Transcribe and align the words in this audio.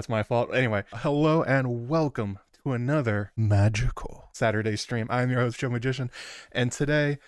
That's 0.00 0.08
my 0.08 0.22
fault. 0.22 0.54
Anyway, 0.54 0.84
hello 0.94 1.42
and 1.42 1.86
welcome 1.86 2.38
to 2.64 2.72
another 2.72 3.32
magical 3.36 4.30
Saturday 4.32 4.74
stream. 4.76 5.06
I'm 5.10 5.28
your 5.28 5.40
host, 5.40 5.58
Joe 5.58 5.68
Magician, 5.68 6.10
and 6.52 6.72
today 6.72 7.18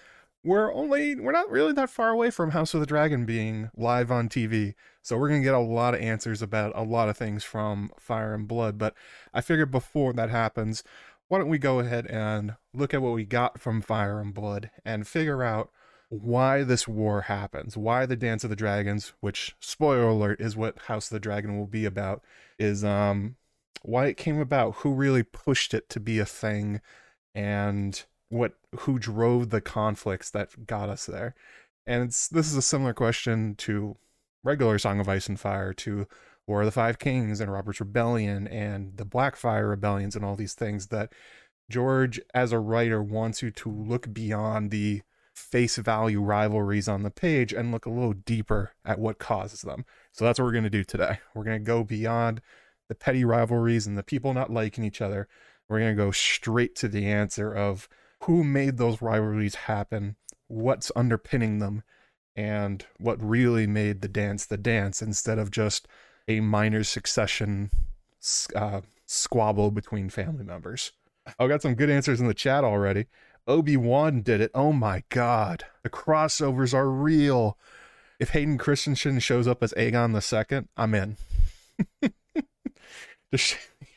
we're 0.43 0.73
only 0.73 1.15
we're 1.17 1.33
not 1.33 1.51
really 1.51 1.75
that 1.75 1.91
far 1.91 2.09
away 2.09 2.31
from 2.31 2.53
House 2.53 2.73
of 2.73 2.81
the 2.81 2.87
Dragon 2.87 3.27
being 3.27 3.69
live 3.77 4.11
on 4.11 4.31
TV. 4.31 4.73
So 5.03 5.19
we're 5.19 5.29
gonna 5.29 5.43
get 5.43 5.53
a 5.53 5.59
lot 5.59 5.93
of 5.93 6.01
answers 6.01 6.41
about 6.41 6.73
a 6.75 6.83
lot 6.83 7.11
of 7.11 7.19
things 7.19 7.45
from 7.45 7.91
Fire 7.99 8.33
and 8.33 8.49
Blood. 8.49 8.79
But 8.79 8.95
I 9.35 9.43
figured 9.43 9.71
before 9.71 10.15
that 10.15 10.31
happens, 10.31 10.83
why 11.29 11.41
don't 11.41 11.51
we 11.51 11.59
go 11.59 11.81
ahead 11.81 12.07
and 12.07 12.55
look 12.73 12.95
at 12.95 13.03
what 13.03 13.13
we 13.13 13.27
got 13.27 13.61
from 13.61 13.83
Fire 13.83 14.19
and 14.19 14.33
Blood 14.33 14.71
and 14.83 15.07
figure 15.07 15.43
out 15.43 15.71
why 16.13 16.63
this 16.63 16.87
war 16.87 17.23
happens, 17.23 17.75
why 17.75 18.05
the 18.05 18.17
Dance 18.17 18.45
of 18.45 18.51
the 18.51 18.57
Dragons, 18.57 19.15
which 19.21 19.57
spoiler 19.61 20.09
alert 20.09 20.43
is 20.43 20.55
what 20.55 20.79
House 20.81 21.11
of 21.11 21.15
the 21.15 21.21
Dragon 21.21 21.59
will 21.59 21.67
be 21.67 21.87
about, 21.87 22.23
is 22.59 22.85
um 22.85 23.37
why 23.83 24.07
it 24.07 24.19
came 24.19 24.39
about, 24.39 24.77
who 24.77 24.93
really 24.93 25.23
pushed 25.23 25.73
it 25.73 25.89
to 25.89 26.01
be 26.01 26.19
a 26.19 26.27
thing, 26.27 26.83
and 27.35 28.05
what 28.29 28.55
who 28.81 28.99
drove 28.99 29.49
the 29.49 29.63
conflicts 29.63 30.31
that 30.31 30.67
got 30.67 30.91
us 30.91 31.07
there. 31.07 31.35
And 31.87 32.05
it's 32.05 32.29
this 32.29 32.47
is 32.47 32.57
a 32.57 32.63
similar 32.63 32.93
question 32.93 33.55
to 33.57 33.97
regular 34.45 34.79
Song 34.79 35.01
of 35.01 35.09
Ice 35.09 35.29
and 35.29 35.41
Fire, 35.41 35.73
to 35.75 36.07
War 36.47 36.61
of 36.61 36.67
the 36.67 36.73
Five 36.73 36.99
Kings 36.99 37.41
and 37.41 37.51
Robert's 37.51 37.81
Rebellion 37.81 38.47
and 38.49 38.99
the 38.99 39.07
Blackfyre 39.07 39.69
rebellions 39.69 40.15
and 40.15 40.25
all 40.27 40.37
these 40.37 40.55
things 40.55 40.89
that 40.89 41.13
George, 41.71 42.21
as 42.35 42.53
a 42.53 42.59
writer, 42.59 43.03
wants 43.03 43.41
you 43.43 43.51
to 43.51 43.71
look 43.71 44.13
beyond 44.13 44.71
the 44.71 45.03
face 45.35 45.77
value 45.77 46.21
rivalries 46.21 46.89
on 46.89 47.03
the 47.03 47.11
page 47.11 47.53
and 47.53 47.73
look 47.73 47.87
a 47.87 47.91
little 47.91 48.13
deeper 48.13 48.73
at 48.85 48.99
what 48.99 49.19
causes 49.19 49.63
them. 49.63 49.85
So 50.13 50.25
that's 50.25 50.39
what 50.39 50.45
we're 50.45 50.53
going 50.53 50.65
to 50.65 50.71
do 50.71 50.85
today. 50.85 51.19
We're 51.35 51.45
going 51.45 51.61
to 51.61 51.67
go 51.67 51.85
beyond 51.85 52.41
the 52.89 52.95
petty 52.95 53.25
rivalries 53.25 53.87
and 53.87 53.97
the 53.97 54.03
people 54.03 54.35
not 54.35 54.53
liking 54.53 54.85
each 54.85 55.01
other. 55.01 55.29
We're 55.69 55.81
going 55.81 55.97
to 55.97 56.03
go 56.03 56.11
straight 56.11 56.75
to 56.77 56.89
the 56.89 57.07
answer 57.07 57.53
of 57.53 57.89
who 58.25 58.45
made 58.45 58.77
those 58.77 59.03
rivalries 59.03 59.55
happen, 59.55 60.17
what's 60.49 60.93
underpinning 60.95 61.59
them, 61.59 61.83
and 62.37 62.85
what 62.99 63.23
really 63.23 63.67
made 63.67 64.01
the 64.01 64.09
dance 64.09 64.47
the 64.47 64.57
dance 64.57 65.03
instead 65.03 65.39
of 65.39 65.51
just 65.51 65.89
a 66.29 66.41
minor 66.41 66.85
succession 66.85 67.71
uh, 68.55 68.81
squabble 69.07 69.71
between 69.71 70.09
family 70.09 70.45
members. 70.45 70.93
I've 71.39 71.49
got 71.49 71.63
some 71.63 71.75
good 71.75 71.91
answers 71.91 72.21
in 72.21 72.27
the 72.27 72.35
chat 72.35 72.65
already. 72.65 73.07
Obi 73.47 73.77
Wan 73.77 74.23
did 74.23 74.41
it. 74.41 74.51
Oh 74.55 74.73
my 74.73 75.03
god, 75.09 75.65
the 75.83 75.91
crossovers 75.91 76.75
are 76.75 76.89
real. 76.89 77.59
If 78.21 78.31
Hayden 78.31 78.59
Christensen 78.59 79.19
shows 79.19 79.49
up 79.49 79.63
as 79.63 79.73
Aegon 79.77 80.13
the 80.13 80.21
Second, 80.21 80.69
I'm 80.77 80.95
in. 80.95 81.17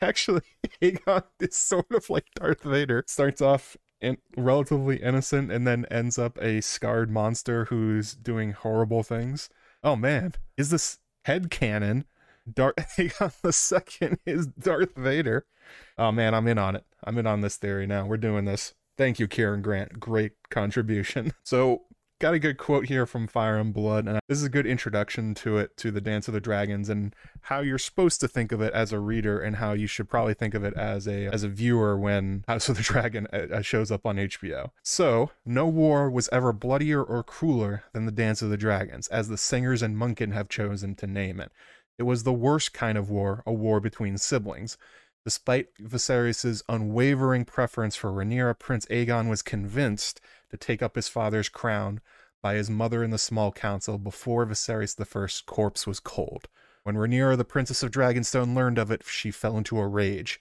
Actually, 0.02 0.42
Aegon 0.82 1.24
is 1.40 1.56
sort 1.56 1.90
of 1.92 2.10
like 2.10 2.26
Darth 2.34 2.62
Vader. 2.62 3.04
Starts 3.06 3.40
off 3.40 3.76
in, 4.00 4.18
relatively 4.36 4.96
innocent 4.96 5.52
and 5.52 5.66
then 5.66 5.86
ends 5.90 6.18
up 6.18 6.38
a 6.42 6.60
scarred 6.60 7.10
monster 7.10 7.66
who's 7.66 8.14
doing 8.14 8.52
horrible 8.52 9.02
things. 9.02 9.48
Oh 9.82 9.96
man, 9.96 10.34
is 10.56 10.70
this 10.70 10.98
head 11.24 11.50
canon? 11.50 12.04
Darth 12.52 12.74
Aegon 12.96 13.32
the 13.42 13.52
Second 13.52 14.18
is 14.26 14.46
Darth 14.46 14.96
Vader. 14.96 15.46
Oh 15.98 16.12
man, 16.12 16.34
I'm 16.34 16.48
in 16.48 16.58
on 16.58 16.76
it. 16.76 16.84
I'm 17.04 17.18
in 17.18 17.26
on 17.26 17.40
this 17.40 17.56
theory 17.56 17.86
now. 17.86 18.06
We're 18.06 18.16
doing 18.16 18.44
this. 18.44 18.74
Thank 18.96 19.18
you, 19.18 19.28
Kieran 19.28 19.62
Grant. 19.62 20.00
Great 20.00 20.32
contribution. 20.50 21.32
So 21.44 21.82
got 22.18 22.34
a 22.34 22.38
good 22.38 22.56
quote 22.56 22.86
here 22.86 23.06
from 23.06 23.26
Fire 23.26 23.58
and 23.58 23.72
Blood, 23.72 24.06
and 24.06 24.18
this 24.28 24.38
is 24.38 24.44
a 24.44 24.50
good 24.50 24.66
introduction 24.66 25.34
to 25.34 25.58
it, 25.58 25.76
to 25.76 25.90
the 25.90 26.00
Dance 26.00 26.28
of 26.28 26.34
the 26.34 26.40
Dragons, 26.40 26.88
and 26.88 27.14
how 27.42 27.60
you're 27.60 27.78
supposed 27.78 28.20
to 28.20 28.28
think 28.28 28.52
of 28.52 28.60
it 28.60 28.72
as 28.72 28.92
a 28.92 28.98
reader, 28.98 29.38
and 29.38 29.56
how 29.56 29.74
you 29.74 29.86
should 29.86 30.08
probably 30.08 30.34
think 30.34 30.54
of 30.54 30.64
it 30.64 30.74
as 30.74 31.06
a 31.06 31.26
as 31.26 31.42
a 31.42 31.48
viewer 31.48 31.96
when 31.96 32.44
House 32.48 32.68
of 32.68 32.76
the 32.76 32.82
Dragon 32.82 33.28
uh, 33.32 33.46
uh 33.54 33.62
shows 33.62 33.90
up 33.92 34.06
on 34.06 34.16
HBO. 34.16 34.70
So, 34.82 35.30
no 35.44 35.66
war 35.66 36.10
was 36.10 36.28
ever 36.32 36.52
bloodier 36.52 37.02
or 37.02 37.22
crueler 37.22 37.84
than 37.92 38.06
the 38.06 38.12
Dance 38.12 38.42
of 38.42 38.50
the 38.50 38.56
Dragons, 38.56 39.08
as 39.08 39.28
the 39.28 39.38
singers 39.38 39.82
and 39.82 39.96
Munkun 39.96 40.32
have 40.32 40.48
chosen 40.48 40.94
to 40.96 41.06
name 41.06 41.38
it. 41.38 41.52
It 41.98 42.04
was 42.04 42.22
the 42.22 42.32
worst 42.32 42.72
kind 42.72 42.98
of 42.98 43.08
war, 43.08 43.42
a 43.46 43.52
war 43.52 43.80
between 43.80 44.18
siblings. 44.18 44.76
Despite 45.26 45.74
Viserys' 45.78 46.62
unwavering 46.68 47.46
preference 47.46 47.96
for 47.96 48.12
Rhaenyra, 48.12 48.56
Prince 48.60 48.86
Aegon 48.86 49.28
was 49.28 49.42
convinced 49.42 50.20
to 50.52 50.56
take 50.56 50.82
up 50.82 50.94
his 50.94 51.08
father's 51.08 51.48
crown 51.48 52.00
by 52.40 52.54
his 52.54 52.70
mother 52.70 53.02
in 53.02 53.10
the 53.10 53.18
small 53.18 53.50
council 53.50 53.98
before 53.98 54.46
Viserys 54.46 54.94
I's 55.00 55.40
corpse 55.40 55.84
was 55.84 55.98
cold. 55.98 56.46
When 56.84 56.94
Rhaenyra, 56.94 57.36
the 57.36 57.44
Princess 57.44 57.82
of 57.82 57.90
Dragonstone, 57.90 58.54
learned 58.54 58.78
of 58.78 58.92
it, 58.92 59.02
she 59.04 59.32
fell 59.32 59.58
into 59.58 59.80
a 59.80 59.88
rage. 59.88 60.40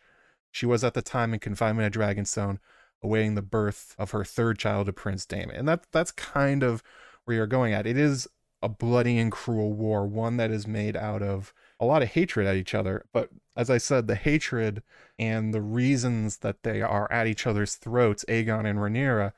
She 0.51 0.67
was 0.67 0.83
at 0.83 0.93
the 0.93 1.01
time 1.01 1.33
in 1.33 1.39
confinement 1.39 1.87
at 1.87 1.99
Dragonstone, 1.99 2.59
awaiting 3.01 3.33
the 3.33 3.41
birth 3.41 3.95
of 3.97 4.11
her 4.11 4.23
third 4.23 4.59
child, 4.59 4.87
a 4.87 4.93
Prince 4.93 5.25
Daemon. 5.25 5.55
And 5.55 5.67
that 5.67 5.87
that's 5.91 6.11
kind 6.11 6.61
of 6.61 6.83
where 7.23 7.37
you're 7.37 7.47
going 7.47 7.73
at. 7.73 7.87
It 7.87 7.97
is 7.97 8.27
a 8.61 8.69
bloody 8.69 9.17
and 9.17 9.31
cruel 9.31 9.73
war, 9.73 10.05
one 10.05 10.37
that 10.37 10.51
is 10.51 10.67
made 10.67 10.95
out 10.95 11.23
of 11.23 11.55
a 11.85 11.87
lot 11.87 12.03
of 12.03 12.09
hatred 12.09 12.47
at 12.47 12.55
each 12.55 12.73
other. 12.73 13.05
But 13.13 13.29
as 13.55 13.69
I 13.69 13.77
said, 13.77 14.07
the 14.07 14.15
hatred 14.15 14.83
and 15.17 15.53
the 15.53 15.61
reasons 15.61 16.37
that 16.37 16.63
they 16.63 16.81
are 16.81 17.11
at 17.11 17.27
each 17.27 17.47
other's 17.47 17.75
throats, 17.75 18.25
Aegon 18.27 18.65
and 18.65 18.79
Rhaenyra, 18.79 19.33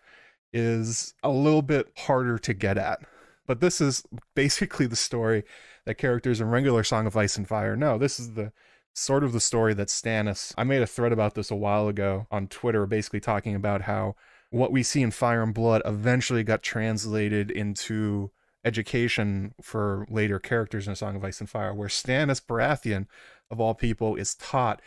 is 0.54 1.14
a 1.22 1.30
little 1.30 1.62
bit 1.62 1.92
harder 1.98 2.40
to 2.40 2.54
get 2.54 2.78
at. 2.78 3.00
But 3.46 3.60
this 3.60 3.80
is 3.80 4.04
basically 4.36 4.88
the 4.88 4.96
story 4.96 5.44
that 5.86 5.96
characters 5.96 6.42
in 6.42 6.50
regular 6.50 6.84
Song 6.84 7.06
of 7.06 7.16
Ice 7.16 7.38
and 7.38 7.48
Fire 7.48 7.76
know. 7.76 7.98
This 7.98 8.20
is 8.20 8.34
the 8.34 8.52
sort 8.94 9.24
of 9.24 9.32
the 9.32 9.40
story 9.40 9.74
that 9.76 9.90
Stannis. 9.90 10.54
I 10.58 10.64
made 10.64 10.82
a 10.82 10.88
thread 10.88 11.12
about 11.12 11.36
this 11.36 11.52
a 11.52 11.56
while 11.56 11.88
ago 11.88 12.28
on 12.32 12.48
Twitter, 12.48 12.86
basically 12.86 13.20
talking 13.20 13.56
about 13.56 13.84
how 13.84 14.16
what 14.50 14.72
we 14.72 14.82
see 14.82 15.02
in 15.02 15.12
Fire 15.12 15.44
and 15.44 15.54
Blood 15.54 15.82
eventually 15.86 16.44
got 16.44 16.64
translated 16.64 17.52
into 17.52 18.32
education 18.68 19.54
for 19.62 20.06
later 20.10 20.40
characters 20.40 20.86
in 20.88 20.94
A 20.94 20.96
Song 20.96 21.16
of 21.16 21.24
Ice 21.24 21.40
and 21.40 21.50
Fire, 21.50 21.74
where 21.74 21.88
Stannis 21.88 22.42
Baratheon, 22.42 23.08
of 23.50 23.60
all 23.60 23.74
people, 23.74 24.16
is 24.16 24.36
taught 24.36 24.82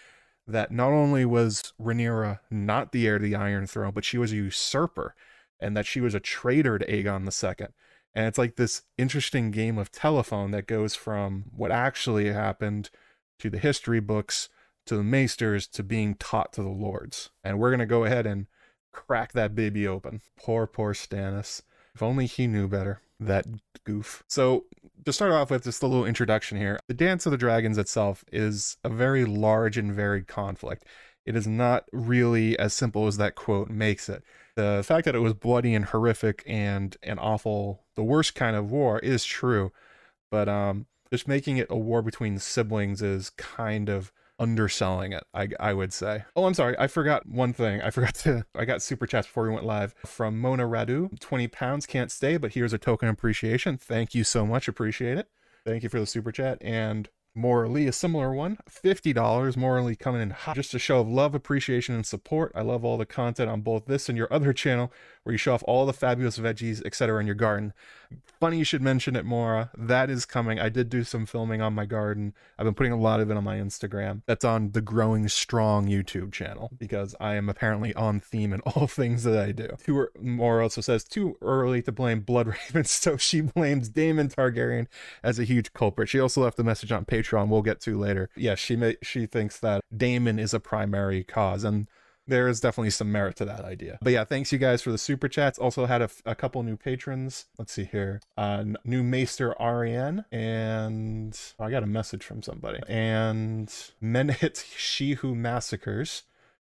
that 0.47 0.71
not 0.71 0.93
only 0.93 1.25
was 1.25 1.73
Rhaenyra 1.81 2.41
not 2.51 2.93
the 2.93 3.07
heir 3.07 3.19
to 3.19 3.25
the 3.25 3.35
Iron 3.35 3.67
Throne, 3.67 3.93
but 3.95 4.05
she 4.05 4.19
was 4.19 4.33
a 4.33 4.37
usurper, 4.37 5.15
and 5.59 5.77
that 5.77 5.87
she 5.87 6.01
was 6.01 6.15
a 6.15 6.21
traitor 6.21 6.79
to 6.79 6.87
Aegon 6.87 7.25
II. 7.25 7.69
And 8.15 8.27
it's 8.27 8.39
like 8.39 8.57
this 8.57 8.83
interesting 8.99 9.51
game 9.51 9.79
of 9.79 9.93
telephone 9.93 10.51
that 10.51 10.67
goes 10.67 10.95
from 10.95 11.45
what 11.57 11.71
actually 11.71 12.33
happened 12.33 12.91
to 13.39 13.49
the 13.49 13.59
history 13.59 14.01
books 14.01 14.49
to 14.87 14.97
the 14.97 15.05
maesters 15.05 15.67
to 15.69 15.83
being 15.83 16.15
taught 16.17 16.53
to 16.55 16.63
the 16.63 16.69
lords. 16.69 17.31
And 17.45 17.59
we're 17.59 17.71
going 17.71 17.81
to 17.81 17.87
go 17.87 18.05
ahead 18.05 18.27
and 18.27 18.47
crack 18.93 19.33
that 19.33 19.55
baby 19.55 19.87
open. 19.87 20.21
Poor, 20.37 20.67
poor 20.67 20.95
Stannis. 20.95 21.63
If 21.95 22.03
only 22.03 22.27
he 22.27 22.47
knew 22.47 22.67
better 22.67 23.01
that 23.21 23.47
goof. 23.85 24.23
So, 24.29 24.65
to 25.05 25.13
start 25.13 25.33
off 25.33 25.51
with 25.51 25.65
just 25.65 25.83
a 25.83 25.87
little 25.87 26.05
introduction 26.05 26.59
here, 26.59 26.79
the 26.87 26.95
Dance 26.95 27.27
of 27.27 27.33
the 27.33 27.39
Dragons 27.39 27.79
itself 27.79 28.25
is 28.33 28.77
a 28.85 28.89
very 28.89 29.25
large 29.25 29.79
and 29.79 29.93
varied 29.93 30.27
conflict. 30.27 30.85
It 31.25 31.37
is 31.37 31.47
not 31.47 31.85
really 31.93 32.59
as 32.59 32.75
simple 32.75 33.07
as 33.07 33.17
that 33.17 33.35
quote 33.35 33.71
makes 33.71 34.09
it. 34.09 34.23
The 34.57 34.83
fact 34.85 35.05
that 35.05 35.15
it 35.15 35.21
was 35.21 35.35
bloody 35.35 35.75
and 35.75 35.87
horrific 35.87 36.43
and 36.47 36.97
an 37.03 37.19
awful, 37.19 37.85
the 37.95 38.05
worst 38.05 38.35
kind 38.35 38.57
of 38.57 38.71
war 38.71 38.99
is 38.99 39.25
true, 39.25 39.73
but 40.31 40.49
um, 40.49 40.87
just 41.11 41.29
making 41.29 41.57
it 41.57 41.69
a 41.71 41.77
war 41.77 42.03
between 42.03 42.39
siblings 42.39 43.01
is 43.01 43.31
kind 43.31 43.89
of 43.89 44.13
underselling 44.41 45.13
it, 45.13 45.23
I, 45.33 45.49
I 45.61 45.75
would 45.75 45.93
say. 45.93 46.25
Oh, 46.35 46.47
I'm 46.47 46.55
sorry. 46.55 46.75
I 46.79 46.89
forgot 46.89 47.29
one 47.29 47.53
thing. 47.53 47.81
I 47.83 47.91
forgot 47.91 48.15
to, 48.17 48.45
I 48.55 48.65
got 48.65 48.83
super 48.83 49.07
chats 49.07 49.27
before 49.27 49.45
we 49.45 49.55
went 49.55 49.67
live 49.67 49.95
from 50.07 50.41
Mona 50.41 50.65
Radu. 50.65 51.21
20 51.21 51.47
pounds 51.49 51.87
can't 51.87 52.11
stay, 52.11 52.37
but 52.39 52.55
here's 52.55 52.73
a 52.73 52.79
token 52.79 53.09
appreciation. 53.09 53.77
Thank 53.77 54.15
you 54.15 54.25
so 54.25 54.47
much. 54.47 54.67
Appreciate 54.67 55.19
it. 55.19 55.29
Thank 55.65 55.83
you 55.83 55.89
for 55.89 56.01
the 56.01 56.07
super 56.07 56.33
chat. 56.33 56.59
And 56.63 57.11
Morally, 57.33 57.87
a 57.87 57.93
similar 57.93 58.33
one, 58.33 58.59
$50. 58.69 59.57
Morally 59.57 59.95
coming 59.95 60.21
in 60.21 60.31
hot. 60.31 60.57
Just 60.57 60.75
a 60.75 60.81
show 60.81 60.99
of 60.99 61.09
love, 61.09 61.33
appreciation, 61.33 61.95
and 61.95 62.05
support. 62.05 62.51
I 62.57 62.63
love 62.63 62.85
all 62.85 62.99
the 62.99 63.07
content 63.07 63.49
on 63.49 63.61
both 63.61 63.87
this 63.87 64.09
and 64.09 64.19
your 64.19 64.33
other 64.33 64.53
channel 64.53 64.93
where 65.31 65.35
you 65.35 65.39
show 65.39 65.55
off 65.55 65.63
all 65.69 65.87
the 65.87 65.93
fabulous 65.93 66.39
veggies, 66.39 66.85
etc. 66.85 67.21
in 67.21 67.27
your 67.27 67.37
garden. 67.37 67.73
Funny 68.41 68.59
you 68.59 68.65
should 68.65 68.83
mention 68.83 69.15
it, 69.15 69.25
Mora. 69.25 69.71
That 69.79 70.11
is 70.11 70.27
coming. 70.27 70.59
I 70.59 70.69
did 70.69 70.89
do 70.89 71.05
some 71.05 71.25
filming 71.25 71.63
on 71.63 71.73
my 71.73 71.87
garden. 71.87 72.35
I've 72.59 72.65
been 72.65 72.75
putting 72.75 72.93
a 72.93 72.99
lot 72.99 73.21
of 73.21 73.31
it 73.31 73.37
on 73.37 73.45
my 73.45 73.59
Instagram. 73.59 74.23
That's 74.27 74.45
on 74.45 74.73
the 74.73 74.81
Growing 74.81 75.29
Strong 75.29 75.87
YouTube 75.87 76.33
channel 76.33 76.73
because 76.77 77.15
I 77.21 77.37
am 77.37 77.49
apparently 77.49 77.95
on 77.95 78.19
theme 78.19 78.53
in 78.53 78.61
all 78.67 78.89
things 78.89 79.23
that 79.23 79.39
I 79.39 79.53
do. 79.53 79.69
Too, 79.85 79.99
er, 79.99 80.13
Mora 80.21 80.65
also 80.65 80.81
says, 80.81 81.05
too 81.05 81.37
early 81.41 81.81
to 81.83 81.93
blame 81.93 82.23
Blood 82.23 82.49
Raven, 82.75 82.83
so 82.83 83.17
she 83.17 83.41
blames 83.41 83.89
Daemon 83.89 84.31
Targaryen 84.31 84.89
as 85.23 85.39
a 85.39 85.45
huge 85.45 85.73
culprit. 85.73 86.09
She 86.09 86.19
also 86.19 86.43
left 86.43 86.59
a 86.59 86.65
message 86.65 86.91
on 86.91 87.05
Patreon 87.05 87.47
we'll 87.47 87.63
get 87.63 87.81
to 87.83 87.97
later. 87.97 88.31
Yeah, 88.35 88.57
she 88.57 88.75
may, 88.75 88.97
she 89.01 89.27
thinks 89.27 89.61
that 89.61 89.85
Daemon 89.97 90.41
is 90.41 90.53
a 90.53 90.59
primary 90.59 91.23
cause 91.23 91.63
and 91.63 91.87
there 92.31 92.49
is 92.49 92.61
definitely 92.61 92.91
some 92.91 93.13
merit 93.13 93.37
to 93.37 93.45
that 93.45 93.65
idea. 93.65 93.99
But 94.01 94.13
yeah, 94.13 94.25
thanks 94.25 94.53
you 94.53 94.59
guys 94.59 94.81
for 94.81 94.91
the 94.91 94.99
super 94.99 95.29
chats. 95.29 95.59
Also 95.59 95.87
had 95.87 96.01
a, 96.01 96.09
a 96.25 96.35
couple 96.35 96.63
new 96.63 96.77
patrons. 96.77 97.47
Let's 97.59 97.73
see 97.73 97.85
here. 97.85 98.21
Uh, 98.39 98.65
new 98.85 99.03
Maester 99.03 99.61
Ariane 99.61 100.25
and 100.33 101.39
oh, 101.59 101.65
I 101.65 101.71
got 101.71 101.83
a 101.83 101.87
message 101.87 102.25
from 102.25 102.43
somebody. 102.43 102.81
And 102.89 103.69
Menhit 104.03 104.65
She 104.77 105.15
Who 105.15 105.35
Massacres. 105.35 106.23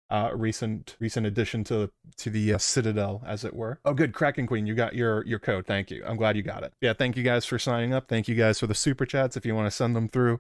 Uh, 0.10 0.30
recent 0.36 0.96
recent 1.00 1.26
addition 1.26 1.64
to 1.64 1.90
to 2.18 2.30
the 2.30 2.54
uh, 2.54 2.58
Citadel, 2.60 3.24
as 3.26 3.44
it 3.44 3.56
were. 3.56 3.80
Oh, 3.84 3.96
good, 3.96 4.14
Kraken 4.14 4.46
Queen, 4.46 4.68
you 4.68 4.76
got 4.76 4.94
your 4.94 5.26
your 5.26 5.40
code. 5.40 5.66
Thank 5.66 5.90
you. 5.90 6.04
I'm 6.06 6.18
glad 6.18 6.36
you 6.38 6.44
got 6.44 6.62
it. 6.62 6.74
Yeah, 6.82 6.94
thank 6.94 7.18
you 7.18 7.24
guys 7.24 7.46
for 7.46 7.58
signing 7.58 7.94
up. 7.94 8.10
Thank 8.10 8.28
you 8.28 8.36
guys 8.36 8.60
for 8.60 8.68
the 8.68 8.76
super 8.76 9.08
chats. 9.08 9.38
If 9.38 9.46
you 9.46 9.56
want 9.56 9.66
to 9.68 9.72
send 9.72 9.96
them 9.96 10.10
through, 10.10 10.40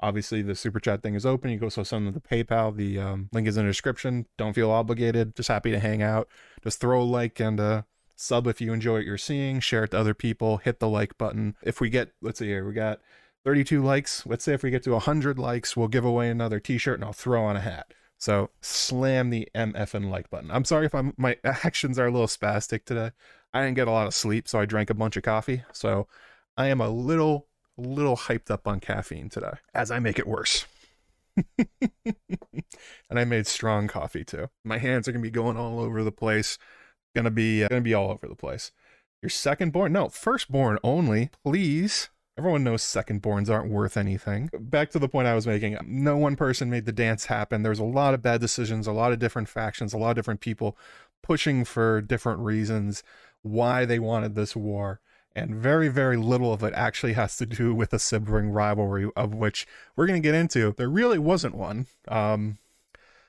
Obviously, 0.00 0.42
the 0.42 0.54
super 0.54 0.80
chat 0.80 1.02
thing 1.02 1.14
is 1.14 1.24
open. 1.24 1.50
You 1.50 1.58
go 1.58 1.68
so 1.68 1.82
send 1.82 2.06
them 2.06 2.14
the 2.14 2.20
PayPal. 2.20 2.76
The 2.76 2.98
um, 2.98 3.28
link 3.32 3.48
is 3.48 3.56
in 3.56 3.64
the 3.64 3.70
description. 3.70 4.26
Don't 4.36 4.52
feel 4.52 4.70
obligated. 4.70 5.36
Just 5.36 5.48
happy 5.48 5.70
to 5.70 5.78
hang 5.78 6.02
out. 6.02 6.28
Just 6.62 6.80
throw 6.80 7.00
a 7.00 7.04
like 7.04 7.40
and 7.40 7.60
uh, 7.60 7.82
sub 8.16 8.46
if 8.46 8.60
you 8.60 8.72
enjoy 8.72 8.94
what 8.94 9.04
you're 9.04 9.18
seeing. 9.18 9.60
Share 9.60 9.84
it 9.84 9.92
to 9.92 9.98
other 9.98 10.14
people. 10.14 10.58
Hit 10.58 10.80
the 10.80 10.88
like 10.88 11.16
button. 11.16 11.56
If 11.62 11.80
we 11.80 11.90
get, 11.90 12.12
let's 12.20 12.38
see 12.38 12.46
here, 12.46 12.66
we 12.66 12.74
got 12.74 13.00
32 13.44 13.82
likes. 13.82 14.26
Let's 14.26 14.44
say 14.44 14.54
if 14.54 14.62
we 14.62 14.70
get 14.70 14.82
to 14.84 14.92
100 14.92 15.38
likes, 15.38 15.76
we'll 15.76 15.88
give 15.88 16.04
away 16.04 16.28
another 16.28 16.60
T-shirt 16.60 16.96
and 16.96 17.04
I'll 17.04 17.12
throw 17.12 17.44
on 17.44 17.56
a 17.56 17.60
hat. 17.60 17.92
So 18.18 18.50
slam 18.62 19.30
the 19.30 19.48
MF 19.54 19.94
and 19.94 20.10
like 20.10 20.30
button. 20.30 20.50
I'm 20.50 20.64
sorry 20.64 20.86
if 20.86 20.94
I'm 20.94 21.12
my 21.16 21.36
actions 21.44 21.98
are 21.98 22.06
a 22.06 22.10
little 22.10 22.26
spastic 22.26 22.84
today. 22.84 23.10
I 23.52 23.62
didn't 23.62 23.76
get 23.76 23.88
a 23.88 23.92
lot 23.92 24.06
of 24.06 24.14
sleep, 24.14 24.48
so 24.48 24.58
I 24.58 24.64
drank 24.64 24.90
a 24.90 24.94
bunch 24.94 25.16
of 25.16 25.22
coffee. 25.22 25.62
So 25.72 26.08
I 26.56 26.68
am 26.68 26.80
a 26.80 26.88
little 26.88 27.48
a 27.78 27.82
little 27.82 28.16
hyped 28.16 28.50
up 28.50 28.66
on 28.66 28.80
caffeine 28.80 29.28
today 29.28 29.54
as 29.74 29.90
I 29.90 29.98
make 29.98 30.18
it 30.18 30.26
worse. 30.26 30.66
and 31.58 33.18
I 33.18 33.24
made 33.24 33.46
strong 33.46 33.88
coffee 33.88 34.24
too. 34.24 34.48
My 34.64 34.78
hands 34.78 35.08
are 35.08 35.12
gonna 35.12 35.22
be 35.22 35.30
going 35.30 35.56
all 35.56 35.80
over 35.80 36.02
the 36.02 36.12
place. 36.12 36.58
Gonna 37.14 37.30
be 37.30 37.64
uh, 37.64 37.68
gonna 37.68 37.80
be 37.80 37.94
all 37.94 38.10
over 38.10 38.28
the 38.28 38.36
place. 38.36 38.72
Your 39.22 39.30
second 39.30 39.72
born? 39.72 39.92
No, 39.92 40.08
first 40.08 40.50
born 40.50 40.78
only. 40.84 41.30
Please. 41.44 42.10
Everyone 42.36 42.64
knows 42.64 42.82
second 42.82 43.22
borns 43.22 43.48
aren't 43.48 43.70
worth 43.70 43.96
anything. 43.96 44.50
Back 44.58 44.90
to 44.90 44.98
the 44.98 45.08
point 45.08 45.28
I 45.28 45.36
was 45.36 45.46
making. 45.46 45.78
No 45.86 46.16
one 46.16 46.34
person 46.34 46.68
made 46.68 46.84
the 46.84 46.92
dance 46.92 47.26
happen. 47.26 47.62
There's 47.62 47.78
a 47.78 47.84
lot 47.84 48.12
of 48.12 48.22
bad 48.22 48.40
decisions, 48.40 48.88
a 48.88 48.92
lot 48.92 49.12
of 49.12 49.20
different 49.20 49.48
factions, 49.48 49.92
a 49.92 49.98
lot 49.98 50.10
of 50.10 50.16
different 50.16 50.40
people 50.40 50.76
pushing 51.22 51.64
for 51.64 52.00
different 52.00 52.40
reasons 52.40 53.04
why 53.42 53.84
they 53.84 54.00
wanted 54.00 54.34
this 54.34 54.56
war 54.56 55.00
and 55.34 55.54
very, 55.54 55.88
very 55.88 56.16
little 56.16 56.52
of 56.52 56.62
it 56.62 56.72
actually 56.74 57.14
has 57.14 57.36
to 57.36 57.46
do 57.46 57.74
with 57.74 57.92
a 57.92 57.98
sibling 57.98 58.50
rivalry, 58.50 59.10
of 59.16 59.34
which 59.34 59.66
we're 59.96 60.06
going 60.06 60.20
to 60.20 60.26
get 60.26 60.34
into. 60.34 60.72
There 60.76 60.88
really 60.88 61.18
wasn't 61.18 61.54
one. 61.54 61.86
Um, 62.08 62.58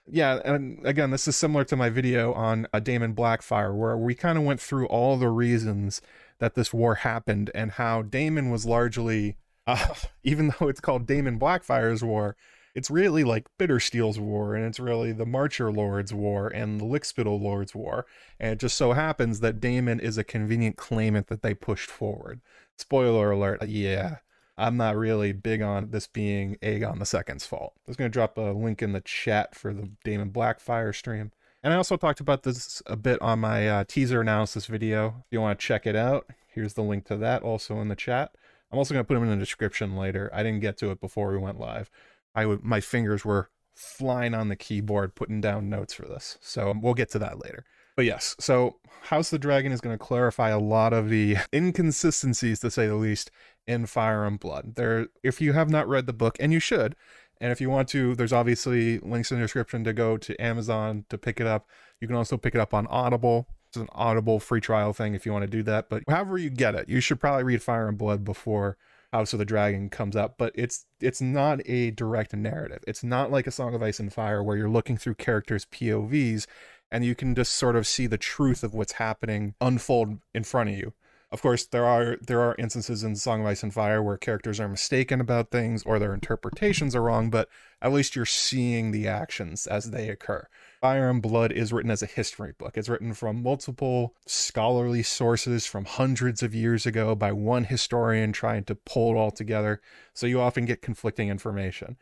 yeah, 0.08 0.40
and 0.46 0.86
again, 0.86 1.10
this 1.10 1.28
is 1.28 1.36
similar 1.36 1.64
to 1.66 1.76
my 1.76 1.90
video 1.90 2.32
on 2.34 2.68
uh, 2.72 2.80
Daemon 2.80 3.16
Blackfyre, 3.16 3.76
where 3.76 3.98
we 3.98 4.14
kind 4.14 4.38
of 4.38 4.44
went 4.44 4.62
through 4.62 4.86
all 4.88 5.18
the 5.18 5.30
reasons 5.30 6.02
that 6.38 6.54
this 6.54 6.74
war 6.74 6.96
happened 6.96 7.50
and 7.56 7.72
how 7.72 8.04
Daemon 8.04 8.52
was 8.52 8.66
largely, 8.66 9.38
uh, 9.68 9.96
even 10.24 10.54
though 10.60 10.68
it's 10.68 10.82
called 10.82 11.08
Daemon 11.08 11.40
Blackfyre's 11.40 12.04
War, 12.04 12.36
it's 12.76 12.92
really 12.92 13.24
like 13.24 13.48
Bittersteel's 13.58 14.20
War, 14.20 14.54
and 14.54 14.66
it's 14.66 14.80
really 14.80 15.14
the 15.14 15.26
Marcher 15.26 15.72
Lord's 15.72 16.14
War 16.14 16.50
and 16.50 16.80
the 16.80 16.86
Lickspittle 16.86 17.42
Lord's 17.42 17.74
War. 17.74 18.06
And 18.38 18.52
it 18.52 18.60
just 18.60 18.78
so 18.78 18.92
happens 18.92 19.40
that 19.40 19.62
Daemon 19.62 20.02
is 20.02 20.18
a 20.18 20.26
convenient 20.26 20.76
claimant 20.76 21.28
that 21.28 21.42
they 21.42 21.54
pushed 21.54 21.90
forward. 21.90 22.42
Spoiler 22.78 23.32
alert, 23.32 23.62
uh, 23.62 23.66
yeah. 23.66 24.18
I'm 24.58 24.78
not 24.78 24.96
really 24.96 25.32
big 25.32 25.62
on 25.62 25.92
this 25.92 26.08
being 26.08 26.58
Aegon 26.62 27.00
the 27.00 27.06
Second's 27.06 27.46
fault. 27.46 27.74
I 27.78 27.82
was 27.88 27.98
going 27.98 28.10
to 28.10 28.14
drop 28.14 28.38
a 28.38 28.54
link 28.54 28.82
in 28.82 28.92
the 28.92 29.02
chat 29.02 29.56
for 29.56 29.74
the 29.74 29.90
Daemon 30.04 30.32
Blackfyre 30.32 30.96
stream. 30.96 31.32
And 31.64 31.74
I 31.74 31.78
also 31.78 31.98
talked 31.98 32.20
about 32.20 32.44
this 32.44 32.82
a 32.86 32.96
bit 32.96 33.22
on 33.22 33.40
my 33.40 33.68
uh, 33.68 33.84
teaser 33.88 34.22
analysis 34.22 34.68
video. 34.68 35.24
If 35.26 35.32
you 35.32 35.42
want 35.42 35.60
to 35.60 35.66
check 35.66 35.88
it 35.88 35.96
out, 35.96 36.30
here's 36.48 36.74
the 36.74 36.84
link 36.84 37.06
to 37.06 37.18
that 37.18 37.42
also 37.42 37.80
in 37.80 37.88
the 37.88 37.96
chat. 37.96 38.36
I'm 38.72 38.78
also 38.78 38.94
going 38.94 39.04
to 39.04 39.08
put 39.08 39.16
them 39.16 39.24
in 39.24 39.30
the 39.30 39.36
description 39.38 39.96
later. 39.96 40.30
I 40.34 40.44
didn't 40.44 40.60
get 40.60 40.78
to 40.78 40.92
it 40.92 41.02
before 41.02 41.32
we 41.32 41.38
went 41.38 41.60
live. 41.60 41.90
I 42.36 42.46
would 42.46 42.64
my 42.64 42.82
fingers 42.82 43.26
were 43.26 43.50
flying 43.76 44.34
on 44.34 44.50
the 44.50 44.56
keyboard 44.56 45.16
putting 45.16 45.42
down 45.42 45.70
notes 45.70 45.94
for 45.94 46.04
this. 46.04 46.38
So 46.42 46.70
um, 46.70 46.82
we'll 46.82 46.94
get 46.94 47.10
to 47.12 47.20
that 47.20 47.44
later. 47.44 47.66
But 47.96 48.06
yes, 48.06 48.36
so 48.40 48.78
House 49.04 49.28
of 49.28 49.40
the 49.40 49.48
Dragon 49.48 49.72
is 49.72 49.82
going 49.82 49.98
to 49.98 50.04
clarify 50.04 50.50
a 50.50 50.60
lot 50.60 50.92
of 50.92 51.10
the 51.10 51.38
inconsistencies, 51.54 52.60
to 52.60 52.70
say 52.70 52.88
the 52.88 52.96
least, 52.96 53.32
in 53.68 53.86
Fire 53.86 54.26
and 54.26 54.40
Blood. 54.40 54.76
There, 54.76 55.08
if 55.24 55.40
you 55.40 55.54
have 55.54 55.70
not 55.70 55.88
read 55.88 56.06
the 56.06 56.14
book, 56.14 56.36
and 56.40 56.52
you 56.52 56.60
should, 56.60 56.96
and 57.40 57.52
if 57.52 57.62
you 57.62 57.70
want 57.70 57.88
to, 57.90 58.16
there's 58.16 58.34
obviously 58.34 59.00
links 59.00 59.32
in 59.32 59.38
the 59.38 59.44
description 59.44 59.84
to 59.86 59.94
go 59.94 60.18
to 60.18 60.42
Amazon 60.42 61.06
to 61.10 61.18
pick 61.18 61.40
it 61.40 61.48
up. 61.48 61.70
You 62.02 62.08
can 62.08 62.18
also 62.18 62.38
pick 62.38 62.56
it 62.56 62.62
up 62.62 62.74
on 62.74 62.88
Audible. 62.88 63.48
It's 63.70 63.78
an 63.78 63.88
Audible 63.94 64.40
free 64.40 64.62
trial 64.62 64.94
thing 64.94 65.16
if 65.16 65.26
you 65.26 65.32
want 65.32 65.44
to 65.44 65.50
do 65.52 65.64
that. 65.64 65.90
But 65.90 66.04
however 66.10 66.38
you 66.38 66.50
get 66.50 66.76
it, 66.76 66.90
you 66.90 67.00
should 67.00 67.20
probably 67.20 67.44
read 67.44 67.64
Fire 67.64 67.88
and 67.88 67.98
Blood 67.98 68.24
before 68.26 68.78
House 69.16 69.32
of 69.32 69.40
the 69.40 69.46
Dragon 69.46 69.90
comes 69.90 70.16
up, 70.16 70.38
but 70.38 70.52
it's 70.56 70.86
it's 71.00 71.22
not 71.22 71.62
a 71.66 71.92
direct 71.92 72.34
narrative. 72.34 72.84
It's 72.86 73.02
not 73.04 73.32
like 73.32 73.48
a 73.48 73.52
Song 73.52 73.74
of 73.74 73.82
Ice 73.82 73.98
and 73.98 74.12
Fire 74.12 74.44
where 74.44 74.58
you're 74.58 74.70
looking 74.70 74.98
through 74.98 75.16
characters' 75.16 75.66
POVs 75.66 76.48
and 76.92 77.06
you 77.06 77.16
can 77.16 77.34
just 77.34 77.54
sort 77.54 77.78
of 77.78 77.88
see 77.88 78.08
the 78.08 78.18
truth 78.18 78.62
of 78.62 78.74
what's 78.74 78.94
happening 78.94 79.56
unfold 79.62 80.20
in 80.34 80.44
front 80.44 80.70
of 80.70 80.78
you. 80.78 80.94
Of 81.32 81.42
course, 81.42 81.66
there 81.66 81.86
are 81.86 82.18
there 82.22 82.42
are 82.42 82.56
instances 82.60 83.04
in 83.06 83.16
Song 83.16 83.40
of 83.40 83.48
Ice 83.48 83.64
and 83.64 83.74
Fire 83.74 84.04
where 84.04 84.18
characters 84.18 84.60
are 84.60 84.68
mistaken 84.68 85.22
about 85.22 85.50
things 85.50 85.84
or 85.84 85.98
their 85.98 86.14
interpretations 86.14 86.94
are 86.94 87.02
wrong, 87.02 87.30
but 87.30 87.48
at 87.82 87.94
least 87.94 88.18
you're 88.18 88.26
seeing 88.26 88.92
the 88.92 89.08
actions 89.08 89.66
as 89.66 89.92
they 89.92 90.10
occur. 90.10 90.48
Fire 90.82 91.10
and 91.10 91.22
Blood 91.22 91.52
is 91.52 91.74
written 91.74 91.92
as 91.92 92.04
a 92.04 92.08
history 92.08 92.54
book. 92.58 92.78
It's 92.78 92.90
written 92.90 93.14
from 93.14 93.42
multiple 93.42 94.16
scholarly 94.26 95.04
sources 95.04 95.66
from 95.66 95.86
hundreds 95.86 96.44
of 96.44 96.54
years 96.54 96.86
ago 96.86 97.16
by 97.16 97.32
one 97.32 97.66
historian 97.66 98.32
trying 98.32 98.64
to 98.66 98.76
pull 98.76 99.12
it 99.12 99.18
all 99.18 99.32
together. 99.32 99.82
So 100.14 100.28
you 100.28 100.40
often 100.42 100.66
get 100.66 100.82
conflicting 100.82 101.30
information. 101.30 101.98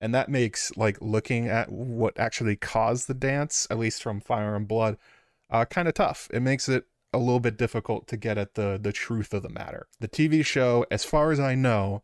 And 0.00 0.14
that 0.14 0.28
makes 0.28 0.76
like 0.76 0.98
looking 1.00 1.48
at 1.48 1.72
what 1.72 2.18
actually 2.18 2.56
caused 2.56 3.08
the 3.08 3.14
dance, 3.14 3.66
at 3.70 3.78
least 3.78 4.02
from 4.02 4.20
Fire 4.20 4.54
and 4.54 4.68
Blood, 4.68 4.96
uh, 5.50 5.64
kind 5.64 5.88
of 5.88 5.94
tough. 5.94 6.28
It 6.32 6.40
makes 6.40 6.68
it 6.68 6.86
a 7.12 7.18
little 7.18 7.40
bit 7.40 7.56
difficult 7.56 8.06
to 8.08 8.16
get 8.16 8.38
at 8.38 8.54
the 8.54 8.78
the 8.80 8.92
truth 8.92 9.32
of 9.32 9.42
the 9.42 9.48
matter. 9.48 9.88
The 9.98 10.08
TV 10.08 10.44
show, 10.44 10.84
as 10.90 11.04
far 11.04 11.32
as 11.32 11.40
I 11.40 11.54
know, 11.54 12.02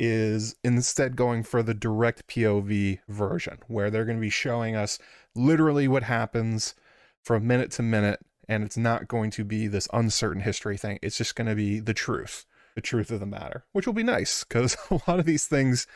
is 0.00 0.56
instead 0.64 1.14
going 1.14 1.42
for 1.42 1.62
the 1.62 1.74
direct 1.74 2.26
POV 2.26 3.00
version, 3.06 3.58
where 3.68 3.90
they're 3.90 4.06
going 4.06 4.16
to 4.16 4.20
be 4.20 4.30
showing 4.30 4.74
us 4.74 4.98
literally 5.34 5.86
what 5.86 6.04
happens 6.04 6.74
from 7.22 7.46
minute 7.46 7.70
to 7.72 7.82
minute, 7.82 8.20
and 8.48 8.64
it's 8.64 8.78
not 8.78 9.08
going 9.08 9.30
to 9.32 9.44
be 9.44 9.66
this 9.66 9.86
uncertain 9.92 10.40
history 10.40 10.78
thing. 10.78 10.98
It's 11.02 11.18
just 11.18 11.36
going 11.36 11.48
to 11.48 11.54
be 11.54 11.80
the 11.80 11.92
truth, 11.92 12.46
the 12.74 12.80
truth 12.80 13.10
of 13.10 13.20
the 13.20 13.26
matter, 13.26 13.64
which 13.72 13.86
will 13.86 13.92
be 13.92 14.02
nice 14.02 14.42
because 14.42 14.74
a 14.90 14.94
lot 15.06 15.20
of 15.20 15.26
these 15.26 15.46
things 15.46 15.86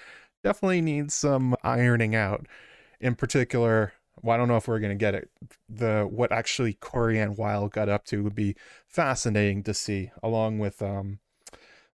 definitely 0.42 0.82
need 0.82 1.11
some 1.11 1.56
ironing 1.64 2.14
out. 2.14 2.46
In 3.00 3.14
particular, 3.14 3.94
well, 4.23 4.34
I 4.34 4.37
don't 4.37 4.49
know 4.49 4.58
if 4.58 4.68
we're 4.68 4.80
going 4.80 4.96
to 4.96 5.02
get 5.02 5.14
it. 5.14 5.30
The 5.66 6.02
what 6.02 6.30
actually 6.30 6.75
Corianne 6.75 7.38
Wild 7.38 7.73
got 7.73 7.88
up 7.88 8.04
to 8.06 8.23
would 8.23 8.34
be 8.34 8.54
fascinating 8.87 9.62
to 9.62 9.73
see, 9.73 10.11
along 10.23 10.58
with 10.58 10.82
um, 10.82 11.20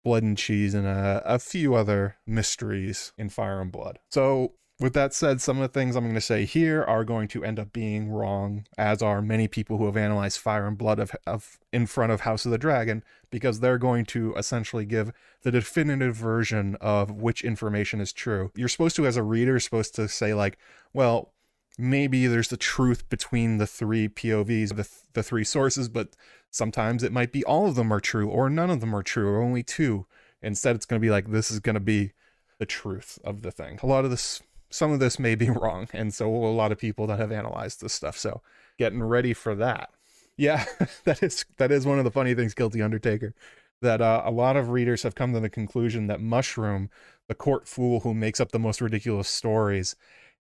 Blood 0.05 0.23
and 0.23 0.39
Cheese 0.39 0.75
and 0.75 0.87
a, 0.87 1.23
a 1.25 1.39
few 1.39 1.75
other 1.75 2.17
mysteries 2.27 3.13
in 3.19 3.31
Fire 3.31 3.61
and 3.61 3.73
Blood. 3.73 3.99
So, 4.11 4.53
with 4.81 4.93
that 4.95 5.15
said, 5.15 5.41
some 5.41 5.59
of 5.59 5.63
the 5.63 5.81
things 5.81 5.95
I'm 5.95 6.05
going 6.05 6.15
to 6.15 6.21
say 6.21 6.45
here 6.45 6.83
are 6.83 7.05
going 7.05 7.29
to 7.29 7.45
end 7.45 7.61
up 7.61 7.73
being 7.73 8.11
wrong, 8.11 8.67
as 8.77 9.03
are 9.03 9.23
many 9.23 9.47
people 9.47 9.79
who 9.79 9.87
have 9.87 9.97
analyzed 9.97 10.39
Fire 10.39 10.67
and 10.67 10.77
Blood 10.77 10.99
of, 10.99 11.13
of 11.27 11.59
in 11.73 11.87
front 11.87 12.11
of 12.11 12.23
House 12.23 12.45
of 12.45 12.51
the 12.51 12.59
Dragon, 12.59 13.05
because 13.31 13.61
they're 13.61 13.79
going 13.79 14.05
to 14.07 14.35
essentially 14.35 14.85
give 14.85 15.13
the 15.43 15.53
definitive 15.53 16.17
version 16.17 16.77
of 16.81 17.11
which 17.11 17.45
information 17.45 18.01
is 18.01 18.13
true. 18.13 18.51
You're 18.57 18.69
supposed 18.69 18.97
to, 18.97 19.07
as 19.07 19.17
a 19.17 19.23
reader, 19.23 19.61
supposed 19.61 19.95
to 19.95 20.09
say 20.09 20.35
like, 20.35 20.59
well, 20.93 21.33
maybe 21.79 22.27
there's 22.27 22.49
the 22.49 22.57
truth 22.57 23.09
between 23.09 23.59
the 23.59 23.67
three 23.67 24.09
POVs, 24.09 24.77
the, 24.77 24.89
the 25.13 25.23
three 25.23 25.45
sources, 25.45 25.89
but 25.89 26.17
sometimes 26.55 27.03
it 27.03 27.11
might 27.11 27.33
be 27.33 27.45
all 27.45 27.67
of 27.67 27.75
them 27.75 27.93
are 27.93 28.01
true 28.01 28.29
or 28.29 28.49
none 28.49 28.71
of 28.71 28.81
them 28.81 28.95
are 28.95 29.03
true 29.03 29.29
or 29.29 29.43
only 29.43 29.65
two. 29.65 30.07
Instead, 30.41 30.77
it's 30.77 30.87
going 30.87 31.01
to 31.01 31.05
be 31.05 31.11
like, 31.11 31.31
this 31.31 31.51
is 31.51 31.59
going 31.59 31.75
to 31.75 31.81
be 31.81 32.13
the 32.59 32.67
truth 32.67 33.19
of 33.25 33.43
the 33.43 33.51
thing. 33.51 33.81
A 33.83 33.87
lot 33.87 34.05
of 34.05 34.13
this, 34.13 34.41
some 34.71 34.93
of 34.93 35.01
this 35.01 35.19
may 35.19 35.35
be 35.35 35.51
wrong. 35.51 35.89
And 35.93 36.15
so 36.15 36.33
a 36.33 36.55
lot 36.55 36.71
of 36.71 36.79
people 36.79 37.09
that 37.09 37.19
have 37.19 37.33
analyzed 37.33 37.81
this 37.81 37.93
stuff. 37.93 38.17
So 38.17 38.41
getting 38.79 39.03
ready 39.03 39.35
for 39.35 39.57
that. 39.57 39.91
Yeah, 40.37 40.65
that 41.05 41.25
is, 41.25 41.45
that 41.57 41.73
is 41.73 41.87
one 41.87 41.99
of 41.99 42.05
the 42.05 42.13
funny 42.13 42.35
things, 42.35 42.55
Guilty 42.55 42.81
Undertaker, 42.81 43.35
that 43.83 44.01
uh, 44.01 44.23
a 44.25 44.31
lot 44.31 44.57
of 44.57 44.71
readers 44.71 45.03
have 45.03 45.17
come 45.17 45.33
to 45.33 45.41
the 45.41 45.51
conclusion 45.51 46.07
that 46.07 46.21
Mushroom, 46.21 46.89
the 47.27 47.35
court 47.35 47.67
fool 47.67 48.01
who 48.01 48.15
makes 48.15 48.39
up 48.39 48.53
the 48.53 48.61
most 48.61 48.81
ridiculous 48.81 49.29
stories, 49.29 49.97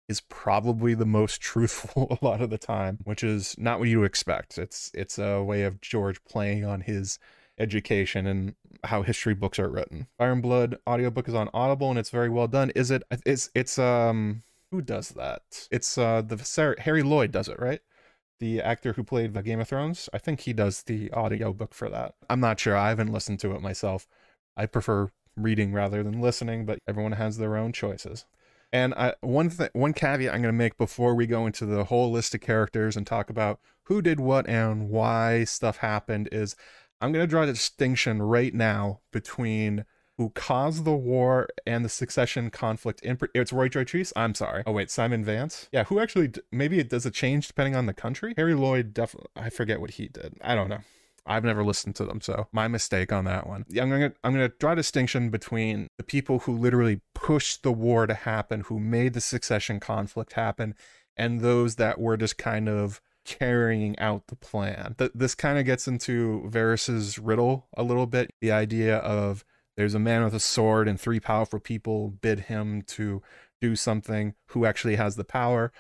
is 0.09 0.21
probably 0.21 0.95
the 0.95 1.07
most 1.07 1.41
truthful 1.41 2.17
a 2.21 2.25
lot 2.25 2.41
of 2.41 2.51
the 2.51 2.59
time, 2.59 2.99
which 3.05 3.23
is 3.23 3.57
not 3.59 3.79
what 3.79 3.89
you 3.89 4.05
expect. 4.05 4.59
It's 4.59 4.91
it's 4.95 5.19
a 5.19 5.43
way 5.43 5.63
of 5.63 5.81
George 5.81 6.23
playing 6.25 6.65
on 6.65 6.83
his 6.83 7.19
education 7.59 8.27
and 8.27 8.55
how 8.85 9.03
history 9.03 9.35
books 9.35 9.59
are 9.59 9.69
written. 9.69 10.09
Fire 10.19 10.33
and 10.33 10.43
Blood 10.43 10.77
audiobook 10.89 11.29
is 11.29 11.35
on 11.35 11.51
Audible 11.55 11.91
and 11.91 11.99
it's 11.99 12.11
very 12.11 12.29
well 12.29 12.49
done. 12.49 12.71
Is 12.75 12.91
it 12.91 13.03
it's 13.27 13.51
it's 13.55 13.79
um 13.79 14.43
who 14.71 14.81
does 14.83 15.11
that? 15.11 15.69
It's 15.71 15.97
uh 15.99 16.23
the 16.23 16.39
Sarah, 16.39 16.81
Harry 16.81 17.03
Lloyd 17.03 17.31
does 17.31 17.49
it, 17.49 17.59
right? 17.61 17.81
the 18.43 18.61
actor 18.61 18.95
who 18.95 19.05
played 19.05 19.35
the 19.35 19.43
Game 19.43 19.61
of 19.61 19.69
Thrones. 19.69 20.09
I 20.13 20.19
think 20.19 20.41
he 20.41 20.53
does 20.53 20.83
the 20.83 21.13
audiobook 21.13 21.73
for 21.73 21.89
that. 21.89 22.17
I'm 22.29 22.41
not 22.41 22.59
sure. 22.59 22.77
I 22.77 22.89
haven't 22.89 23.13
listened 23.13 23.39
to 23.41 23.55
it 23.55 23.63
myself. 23.63 24.09
I 24.57 24.67
prefer 24.67 25.13
reading 25.37 25.73
rather 25.73 26.03
than 26.03 26.21
listening, 26.21 26.67
but 26.67 26.81
everyone 26.89 27.13
has 27.13 27.39
their 27.39 27.57
own 27.57 27.73
choices. 27.73 28.27
And 28.73 28.95
I, 28.95 29.15
one 29.21 29.51
th- 29.51 29.71
one 29.75 29.93
caveat 29.93 30.33
I'm 30.33 30.41
going 30.41 30.53
to 30.53 30.59
make 30.59 30.79
before 30.79 31.15
we 31.15 31.27
go 31.27 31.47
into 31.47 31.67
the 31.67 31.85
whole 31.85 32.11
list 32.11 32.35
of 32.35 32.41
characters 32.41 32.97
and 32.97 33.07
talk 33.07 33.29
about 33.29 33.61
who 33.85 34.01
did 34.01 34.19
what 34.19 34.49
and 34.49 34.89
why 34.89 35.45
stuff 35.45 35.79
happened 35.79 36.29
is 36.33 36.57
I'm 37.01 37.13
going 37.13 37.23
to 37.23 37.31
draw 37.31 37.43
a 37.43 37.47
distinction 37.47 38.23
right 38.23 38.55
now 38.55 39.01
between 39.13 39.85
who 40.19 40.31
caused 40.31 40.85
the 40.85 40.95
war 40.95 41.49
and 41.67 41.85
the 41.85 41.89
succession 41.89 42.51
conflict 42.51 43.01
in 43.01 43.19
it's 43.35 43.53
Roy 43.53 43.69
Dotrice. 43.69 44.13
I'm 44.15 44.35
sorry. 44.35 44.63
Oh 44.67 44.73
wait, 44.73 44.91
Simon 44.91 45.25
Vance. 45.25 45.69
Yeah, 45.73 45.85
who 45.85 45.99
actually 45.99 46.33
maybe 46.51 46.79
it 46.79 46.89
does 46.89 47.05
a 47.05 47.11
change 47.11 47.49
depending 47.49 47.75
on 47.75 47.87
the 47.87 47.95
country? 47.95 48.35
Harry 48.37 48.55
Lloyd 48.55 48.95
definitely 48.95 49.31
I 49.37 49.51
forget 49.51 49.81
what 49.81 49.93
he 49.93 50.09
did. 50.09 50.37
I 50.41 50.55
don't 50.55 50.69
know. 50.69 50.81
I've 51.25 51.45
never 51.45 51.65
listened 51.65 51.95
to 51.97 52.05
them, 52.05 52.21
so 52.21 52.49
my 52.53 52.69
mistake 52.69 53.13
on 53.13 53.25
that 53.27 53.47
one. 53.47 53.65
I'm 53.71 53.91
gonna 53.91 54.13
I'm 54.25 54.33
gonna 54.33 54.49
draw 54.49 54.73
a 54.73 54.77
distinction 54.77 55.31
between 55.31 55.89
the 55.97 56.03
people 56.03 56.41
who 56.41 56.57
literally 56.57 57.01
pushed 57.15 57.63
the 57.63 57.73
war 57.73 58.07
to 58.07 58.15
happen, 58.15 58.63
who 58.63 58.81
made 58.81 59.15
the 59.15 59.21
succession 59.21 59.79
conflict 59.79 60.33
happen, 60.33 60.75
and 61.17 61.41
those 61.41 61.77
that 61.77 62.01
were 62.01 62.17
just 62.17 62.39
kind 62.39 62.69
of 62.69 63.01
carrying 63.25 63.99
out 63.99 64.27
the 64.27 64.37
plan. 64.37 64.95
Th- 64.99 65.13
this 65.15 65.35
kind 65.35 65.59
of 65.59 65.65
gets 65.65 65.87
into 65.87 66.49
Varys's 66.51 67.19
riddle 67.19 67.69
a 67.77 67.83
little 67.83 68.07
bit. 68.07 68.31
The 68.41 68.53
idea 68.53 68.97
of 68.97 69.45
there's 69.77 69.95
a 69.95 70.01
man 70.01 70.25
with 70.25 70.35
a 70.35 70.41
sword 70.41 70.89
and 70.89 71.01
three 71.01 71.21
powerful 71.21 71.61
people 71.61 72.11
bid 72.11 72.41
him 72.41 72.83
to 72.89 73.23
do 73.61 73.77
something 73.77 74.35
who 74.49 74.67
actually 74.67 74.97
has 74.97 75.17
the 75.17 75.25
power. 75.25 75.73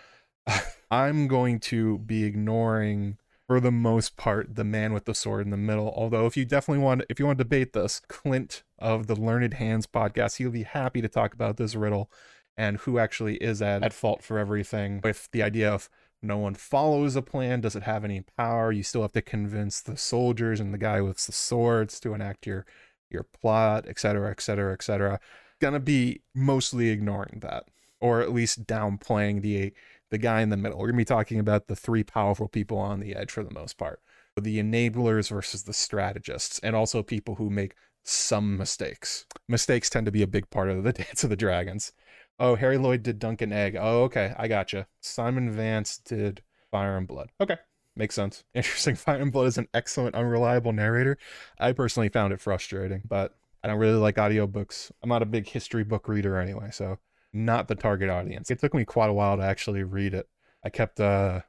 I'm 0.91 1.27
going 1.27 1.59
to 1.61 1.99
be 1.99 2.25
ignoring 2.25 3.19
for 3.53 3.61
the 3.61 3.71
most 3.71 4.17
part 4.17 4.55
the 4.55 4.65
man 4.65 4.95
with 4.95 5.05
the 5.05 5.15
sword 5.15 5.45
in 5.45 5.51
the 5.51 5.59
middle. 5.59 5.93
Although 5.95 6.25
if 6.25 6.39
you 6.39 6.47
definitely 6.47 6.83
want 6.83 7.05
if 7.11 7.21
you 7.21 7.27
want 7.27 7.37
to 7.37 7.45
debate 7.45 7.75
this, 7.75 8.01
Clint 8.09 8.63
of 8.79 9.09
the 9.09 9.15
Learned 9.15 9.53
Hands 9.53 9.87
podcast, 9.87 10.37
he'll 10.37 10.51
be 10.51 10.63
happy 10.63 11.03
to 11.03 11.09
talk 11.09 11.35
about 11.35 11.59
this 11.59 11.75
riddle 11.75 12.11
and 12.57 12.79
who 12.79 12.99
actually 12.99 13.37
is 13.37 13.61
at, 13.61 13.83
at 13.83 13.93
fault 13.93 14.23
for 14.23 14.39
everything 14.39 15.03
with 15.05 15.29
the 15.33 15.43
idea 15.43 15.71
of 15.71 15.91
no 16.23 16.39
one 16.39 16.55
follows 16.55 17.15
a 17.15 17.21
plan 17.21 17.61
does 17.61 17.77
it 17.77 17.83
have 17.83 18.05
any 18.05 18.23
power 18.39 18.73
you 18.73 18.83
still 18.83 19.03
have 19.03 19.13
to 19.13 19.21
convince 19.21 19.83
the 19.83 19.99
soldiers 19.99 20.59
and 20.59 20.73
the 20.73 20.79
guy 20.79 21.03
with 21.03 21.19
the 21.27 21.33
swords 21.33 22.01
to 22.01 22.15
enact 22.15 22.47
your 22.47 22.65
your 23.11 23.25
plot, 23.25 23.87
etc., 23.87 24.31
etc., 24.31 24.73
etc. 24.73 25.21
Gonna 25.61 25.79
be 25.79 26.23
mostly 26.35 26.89
ignoring 26.89 27.41
that, 27.43 27.65
or 28.01 28.23
at 28.23 28.33
least 28.33 28.67
downplaying 28.67 29.43
the 29.43 29.75
the 30.13 30.19
guy 30.19 30.43
in 30.43 30.51
the 30.51 30.57
middle. 30.57 30.79
We're 30.79 30.89
gonna 30.89 30.99
be 30.99 31.05
talking 31.05 31.41
about 31.41 31.67
the 31.67 31.75
three 31.75 32.05
powerful 32.05 32.47
people 32.47 32.79
on 32.79 33.01
the 33.01 33.17
edge 33.17 33.31
for 33.31 33.43
the 33.43 33.53
most 33.53 33.79
part, 33.79 34.01
the 34.41 34.63
enablers 34.63 35.31
versus 35.31 35.65
the 35.65 35.73
strategists, 35.73 36.61
and 36.61 36.77
also 36.77 37.03
people 37.03 37.37
who 37.37 37.49
make 37.51 37.75
some 38.05 38.59
mistakes. 38.59 39.27
Mistakes 39.49 39.89
tend 39.89 40.07
to 40.07 40.13
be 40.13 40.23
a 40.23 40.27
big 40.27 40.51
part 40.51 40.69
of 40.69 40.85
the 40.85 40.93
Dance 40.93 41.25
of 41.25 41.31
the 41.31 41.37
Dragons. 41.37 41.93
Oh, 42.39 42.57
Harry 42.57 42.77
Lloyd 42.77 43.03
did 43.03 43.19
Dunk 43.19 43.41
and 43.41 43.53
Egg. 43.53 43.75
Oh, 43.79 44.03
okay, 44.05 44.35
I 44.37 44.49
gotcha. 44.49 44.87
Simon 45.01 45.51
Vance 45.51 45.97
did 45.97 46.43
Fire 46.71 46.97
and 46.99 47.09
Blood. 47.09 47.31
Okay, 47.41 47.57
Makes 47.97 48.15
sense. 48.15 48.45
Interesting. 48.55 48.97
Fire 48.97 49.21
and 49.21 49.33
Blood 49.33 49.49
is 49.49 49.59
an 49.59 49.69
excellent, 49.75 50.15
unreliable 50.15 50.73
narrator. 50.73 51.19
I 51.59 51.73
personally 51.73 52.09
found 52.11 52.33
it 52.33 52.41
frustrating, 52.41 53.03
but 53.07 53.35
I 53.63 53.69
don't 53.69 53.79
really 53.79 53.99
like 53.99 54.17
audiobooks. 54.17 54.91
I'm 55.03 55.09
not 55.09 55.23
a 55.23 55.27
big 55.27 55.49
history 55.49 55.85
book 55.85 56.09
reader 56.09 56.39
anyway, 56.39 56.71
so 56.71 56.99
not 57.33 57.69
the 57.69 57.75
target 57.75 58.11
audience. 58.11 58.51
It 58.51 58.59
took 58.59 58.75
me 58.75 58.85
quite 58.85 59.11
a 59.11 59.13
while 59.13 59.37
to 59.37 59.43
actually 59.43 59.83
read 59.83 60.15
it. 60.15 60.29
I 60.65 60.71
kept, 60.71 61.01
uh, 61.01 61.41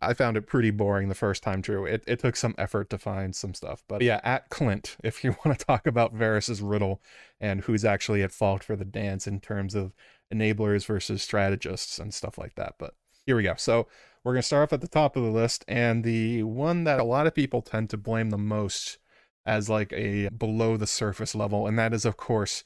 I 0.00 0.14
found 0.14 0.36
it 0.36 0.46
pretty 0.46 0.70
boring 0.70 1.08
the 1.08 1.14
first 1.14 1.42
time 1.42 1.62
through. 1.62 1.86
It, 1.86 2.04
it 2.06 2.18
took 2.18 2.36
some 2.36 2.54
effort 2.58 2.90
to 2.90 2.98
find 2.98 3.34
some 3.34 3.54
stuff. 3.54 3.82
But 3.88 4.02
yeah, 4.02 4.20
at 4.24 4.48
Clint, 4.50 4.96
if 5.04 5.24
you 5.24 5.36
want 5.44 5.58
to 5.58 5.64
talk 5.64 5.86
about 5.86 6.14
Varys's 6.14 6.62
riddle 6.62 7.00
and 7.40 7.62
who's 7.62 7.84
actually 7.84 8.22
at 8.22 8.32
fault 8.32 8.64
for 8.64 8.76
the 8.76 8.84
dance 8.84 9.26
in 9.26 9.40
terms 9.40 9.74
of 9.74 9.94
enablers 10.32 10.86
versus 10.86 11.22
strategists 11.22 11.98
and 11.98 12.12
stuff 12.12 12.38
like 12.38 12.54
that. 12.56 12.74
But 12.78 12.94
here 13.24 13.36
we 13.36 13.42
go. 13.42 13.54
So 13.56 13.86
we're 14.24 14.32
going 14.32 14.42
to 14.42 14.46
start 14.46 14.64
off 14.64 14.72
at 14.72 14.80
the 14.80 14.88
top 14.88 15.16
of 15.16 15.22
the 15.22 15.30
list, 15.30 15.64
and 15.68 16.02
the 16.02 16.42
one 16.42 16.84
that 16.84 16.98
a 16.98 17.04
lot 17.04 17.28
of 17.28 17.34
people 17.34 17.62
tend 17.62 17.90
to 17.90 17.96
blame 17.96 18.30
the 18.30 18.38
most 18.38 18.98
as 19.44 19.70
like 19.70 19.92
a 19.92 20.28
below 20.30 20.76
the 20.76 20.86
surface 20.86 21.34
level, 21.34 21.66
and 21.66 21.78
that 21.78 21.94
is, 21.94 22.04
of 22.04 22.16
course, 22.16 22.64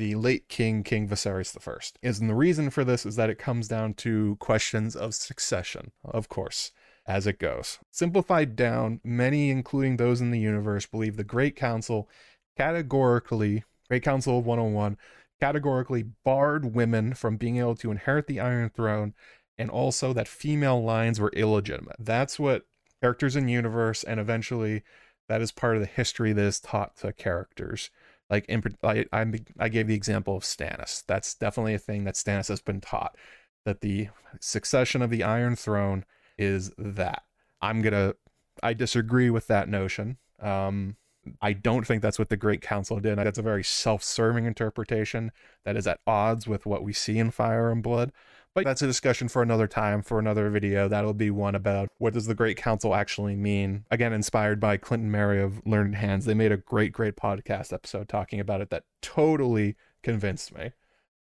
the 0.00 0.14
late 0.14 0.48
king, 0.48 0.82
King 0.82 1.06
Viserys 1.06 1.54
I. 1.54 1.78
Is 2.00 2.20
and 2.20 2.30
the 2.30 2.34
reason 2.34 2.70
for 2.70 2.84
this 2.84 3.04
is 3.04 3.16
that 3.16 3.28
it 3.28 3.38
comes 3.38 3.68
down 3.68 3.92
to 3.94 4.36
questions 4.36 4.96
of 4.96 5.14
succession, 5.14 5.92
of 6.02 6.30
course, 6.30 6.72
as 7.06 7.26
it 7.26 7.38
goes. 7.38 7.78
Simplified 7.90 8.56
down, 8.56 9.00
many, 9.04 9.50
including 9.50 9.98
those 9.98 10.22
in 10.22 10.30
the 10.30 10.40
universe, 10.40 10.86
believe 10.86 11.18
the 11.18 11.22
Great 11.22 11.54
Council 11.54 12.08
categorically, 12.56 13.64
Great 13.88 14.02
Council 14.02 14.38
of 14.38 14.46
101, 14.46 14.96
categorically 15.38 16.04
barred 16.24 16.74
women 16.74 17.12
from 17.12 17.36
being 17.36 17.58
able 17.58 17.76
to 17.76 17.90
inherit 17.90 18.26
the 18.26 18.40
Iron 18.40 18.70
Throne 18.70 19.12
and 19.58 19.68
also 19.68 20.14
that 20.14 20.28
female 20.28 20.82
lines 20.82 21.20
were 21.20 21.32
illegitimate. 21.36 21.96
That's 21.98 22.38
what 22.38 22.64
characters 23.02 23.36
in 23.36 23.48
universe, 23.48 24.02
and 24.02 24.18
eventually 24.18 24.82
that 25.28 25.42
is 25.42 25.52
part 25.52 25.76
of 25.76 25.82
the 25.82 25.86
history 25.86 26.32
that 26.32 26.44
is 26.44 26.58
taught 26.58 26.96
to 26.96 27.12
characters. 27.12 27.90
Like 28.30 28.46
in, 28.48 28.62
I, 28.82 29.04
I, 29.12 29.26
I 29.58 29.68
gave 29.68 29.88
the 29.88 29.94
example 29.94 30.36
of 30.36 30.44
Stannis. 30.44 31.04
That's 31.06 31.34
definitely 31.34 31.74
a 31.74 31.78
thing 31.78 32.04
that 32.04 32.14
Stannis 32.14 32.48
has 32.48 32.60
been 32.60 32.80
taught. 32.80 33.16
That 33.64 33.80
the 33.80 34.08
succession 34.40 35.02
of 35.02 35.10
the 35.10 35.22
Iron 35.22 35.56
Throne 35.56 36.04
is 36.38 36.72
that. 36.78 37.24
I'm 37.60 37.82
gonna. 37.82 38.14
I 38.62 38.72
disagree 38.72 39.30
with 39.30 39.46
that 39.48 39.68
notion. 39.68 40.16
Um, 40.40 40.96
I 41.42 41.52
don't 41.52 41.86
think 41.86 42.00
that's 42.00 42.18
what 42.18 42.30
the 42.30 42.36
Great 42.36 42.62
Council 42.62 42.98
did. 42.98 43.18
That's 43.18 43.38
a 43.38 43.42
very 43.42 43.62
self-serving 43.62 44.46
interpretation 44.46 45.32
that 45.64 45.76
is 45.76 45.86
at 45.86 46.00
odds 46.06 46.46
with 46.46 46.64
what 46.64 46.82
we 46.82 46.92
see 46.92 47.18
in 47.18 47.30
Fire 47.30 47.70
and 47.70 47.82
Blood. 47.82 48.12
But 48.54 48.64
that's 48.64 48.82
a 48.82 48.86
discussion 48.86 49.28
for 49.28 49.42
another 49.42 49.68
time, 49.68 50.02
for 50.02 50.18
another 50.18 50.50
video. 50.50 50.88
That'll 50.88 51.14
be 51.14 51.30
one 51.30 51.54
about 51.54 51.88
what 51.98 52.14
does 52.14 52.26
the 52.26 52.34
Great 52.34 52.56
Council 52.56 52.94
actually 52.94 53.36
mean. 53.36 53.84
Again, 53.90 54.12
inspired 54.12 54.58
by 54.58 54.76
Clinton 54.76 55.10
Mary 55.10 55.40
of 55.40 55.64
Learned 55.64 55.94
Hands. 55.94 56.24
They 56.24 56.34
made 56.34 56.50
a 56.50 56.56
great, 56.56 56.92
great 56.92 57.16
podcast 57.16 57.72
episode 57.72 58.08
talking 58.08 58.40
about 58.40 58.60
it 58.60 58.70
that 58.70 58.84
totally 59.02 59.76
convinced 60.02 60.52
me. 60.54 60.72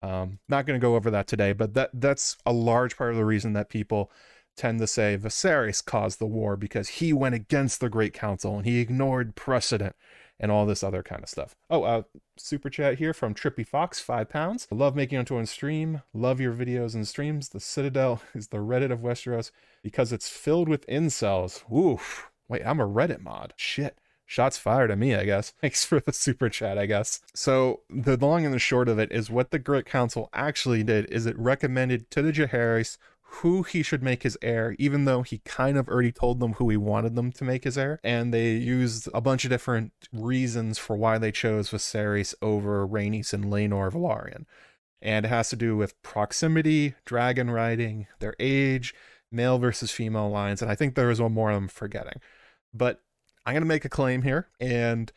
Um, 0.02 0.40
not 0.48 0.66
going 0.66 0.80
to 0.80 0.84
go 0.84 0.96
over 0.96 1.12
that 1.12 1.28
today, 1.28 1.54
but 1.54 1.74
that 1.76 1.92
that's 1.94 2.38
a 2.46 2.54
large 2.54 2.98
part 2.98 3.12
of 3.12 3.18
the 3.18 3.26
reason 3.26 3.54
that 3.54 3.70
people 3.70 4.12
tend 4.56 4.80
to 4.80 4.88
say 4.88 5.18
Viserys 5.18 5.84
caused 5.84 6.20
the 6.20 6.26
war 6.26 6.58
because 6.58 6.88
he 6.90 7.14
went 7.14 7.36
against 7.36 7.80
the 7.80 7.90
Great 7.90 8.14
Council 8.14 8.58
and 8.58 8.66
he 8.66 8.80
ignored 8.80 9.36
precedent 9.36 9.96
and 10.40 10.52
all 10.52 10.66
this 10.66 10.84
other 10.84 11.04
kind 11.04 11.24
of 11.24 11.30
stuff. 11.30 11.56
Oh, 11.70 11.84
uh, 11.84 12.04
super 12.38 12.70
chat 12.70 12.98
here 12.98 13.14
from 13.14 13.34
Trippy 13.34 13.68
Fox, 13.68 14.00
five 14.00 14.30
pounds. 14.30 14.68
Love 14.72 14.96
making 14.96 15.18
onto 15.18 15.38
a 15.38 15.46
stream. 15.46 16.02
Love 16.14 16.40
your 16.40 16.54
videos 16.54 16.96
and 16.96 17.08
streams. 17.08 17.50
The 17.50 17.60
Citadel 17.60 18.22
is 18.34 18.48
the 18.48 18.58
Reddit 18.58 18.92
of 18.92 19.00
Westeros 19.00 19.52
because 19.84 20.14
it's 20.14 20.30
filled 20.30 20.70
with 20.70 20.88
incels. 20.88 21.64
Oof. 21.72 22.30
Wait, 22.48 22.66
I'm 22.66 22.80
a 22.80 22.88
Reddit 22.88 23.22
mod. 23.22 23.54
Shit. 23.58 23.98
Shots 24.26 24.60
fired 24.60 24.92
at 24.92 25.00
me, 25.00 25.16
I 25.16 25.26
guess. 25.26 25.54
Thanks 25.62 25.84
for 25.84 26.00
the 26.00 26.14
super 26.14 26.50
chat, 26.50 26.78
I 26.78 26.86
guess. 26.86 27.20
So 27.34 27.82
the 27.90 28.16
long 28.16 28.46
and 28.46 28.54
the 28.54 28.60
short 28.60 28.88
of 28.88 29.00
it 29.00 29.12
is 29.12 29.30
what 29.30 29.50
the 29.50 29.58
Great 29.58 29.88
Council 29.88 30.30
actually 30.34 30.84
did 30.84 31.12
is 31.12 31.26
it 31.26 31.38
recommended 31.38 32.12
to 32.12 32.22
the 32.22 32.32
Jaehaerys 32.32 32.98
who 33.32 33.64
he 33.64 33.84
should 33.84 34.04
make 34.04 34.24
his 34.24 34.38
heir, 34.42 34.76
even 34.80 35.06
though 35.06 35.22
he 35.22 35.40
kind 35.40 35.78
of 35.78 35.88
already 35.88 36.12
told 36.12 36.40
them 36.40 36.54
who 36.54 36.70
he 36.70 36.78
wanted 36.78 37.16
them 37.16 37.32
to 37.32 37.44
make 37.44 37.64
his 37.64 37.78
heir. 37.78 38.00
And 38.04 38.34
they 38.34 38.54
used 38.54 39.08
a 39.14 39.22
bunch 39.22 39.46
of 39.46 39.52
different 39.52 39.94
reasons 40.12 40.78
for 40.78 40.96
why 40.96 41.18
they 41.18 41.32
chose 41.32 41.70
Viserys 41.70 42.34
over 42.42 42.88
Rhaenys 42.88 43.34
and 43.34 43.46
Laenor 43.46 43.92
Velaryon. 43.92 44.46
And 45.02 45.26
it 45.26 45.30
has 45.30 45.50
to 45.50 45.56
do 45.56 45.78
with 45.78 46.02
proximity, 46.02 46.96
dragon 47.06 47.50
riding, 47.50 48.08
their 48.20 48.36
age, 48.40 48.94
male 49.32 49.58
versus 49.58 49.92
female 49.92 50.30
lines, 50.30 50.62
and 50.62 50.72
I 50.72 50.76
think 50.76 50.96
there 50.96 51.12
is 51.12 51.22
one 51.22 51.34
more 51.34 51.52
I'm 51.52 51.68
forgetting. 51.68 52.20
But 52.74 53.02
I'm 53.46 53.54
going 53.54 53.62
to 53.62 53.68
make 53.68 53.86
a 53.86 53.90
claim 53.90 54.24
here, 54.24 54.48
and 54.60 55.12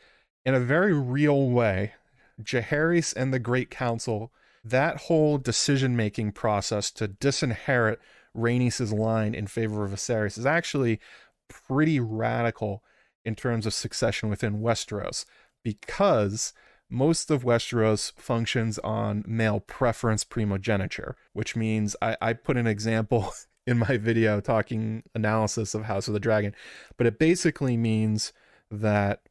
in 0.45 0.53
a 0.53 0.59
very 0.59 0.93
real 0.93 1.49
way, 1.49 1.93
Jaehaerys 2.41 3.15
and 3.15 3.33
the 3.33 3.39
Great 3.39 3.69
Council 3.69 4.31
that 4.63 5.01
whole 5.01 5.37
decision 5.37 5.95
making 5.95 6.31
process 6.31 6.89
to 6.91 7.07
disinherit 7.07 7.97
Rhaenys' 8.35 8.97
line 8.97 9.35
in 9.35 9.47
favor 9.47 9.83
of 9.83 9.91
Viserys 9.91 10.37
is 10.37 10.45
actually 10.45 10.99
pretty 11.47 11.99
radical 11.99 12.83
in 13.25 13.35
terms 13.35 13.65
of 13.65 13.73
succession 13.73 14.29
within 14.29 14.61
Westeros 14.61 15.25
because 15.63 16.53
most 16.89 17.31
of 17.31 17.43
Westeros 17.43 18.11
functions 18.13 18.79
on 18.79 19.23
male 19.27 19.59
preference 19.59 20.23
primogeniture, 20.23 21.15
which 21.33 21.55
means 21.55 21.95
I, 22.01 22.17
I 22.21 22.33
put 22.33 22.57
an 22.57 22.67
example 22.67 23.33
in 23.67 23.79
my 23.79 23.97
video 23.97 24.41
talking 24.41 25.03
analysis 25.15 25.73
of 25.73 25.85
House 25.85 26.07
of 26.07 26.13
the 26.13 26.19
Dragon, 26.19 26.53
but 26.97 27.07
it 27.07 27.17
basically 27.17 27.77
means 27.77 28.33
that 28.69 29.21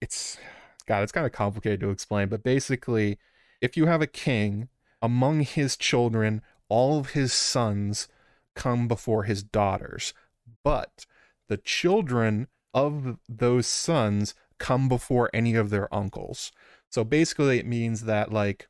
it's 0.00 0.38
God, 0.86 1.02
it's 1.02 1.12
kind 1.12 1.26
of 1.26 1.32
complicated 1.32 1.80
to 1.80 1.90
explain, 1.90 2.28
but 2.28 2.42
basically, 2.42 3.18
if 3.60 3.76
you 3.76 3.86
have 3.86 4.00
a 4.00 4.06
king 4.06 4.68
among 5.02 5.40
his 5.40 5.76
children, 5.76 6.42
all 6.68 6.98
of 6.98 7.10
his 7.10 7.32
sons 7.32 8.08
come 8.54 8.88
before 8.88 9.24
his 9.24 9.42
daughters. 9.42 10.12
but 10.64 11.06
the 11.48 11.56
children 11.56 12.46
of 12.74 13.18
those 13.28 13.66
sons 13.66 14.34
come 14.58 14.88
before 14.88 15.30
any 15.32 15.54
of 15.54 15.70
their 15.70 15.92
uncles. 15.94 16.52
So 16.90 17.04
basically, 17.04 17.58
it 17.58 17.66
means 17.66 18.02
that 18.04 18.32
like 18.32 18.68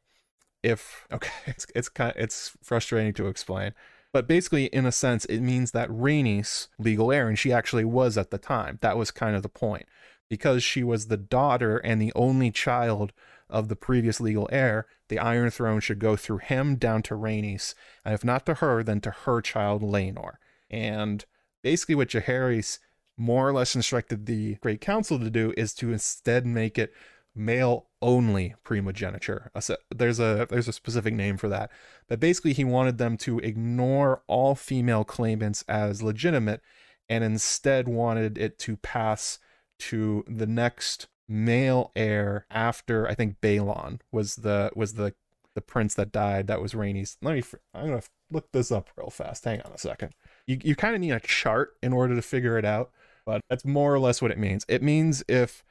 if 0.62 1.06
okay, 1.12 1.30
it's 1.46 1.66
it's 1.74 1.88
kind 1.88 2.14
of, 2.14 2.22
it's 2.22 2.56
frustrating 2.62 3.12
to 3.14 3.26
explain, 3.26 3.74
but 4.12 4.26
basically, 4.26 4.66
in 4.66 4.86
a 4.86 4.92
sense, 4.92 5.24
it 5.26 5.40
means 5.40 5.72
that 5.72 5.90
Rhaenys 5.90 6.68
legal 6.78 7.12
heir, 7.12 7.28
and 7.28 7.38
she 7.38 7.52
actually 7.52 7.84
was 7.84 8.16
at 8.16 8.30
the 8.30 8.38
time. 8.38 8.78
That 8.80 8.96
was 8.96 9.10
kind 9.10 9.36
of 9.36 9.42
the 9.42 9.48
point, 9.48 9.86
because 10.30 10.62
she 10.62 10.82
was 10.82 11.06
the 11.06 11.16
daughter 11.16 11.78
and 11.78 12.00
the 12.00 12.12
only 12.14 12.50
child 12.50 13.12
of 13.50 13.68
the 13.68 13.76
previous 13.76 14.20
legal 14.20 14.48
heir. 14.52 14.86
The 15.08 15.18
Iron 15.18 15.50
Throne 15.50 15.80
should 15.80 15.98
go 15.98 16.16
through 16.16 16.38
him 16.38 16.76
down 16.76 17.02
to 17.04 17.14
Rhaenys, 17.14 17.74
and 18.04 18.14
if 18.14 18.24
not 18.24 18.46
to 18.46 18.54
her, 18.54 18.82
then 18.82 19.00
to 19.02 19.10
her 19.10 19.40
child 19.40 19.82
Laenor. 19.82 20.34
And 20.70 21.24
basically, 21.62 21.94
what 21.94 22.08
Jaehaerys 22.08 22.78
more 23.16 23.48
or 23.48 23.52
less 23.52 23.74
instructed 23.74 24.26
the 24.26 24.54
Great 24.56 24.80
Council 24.80 25.18
to 25.18 25.30
do 25.30 25.52
is 25.56 25.74
to 25.74 25.92
instead 25.92 26.46
make 26.46 26.78
it 26.78 26.92
male 27.34 27.86
only 28.00 28.54
primogeniture. 28.64 29.50
There's 29.94 30.20
a 30.20 30.46
there's 30.50 30.68
a 30.68 30.72
specific 30.72 31.14
name 31.14 31.36
for 31.36 31.48
that. 31.48 31.70
But 32.08 32.20
basically 32.20 32.52
he 32.52 32.64
wanted 32.64 32.98
them 32.98 33.16
to 33.18 33.38
ignore 33.40 34.22
all 34.26 34.54
female 34.54 35.04
claimants 35.04 35.64
as 35.68 36.02
legitimate 36.02 36.60
and 37.08 37.24
instead 37.24 37.88
wanted 37.88 38.38
it 38.38 38.58
to 38.60 38.76
pass 38.76 39.38
to 39.78 40.24
the 40.26 40.46
next 40.46 41.06
male 41.28 41.92
heir 41.94 42.46
after 42.50 43.06
I 43.08 43.14
think 43.14 43.40
Baelon 43.40 44.00
was 44.12 44.36
the 44.36 44.70
was 44.74 44.94
the 44.94 45.14
the 45.54 45.60
prince 45.60 45.94
that 45.94 46.12
died 46.12 46.46
that 46.46 46.60
was 46.62 46.72
Rhaenys. 46.72 47.16
Let 47.22 47.34
me 47.34 47.42
I'm 47.74 47.88
to 48.00 48.08
look 48.30 48.50
this 48.52 48.70
up 48.70 48.88
real 48.96 49.10
fast. 49.10 49.44
Hang 49.44 49.60
on 49.62 49.72
a 49.72 49.78
second. 49.78 50.14
You 50.46 50.58
you 50.62 50.76
kind 50.76 50.94
of 50.94 51.00
need 51.00 51.12
a 51.12 51.20
chart 51.20 51.76
in 51.82 51.92
order 51.92 52.14
to 52.14 52.22
figure 52.22 52.58
it 52.58 52.64
out 52.64 52.90
but 53.28 53.42
that's 53.50 53.66
more 53.66 53.92
or 53.92 53.98
less 53.98 54.22
what 54.22 54.30
it 54.30 54.38
means. 54.38 54.64
It 54.68 54.82
means 54.82 55.22
if 55.28 55.62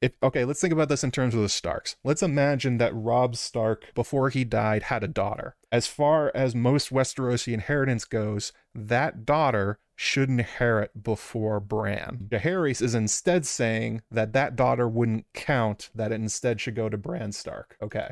if 0.00 0.12
okay, 0.22 0.44
let's 0.44 0.60
think 0.60 0.72
about 0.72 0.88
this 0.88 1.04
in 1.04 1.10
terms 1.10 1.34
of 1.34 1.40
the 1.40 1.48
Starks. 1.48 1.96
Let's 2.04 2.22
imagine 2.22 2.78
that 2.78 2.94
Robb 2.94 3.36
Stark, 3.36 3.94
before 3.94 4.30
he 4.30 4.44
died, 4.44 4.84
had 4.84 5.02
a 5.02 5.08
daughter. 5.08 5.56
As 5.72 5.86
far 5.86 6.30
as 6.34 6.54
most 6.54 6.90
Westerosi 6.90 7.52
inheritance 7.52 8.04
goes, 8.04 8.52
that 8.74 9.24
daughter 9.24 9.78
should 9.94 10.28
inherit 10.28 11.02
before 11.02 11.58
Bran. 11.58 12.28
Jaehaerys 12.30 12.82
is 12.82 12.94
instead 12.94 13.46
saying 13.46 14.02
that 14.10 14.34
that 14.34 14.54
daughter 14.54 14.86
wouldn't 14.86 15.24
count, 15.32 15.90
that 15.94 16.12
it 16.12 16.16
instead 16.16 16.60
should 16.60 16.74
go 16.74 16.88
to 16.90 16.98
Bran 16.98 17.32
Stark. 17.32 17.76
Okay. 17.80 18.10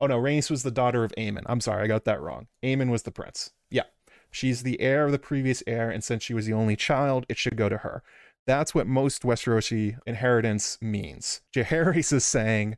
Oh 0.00 0.06
no, 0.06 0.20
Rhaenys 0.20 0.50
was 0.50 0.62
the 0.62 0.70
daughter 0.70 1.02
of 1.02 1.12
Aemon. 1.18 1.42
I'm 1.46 1.60
sorry, 1.60 1.84
I 1.84 1.86
got 1.88 2.04
that 2.04 2.20
wrong. 2.20 2.46
Aemon 2.62 2.90
was 2.90 3.02
the 3.02 3.10
prince. 3.10 3.50
Yeah. 3.70 3.84
She's 4.30 4.62
the 4.62 4.80
heir 4.80 5.06
of 5.06 5.12
the 5.12 5.18
previous 5.18 5.62
heir, 5.66 5.90
and 5.90 6.04
since 6.04 6.22
she 6.22 6.34
was 6.34 6.46
the 6.46 6.52
only 6.52 6.76
child, 6.76 7.24
it 7.28 7.38
should 7.38 7.56
go 7.56 7.68
to 7.68 7.78
her. 7.78 8.02
That's 8.46 8.74
what 8.74 8.86
most 8.86 9.22
Westerosi 9.22 9.98
inheritance 10.06 10.78
means. 10.80 11.40
Jaehaerys 11.54 12.12
is 12.12 12.24
saying 12.24 12.76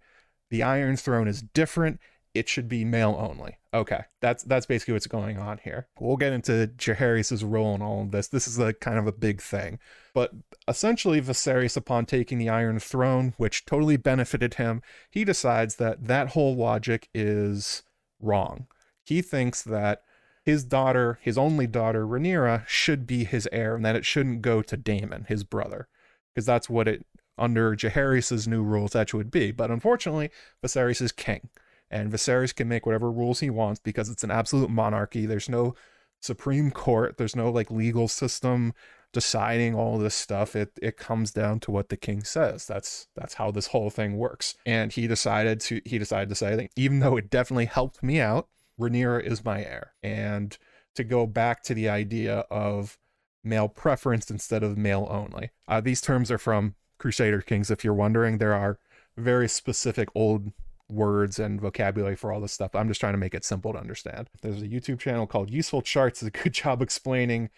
the 0.51 0.63
Iron 0.63 0.97
Throne 0.97 1.29
is 1.29 1.43
different. 1.43 2.01
It 2.35 2.49
should 2.49 2.69
be 2.69 2.85
male 2.85 3.17
only. 3.19 3.59
Okay, 3.75 4.05
that's 4.21 4.45
that's 4.45 4.65
basically 4.65 4.95
what's 4.95 5.07
going 5.07 5.39
on 5.39 5.59
here. 5.59 5.89
We'll 6.01 6.17
get 6.17 6.33
into 6.33 6.71
Jaehaerys' 6.79 7.43
role 7.47 7.75
in 7.75 7.83
all 7.83 8.03
of 8.03 8.13
this. 8.13 8.29
This 8.29 8.47
is 8.47 8.59
a 8.59 8.73
kind 8.73 8.99
of 8.99 9.07
a 9.07 9.13
big 9.13 9.43
thing. 9.43 9.79
But 10.15 10.33
essentially, 10.67 11.21
Viserys, 11.21 11.77
upon 11.77 12.07
taking 12.07 12.39
the 12.39 12.49
Iron 12.49 12.79
Throne, 12.79 13.35
which 13.37 13.67
totally 13.67 13.97
benefited 13.97 14.55
him, 14.55 14.83
he 15.11 15.25
decides 15.25 15.77
that 15.77 16.07
that 16.07 16.29
whole 16.29 16.57
logic 16.57 17.09
is 17.13 17.83
wrong. 18.21 18.69
He 19.05 19.21
thinks 19.21 19.63
that 19.63 20.03
his 20.49 20.65
daughter, 20.65 21.19
his 21.21 21.37
only 21.37 21.67
daughter, 21.67 22.07
Rhaenyra, 22.07 22.67
should 22.67 23.07
be 23.07 23.25
his 23.25 23.47
heir 23.53 23.77
and 23.77 23.85
that 23.85 23.97
it 23.97 24.07
shouldn't 24.07 24.41
go 24.41 24.63
to 24.63 24.79
Daemon, 24.79 25.27
his 25.29 25.45
brother. 25.45 25.89
Because 26.35 26.47
that's 26.47 26.71
what 26.71 26.89
it, 26.89 27.05
under 27.37 27.77
Jaehaerys' 27.77 28.49
new 28.49 28.63
rules, 28.63 28.93
that 28.93 29.13
would 29.13 29.31
be. 29.31 29.51
But 29.53 29.71
unfortunately, 29.71 30.31
Viserys 30.65 31.03
is 31.03 31.13
king. 31.13 31.51
And 31.91 32.11
Viserys 32.11 32.57
can 32.57 32.67
make 32.67 32.87
whatever 32.87 33.13
rules 33.13 33.41
he 33.41 33.51
wants 33.51 33.79
because 33.79 34.09
it's 34.09 34.25
an 34.25 34.31
absolute 34.31 34.71
monarchy. 34.71 35.27
There's 35.27 35.51
no 35.51 35.75
Supreme 36.23 36.71
Court, 36.71 37.19
there's 37.19 37.37
no 37.37 37.51
like 37.51 37.71
legal 37.71 38.09
system 38.09 38.73
deciding 39.13 39.75
all 39.75 39.99
this 39.99 40.15
stuff. 40.15 40.57
It 40.57 40.73
it 40.81 40.97
comes 40.97 41.31
down 41.31 41.61
to 41.61 41.71
what 41.71 41.91
the 41.91 41.99
king 41.99 42.25
says. 42.25 42.67
That's 42.67 43.09
that's 43.15 43.35
how 43.35 43.51
this 43.51 43.67
whole 43.67 43.91
thing 43.91 44.17
works. 44.17 44.55
And 44.65 44.93
he 44.93 45.07
decided 45.07 45.61
to 45.61 45.83
he 45.85 45.99
decided 45.99 46.31
to 46.31 46.35
say 46.35 46.57
that 46.57 46.71
even 46.75 47.01
though 47.01 47.19
it 47.19 47.29
definitely 47.29 47.67
helped 47.67 48.03
me 48.03 48.19
out, 48.19 48.49
Rhaenyra 48.79 49.23
is 49.23 49.45
my 49.45 49.63
heir. 49.63 49.93
And 50.03 50.57
to 50.95 51.05
go 51.05 51.27
back 51.27 51.63
to 51.65 51.75
the 51.75 51.89
idea 51.89 52.41
of 52.51 52.99
male 53.45 53.69
preference 53.69 54.31
instead 54.31 54.63
of 54.63 54.77
male 54.77 55.07
only. 55.11 55.51
Uh, 55.67 55.81
these 55.81 56.01
terms 56.01 56.31
are 56.31 56.39
from 56.39 56.75
Crusader 56.99 57.41
Kings, 57.41 57.71
if 57.71 57.85
you're 57.85 57.95
wondering. 57.95 58.39
There 58.39 58.55
are 58.55 58.79
very 59.17 59.49
specific 59.49 60.09
old 60.15 60.53
words 60.91 61.39
and 61.39 61.61
vocabulary 61.61 62.17
for 62.17 62.33
all 62.33 62.41
this 62.41 62.53
stuff. 62.53 62.75
I'm 62.75 62.89
just 62.89 63.01
trying 63.01 63.13
to 63.13 63.19
make 63.19 63.35
it 63.35 63.45
simple 63.45 63.73
to 63.73 63.79
understand. 63.79 64.31
There's 64.43 64.63
a 64.63 64.69
YouTube 64.69 64.99
channel 64.99 65.27
called 65.27 65.51
Useful 65.51 65.83
Charts, 65.83 66.21
does 66.21 66.29
a 66.29 66.31
good 66.31 66.53
job 66.55 66.83
explaining 66.83 67.51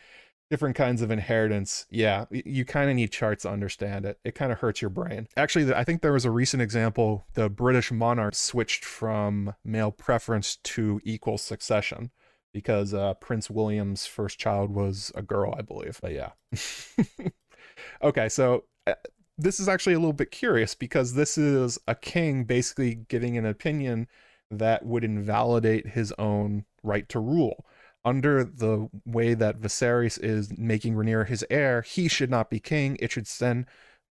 different 0.51 0.75
kinds 0.77 1.01
of 1.01 1.11
inheritance. 1.11 1.87
Yeah, 1.91 2.25
you 2.31 2.65
kind 2.65 2.91
of 2.91 2.97
need 2.97 3.13
charts 3.13 3.43
to 3.43 3.51
understand 3.51 4.05
it. 4.05 4.19
It 4.25 4.35
kind 4.35 4.51
of 4.51 4.59
hurts 4.59 4.83
your 4.83 4.91
brain. 4.91 5.29
Actually, 5.37 5.73
I 5.73 5.85
think 5.85 6.03
there 6.03 6.13
was 6.13 6.25
a 6.25 6.31
recent 6.31 6.61
example. 6.61 7.25
The 7.35 7.49
British 7.49 7.93
monarch 7.93 8.35
switched 8.35 8.85
from 8.85 9.55
male 9.65 9.93
preference 9.93 10.57
to 10.57 11.01
equal 11.05 11.39
succession 11.39 12.11
because 12.53 12.93
uh, 12.93 13.15
Prince 13.15 13.49
William's 13.49 14.07
first 14.07 14.39
child 14.39 14.71
was 14.71 15.13
a 15.15 15.23
girl, 15.23 15.55
I 15.57 15.63
believe. 15.63 16.01
But 16.03 16.13
yeah. 16.13 16.31
okay, 18.03 18.29
so 18.29 18.65
uh, 18.89 18.95
this 19.39 19.61
is 19.61 19.69
actually 19.69 19.95
a 19.95 20.01
little 20.01 20.13
bit 20.13 20.33
curious 20.33 20.75
because 20.75 21.15
this 21.15 21.39
is 21.39 21.79
a 21.87 21.95
king 21.95 22.43
basically 22.43 22.97
giving 22.97 23.39
an 23.39 23.47
opinion 23.47 24.09
that 24.51 24.85
would 24.85 25.05
invalidate 25.05 25.87
his 25.87 26.13
own 26.19 26.65
right 26.83 27.09
to 27.09 27.21
rule 27.21 27.65
under 28.05 28.45
the 28.45 28.89
way 29.05 29.35
that 29.35 29.61
Viserys 29.61 30.19
is 30.23 30.57
making 30.57 30.95
Rhaenyra 30.95 31.27
his 31.27 31.45
heir, 31.51 31.83
he 31.83 32.09
should 32.09 32.31
not 32.31 32.51
be 32.51 32.61
king. 32.61 32.97
It 33.01 33.13
should 33.13 33.27
then 33.27 33.67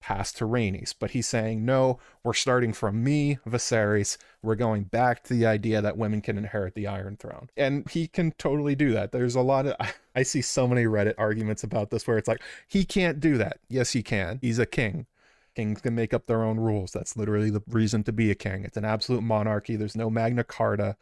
pass 0.02 0.32
to 0.34 0.46
Rhaenys. 0.46 0.94
But 0.98 1.12
he's 1.12 1.28
saying, 1.28 1.66
no, 1.66 2.00
we're 2.24 2.34
starting 2.34 2.74
from 2.74 3.04
me, 3.04 3.40
Viserys. 3.48 4.18
We're 4.44 4.56
going 4.56 4.84
back 4.84 5.24
to 5.24 5.34
the 5.34 5.46
idea 5.46 5.82
that 5.82 5.98
women 5.98 6.22
can 6.22 6.38
inherit 6.38 6.76
the 6.76 6.88
Iron 6.88 7.18
Throne. 7.18 7.50
And 7.58 7.90
he 7.90 8.08
can 8.08 8.32
totally 8.34 8.76
do 8.76 8.92
that. 8.92 9.12
There's 9.12 9.36
a 9.36 9.42
lot 9.42 9.66
of, 9.66 9.76
I 10.16 10.24
see 10.24 10.42
so 10.42 10.68
many 10.68 10.86
Reddit 10.86 11.16
arguments 11.18 11.64
about 11.64 11.90
this 11.90 12.08
where 12.08 12.18
it's 12.18 12.28
like, 12.28 12.42
he 12.68 12.86
can't 12.86 13.20
do 13.20 13.38
that. 13.38 13.60
Yes, 13.68 13.92
he 13.92 14.04
can. 14.04 14.40
He's 14.42 14.60
a 14.60 14.66
king. 14.66 15.08
Kings 15.56 15.82
can 15.82 15.96
make 15.96 16.14
up 16.14 16.28
their 16.28 16.44
own 16.44 16.60
rules. 16.60 16.92
That's 16.92 17.16
literally 17.16 17.50
the 17.50 17.64
reason 17.68 18.04
to 18.04 18.12
be 18.12 18.30
a 18.30 18.36
king. 18.36 18.66
It's 18.66 18.78
an 18.78 18.86
absolute 18.86 19.24
monarchy. 19.24 19.76
There's 19.76 19.96
no 19.96 20.10
Magna 20.10 20.44
Carta 20.44 20.98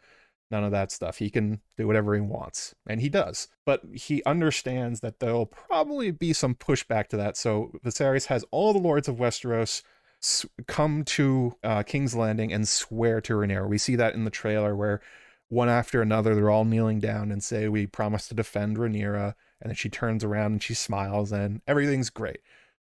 none 0.54 0.64
of 0.64 0.70
that 0.70 0.92
stuff. 0.92 1.18
He 1.18 1.30
can 1.30 1.60
do 1.76 1.88
whatever 1.88 2.14
he 2.14 2.20
wants, 2.20 2.76
and 2.86 3.00
he 3.00 3.08
does. 3.08 3.48
But 3.66 3.82
he 3.92 4.22
understands 4.24 5.00
that 5.00 5.18
there'll 5.18 5.46
probably 5.46 6.12
be 6.12 6.32
some 6.32 6.54
pushback 6.54 7.08
to 7.08 7.16
that. 7.16 7.36
So 7.36 7.72
Viserys 7.84 8.26
has 8.26 8.44
all 8.52 8.72
the 8.72 8.78
lords 8.78 9.08
of 9.08 9.16
Westeros 9.16 9.82
come 10.68 11.04
to 11.04 11.56
uh, 11.64 11.82
King's 11.82 12.14
Landing 12.14 12.52
and 12.52 12.68
swear 12.68 13.20
to 13.22 13.34
Rhaenyra. 13.34 13.68
We 13.68 13.78
see 13.78 13.96
that 13.96 14.14
in 14.14 14.24
the 14.24 14.30
trailer 14.30 14.76
where 14.76 15.00
one 15.48 15.68
after 15.68 16.00
another 16.00 16.34
they're 16.34 16.50
all 16.50 16.64
kneeling 16.64 17.00
down 17.00 17.32
and 17.32 17.42
say, 17.42 17.68
"We 17.68 17.86
promise 17.86 18.28
to 18.28 18.34
defend 18.34 18.78
Rhaenyra," 18.78 19.34
and 19.60 19.70
then 19.70 19.74
she 19.74 19.88
turns 19.88 20.22
around 20.22 20.52
and 20.52 20.62
she 20.62 20.74
smiles, 20.74 21.32
and 21.32 21.62
everything's 21.66 22.10
great. 22.10 22.38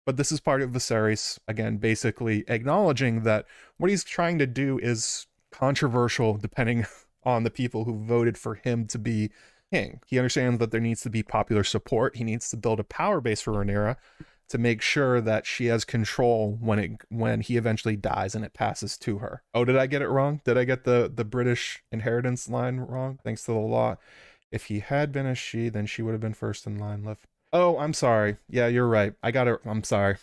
But 0.06 0.18
this 0.18 0.32
is 0.32 0.42
part 0.42 0.62
of 0.62 0.72
Viserys 0.72 1.40
again, 1.48 1.78
basically 1.78 2.44
acknowledging 2.50 3.24
that 3.24 3.46
what 3.78 3.90
he's 3.90 4.04
trying 4.04 4.40
to 4.40 4.48
do 4.48 4.78
is 4.80 5.28
controversial 5.52 6.38
depending 6.38 6.86
on 7.24 7.44
the 7.44 7.52
people 7.52 7.86
who 7.86 8.04
voted 8.04 8.38
for 8.38 8.56
him 8.56 8.88
to 8.88 9.00
be 9.00 9.32
king. 9.72 10.02
He 10.06 10.18
understands 10.18 10.60
that 10.60 10.72
there 10.72 10.82
needs 10.82 11.02
to 11.02 11.10
be 11.10 11.24
popular 11.24 11.64
support. 11.64 12.18
He 12.18 12.24
needs 12.24 12.50
to 12.50 12.58
build 12.58 12.80
a 12.80 12.84
power 12.84 13.22
base 13.22 13.42
for 13.42 13.54
Rhaenyra 13.54 13.96
to 14.50 14.58
make 14.58 14.82
sure 14.82 15.22
that 15.22 15.46
she 15.46 15.68
has 15.68 15.86
control 15.86 16.58
when 16.60 16.78
it 16.78 16.92
when 17.10 17.40
he 17.40 17.56
eventually 17.56 17.96
dies 17.96 18.36
and 18.36 18.44
it 18.44 18.54
passes 18.54 18.98
to 18.98 19.20
her. 19.20 19.44
Oh, 19.54 19.64
did 19.64 19.78
I 19.78 19.88
get 19.88 20.02
it 20.02 20.10
wrong? 20.10 20.42
Did 20.44 20.58
I 20.58 20.66
get 20.66 20.84
the 20.84 21.10
the 21.14 21.24
British 21.24 21.84
inheritance 21.92 22.50
line 22.50 22.82
wrong? 22.82 23.20
Thanks 23.24 23.46
to 23.46 23.54
the 23.54 23.60
law. 23.60 23.96
If 24.52 24.66
he 24.66 24.80
had 24.80 25.14
been 25.14 25.26
a 25.26 25.36
she, 25.36 25.70
then 25.70 25.86
she 25.86 26.02
would 26.02 26.12
have 26.12 26.20
been 26.20 26.34
first 26.34 26.68
in 26.68 26.78
line. 26.78 27.06
Left. 27.06 27.24
Oh, 27.54 27.78
I'm 27.78 27.94
sorry. 27.94 28.38
Yeah, 28.50 28.68
you're 28.68 28.88
right. 28.88 29.14
I 29.24 29.32
got 29.32 29.48
it. 29.48 29.60
I'm 29.66 29.84
sorry. 29.84 30.18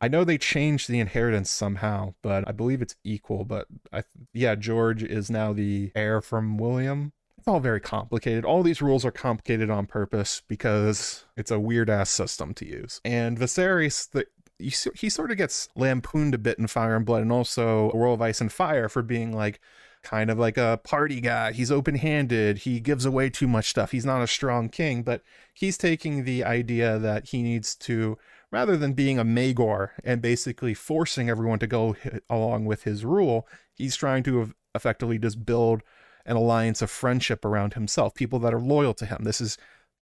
I 0.00 0.08
know 0.08 0.24
they 0.24 0.38
changed 0.38 0.88
the 0.88 1.00
inheritance 1.00 1.50
somehow, 1.50 2.14
but 2.22 2.46
I 2.46 2.52
believe 2.52 2.82
it's 2.82 2.96
equal. 3.04 3.44
But 3.44 3.66
I, 3.92 4.04
yeah, 4.32 4.54
George 4.54 5.02
is 5.02 5.30
now 5.30 5.52
the 5.52 5.90
heir 5.94 6.20
from 6.20 6.56
William. 6.56 7.12
It's 7.36 7.48
all 7.48 7.60
very 7.60 7.80
complicated. 7.80 8.44
All 8.44 8.62
these 8.62 8.82
rules 8.82 9.04
are 9.04 9.10
complicated 9.10 9.70
on 9.70 9.86
purpose 9.86 10.42
because 10.46 11.24
it's 11.36 11.50
a 11.50 11.60
weird 11.60 11.90
ass 11.90 12.10
system 12.10 12.54
to 12.54 12.66
use. 12.66 13.00
And 13.04 13.38
Viserys, 13.38 14.10
the 14.10 14.26
he 14.60 15.08
sort 15.08 15.30
of 15.30 15.36
gets 15.36 15.68
lampooned 15.76 16.34
a 16.34 16.38
bit 16.38 16.58
in 16.58 16.66
Fire 16.66 16.96
and 16.96 17.06
Blood 17.06 17.22
and 17.22 17.30
also 17.30 17.92
World 17.92 18.18
of 18.18 18.22
Ice 18.22 18.40
and 18.40 18.52
Fire 18.52 18.88
for 18.88 19.02
being 19.02 19.32
like, 19.32 19.60
kind 20.02 20.30
of 20.30 20.38
like 20.38 20.56
a 20.56 20.80
party 20.84 21.20
guy. 21.20 21.52
He's 21.52 21.70
open 21.70 21.96
handed. 21.96 22.58
He 22.58 22.80
gives 22.80 23.04
away 23.04 23.30
too 23.30 23.46
much 23.46 23.68
stuff. 23.70 23.92
He's 23.92 24.06
not 24.06 24.22
a 24.22 24.26
strong 24.26 24.68
king, 24.68 25.02
but 25.02 25.22
he's 25.54 25.78
taking 25.78 26.24
the 26.24 26.44
idea 26.44 26.98
that 26.98 27.28
he 27.28 27.42
needs 27.42 27.74
to, 27.76 28.18
rather 28.50 28.76
than 28.76 28.92
being 28.92 29.18
a 29.18 29.24
Maegor 29.24 29.90
and 30.04 30.22
basically 30.22 30.74
forcing 30.74 31.28
everyone 31.28 31.58
to 31.58 31.66
go 31.66 31.96
along 32.30 32.64
with 32.64 32.84
his 32.84 33.04
rule, 33.04 33.46
he's 33.74 33.96
trying 33.96 34.22
to 34.24 34.54
effectively 34.74 35.18
just 35.18 35.44
build 35.44 35.82
an 36.24 36.36
alliance 36.36 36.82
of 36.82 36.90
friendship 36.90 37.44
around 37.44 37.74
himself, 37.74 38.14
people 38.14 38.38
that 38.38 38.54
are 38.54 38.60
loyal 38.60 38.94
to 38.94 39.06
him. 39.06 39.24
This 39.24 39.40
is 39.40 39.56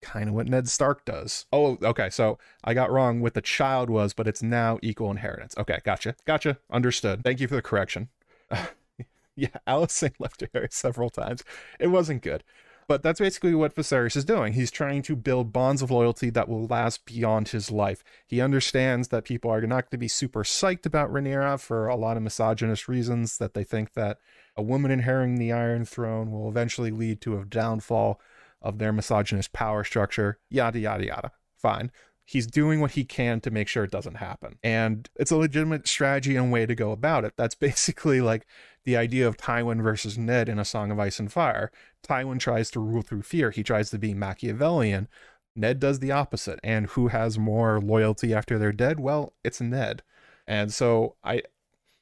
kind 0.02 0.30
of 0.30 0.36
what 0.36 0.48
Ned 0.48 0.68
Stark 0.68 1.06
does. 1.06 1.46
Oh, 1.52 1.78
okay. 1.82 2.10
So 2.10 2.38
I 2.64 2.74
got 2.74 2.92
wrong 2.92 3.22
what 3.22 3.34
the 3.34 3.42
child 3.42 3.90
was, 3.90 4.14
but 4.14 4.28
it's 4.28 4.44
now 4.44 4.80
equal 4.82 5.12
inheritance. 5.12 5.56
Okay, 5.58 5.80
gotcha. 5.84 6.16
Gotcha. 6.26 6.58
Understood. 6.72 7.24
Thank 7.24 7.40
you 7.40 7.48
for 7.48 7.56
the 7.56 7.62
correction. 7.62 8.10
yeah, 9.36 9.48
Alicent 9.68 10.16
left 10.20 10.44
her 10.54 10.68
several 10.70 11.10
times. 11.10 11.44
It 11.80 11.88
wasn't 11.88 12.22
good. 12.22 12.44
But 12.88 13.04
that's 13.04 13.20
basically 13.20 13.56
what 13.56 13.76
Viserys 13.76 14.16
is 14.16 14.26
doing. 14.26 14.54
He's 14.54 14.72
trying 14.72 15.02
to 15.04 15.16
build 15.16 15.54
bonds 15.54 15.82
of 15.82 15.92
loyalty 15.92 16.30
that 16.32 16.50
will 16.50 16.68
last 16.68 17.06
beyond 17.06 17.50
his 17.50 17.72
life. 17.72 18.04
He 18.28 18.42
understands 18.42 19.10
that 19.10 19.26
people 19.26 19.52
are 19.52 19.62
not 19.62 19.86
going 19.86 19.92
to 19.92 19.98
be 19.98 20.08
super 20.08 20.44
psyched 20.44 20.86
about 20.86 21.12
Rhaenyra 21.12 21.60
for 21.60 21.88
a 21.88 21.96
lot 21.96 22.18
of 22.18 22.24
misogynist 22.24 22.88
reasons, 22.88 23.38
that 23.38 23.54
they 23.54 23.64
think 23.64 23.94
that 23.94 24.18
a 24.56 24.62
woman 24.62 24.92
inheriting 24.92 25.38
the 25.38 25.52
Iron 25.52 25.86
Throne 25.86 26.32
will 26.32 26.50
eventually 26.50 26.92
lead 26.92 27.22
to 27.22 27.40
a 27.40 27.46
downfall 27.46 28.20
of 28.62 28.80
their 28.80 28.94
misogynist 28.94 29.54
power 29.54 29.84
structure, 29.84 30.40
yada, 30.50 30.80
yada, 30.80 31.06
yada. 31.06 31.32
Fine. 31.58 31.92
He's 32.26 32.48
doing 32.48 32.80
what 32.80 32.92
he 32.92 33.04
can 33.04 33.42
to 33.42 33.52
make 33.52 33.68
sure 33.68 33.84
it 33.84 33.92
doesn't 33.92 34.16
happen. 34.16 34.58
And 34.64 35.10
it's 35.16 35.32
a 35.32 35.38
legitimate 35.38 35.88
strategy 35.88 36.36
and 36.36 36.52
way 36.52 36.66
to 36.66 36.76
go 36.76 36.92
about 36.92 37.26
it. 37.26 37.34
That's 37.36 37.56
basically 37.70 38.22
like 38.22 38.46
the 38.86 38.98
idea 38.98 39.28
of 39.28 39.38
Tywin 39.38 39.82
versus 39.82 40.18
Ned 40.18 40.50
in 40.50 40.60
A 40.60 40.66
Song 40.66 40.92
of 40.92 41.00
Ice 41.00 41.20
and 41.20 41.32
Fire. 41.32 41.72
Tywin 42.08 42.40
tries 42.40 42.72
to 42.72 42.80
rule 42.80 43.02
through 43.02 43.24
fear, 43.24 43.52
he 43.52 43.64
tries 43.64 43.90
to 43.92 44.00
be 44.00 44.14
Machiavellian. 44.14 45.08
Ned 45.56 45.80
does 45.80 46.00
the 46.00 46.12
opposite. 46.12 46.60
And 46.64 46.88
who 46.88 47.10
has 47.10 47.38
more 47.38 47.80
loyalty 47.80 48.34
after 48.34 48.58
they're 48.58 48.72
dead? 48.72 49.00
Well, 49.00 49.34
it's 49.44 49.62
Ned. 49.62 50.02
And 50.48 50.74
so 50.74 51.16
I 51.24 51.44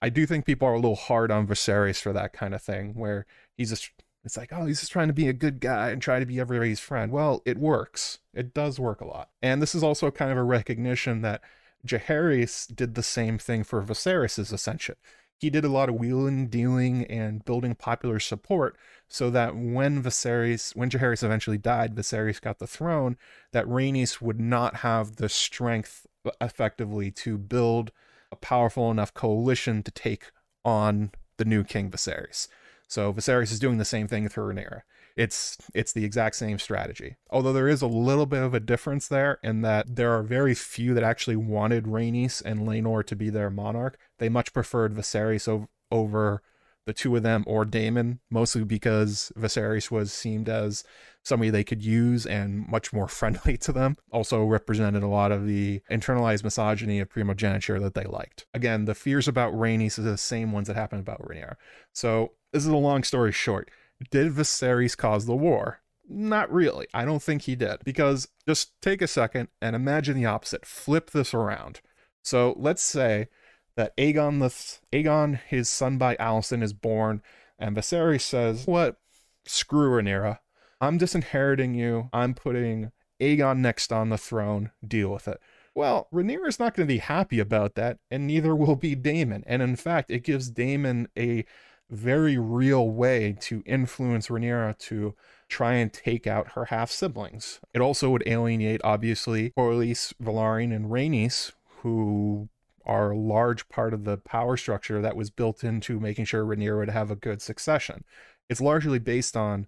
I 0.01 0.09
do 0.09 0.25
think 0.25 0.45
people 0.45 0.67
are 0.67 0.73
a 0.73 0.79
little 0.79 0.95
hard 0.95 1.31
on 1.31 1.45
Viserys 1.45 2.01
for 2.01 2.11
that 2.13 2.33
kind 2.33 2.55
of 2.55 2.61
thing, 2.61 2.93
where 2.95 3.25
he's 3.55 3.69
just 3.69 3.91
it's 4.23 4.37
like, 4.37 4.53
oh, 4.53 4.65
he's 4.65 4.79
just 4.79 4.91
trying 4.91 5.07
to 5.07 5.13
be 5.13 5.27
a 5.27 5.33
good 5.33 5.59
guy 5.59 5.89
and 5.89 6.01
try 6.01 6.19
to 6.19 6.25
be 6.25 6.39
everybody's 6.39 6.79
friend. 6.79 7.11
Well, 7.11 7.41
it 7.45 7.57
works. 7.57 8.19
It 8.33 8.53
does 8.53 8.79
work 8.79 9.01
a 9.01 9.07
lot. 9.07 9.29
And 9.41 9.61
this 9.61 9.73
is 9.73 9.83
also 9.83 10.11
kind 10.11 10.31
of 10.31 10.37
a 10.37 10.43
recognition 10.43 11.21
that 11.21 11.41
Jaehaerys 11.85 12.75
did 12.75 12.93
the 12.95 13.03
same 13.03 13.37
thing 13.37 13.63
for 13.63 13.81
Viserys' 13.81 14.53
ascension. 14.53 14.95
He 15.39 15.49
did 15.49 15.65
a 15.65 15.69
lot 15.69 15.89
of 15.89 15.95
wheeling, 15.95 16.49
dealing, 16.49 17.03
and 17.05 17.43
building 17.43 17.73
popular 17.73 18.19
support 18.19 18.77
so 19.07 19.31
that 19.31 19.55
when 19.55 20.03
Viserys, 20.03 20.75
when 20.75 20.91
Jaehaerys 20.91 21.23
eventually 21.23 21.57
died, 21.57 21.95
Viserys 21.95 22.39
got 22.39 22.59
the 22.59 22.67
throne, 22.67 23.17
that 23.51 23.65
Rhaenys 23.65 24.21
would 24.21 24.39
not 24.39 24.77
have 24.77 25.15
the 25.15 25.29
strength 25.29 26.05
uh, 26.23 26.29
effectively 26.39 27.09
to 27.09 27.39
build 27.39 27.91
a 28.31 28.35
powerful 28.35 28.91
enough 28.91 29.15
coalition 29.15 29.81
to 29.81 29.89
take 29.89 30.31
on 30.63 31.11
the 31.37 31.45
new 31.45 31.63
King 31.63 31.89
Viserys. 31.89 32.47
So 32.91 33.13
Viserys 33.13 33.53
is 33.53 33.59
doing 33.59 33.77
the 33.77 33.85
same 33.85 34.09
thing 34.09 34.27
for 34.27 34.53
Rhaenyra. 34.53 34.81
It's 35.15 35.57
it's 35.73 35.93
the 35.93 36.03
exact 36.03 36.35
same 36.35 36.59
strategy. 36.59 37.15
Although 37.29 37.53
there 37.53 37.69
is 37.69 37.81
a 37.81 37.87
little 37.87 38.25
bit 38.25 38.43
of 38.43 38.53
a 38.53 38.59
difference 38.59 39.07
there 39.07 39.39
in 39.41 39.61
that 39.61 39.95
there 39.95 40.11
are 40.11 40.23
very 40.23 40.53
few 40.53 40.93
that 40.93 41.03
actually 41.03 41.37
wanted 41.37 41.85
Rhaenys 41.85 42.41
and 42.43 42.67
Laenor 42.67 43.05
to 43.05 43.15
be 43.15 43.29
their 43.29 43.49
monarch. 43.49 43.97
They 44.19 44.27
much 44.27 44.51
preferred 44.51 44.93
Viserys 44.93 45.47
over, 45.47 45.69
over 45.89 46.41
the 46.85 46.91
two 46.91 47.15
of 47.15 47.23
them 47.23 47.45
or 47.47 47.63
Daemon, 47.63 48.19
mostly 48.29 48.65
because 48.65 49.31
Viserys 49.37 49.89
was 49.89 50.11
seemed 50.11 50.49
as 50.49 50.83
somebody 51.23 51.49
they 51.49 51.63
could 51.63 51.83
use 51.83 52.25
and 52.25 52.67
much 52.67 52.91
more 52.91 53.07
friendly 53.19 53.57
to 53.57 53.71
them. 53.71 53.97
Also 54.11 54.43
represented 54.43 55.03
a 55.03 55.07
lot 55.07 55.31
of 55.31 55.45
the 55.45 55.81
internalized 55.89 56.43
misogyny 56.43 56.99
of 56.99 57.09
primogeniture 57.09 57.79
that 57.79 57.93
they 57.93 58.05
liked. 58.05 58.45
Again, 58.53 58.85
the 58.85 58.95
fears 58.95 59.27
about 59.27 59.53
Rhaenys 59.53 59.99
are 59.99 60.03
the 60.03 60.17
same 60.17 60.51
ones 60.51 60.67
that 60.67 60.75
happened 60.75 61.01
about 61.01 61.21
Rhaenyra. 61.21 61.55
So 61.93 62.33
this 62.51 62.63
is 62.63 62.69
a 62.69 62.77
long 62.77 63.03
story 63.03 63.31
short. 63.31 63.69
Did 64.09 64.33
Viserys 64.33 64.97
cause 64.97 65.25
the 65.25 65.35
war? 65.35 65.79
Not 66.09 66.51
really. 66.51 66.87
I 66.93 67.05
don't 67.05 67.21
think 67.21 67.43
he 67.43 67.55
did. 67.55 67.83
Because 67.85 68.27
just 68.47 68.79
take 68.81 69.01
a 69.01 69.07
second 69.07 69.49
and 69.61 69.75
imagine 69.75 70.17
the 70.17 70.25
opposite. 70.25 70.65
Flip 70.65 71.11
this 71.11 71.33
around. 71.33 71.81
So 72.23 72.55
let's 72.57 72.81
say 72.81 73.29
that 73.75 73.95
Aegon 73.97 74.39
the 74.39 74.97
Aegon, 74.97 75.39
his 75.47 75.69
son 75.69 75.97
by 75.97 76.15
Alicent, 76.17 76.63
is 76.63 76.73
born, 76.73 77.21
and 77.57 77.75
Viserys 77.75 78.21
says, 78.21 78.67
"What? 78.67 78.97
Screw 79.45 79.89
Rhaenyra. 79.89 80.39
I'm 80.81 80.97
disinheriting 80.97 81.75
you. 81.75 82.09
I'm 82.11 82.33
putting 82.33 82.91
Aegon 83.21 83.59
next 83.59 83.93
on 83.93 84.09
the 84.09 84.17
throne. 84.17 84.71
Deal 84.85 85.09
with 85.13 85.27
it." 85.27 85.39
Well, 85.73 86.09
Rhaenyra 86.11 86.47
is 86.47 86.59
not 86.59 86.75
going 86.75 86.85
to 86.85 86.93
be 86.93 86.97
happy 86.99 87.39
about 87.39 87.75
that, 87.75 87.99
and 88.09 88.27
neither 88.27 88.53
will 88.53 88.75
be 88.75 88.95
Daemon. 88.95 89.45
And 89.47 89.61
in 89.61 89.77
fact, 89.77 90.11
it 90.11 90.23
gives 90.23 90.49
Daemon 90.49 91.07
a 91.17 91.45
very 91.89 92.37
real 92.37 92.89
way 92.89 93.37
to 93.41 93.63
influence 93.65 94.27
Rhaenyra 94.27 94.77
to 94.79 95.15
try 95.47 95.75
and 95.75 95.91
take 95.91 96.25
out 96.25 96.53
her 96.53 96.65
half 96.65 96.89
siblings. 96.89 97.59
It 97.73 97.81
also 97.81 98.09
would 98.09 98.23
alienate, 98.25 98.81
obviously, 98.83 99.51
Corlys, 99.51 100.13
Velaryon, 100.21 100.75
and 100.75 100.85
Rhaenys, 100.87 101.51
who 101.81 102.49
are 102.85 103.11
a 103.11 103.17
large 103.17 103.69
part 103.69 103.93
of 103.93 104.05
the 104.05 104.17
power 104.17 104.57
structure 104.57 105.01
that 105.01 105.15
was 105.15 105.29
built 105.29 105.63
into 105.63 105.99
making 105.99 106.25
sure 106.25 106.43
Rhaenyra 106.43 106.79
would 106.79 106.89
have 106.89 107.11
a 107.11 107.15
good 107.15 107.41
succession. 107.41 108.03
It's 108.49 108.61
largely 108.61 108.99
based 108.99 109.37
on 109.37 109.67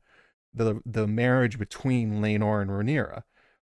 the 0.53 0.81
the 0.85 1.07
marriage 1.07 1.57
between 1.57 2.21
Laenor 2.21 2.61
and 2.61 2.71
Rhaenyra. 2.71 3.23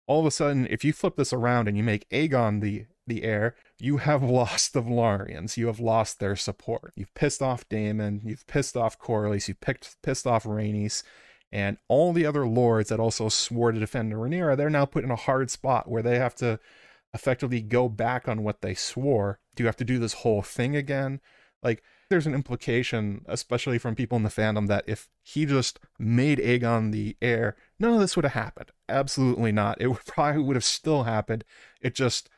All 0.07 0.21
of 0.21 0.25
a 0.25 0.31
sudden, 0.31 0.67
if 0.69 0.85
you 0.85 0.93
flip 0.93 1.17
this 1.17 1.33
around 1.33 1.67
and 1.67 1.77
you 1.77 1.83
make 1.83 2.09
Aegon 2.09 2.61
the 2.61 2.85
the 3.07 3.23
heir, 3.23 3.55
you 3.79 3.97
have 3.97 4.21
lost 4.39 4.73
the 4.73 4.81
Velaryons. 4.81 5.57
You 5.57 5.67
have 5.67 5.79
lost 5.79 6.19
their 6.19 6.35
support. 6.35 6.93
You've 6.95 7.13
pissed 7.13 7.41
off 7.41 7.67
Daemon. 7.69 8.21
You've 8.23 8.45
pissed 8.47 8.77
off 8.77 8.99
Corlys. 8.99 9.47
You've 9.47 9.61
picked, 9.61 9.97
pissed 10.03 10.27
off 10.27 10.43
Rhaenys. 10.43 11.03
And 11.51 11.77
all 11.87 12.11
the 12.11 12.25
other 12.25 12.45
lords 12.45 12.89
that 12.89 12.99
also 12.99 13.29
swore 13.29 13.71
to 13.71 13.79
defend 13.79 14.11
Rhaenyra, 14.11 14.57
they're 14.57 14.69
now 14.69 14.85
put 14.85 15.05
in 15.05 15.11
a 15.11 15.15
hard 15.15 15.49
spot 15.49 15.89
where 15.89 16.03
they 16.03 16.19
have 16.19 16.35
to 16.35 16.59
effectively 17.13 17.61
go 17.61 17.87
back 17.87 18.27
on 18.27 18.43
what 18.43 18.61
they 18.61 18.73
swore. 18.73 19.39
Do 19.55 19.63
you 19.63 19.67
have 19.67 19.77
to 19.77 19.85
do 19.85 19.97
this 19.97 20.13
whole 20.13 20.41
thing 20.41 20.75
again? 20.75 21.21
Like, 21.63 21.81
there's 22.09 22.27
an 22.27 22.33
implication, 22.33 23.23
especially 23.27 23.77
from 23.77 23.95
people 23.95 24.15
in 24.15 24.23
the 24.23 24.29
fandom, 24.29 24.67
that 24.67 24.85
if 24.87 25.09
he 25.23 25.45
just 25.45 25.79
made 25.99 26.39
Aegon 26.39 26.91
the 26.91 27.17
heir, 27.21 27.55
none 27.79 27.93
of 27.93 27.99
this 27.99 28.15
would 28.15 28.25
have 28.25 28.33
happened. 28.33 28.71
Absolutely 28.89 29.51
not. 29.51 29.81
It 29.81 29.87
would 29.89 30.05
probably 30.05 30.41
would 30.41 30.55
have 30.55 30.65
still 30.65 31.03
happened. 31.03 31.43
It 31.81 31.95
just 31.95 32.29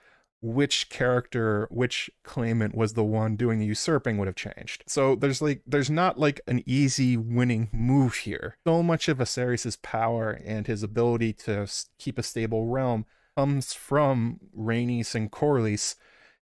which 0.41 0.89
character, 0.89 1.67
which 1.69 2.10
claimant 2.23 2.73
was 2.73 2.93
the 2.93 3.03
one 3.03 3.36
doing 3.36 3.60
the 3.60 3.65
usurping 3.65 4.17
would 4.17 4.27
have 4.27 4.36
changed. 4.36 4.84
So 4.88 5.15
there's 5.15 5.41
like 5.41 5.62
there's 5.67 5.89
not 5.89 6.17
like 6.17 6.39
an 6.47 6.63
easy 6.65 7.17
winning 7.17 7.69
move 7.73 8.15
here. 8.15 8.58
So 8.65 8.82
much 8.82 9.10
of 9.10 9.17
Viserys's 9.17 9.75
power 9.77 10.39
and 10.45 10.65
his 10.65 10.84
ability 10.84 11.34
to 11.34 11.67
keep 11.97 12.17
a 12.17 12.23
stable 12.23 12.67
realm 12.67 13.05
comes 13.36 13.73
from 13.73 14.39
Rhaenys 14.58 15.13
and 15.13 15.32
Corlys, 15.32 15.95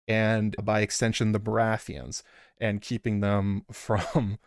and 0.08 0.56
by 0.62 0.80
extension 0.80 1.32
the 1.32 1.40
Baratheons, 1.40 2.22
and 2.60 2.80
keeping 2.80 3.20
them 3.20 3.64
from 3.72 4.38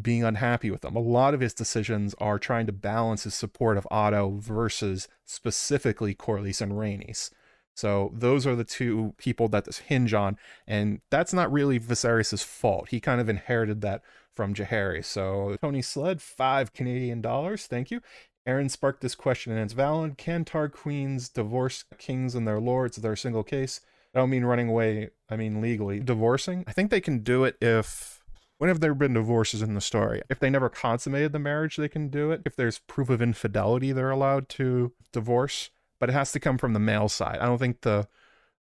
being 0.00 0.24
unhappy 0.24 0.70
with 0.70 0.80
them. 0.80 0.96
A 0.96 1.00
lot 1.00 1.34
of 1.34 1.40
his 1.40 1.54
decisions 1.54 2.14
are 2.18 2.38
trying 2.38 2.66
to 2.66 2.72
balance 2.72 3.24
his 3.24 3.34
support 3.34 3.76
of 3.76 3.86
Otto 3.90 4.38
versus 4.38 5.06
specifically 5.24 6.14
Corlys 6.14 6.60
and 6.60 6.72
Rhaenys. 6.72 7.30
So 7.74 8.10
those 8.14 8.46
are 8.46 8.56
the 8.56 8.64
two 8.64 9.14
people 9.16 9.48
that 9.48 9.64
this 9.64 9.78
hinge 9.78 10.12
on, 10.12 10.36
and 10.66 11.00
that's 11.10 11.32
not 11.32 11.52
really 11.52 11.80
Viserys' 11.80 12.44
fault. 12.44 12.88
He 12.90 13.00
kind 13.00 13.20
of 13.20 13.28
inherited 13.28 13.80
that 13.80 14.02
from 14.34 14.54
Jaehaerys. 14.54 15.06
So 15.06 15.56
Tony 15.60 15.82
Sled, 15.82 16.20
five 16.20 16.72
Canadian 16.72 17.22
dollars, 17.22 17.66
thank 17.66 17.90
you. 17.90 18.00
Aaron 18.46 18.68
sparked 18.68 19.00
this 19.00 19.14
question, 19.14 19.52
and 19.52 19.60
it's 19.62 19.72
valid. 19.72 20.18
Can 20.18 20.44
Tar 20.44 20.68
queens 20.68 21.28
divorce 21.28 21.84
kings 21.98 22.34
and 22.34 22.46
their 22.46 22.60
lords 22.60 22.96
if 22.96 23.02
they're 23.02 23.12
a 23.12 23.16
single 23.16 23.44
case? 23.44 23.80
I 24.14 24.18
don't 24.18 24.30
mean 24.30 24.44
running 24.44 24.68
away. 24.68 25.10
I 25.28 25.36
mean 25.36 25.60
legally 25.60 26.00
divorcing. 26.00 26.64
I 26.66 26.72
think 26.72 26.90
they 26.90 27.00
can 27.00 27.20
do 27.20 27.44
it 27.44 27.56
if. 27.60 28.20
When 28.58 28.68
have 28.68 28.78
there 28.78 28.94
been 28.94 29.14
divorces 29.14 29.60
in 29.60 29.74
the 29.74 29.80
story? 29.80 30.22
If 30.30 30.38
they 30.38 30.48
never 30.48 30.68
consummated 30.68 31.32
the 31.32 31.40
marriage, 31.40 31.76
they 31.76 31.88
can 31.88 32.08
do 32.08 32.30
it. 32.30 32.42
If 32.44 32.54
there's 32.54 32.78
proof 32.78 33.10
of 33.10 33.20
infidelity, 33.20 33.90
they're 33.90 34.10
allowed 34.10 34.48
to 34.50 34.92
divorce 35.10 35.70
but 36.02 36.10
it 36.10 36.14
has 36.14 36.32
to 36.32 36.40
come 36.40 36.58
from 36.58 36.72
the 36.72 36.80
male 36.80 37.08
side. 37.08 37.38
I 37.40 37.46
don't 37.46 37.58
think 37.58 37.82
the 37.82 38.08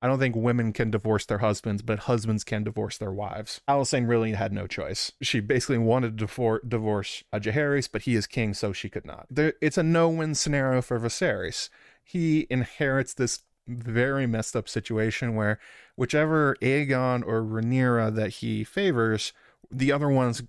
I 0.02 0.08
don't 0.08 0.20
think 0.20 0.36
women 0.36 0.74
can 0.74 0.92
divorce 0.92 1.26
their 1.26 1.38
husbands, 1.38 1.82
but 1.82 2.00
husbands 2.00 2.44
can 2.44 2.66
divorce 2.66 2.98
their 2.98 3.14
wives. 3.14 3.62
Alysanne 3.66 4.10
really 4.10 4.34
had 4.34 4.52
no 4.52 4.68
choice. 4.68 5.14
She 5.22 5.40
basically 5.40 5.78
wanted 5.78 6.18
to 6.18 6.26
divorce, 6.26 6.62
divorce 6.68 7.24
Jaehaerys, 7.34 7.88
but 7.90 8.02
he 8.02 8.16
is 8.16 8.28
king, 8.28 8.54
so 8.54 8.74
she 8.74 8.90
could 8.90 9.06
not. 9.06 9.28
There, 9.30 9.54
it's 9.62 9.78
a 9.78 9.84
no-win 9.84 10.36
scenario 10.36 10.82
for 10.82 11.00
Viserys. 11.00 11.70
He 12.04 12.46
inherits 12.50 13.14
this 13.14 13.40
very 13.70 14.28
messed 14.28 14.56
up 14.56 14.68
situation 14.68 15.36
where 15.36 15.60
whichever 15.96 16.56
Aegon 16.62 17.26
or 17.26 17.42
Rhaenyra 17.42 18.14
that 18.16 18.30
he 18.36 18.64
favors, 18.64 19.34
the 19.72 19.92
other 19.92 20.10
ones, 20.10 20.42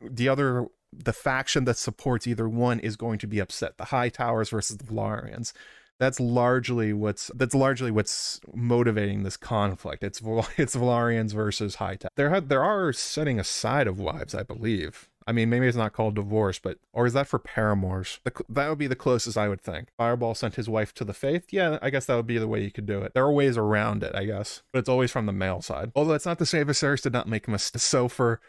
the 0.00 0.28
other 0.28 0.68
the 0.92 1.12
faction 1.12 1.64
that 1.64 1.76
supports 1.76 2.26
either 2.26 2.48
one 2.48 2.80
is 2.80 2.96
going 2.96 3.18
to 3.18 3.26
be 3.26 3.38
upset. 3.38 3.76
The 3.76 3.84
Hightowers 3.84 4.50
versus 4.50 4.78
the 4.78 4.84
Velaryons. 4.84 5.52
That's 5.98 6.20
largely 6.20 6.92
what's 6.92 7.30
that's 7.34 7.54
largely 7.54 7.90
what's 7.90 8.40
motivating 8.54 9.24
this 9.24 9.36
conflict. 9.36 10.04
It's 10.04 10.20
it's 10.56 10.76
Velaryons 10.76 11.32
versus 11.32 11.76
Hightower. 11.76 12.10
There 12.16 12.40
there 12.40 12.64
are 12.64 12.92
setting 12.92 13.40
aside 13.40 13.86
of 13.86 13.98
wives, 13.98 14.34
I 14.34 14.42
believe. 14.42 15.07
I 15.28 15.32
mean, 15.32 15.50
maybe 15.50 15.66
it's 15.66 15.76
not 15.76 15.92
called 15.92 16.14
divorce, 16.14 16.58
but 16.58 16.78
or 16.94 17.04
is 17.06 17.12
that 17.12 17.28
for 17.28 17.38
paramours? 17.38 18.18
The, 18.24 18.32
that 18.48 18.70
would 18.70 18.78
be 18.78 18.86
the 18.86 18.96
closest 18.96 19.36
I 19.36 19.50
would 19.50 19.60
think. 19.60 19.88
Fireball 19.98 20.34
sent 20.34 20.54
his 20.54 20.70
wife 20.70 20.94
to 20.94 21.04
the 21.04 21.12
faith. 21.12 21.48
Yeah, 21.50 21.78
I 21.82 21.90
guess 21.90 22.06
that 22.06 22.16
would 22.16 22.26
be 22.26 22.38
the 22.38 22.48
way 22.48 22.64
you 22.64 22.70
could 22.70 22.86
do 22.86 23.02
it. 23.02 23.12
There 23.12 23.24
are 23.24 23.32
ways 23.32 23.58
around 23.58 24.02
it, 24.02 24.14
I 24.14 24.24
guess, 24.24 24.62
but 24.72 24.78
it's 24.78 24.88
always 24.88 25.12
from 25.12 25.26
the 25.26 25.32
male 25.32 25.60
side. 25.60 25.92
Although 25.94 26.14
it's 26.14 26.24
not 26.24 26.38
to 26.38 26.46
say 26.46 26.64
Viserys 26.64 27.02
did 27.02 27.12
not 27.12 27.28
make 27.28 27.46
a 27.46 27.50
mistake. 27.50 27.82
So 27.82 28.08
for 28.08 28.40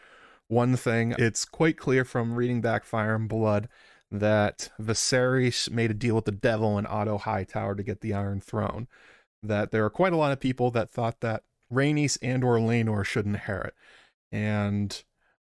one 0.48 0.74
thing, 0.74 1.14
it's 1.18 1.44
quite 1.44 1.76
clear 1.76 2.02
from 2.02 2.34
reading 2.34 2.62
back 2.62 2.86
Fire 2.86 3.14
and 3.14 3.28
Blood 3.28 3.68
that 4.10 4.70
Viserys 4.80 5.70
made 5.70 5.90
a 5.90 5.94
deal 5.94 6.14
with 6.14 6.24
the 6.24 6.32
devil 6.32 6.78
and 6.78 6.86
Otto 6.86 7.18
Hightower 7.18 7.74
to 7.74 7.82
get 7.82 8.00
the 8.00 8.14
Iron 8.14 8.40
Throne. 8.40 8.88
That 9.42 9.70
there 9.70 9.84
are 9.84 9.90
quite 9.90 10.14
a 10.14 10.16
lot 10.16 10.32
of 10.32 10.40
people 10.40 10.70
that 10.70 10.88
thought 10.88 11.20
that 11.20 11.42
Rhaenys 11.70 12.16
and 12.22 12.42
or 12.42 12.56
Laenor 12.56 13.04
should 13.04 13.26
inherit. 13.26 13.74
And 14.32 15.02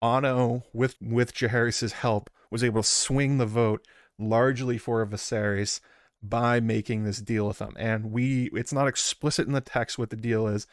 Otto, 0.01 0.65
with 0.73 0.97
with 1.01 1.35
Jaehaerys' 1.35 1.93
help, 1.93 2.31
was 2.51 2.65
able 2.65 2.83
to 2.83 2.89
swing 2.89 3.39
the 3.39 3.47
vote 3.47 3.87
largely 4.19 4.79
for 4.79 5.05
Viserys 5.07 5.81
by 6.23 6.61
making 6.61 7.05
this 7.05 7.19
deal 7.19 7.47
with 7.47 7.59
them. 7.59 7.75
And 7.79 8.13
we 8.13 8.51
it's 8.53 8.73
not 8.73 8.89
explicit 8.89 9.47
in 9.47 9.53
the 9.53 9.61
text 9.61 9.99
what 9.99 10.11
the 10.11 10.17
deal 10.17 10.47
is, 10.47 10.67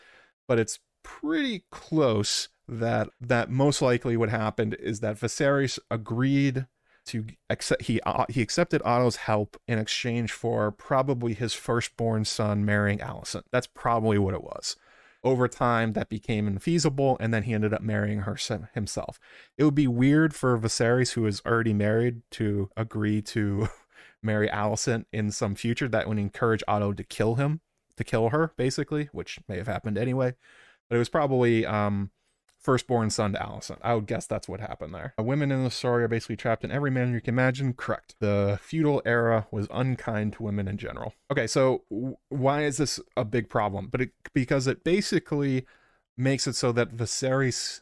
but 0.48 0.60
it's 0.60 0.80
pretty 1.04 1.66
close 1.72 2.50
that 2.68 3.10
that 3.22 3.50
most 3.50 3.82
likely 3.82 4.18
what 4.18 4.30
happened 4.30 4.76
is 4.80 5.00
that 5.02 5.18
Viserys 5.20 5.78
agreed 5.92 6.66
to 7.06 7.26
accept 7.50 7.84
he 7.84 8.02
uh, 8.02 8.26
he 8.30 8.42
accepted 8.42 8.82
Otto's 8.84 9.18
help 9.18 9.58
in 9.68 9.78
exchange 9.78 10.32
for 10.32 10.72
probably 10.72 11.34
his 11.34 11.54
firstborn 11.54 12.26
son 12.26 12.66
marrying 12.66 13.00
Alicent. 13.00 13.44
That's 13.52 13.68
probably 13.68 14.18
what 14.18 14.34
it 14.34 14.44
was 14.44 14.76
over 15.26 15.48
time 15.48 15.94
that 15.94 16.08
became 16.08 16.48
infeasible 16.48 17.18
and 17.20 17.34
then 17.34 17.44
he 17.44 17.54
ended 17.54 17.74
up 17.74 17.82
marrying 17.82 18.20
her 18.22 18.38
himself. 18.74 19.20
It 19.58 19.64
would 19.64 19.76
be 19.76 19.88
weird 19.88 20.36
for 20.36 20.58
Viserys 20.58 21.14
who 21.14 21.26
is 21.26 21.42
already 21.46 21.74
married 21.74 22.22
to 22.32 22.70
agree 22.78 23.22
to 23.24 23.68
marry 24.24 24.48
Alicent 24.48 25.06
in 25.12 25.32
some 25.32 25.56
future 25.56 25.88
that 25.88 26.08
would 26.08 26.20
encourage 26.20 26.64
Otto 26.68 26.94
to 26.94 27.04
kill 27.04 27.36
him 27.36 27.62
to 27.98 28.04
kill 28.04 28.30
her 28.30 28.54
basically 28.56 29.10
which 29.12 29.40
may 29.50 29.58
have 29.58 29.68
happened 29.68 29.98
anyway. 29.98 30.36
But 30.90 30.98
it 30.98 31.00
was 31.00 31.10
probably 31.10 31.66
um 31.66 32.12
firstborn 32.66 33.12
son 33.12 33.34
to 33.34 33.40
Alicent. 33.40 33.78
I 33.84 33.94
would 33.94 34.08
guess 34.08 34.26
that's 34.26 34.50
what 34.50 34.60
happened 34.60 34.94
there. 34.94 35.14
Uh, 35.20 35.24
women 35.24 35.52
in 35.52 35.64
the 35.64 35.70
story 35.70 36.04
are 36.04 36.08
basically 36.08 36.36
trapped 36.36 36.64
in 36.64 36.72
every 36.72 36.90
manner 36.90 37.14
you 37.14 37.22
can 37.22 37.36
imagine. 37.36 37.74
Correct. 37.74 38.16
The 38.20 38.60
feudal 38.62 39.04
era 39.06 39.46
was 39.52 39.68
unkind 39.72 40.34
to 40.34 40.44
women 40.44 40.68
in 40.68 40.78
general. 40.78 41.14
Okay, 41.32 41.46
so 41.46 41.84
why 42.30 42.64
is 42.64 42.78
this 42.78 43.00
a 43.16 43.24
big 43.24 43.50
problem? 43.50 43.88
But 43.92 44.02
it, 44.02 44.12
because 44.34 44.66
it 44.66 44.84
basically 44.84 45.68
makes 46.18 46.48
it 46.48 46.56
so 46.56 46.72
that 46.72 46.96
Viserys 46.96 47.82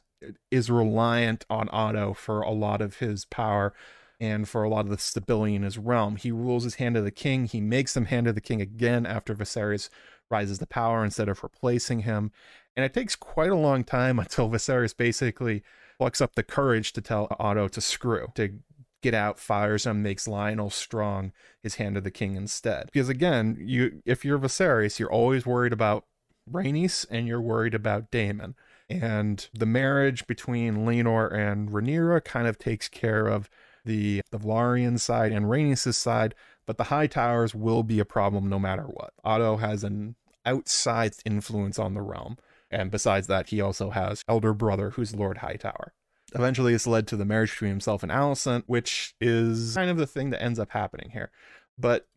is 0.52 0.69
reliant 0.69 1.46
on 1.50 1.69
Otto 1.72 2.13
for 2.13 2.41
a 2.41 2.52
lot 2.52 2.82
of 2.82 2.98
his 2.98 3.24
power 3.26 3.74
and 4.19 4.48
for 4.48 4.63
a 4.63 4.69
lot 4.69 4.86
of 4.86 4.91
the 4.91 4.98
stability 4.98 5.56
in 5.56 5.63
his 5.63 5.78
realm. 5.78 6.17
He 6.17 6.32
rules 6.32 6.65
his 6.65 6.76
hand 6.76 6.98
of 6.98 7.04
the 7.04 7.12
king. 7.12 7.46
He 7.46 7.62
makes 7.62 7.96
him 7.96 8.06
hand 8.06 8.28
of 8.28 8.36
the 8.36 8.41
king 8.41 8.62
again 8.62 9.06
after 9.06 9.34
Viserys 9.34 9.89
rises 10.30 10.60
to 10.60 10.65
power 10.65 11.04
instead 11.04 11.30
of 11.30 11.43
replacing 11.43 12.02
him. 12.02 12.32
And 12.75 12.86
it 12.86 12.93
takes 12.93 13.15
quite 13.15 13.51
a 13.51 13.55
long 13.55 13.83
time 13.83 14.19
until 14.19 14.49
Viserys 14.49 14.95
basically 14.95 15.63
plucks 15.97 16.21
up 16.21 16.36
the 16.36 16.43
courage 16.43 16.93
to 16.93 17.01
tell 17.01 17.27
Otto 17.39 17.67
to 17.67 17.81
screw, 17.81 18.27
to 18.36 18.59
get 19.01 19.13
out, 19.13 19.38
fires 19.38 19.86
him, 19.86 20.01
makes 20.01 20.27
Lyonel 20.27 20.71
strong, 20.71 21.31
his 21.62 21.75
hand 21.75 21.97
of 21.97 22.03
the 22.03 22.12
king 22.12 22.36
instead. 22.36 22.89
Because 22.91 23.09
again, 23.09 23.57
you 23.59 24.01
if 24.05 24.25
you're 24.25 24.39
Viserys, 24.39 24.97
you're 24.97 25.12
always 25.12 25.45
worried 25.45 25.73
about 25.73 26.05
Rhaenys 26.51 27.05
and 27.09 27.27
you're 27.27 27.41
worried 27.41 27.75
about 27.75 28.12
Daemon. 28.12 28.55
And 28.89 29.47
the 29.53 29.65
marriage 29.65 30.27
between 30.27 30.86
Laenor 30.86 31.33
and 31.33 31.69
Rhaenyra 31.69 32.23
kind 32.23 32.47
of 32.47 32.59
takes 32.59 32.88
care 32.89 33.27
of 33.27 33.49
the, 33.86 34.21
the 34.31 34.39
Velaryon 34.39 34.99
side 34.99 35.31
and 35.31 35.45
Rhaenys' 35.45 35.95
side, 35.95 36.36
but 36.65 36.77
the 36.77 36.86
Hightowers 36.86 37.55
will 37.55 37.83
be 37.83 37.99
a 37.99 38.05
problem 38.05 38.49
no 38.49 38.59
matter 38.59 38.83
what. 38.83 39.13
Otto 39.23 39.57
has 39.57 39.83
an 39.83 40.15
outsized 40.45 41.21
influence 41.25 41.79
on 41.79 41.93
the 41.93 42.01
realm. 42.01 42.38
And 42.73 42.91
besides 42.91 43.27
that, 43.27 43.49
he 43.49 43.62
also 43.62 43.91
has 43.91 44.23
elder 44.27 44.53
brother 44.53 44.91
who's 44.91 45.15
Lord 45.15 45.38
Hightower. 45.38 45.93
Eventually, 46.36 46.73
this 46.73 46.88
led 46.88 47.07
to 47.07 47.15
the 47.15 47.25
marriage 47.25 47.51
between 47.51 47.69
himself 47.69 48.01
and 48.01 48.12
Alicent, 48.12 48.63
which 48.65 49.13
is 49.21 49.75
kind 49.75 49.89
of 49.89 49.97
the 49.97 50.07
thing 50.07 50.31
that 50.31 50.41
ends 50.41 50.59
up 50.59 50.71
happening 50.71 51.12
here. 51.12 51.29
But 51.77 52.07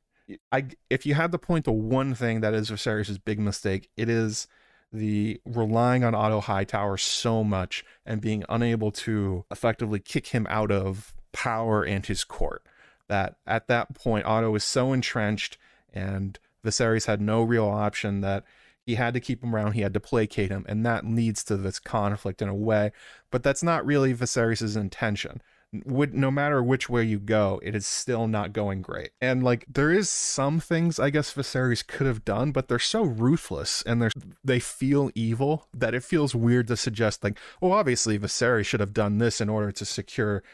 I, 0.50 0.68
if 0.90 1.04
you 1.04 1.14
had 1.14 1.32
to 1.32 1.38
point 1.38 1.66
to 1.66 1.72
one 1.72 2.14
thing 2.14 2.40
that 2.40 2.54
is 2.54 2.70
Viserys' 2.70 3.22
big 3.22 3.38
mistake, 3.38 3.90
it 3.96 4.08
is 4.08 4.48
the 4.92 5.40
relying 5.44 6.04
on 6.04 6.14
Otto 6.14 6.40
Hightower 6.40 6.96
so 6.96 7.44
much 7.44 7.84
and 8.04 8.20
being 8.20 8.44
unable 8.48 8.90
to 8.92 9.44
effectively 9.50 9.98
kick 9.98 10.28
him 10.28 10.46
out 10.48 10.70
of 10.70 11.14
power 11.32 11.82
and 11.84 12.06
his 12.06 12.24
court. 12.24 12.62
That 13.08 13.36
at 13.46 13.68
that 13.68 13.94
point, 13.94 14.24
Otto 14.24 14.50
was 14.50 14.64
so 14.64 14.92
entrenched 14.92 15.58
and 15.92 16.38
Viserys 16.64 17.06
had 17.06 17.20
no 17.20 17.42
real 17.42 17.66
option 17.66 18.20
that 18.22 18.44
he 18.86 18.94
had 18.94 19.14
to 19.14 19.20
keep 19.20 19.42
him 19.42 19.54
around. 19.54 19.72
He 19.72 19.80
had 19.80 19.94
to 19.94 20.00
placate 20.00 20.50
him, 20.50 20.64
and 20.68 20.86
that 20.86 21.04
leads 21.04 21.42
to 21.44 21.56
this 21.56 21.80
conflict 21.80 22.40
in 22.40 22.48
a 22.48 22.54
way. 22.54 22.92
But 23.32 23.42
that's 23.42 23.62
not 23.62 23.84
really 23.84 24.14
Viserys' 24.14 24.76
intention. 24.76 25.42
Would 25.84 26.14
no 26.14 26.30
matter 26.30 26.62
which 26.62 26.88
way 26.88 27.02
you 27.02 27.18
go, 27.18 27.60
it 27.64 27.74
is 27.74 27.86
still 27.86 28.28
not 28.28 28.52
going 28.52 28.82
great. 28.82 29.10
And 29.20 29.42
like 29.42 29.66
there 29.68 29.90
is 29.90 30.08
some 30.08 30.60
things 30.60 31.00
I 31.00 31.10
guess 31.10 31.34
Viserys 31.34 31.84
could 31.84 32.06
have 32.06 32.24
done, 32.24 32.52
but 32.52 32.68
they're 32.68 32.78
so 32.78 33.02
ruthless 33.02 33.82
and 33.82 34.00
they're 34.00 34.12
they 34.44 34.60
feel 34.60 35.10
evil 35.16 35.66
that 35.74 35.92
it 35.92 36.04
feels 36.04 36.36
weird 36.36 36.68
to 36.68 36.76
suggest 36.76 37.24
like, 37.24 37.38
well, 37.60 37.72
obviously 37.72 38.16
Viserys 38.18 38.64
should 38.66 38.80
have 38.80 38.94
done 38.94 39.18
this 39.18 39.40
in 39.40 39.48
order 39.48 39.72
to 39.72 39.84
secure 39.84 40.44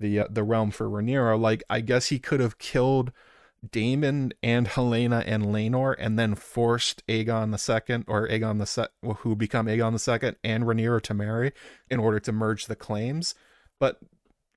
the 0.00 0.20
uh, 0.20 0.26
the 0.28 0.42
realm 0.42 0.72
for 0.72 0.88
Rhaenyra. 0.88 1.40
Like 1.40 1.62
I 1.70 1.80
guess 1.80 2.08
he 2.08 2.18
could 2.18 2.40
have 2.40 2.58
killed 2.58 3.12
Daemon 3.70 4.32
and 4.42 4.68
Helaena 4.68 5.24
and 5.26 5.46
Laenor, 5.46 5.94
and 5.98 6.18
then 6.18 6.34
forced 6.34 7.06
Aegon 7.06 7.52
the 7.52 7.58
Second 7.58 8.04
or 8.06 8.28
Aegon 8.28 8.58
the 8.58 8.66
Se- 8.66 8.88
who 9.18 9.34
become 9.34 9.66
Aegon 9.66 9.92
the 9.92 9.98
Second 9.98 10.36
and 10.44 10.64
Rhaenyra 10.64 11.02
to 11.02 11.14
marry 11.14 11.52
in 11.90 11.98
order 11.98 12.20
to 12.20 12.32
merge 12.32 12.66
the 12.66 12.76
claims. 12.76 13.34
But 13.80 14.00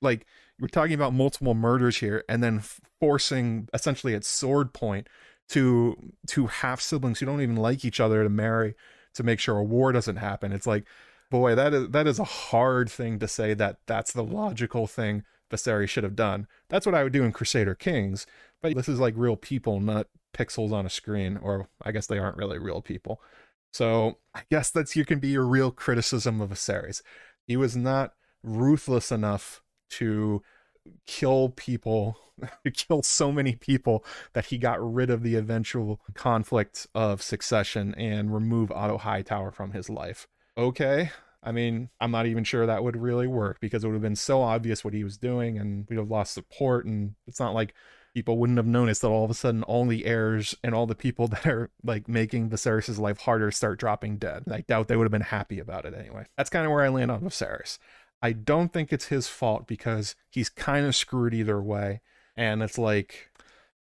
like 0.01 0.25
we're 0.59 0.67
talking 0.67 0.93
about 0.93 1.13
multiple 1.13 1.53
murders 1.53 1.97
here, 1.97 2.23
and 2.27 2.43
then 2.43 2.61
forcing 2.99 3.69
essentially 3.73 4.13
at 4.13 4.25
sword 4.25 4.73
point 4.73 5.07
to 5.49 6.13
to 6.27 6.47
half 6.47 6.81
siblings 6.81 7.19
who 7.19 7.25
don't 7.25 7.41
even 7.41 7.55
like 7.55 7.83
each 7.83 7.99
other 7.99 8.23
to 8.23 8.29
marry 8.29 8.75
to 9.15 9.23
make 9.23 9.39
sure 9.39 9.57
a 9.57 9.63
war 9.63 9.91
doesn't 9.91 10.17
happen. 10.17 10.51
It's 10.51 10.67
like, 10.67 10.85
boy, 11.31 11.55
that 11.55 11.73
is 11.73 11.89
that 11.89 12.07
is 12.07 12.19
a 12.19 12.23
hard 12.23 12.89
thing 12.89 13.19
to 13.19 13.27
say 13.27 13.53
that 13.55 13.79
that's 13.87 14.13
the 14.13 14.23
logical 14.23 14.87
thing 14.87 15.23
Viserys 15.49 15.89
should 15.89 16.03
have 16.03 16.15
done. 16.15 16.47
That's 16.69 16.85
what 16.85 16.95
I 16.95 17.03
would 17.03 17.13
do 17.13 17.23
in 17.23 17.31
Crusader 17.31 17.75
Kings, 17.75 18.27
but 18.61 18.75
this 18.75 18.89
is 18.89 18.99
like 18.99 19.13
real 19.17 19.35
people, 19.35 19.79
not 19.79 20.07
pixels 20.33 20.71
on 20.71 20.85
a 20.85 20.89
screen, 20.89 21.37
or 21.41 21.69
I 21.83 21.91
guess 21.91 22.07
they 22.07 22.19
aren't 22.19 22.37
really 22.37 22.59
real 22.59 22.81
people. 22.81 23.21
So 23.71 24.17
I 24.33 24.41
guess 24.49 24.71
that's 24.71 24.95
you 24.95 25.05
can 25.05 25.19
be 25.19 25.29
your 25.29 25.45
real 25.45 25.71
criticism 25.71 26.41
of 26.41 26.51
Viserys. 26.51 27.01
He 27.45 27.57
was 27.57 27.75
not 27.75 28.13
ruthless 28.43 29.11
enough 29.11 29.61
to 29.91 30.41
kill 31.05 31.49
people, 31.49 32.17
to 32.63 32.71
kill 32.71 33.03
so 33.03 33.31
many 33.31 33.55
people 33.55 34.03
that 34.33 34.45
he 34.45 34.57
got 34.57 34.79
rid 34.81 35.09
of 35.09 35.23
the 35.23 35.35
eventual 35.35 35.99
conflict 36.13 36.87
of 36.95 37.21
succession 37.21 37.93
and 37.95 38.33
remove 38.33 38.71
Otto 38.71 38.97
Hightower 38.97 39.51
from 39.51 39.71
his 39.71 39.89
life. 39.89 40.27
Okay, 40.57 41.11
I 41.41 41.51
mean, 41.51 41.89
I'm 42.01 42.11
not 42.11 42.25
even 42.25 42.43
sure 42.43 42.65
that 42.65 42.83
would 42.83 42.97
really 42.97 43.27
work 43.27 43.59
because 43.61 43.83
it 43.83 43.87
would 43.87 43.93
have 43.93 44.01
been 44.01 44.15
so 44.15 44.41
obvious 44.41 44.83
what 44.83 44.93
he 44.93 45.03
was 45.03 45.17
doing 45.17 45.57
and 45.57 45.85
we'd 45.89 45.97
have 45.97 46.11
lost 46.11 46.33
support. 46.33 46.85
And 46.85 47.15
it's 47.27 47.39
not 47.39 47.53
like 47.53 47.73
people 48.13 48.37
wouldn't 48.37 48.57
have 48.57 48.65
noticed 48.65 49.01
that 49.01 49.07
all 49.07 49.25
of 49.25 49.31
a 49.31 49.35
sudden 49.35 49.63
all 49.63 49.85
the 49.85 50.05
heirs 50.05 50.55
and 50.63 50.73
all 50.73 50.85
the 50.85 50.95
people 50.95 51.27
that 51.29 51.45
are 51.45 51.69
like 51.83 52.07
making 52.07 52.49
Viserys' 52.49 52.99
life 52.99 53.19
harder 53.19 53.51
start 53.51 53.79
dropping 53.79 54.17
dead. 54.17 54.43
I 54.51 54.61
doubt 54.61 54.87
they 54.87 54.95
would 54.95 55.05
have 55.05 55.11
been 55.11 55.21
happy 55.21 55.59
about 55.59 55.85
it 55.85 55.93
anyway. 55.93 56.25
That's 56.37 56.49
kind 56.49 56.65
of 56.65 56.71
where 56.71 56.83
I 56.83 56.89
land 56.89 57.11
on 57.11 57.21
Viserys. 57.21 57.77
I 58.21 58.33
don't 58.33 58.73
think 58.73 58.91
it's 58.91 59.05
his 59.05 59.27
fault 59.27 59.67
because 59.67 60.15
he's 60.29 60.49
kind 60.49 60.85
of 60.85 60.95
screwed 60.95 61.33
either 61.33 61.61
way. 61.61 62.01
And 62.35 62.61
it's 62.61 62.77
like, 62.77 63.29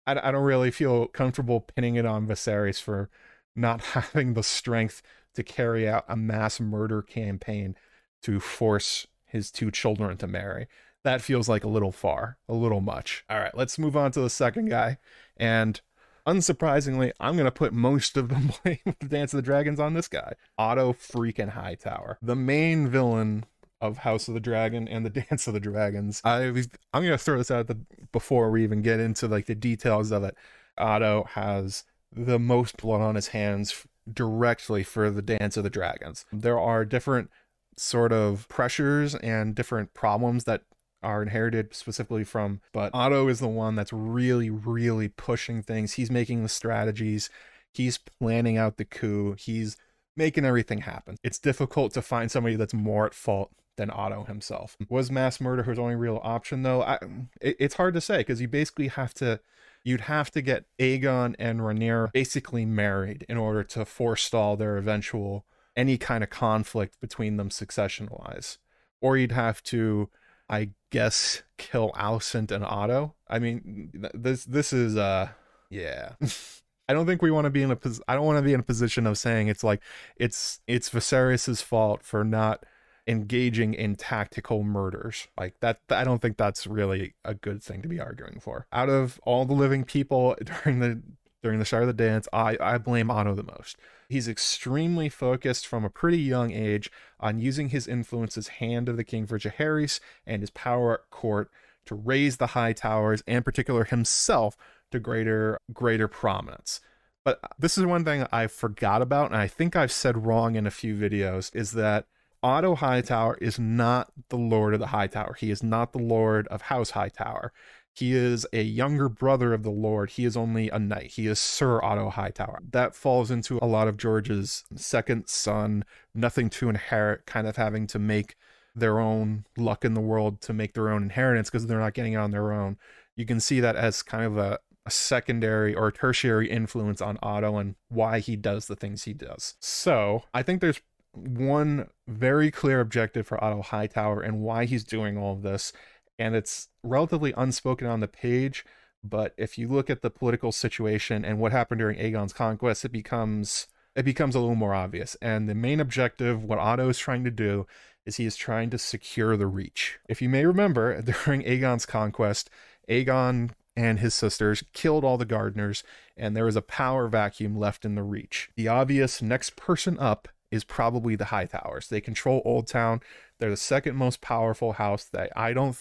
I, 0.06 0.12
I 0.12 0.32
don't 0.32 0.44
really 0.44 0.70
feel 0.70 1.06
comfortable 1.06 1.60
pinning 1.60 1.96
it 1.96 2.06
on 2.06 2.26
Viserys 2.26 2.80
for 2.80 3.10
not 3.54 3.80
having 3.84 4.34
the 4.34 4.42
strength 4.42 5.02
to 5.34 5.42
carry 5.42 5.88
out 5.88 6.04
a 6.08 6.16
mass 6.16 6.60
murder 6.60 7.02
campaign 7.02 7.76
to 8.22 8.40
force 8.40 9.06
his 9.26 9.50
two 9.50 9.70
children 9.70 10.16
to 10.16 10.26
marry. 10.26 10.66
That 11.04 11.20
feels 11.22 11.48
like 11.48 11.64
a 11.64 11.68
little 11.68 11.92
far, 11.92 12.38
a 12.48 12.54
little 12.54 12.80
much. 12.80 13.24
All 13.28 13.38
right, 13.38 13.56
let's 13.56 13.78
move 13.78 13.96
on 13.96 14.10
to 14.12 14.20
the 14.20 14.30
second 14.30 14.70
guy. 14.70 14.98
And 15.36 15.80
unsurprisingly, 16.26 17.12
I'm 17.20 17.36
going 17.36 17.44
to 17.44 17.50
put 17.50 17.72
most 17.72 18.16
of 18.16 18.28
the 18.28 18.54
blame 18.62 18.78
of 18.86 18.98
the 18.98 19.08
Dance 19.08 19.32
of 19.32 19.38
the 19.38 19.42
Dragons 19.42 19.78
on 19.78 19.94
this 19.94 20.08
guy, 20.08 20.32
Otto 20.58 20.94
freaking 20.94 21.50
Hightower. 21.50 22.18
The 22.22 22.36
main 22.36 22.88
villain 22.88 23.44
of 23.80 23.98
House 23.98 24.28
of 24.28 24.34
the 24.34 24.40
Dragon 24.40 24.88
and 24.88 25.04
the 25.04 25.10
Dance 25.28 25.46
of 25.46 25.54
the 25.54 25.60
Dragons. 25.60 26.22
I, 26.24 26.44
I'm 26.44 27.02
gonna 27.04 27.18
throw 27.18 27.38
this 27.38 27.50
out 27.50 27.66
the, 27.66 27.78
before 28.12 28.50
we 28.50 28.64
even 28.64 28.82
get 28.82 28.98
into 28.98 29.28
like 29.28 29.46
the 29.46 29.54
details 29.54 30.10
of 30.10 30.24
it. 30.24 30.36
Otto 30.78 31.24
has 31.34 31.84
the 32.10 32.38
most 32.38 32.78
blood 32.78 33.00
on 33.00 33.14
his 33.14 33.28
hands 33.28 33.86
directly 34.12 34.82
for 34.82 35.10
the 35.10 35.22
Dance 35.22 35.56
of 35.56 35.64
the 35.64 35.70
Dragons. 35.70 36.24
There 36.32 36.58
are 36.58 36.84
different 36.84 37.30
sort 37.76 38.12
of 38.12 38.48
pressures 38.48 39.14
and 39.16 39.54
different 39.54 39.94
problems 39.94 40.44
that 40.44 40.62
are 41.04 41.22
inherited 41.22 41.74
specifically 41.74 42.24
from, 42.24 42.60
but 42.72 42.90
Otto 42.94 43.28
is 43.28 43.40
the 43.40 43.48
one 43.48 43.74
that's 43.74 43.92
really, 43.92 44.50
really 44.50 45.08
pushing 45.08 45.62
things. 45.62 45.94
He's 45.94 46.10
making 46.10 46.42
the 46.42 46.48
strategies, 46.48 47.30
he's 47.72 47.98
planning 47.98 48.56
out 48.56 48.76
the 48.76 48.84
coup, 48.84 49.36
he's 49.38 49.76
making 50.16 50.44
everything 50.44 50.82
happen. 50.82 51.16
It's 51.22 51.38
difficult 51.38 51.92
to 51.94 52.02
find 52.02 52.30
somebody 52.30 52.56
that's 52.56 52.74
more 52.74 53.06
at 53.06 53.14
fault 53.14 53.52
than 53.76 53.90
Otto 53.90 54.24
himself. 54.24 54.76
Was 54.88 55.10
mass 55.10 55.40
murder 55.40 55.64
his 55.64 55.78
only 55.78 55.96
real 55.96 56.20
option 56.22 56.62
though? 56.62 56.82
I, 56.82 56.98
it, 57.40 57.56
it's 57.58 57.74
hard 57.74 57.94
to 57.94 58.00
say 58.00 58.18
because 58.18 58.40
you 58.40 58.48
basically 58.48 58.88
have 58.88 59.14
to 59.14 59.40
you'd 59.82 60.02
have 60.02 60.30
to 60.30 60.40
get 60.40 60.64
Aegon 60.78 61.34
and 61.38 61.60
Rhaenyra 61.60 62.12
basically 62.12 62.64
married 62.64 63.26
in 63.28 63.36
order 63.36 63.62
to 63.64 63.84
forestall 63.84 64.56
their 64.56 64.76
eventual 64.76 65.44
any 65.76 65.98
kind 65.98 66.24
of 66.24 66.30
conflict 66.30 67.00
between 67.00 67.36
them 67.36 67.50
succession 67.50 68.08
wise. 68.10 68.58
Or 69.00 69.16
you'd 69.16 69.32
have 69.32 69.62
to, 69.64 70.08
I 70.48 70.70
guess, 70.94 71.42
kill 71.58 71.90
Alicent 71.96 72.52
and 72.52 72.64
Otto. 72.64 73.14
I 73.28 73.40
mean, 73.40 73.90
this 74.14 74.44
this 74.44 74.72
is 74.72 74.96
uh 74.96 75.28
yeah. 75.68 76.12
I 76.88 76.92
don't 76.92 77.06
think 77.06 77.20
we 77.20 77.32
want 77.32 77.46
to 77.46 77.50
be 77.50 77.62
in 77.62 77.70
a 77.72 77.76
pos- 77.76 78.00
I 78.06 78.14
don't 78.14 78.26
want 78.26 78.38
to 78.38 78.42
be 78.42 78.52
in 78.52 78.60
a 78.60 78.64
position 78.64 79.04
of 79.06 79.18
saying 79.18 79.48
it's 79.48 79.64
like 79.64 79.82
it's 80.16 80.60
it's 80.68 80.90
Viserys's 80.90 81.60
fault 81.60 82.04
for 82.04 82.22
not 82.22 82.64
engaging 83.08 83.74
in 83.74 83.96
tactical 83.96 84.62
murders. 84.62 85.26
Like 85.36 85.58
that 85.60 85.80
I 85.90 86.04
don't 86.04 86.22
think 86.22 86.36
that's 86.36 86.64
really 86.64 87.14
a 87.24 87.34
good 87.34 87.60
thing 87.60 87.82
to 87.82 87.88
be 87.88 87.98
arguing 87.98 88.38
for. 88.38 88.68
Out 88.72 88.88
of 88.88 89.18
all 89.24 89.46
the 89.46 89.52
living 89.52 89.82
people 89.82 90.36
during 90.62 90.78
the 90.78 91.02
during 91.44 91.58
the 91.58 91.64
start 91.66 91.82
of 91.82 91.86
the 91.88 91.92
dance, 91.92 92.26
I, 92.32 92.56
I 92.58 92.78
blame 92.78 93.10
Otto 93.10 93.34
the 93.34 93.42
most. 93.42 93.76
He's 94.08 94.28
extremely 94.28 95.10
focused 95.10 95.66
from 95.66 95.84
a 95.84 95.90
pretty 95.90 96.18
young 96.18 96.52
age 96.52 96.90
on 97.20 97.38
using 97.38 97.68
his 97.68 97.86
influence 97.86 98.38
as 98.38 98.48
hand 98.48 98.88
of 98.88 98.96
the 98.96 99.04
king 99.04 99.26
for 99.26 99.38
Jaehaerys 99.38 100.00
and 100.26 100.40
his 100.40 100.48
power 100.48 100.94
at 100.94 101.10
court 101.10 101.50
to 101.84 101.94
raise 101.94 102.38
the 102.38 102.48
Hightowers 102.48 103.22
and 103.26 103.44
particular 103.44 103.84
himself 103.84 104.56
to 104.90 104.98
greater 104.98 105.58
greater 105.70 106.08
prominence. 106.08 106.80
But 107.26 107.40
this 107.58 107.76
is 107.76 107.84
one 107.84 108.06
thing 108.06 108.26
I 108.32 108.46
forgot 108.46 109.02
about, 109.02 109.30
and 109.30 109.38
I 109.38 109.46
think 109.46 109.76
I've 109.76 109.92
said 109.92 110.26
wrong 110.26 110.56
in 110.56 110.66
a 110.66 110.70
few 110.70 110.94
videos, 110.94 111.54
is 111.54 111.72
that 111.72 112.06
Otto 112.42 112.74
Hightower 112.74 113.36
is 113.40 113.58
not 113.58 114.10
the 114.30 114.38
Lord 114.38 114.72
of 114.72 114.80
the 114.80 114.88
Hightower. 114.88 115.34
He 115.34 115.50
is 115.50 115.62
not 115.62 115.92
the 115.92 115.98
Lord 115.98 116.46
of 116.48 116.62
House 116.62 116.90
Hightower. 116.90 117.52
He 117.94 118.12
is 118.12 118.44
a 118.52 118.62
younger 118.62 119.08
brother 119.08 119.54
of 119.54 119.62
the 119.62 119.70
Lord. 119.70 120.10
He 120.10 120.24
is 120.24 120.36
only 120.36 120.68
a 120.68 120.80
knight. 120.80 121.12
He 121.12 121.28
is 121.28 121.38
Sir 121.38 121.82
Otto 121.82 122.10
Hightower. 122.10 122.60
That 122.72 122.96
falls 122.96 123.30
into 123.30 123.58
a 123.62 123.66
lot 123.66 123.86
of 123.86 123.96
George's 123.96 124.64
second 124.74 125.28
son, 125.28 125.84
nothing 126.12 126.50
to 126.50 126.68
inherit, 126.68 127.24
kind 127.24 127.46
of 127.46 127.56
having 127.56 127.86
to 127.86 128.00
make 128.00 128.34
their 128.74 128.98
own 128.98 129.44
luck 129.56 129.84
in 129.84 129.94
the 129.94 130.00
world 130.00 130.40
to 130.40 130.52
make 130.52 130.74
their 130.74 130.90
own 130.90 131.04
inheritance 131.04 131.48
because 131.48 131.68
they're 131.68 131.78
not 131.78 131.94
getting 131.94 132.14
it 132.14 132.16
on 132.16 132.32
their 132.32 132.52
own. 132.52 132.76
You 133.14 133.26
can 133.26 133.38
see 133.38 133.60
that 133.60 133.76
as 133.76 134.02
kind 134.02 134.24
of 134.24 134.36
a, 134.36 134.58
a 134.84 134.90
secondary 134.90 135.72
or 135.72 135.92
tertiary 135.92 136.50
influence 136.50 137.00
on 137.00 137.16
Otto 137.22 137.58
and 137.58 137.76
why 137.88 138.18
he 138.18 138.34
does 138.34 138.66
the 138.66 138.74
things 138.74 139.04
he 139.04 139.12
does. 139.12 139.54
So 139.60 140.24
I 140.34 140.42
think 140.42 140.60
there's 140.60 140.80
one 141.12 141.88
very 142.08 142.50
clear 142.50 142.80
objective 142.80 143.26
for 143.26 143.42
Otto 143.42 143.62
Hightower 143.62 144.20
and 144.20 144.40
why 144.40 144.64
he's 144.64 144.82
doing 144.82 145.16
all 145.16 145.34
of 145.34 145.42
this. 145.42 145.72
And 146.18 146.34
it's 146.34 146.68
relatively 146.82 147.34
unspoken 147.36 147.86
on 147.86 148.00
the 148.00 148.08
page, 148.08 148.64
but 149.02 149.34
if 149.36 149.58
you 149.58 149.68
look 149.68 149.90
at 149.90 150.02
the 150.02 150.10
political 150.10 150.52
situation 150.52 151.24
and 151.24 151.38
what 151.38 151.52
happened 151.52 151.80
during 151.80 151.98
Aegon's 151.98 152.32
conquest, 152.32 152.84
it 152.84 152.92
becomes 152.92 153.66
it 153.96 154.04
becomes 154.04 154.34
a 154.34 154.40
little 154.40 154.56
more 154.56 154.74
obvious. 154.74 155.16
And 155.22 155.48
the 155.48 155.54
main 155.54 155.78
objective, 155.78 156.42
what 156.42 156.58
Otto 156.58 156.88
is 156.88 156.98
trying 156.98 157.22
to 157.24 157.30
do, 157.30 157.66
is 158.04 158.16
he 158.16 158.26
is 158.26 158.36
trying 158.36 158.70
to 158.70 158.78
secure 158.78 159.36
the 159.36 159.46
reach. 159.46 159.98
If 160.08 160.20
you 160.20 160.28
may 160.28 160.44
remember, 160.44 161.00
during 161.24 161.42
Aegon's 161.42 161.86
conquest, 161.86 162.50
Aegon 162.88 163.50
and 163.76 163.98
his 163.98 164.14
sisters 164.14 164.62
killed 164.72 165.04
all 165.04 165.18
the 165.18 165.24
gardeners, 165.24 165.82
and 166.16 166.36
there 166.36 166.44
was 166.44 166.56
a 166.56 166.62
power 166.62 167.08
vacuum 167.08 167.56
left 167.56 167.84
in 167.84 167.94
the 167.94 168.02
reach. 168.02 168.50
The 168.56 168.68
obvious 168.68 169.20
next 169.20 169.56
person 169.56 169.98
up 169.98 170.28
is 170.50 170.64
probably 170.64 171.16
the 171.16 171.26
Hightowers. 171.26 171.88
They 171.88 172.00
control 172.00 172.42
Oldtown. 172.44 173.02
They're 173.38 173.50
the 173.50 173.56
second 173.56 173.96
most 173.96 174.20
powerful 174.20 174.74
house 174.74 175.04
that 175.06 175.32
I 175.34 175.52
don't 175.52 175.74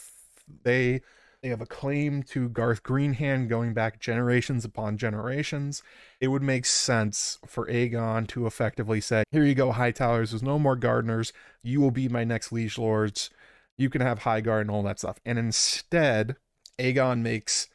they 0.64 1.02
they 1.44 1.50
have 1.50 1.62
a 1.62 1.66
claim 1.66 2.24
to 2.24 2.48
Garth 2.48 2.84
Greenhand 2.84 3.50
going 3.50 3.74
back 3.74 4.00
generations 4.00 4.64
upon 4.64 4.98
generations. 4.98 5.84
It 6.22 6.30
would 6.30 6.42
make 6.42 6.66
sense 6.66 7.38
for 7.46 7.68
Aegon 7.68 8.30
to 8.30 8.48
effectively 8.48 9.02
say, 9.02 9.26
Here 9.30 9.44
you 9.44 9.54
go, 9.54 9.74
Hightowers, 9.74 10.30
there's 10.30 10.42
no 10.42 10.58
more 10.58 10.78
gardeners. 10.78 11.34
You 11.62 11.82
will 11.82 11.92
be 11.92 12.08
my 12.08 12.24
next 12.24 12.54
liege 12.54 12.78
lords. 12.78 13.30
You 13.78 13.90
can 13.90 14.00
have 14.00 14.20
Highgarden 14.20 14.62
and 14.62 14.72
all 14.72 14.84
that 14.84 15.00
stuff. 15.00 15.20
And 15.26 15.38
instead, 15.38 16.38
Aegon 16.80 17.22
makes 17.22 17.68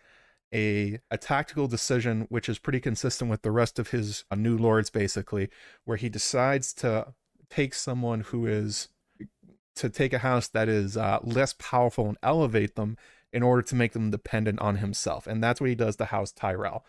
a 0.52 0.98
a 1.11 1.18
tactical 1.18 1.68
decision 1.68 2.26
which 2.31 2.48
is 2.48 2.59
pretty 2.59 2.81
consistent 2.81 3.31
with 3.31 3.42
the 3.42 3.50
rest 3.50 3.78
of 3.78 3.90
his 3.90 4.24
uh, 4.31 4.35
new 4.35 4.57
lords 4.57 4.88
basically 4.88 5.50
where 5.85 5.98
he 5.98 6.09
decides 6.09 6.72
to 6.72 7.12
take 7.50 7.74
someone 7.74 8.20
who 8.20 8.46
is 8.46 8.88
to 9.78 9.88
take 9.90 10.12
a 10.12 10.18
house 10.18 10.48
that 10.48 10.68
is 10.68 10.96
uh, 10.96 11.18
less 11.22 11.54
powerful 11.58 12.08
and 12.08 12.18
elevate 12.22 12.76
them 12.76 12.96
in 13.32 13.42
order 13.42 13.62
to 13.62 13.74
make 13.74 13.92
them 13.92 14.10
dependent 14.10 14.58
on 14.60 14.76
himself 14.76 15.26
and 15.26 15.42
that's 15.42 15.60
what 15.60 15.70
he 15.70 15.74
does 15.74 15.96
to 15.96 16.06
house 16.06 16.32
tyrell 16.32 16.84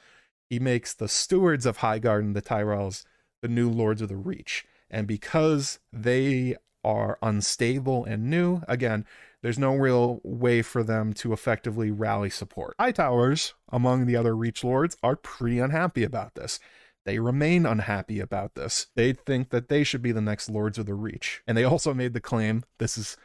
he 0.50 0.60
makes 0.60 0.94
the 0.94 1.08
stewards 1.08 1.66
of 1.66 1.80
highgarden 1.80 2.34
the 2.34 2.42
tyrells 2.42 3.04
the 3.42 3.48
new 3.48 3.70
lords 3.70 4.02
of 4.02 4.10
the 4.10 4.18
reach 4.18 4.66
and 4.90 5.08
because 5.08 5.80
they 5.92 6.56
are 6.84 7.18
unstable 7.22 8.06
and 8.06 8.30
new 8.30 8.62
again 8.68 9.06
there's 9.42 9.60
no 9.60 9.76
real 9.76 10.20
way 10.24 10.62
for 10.62 10.84
them 10.84 11.14
to 11.14 11.32
effectively 11.32 11.92
rally 11.92 12.30
support. 12.30 12.76
Hightowers, 12.78 13.54
among 13.70 14.06
the 14.06 14.16
other 14.16 14.36
Reach 14.36 14.64
Lords, 14.64 14.98
are 15.02 15.16
pretty 15.16 15.60
unhappy 15.60 16.04
about 16.04 16.36
this. 16.36 16.60
They 17.06 17.20
remain 17.20 17.66
unhappy 17.66 18.20
about 18.20 18.56
this. 18.56 18.88
They 18.96 19.14
think 19.14 19.50
that 19.50 19.70
they 19.70 19.84
should 19.84 20.02
be 20.02 20.12
the 20.12 20.22
next 20.22 20.50
Lords 20.50 20.78
of 20.78 20.86
the 20.86 20.94
Reach. 20.94 21.42
And 21.48 21.58
they 21.58 21.64
also 21.64 21.94
made 21.94 22.14
the 22.14 22.22
claim 22.22 22.64
this 22.78 22.98
is 22.98 23.18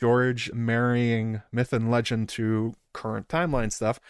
George 0.00 0.52
marrying 0.52 1.42
myth 1.52 1.72
and 1.72 1.90
legend 1.90 2.28
to 2.30 2.74
current 2.92 3.28
timeline 3.28 3.72
stuff. 3.72 4.00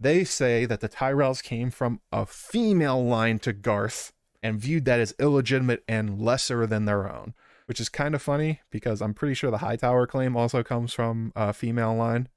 They 0.00 0.24
say 0.24 0.66
that 0.66 0.80
the 0.80 0.88
Tyrells 0.88 1.42
came 1.42 1.70
from 1.70 2.00
a 2.10 2.26
female 2.26 3.02
line 3.02 3.38
to 3.40 3.52
Garth 3.52 4.12
and 4.42 4.60
viewed 4.60 4.84
that 4.86 5.00
as 5.00 5.14
illegitimate 5.18 5.84
and 5.88 6.20
lesser 6.20 6.66
than 6.66 6.84
their 6.84 7.10
own 7.10 7.34
which 7.66 7.80
is 7.80 7.88
kind 7.88 8.14
of 8.14 8.22
funny 8.22 8.60
because 8.70 9.00
I'm 9.00 9.14
pretty 9.14 9.34
sure 9.34 9.50
the 9.50 9.58
Hightower 9.58 10.06
claim 10.06 10.36
also 10.36 10.62
comes 10.62 10.92
from 10.92 11.32
a 11.34 11.52
female 11.52 11.94
line, 11.94 12.28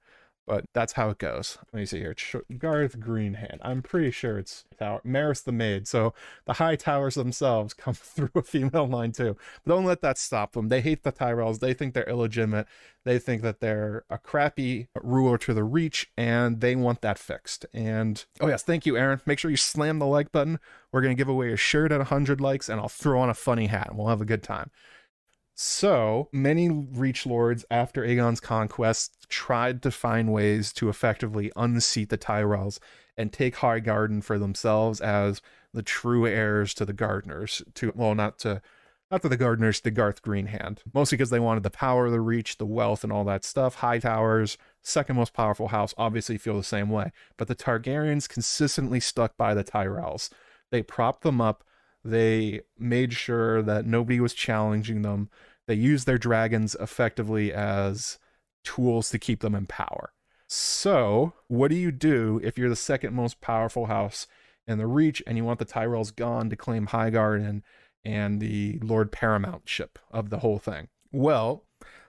but 0.47 0.63
that's 0.73 0.93
how 0.93 1.09
it 1.09 1.17
goes. 1.17 1.57
Let 1.73 1.79
me 1.81 1.85
see 1.85 1.99
here. 1.99 2.15
Garth 2.57 2.99
Greenhand. 2.99 3.59
I'm 3.61 3.81
pretty 3.81 4.11
sure 4.11 4.39
it's 4.39 4.63
Tower. 4.79 5.01
Maris 5.03 5.41
the 5.41 5.51
maid. 5.51 5.87
So 5.87 6.13
the 6.45 6.53
Hightowers 6.53 7.15
themselves 7.15 7.73
come 7.75 7.93
through 7.93 8.31
a 8.33 8.41
female 8.41 8.87
line 8.87 9.11
too. 9.11 9.35
But 9.65 9.73
don't 9.73 9.85
let 9.85 10.01
that 10.01 10.17
stop 10.17 10.53
them. 10.53 10.69
They 10.69 10.79
hate 10.79 11.03
the 11.03 11.11
Tyrells. 11.11 11.59
They 11.59 11.73
think 11.73 11.93
they're 11.93 12.09
illegitimate. 12.09 12.65
They 13.03 13.19
think 13.19 13.41
that 13.41 13.59
they're 13.59 14.05
a 14.09 14.17
crappy 14.17 14.87
ruler 15.01 15.37
to 15.39 15.53
the 15.53 15.63
reach, 15.63 16.09
and 16.17 16.61
they 16.61 16.75
want 16.75 17.01
that 17.01 17.19
fixed. 17.19 17.65
And 17.73 18.23
oh 18.39 18.47
yes, 18.47 18.63
thank 18.63 18.85
you, 18.85 18.97
Aaron. 18.97 19.21
Make 19.25 19.39
sure 19.39 19.51
you 19.51 19.57
slam 19.57 19.99
the 19.99 20.05
like 20.05 20.31
button. 20.31 20.59
We're 20.91 21.01
gonna 21.01 21.15
give 21.15 21.29
away 21.29 21.51
a 21.51 21.57
shirt 21.57 21.91
at 21.91 21.99
100 21.99 22.41
likes, 22.41 22.69
and 22.69 22.79
I'll 22.79 22.89
throw 22.89 23.19
on 23.19 23.29
a 23.29 23.33
funny 23.33 23.67
hat. 23.67 23.87
And 23.89 23.97
we'll 23.97 24.07
have 24.07 24.21
a 24.21 24.25
good 24.25 24.43
time. 24.43 24.71
So 25.59 26.29
many 26.31 26.69
Reach 26.69 27.25
Lords 27.25 27.65
after 27.71 28.03
Aegon's 28.03 28.39
conquest 28.39 29.27
tried 29.27 29.81
to 29.81 29.89
find 29.89 30.31
ways 30.31 30.71
to 30.73 30.87
effectively 30.87 31.51
unseat 31.55 32.09
the 32.09 32.17
Tyrells 32.17 32.77
and 33.17 33.33
take 33.33 33.55
Highgarden 33.55 34.23
for 34.23 34.37
themselves 34.37 35.01
as 35.01 35.41
the 35.73 35.81
true 35.81 36.27
heirs 36.27 36.75
to 36.75 36.85
the 36.85 36.93
Gardeners. 36.93 37.63
To 37.73 37.91
well, 37.95 38.13
not 38.13 38.37
to 38.39 38.61
not 39.09 39.23
to 39.23 39.29
the 39.29 39.35
Gardeners, 39.35 39.81
to 39.81 39.89
Garth 39.89 40.21
Greenhand. 40.21 40.77
Mostly 40.93 41.17
because 41.17 41.31
they 41.31 41.39
wanted 41.39 41.63
the 41.63 41.71
power 41.71 42.05
of 42.05 42.11
the 42.11 42.21
Reach, 42.21 42.59
the 42.59 42.65
wealth, 42.67 43.03
and 43.03 43.11
all 43.11 43.23
that 43.23 43.43
stuff. 43.43 43.77
Hightowers, 43.77 44.57
second 44.83 45.15
most 45.15 45.33
powerful 45.33 45.69
house, 45.69 45.95
obviously 45.97 46.37
feel 46.37 46.57
the 46.57 46.63
same 46.63 46.91
way. 46.91 47.11
But 47.35 47.47
the 47.47 47.55
Targaryens 47.55 48.29
consistently 48.29 48.99
stuck 48.99 49.35
by 49.37 49.55
the 49.55 49.63
Tyrells. 49.63 50.29
They 50.69 50.83
propped 50.83 51.23
them 51.23 51.41
up 51.41 51.63
they 52.07 52.61
made 52.79 53.13
sure 53.13 53.61
that 53.61 53.85
nobody 53.85 54.19
was 54.19 54.33
challenging 54.33 55.01
them. 55.01 55.29
They 55.67 55.75
use 55.75 56.05
their 56.05 56.17
dragons 56.17 56.75
effectively 56.79 57.53
as 57.53 58.17
tools 58.63 59.09
to 59.11 59.19
keep 59.19 59.41
them 59.41 59.55
in 59.55 59.65
power. 59.65 60.13
So, 60.47 61.33
what 61.47 61.69
do 61.69 61.75
you 61.75 61.91
do 61.91 62.39
if 62.43 62.57
you're 62.57 62.69
the 62.69 62.75
second 62.75 63.13
most 63.13 63.41
powerful 63.41 63.87
house 63.87 64.27
in 64.65 64.77
the 64.77 64.87
Reach 64.87 65.21
and 65.27 65.37
you 65.37 65.43
want 65.43 65.59
the 65.59 65.65
Tyrells 65.65 66.15
gone 66.15 66.49
to 66.49 66.55
claim 66.55 66.87
Highgarden 66.87 67.47
and, 67.47 67.63
and 68.05 68.39
the 68.39 68.79
Lord 68.81 69.11
Paramountship 69.11 69.97
of 70.09 70.29
the 70.29 70.39
whole 70.39 70.57
thing? 70.59 70.87
Well, 71.11 71.65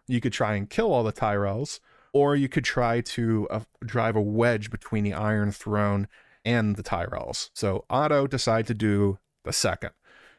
You 0.08 0.20
could 0.20 0.32
try 0.32 0.54
and 0.54 0.68
kill 0.68 0.92
all 0.92 1.04
the 1.04 1.12
Tyrells, 1.12 1.80
or 2.12 2.34
you 2.34 2.48
could 2.48 2.64
try 2.64 3.02
to 3.02 3.46
uh, 3.50 3.60
drive 3.84 4.16
a 4.16 4.20
wedge 4.20 4.70
between 4.70 5.04
the 5.04 5.12
Iron 5.12 5.52
Throne 5.52 6.08
and 6.44 6.76
the 6.76 6.82
Tyrells. 6.82 7.50
So 7.52 7.84
Otto 7.90 8.26
decided 8.26 8.66
to 8.68 8.74
do 8.74 9.18
the 9.44 9.52
second. 9.52 9.90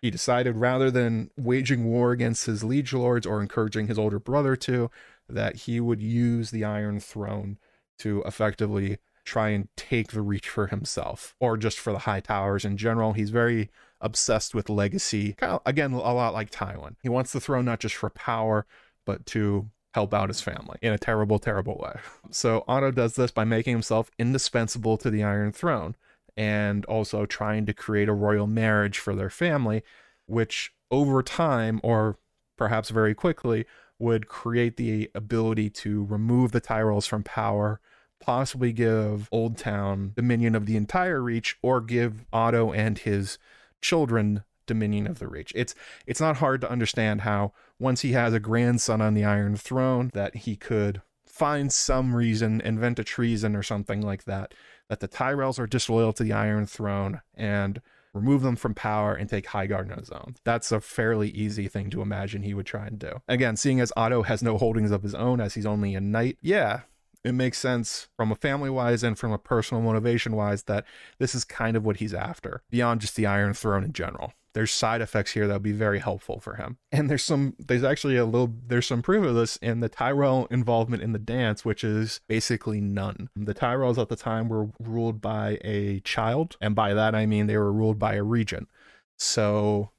He 0.02 0.10
decided 0.10 0.56
rather 0.56 0.90
than 0.90 1.30
waging 1.38 1.86
war 1.86 2.12
against 2.12 2.46
his 2.46 2.64
liege 2.64 2.94
lords 2.94 3.26
or 3.26 3.42
encouraging 3.42 3.88
his 3.88 4.00
older 4.00 4.20
brother 4.20 4.56
to, 4.58 4.90
that 5.28 5.58
he 5.58 5.80
would 5.80 6.02
use 6.02 6.52
the 6.52 6.64
Iron 6.64 7.00
Throne 7.00 7.58
to 8.00 8.24
effectively 8.26 8.98
try 9.26 9.50
and 9.50 9.68
take 9.76 10.12
the 10.12 10.22
reach 10.22 10.50
for 10.50 10.68
himself 10.68 11.36
or 11.40 11.58
just 11.58 11.78
for 11.80 11.94
the 11.94 12.00
Hightowers 12.00 12.66
in 12.66 12.78
general. 12.78 13.14
He's 13.14 13.30
very 13.30 13.70
obsessed 14.02 14.56
with 14.56 14.70
legacy. 14.70 15.34
Kind 15.34 15.54
of, 15.54 15.62
again, 15.66 15.92
a 15.92 15.98
lot 15.98 16.34
like 16.34 16.50
Tywin. 16.50 16.96
He 17.04 17.10
wants 17.10 17.34
the 17.34 17.42
throne 17.42 17.66
not 17.66 17.80
just 17.80 17.96
for 17.96 18.10
power, 18.10 18.66
but 19.06 19.26
to 19.28 19.70
help 19.94 20.14
out 20.14 20.30
his 20.30 20.42
family 20.42 20.78
in 20.82 20.94
a 20.94 20.98
terrible, 20.98 21.40
terrible 21.40 21.76
way. 21.76 22.00
So 22.32 22.64
Otto 22.68 22.92
does 22.92 23.16
this 23.16 23.32
by 23.32 23.44
making 23.44 23.74
himself 23.74 24.10
indispensable 24.18 24.98
to 24.98 25.10
the 25.10 25.24
Iron 25.24 25.52
Throne 25.52 25.96
and 26.40 26.86
also 26.86 27.26
trying 27.26 27.66
to 27.66 27.74
create 27.74 28.08
a 28.08 28.14
royal 28.14 28.48
marriage 28.48 28.98
for 28.98 29.14
their 29.14 29.30
family, 29.30 29.84
which 30.26 30.72
over 30.90 31.22
time, 31.22 31.82
or 31.84 32.18
perhaps 32.58 32.92
very 32.92 33.14
quickly, 33.14 33.66
would 34.00 34.30
create 34.30 34.78
the 34.78 35.12
ability 35.14 35.70
to 35.70 36.06
remove 36.06 36.54
the 36.54 36.62
Tyrells 36.62 37.06
from 37.06 37.24
power, 37.24 37.82
possibly 38.22 38.72
give 38.72 39.30
Oldtown 39.34 40.16
dominion 40.16 40.56
of 40.56 40.66
the 40.66 40.78
entire 40.78 41.22
Reach, 41.22 41.58
or 41.62 41.82
give 41.82 42.26
Otto 42.32 42.72
and 42.72 42.98
his 42.98 43.38
children 43.82 44.46
dominion 44.66 45.08
of 45.08 45.20
the 45.20 45.28
Reach. 45.28 45.52
It's 45.56 45.76
it's 46.08 46.22
not 46.22 46.38
hard 46.38 46.62
to 46.62 46.72
understand 46.72 47.22
how 47.22 47.52
once 47.80 48.00
he 48.00 48.14
has 48.14 48.34
a 48.34 48.40
grandson 48.40 49.02
on 49.02 49.14
the 49.14 49.26
Iron 49.26 49.58
Throne 49.58 50.10
that 50.14 50.38
he 50.38 50.56
could 50.56 51.02
find 51.26 51.74
some 51.74 52.16
reason, 52.16 52.62
invent 52.62 52.98
a 53.00 53.04
treason 53.04 53.58
or 53.58 53.64
something 53.64 54.02
like 54.02 54.24
that, 54.24 54.54
that 54.90 55.00
the 55.00 55.08
Tyrells 55.08 55.60
are 55.60 55.68
disloyal 55.68 56.12
to 56.14 56.24
the 56.24 56.34
Iron 56.34 56.66
Throne 56.66 57.22
and 57.36 57.82
remove 58.14 58.42
them 58.42 58.56
from 58.56 58.74
power 58.74 59.14
and 59.14 59.30
take 59.30 59.48
Highgarden 59.48 59.92
on 59.92 60.00
his 60.00 60.10
own. 60.10 60.36
That's 60.44 60.72
a 60.72 60.82
fairly 60.82 61.30
easy 61.30 61.68
thing 61.68 61.90
to 61.92 62.02
imagine 62.02 62.42
he 62.42 62.56
would 62.56 62.66
try 62.66 62.88
and 62.88 62.98
do. 62.98 63.22
Again, 63.28 63.56
seeing 63.56 63.80
as 63.80 63.94
Otto 63.96 64.24
has 64.24 64.42
no 64.42 64.58
holdings 64.58 64.92
of 64.92 65.04
his 65.04 65.16
own 65.16 65.40
as 65.40 65.54
he's 65.54 65.66
only 65.66 65.96
a 65.96 66.02
knight, 66.02 66.38
yeah, 66.42 66.82
it 67.24 67.34
makes 67.34 67.60
sense 67.60 68.08
from 68.18 68.32
a 68.32 68.36
family 68.36 68.70
wise 68.70 69.04
and 69.04 69.18
from 69.18 69.32
a 69.32 69.38
personal 69.38 69.84
motivation 69.84 70.36
wise 70.36 70.64
that 70.64 70.86
this 71.20 71.36
is 71.36 71.44
kind 71.44 71.78
of 71.78 71.86
what 71.86 71.98
he's 71.98 72.14
after, 72.14 72.64
beyond 72.70 73.02
just 73.02 73.16
the 73.16 73.26
Iron 73.26 73.54
Throne 73.54 73.84
in 73.84 73.94
general 73.94 74.34
there's 74.60 74.72
side 74.74 75.00
effects 75.00 75.32
here 75.32 75.48
that 75.48 75.54
would 75.54 75.64
be 75.64 75.72
very 75.72 76.00
helpful 76.00 76.42
for 76.42 76.56
him. 76.56 76.80
And 76.92 77.10
there's 77.10 77.24
some 77.24 77.56
there's 77.60 77.86
actually 77.86 78.18
a 78.18 78.26
little 78.26 78.54
there's 78.68 78.88
some 78.88 79.02
proof 79.02 79.26
of 79.26 79.34
this 79.34 79.56
in 79.56 79.80
the 79.80 79.88
Tyrell 79.88 80.48
involvement 80.52 81.02
in 81.02 81.14
the 81.14 81.18
dance, 81.18 81.64
which 81.64 81.82
is 81.82 82.20
basically 82.28 82.82
none. 82.82 83.30
The 83.38 83.54
Tyrells 83.54 83.98
at 83.98 84.10
the 84.10 84.18
time 84.18 84.50
were 84.50 84.68
ruled 84.78 85.22
by 85.22 85.60
a 85.64 86.02
child, 86.02 86.58
and 86.60 86.76
by 86.76 86.94
that 86.94 87.16
I 87.16 87.26
mean 87.26 87.48
they 87.48 87.56
were 87.56 87.72
ruled 87.72 88.00
by 88.00 88.16
a 88.16 88.24
regent. 88.24 88.68
So 89.16 89.92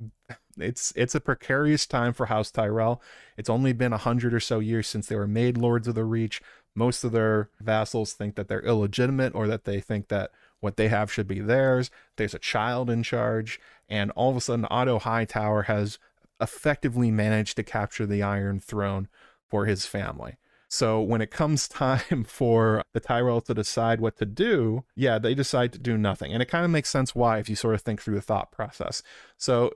it's 0.58 0.92
it's 0.94 1.14
a 1.14 1.22
precarious 1.22 1.86
time 1.86 2.12
for 2.12 2.26
House 2.26 2.50
Tyrell. 2.50 3.00
It's 3.38 3.48
only 3.48 3.72
been 3.72 3.94
a 3.94 3.96
hundred 3.96 4.34
or 4.34 4.40
so 4.40 4.58
years 4.58 4.86
since 4.86 5.06
they 5.06 5.16
were 5.16 5.26
made 5.26 5.56
Lords 5.56 5.88
of 5.88 5.94
the 5.94 6.04
Reach. 6.04 6.42
Most 6.76 7.02
of 7.02 7.12
their 7.12 7.48
vassals 7.62 8.12
think 8.12 8.34
that 8.34 8.48
they're 8.48 8.60
illegitimate 8.60 9.34
or 9.34 9.46
that 9.46 9.64
they 9.64 9.80
think 9.80 10.08
that 10.08 10.32
what 10.60 10.76
they 10.76 10.88
have 10.88 11.12
should 11.12 11.26
be 11.26 11.40
theirs. 11.40 11.90
There's 12.16 12.34
a 12.34 12.38
child 12.38 12.90
in 12.90 13.02
charge, 13.02 13.60
and 13.88 14.10
all 14.12 14.30
of 14.30 14.36
a 14.36 14.40
sudden, 14.40 14.66
Otto 14.70 14.98
Hightower 14.98 15.62
has 15.62 15.98
effectively 16.40 17.10
managed 17.10 17.56
to 17.56 17.62
capture 17.62 18.06
the 18.06 18.22
Iron 18.22 18.60
Throne 18.60 19.08
for 19.48 19.66
his 19.66 19.86
family. 19.86 20.36
So 20.68 21.00
when 21.00 21.20
it 21.20 21.30
comes 21.30 21.68
time 21.68 22.24
for 22.24 22.82
the 22.94 23.00
Tyrell 23.00 23.40
to 23.42 23.54
decide 23.54 24.00
what 24.00 24.16
to 24.18 24.26
do, 24.26 24.84
yeah, 24.94 25.18
they 25.18 25.34
decide 25.34 25.72
to 25.72 25.78
do 25.78 25.98
nothing. 25.98 26.32
And 26.32 26.42
it 26.42 26.48
kind 26.48 26.64
of 26.64 26.70
makes 26.70 26.88
sense 26.88 27.14
why 27.14 27.38
if 27.38 27.48
you 27.48 27.56
sort 27.56 27.74
of 27.74 27.82
think 27.82 28.00
through 28.00 28.14
the 28.14 28.22
thought 28.22 28.52
process. 28.52 29.02
So 29.36 29.72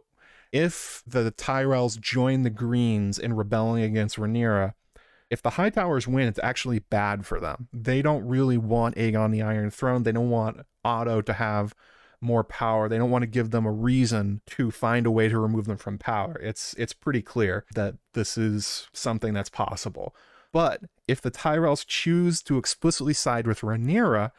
if 0.53 1.03
the 1.05 1.33
Tyrells 1.33 2.01
join 2.01 2.43
the 2.43 2.51
Greens 2.51 3.19
in 3.19 3.33
rebelling 3.33 3.83
against 3.83 4.17
Rhaenyra, 4.17 4.75
if 5.31 5.43
the 5.43 5.51
Hightowers 5.51 6.07
win, 6.07 6.29
it's 6.29 6.41
actually 6.43 6.79
bad 6.79 7.27
for 7.27 7.41
them. 7.41 7.69
They 7.73 8.03
don't 8.03 8.27
really 8.27 8.59
want 8.59 8.97
Aegon 8.97 9.33
the 9.33 9.43
Iron 9.43 9.71
Throne. 9.71 10.03
They 10.03 10.13
don't 10.13 10.31
want 10.31 10.65
Otto 10.85 11.23
to 11.23 11.33
have 11.33 11.75
more 12.21 12.45
power. 12.45 12.89
They 12.89 12.99
don't 12.99 13.11
want 13.11 13.23
to 13.23 13.27
give 13.29 13.51
them 13.51 13.67
a 13.67 13.73
reason 13.73 14.41
to 14.47 14.71
find 14.71 15.07
a 15.07 15.11
way 15.11 15.29
to 15.29 15.39
remove 15.39 15.67
them 15.67 15.77
from 15.77 15.99
power. 15.99 16.39
It's 16.41 16.75
it's 16.79 16.93
pretty 16.93 17.23
clear 17.23 17.65
that 17.75 17.97
this 18.15 18.39
is 18.39 18.89
something 18.93 19.35
that's 19.35 19.51
possible. 19.51 20.15
But 20.53 20.83
if 21.09 21.21
the 21.21 21.31
Tyrells 21.31 21.85
choose 21.87 22.43
to 22.45 22.59
explicitly 22.59 23.13
side 23.13 23.47
with 23.47 23.61
Rhaenyra, 23.61 24.31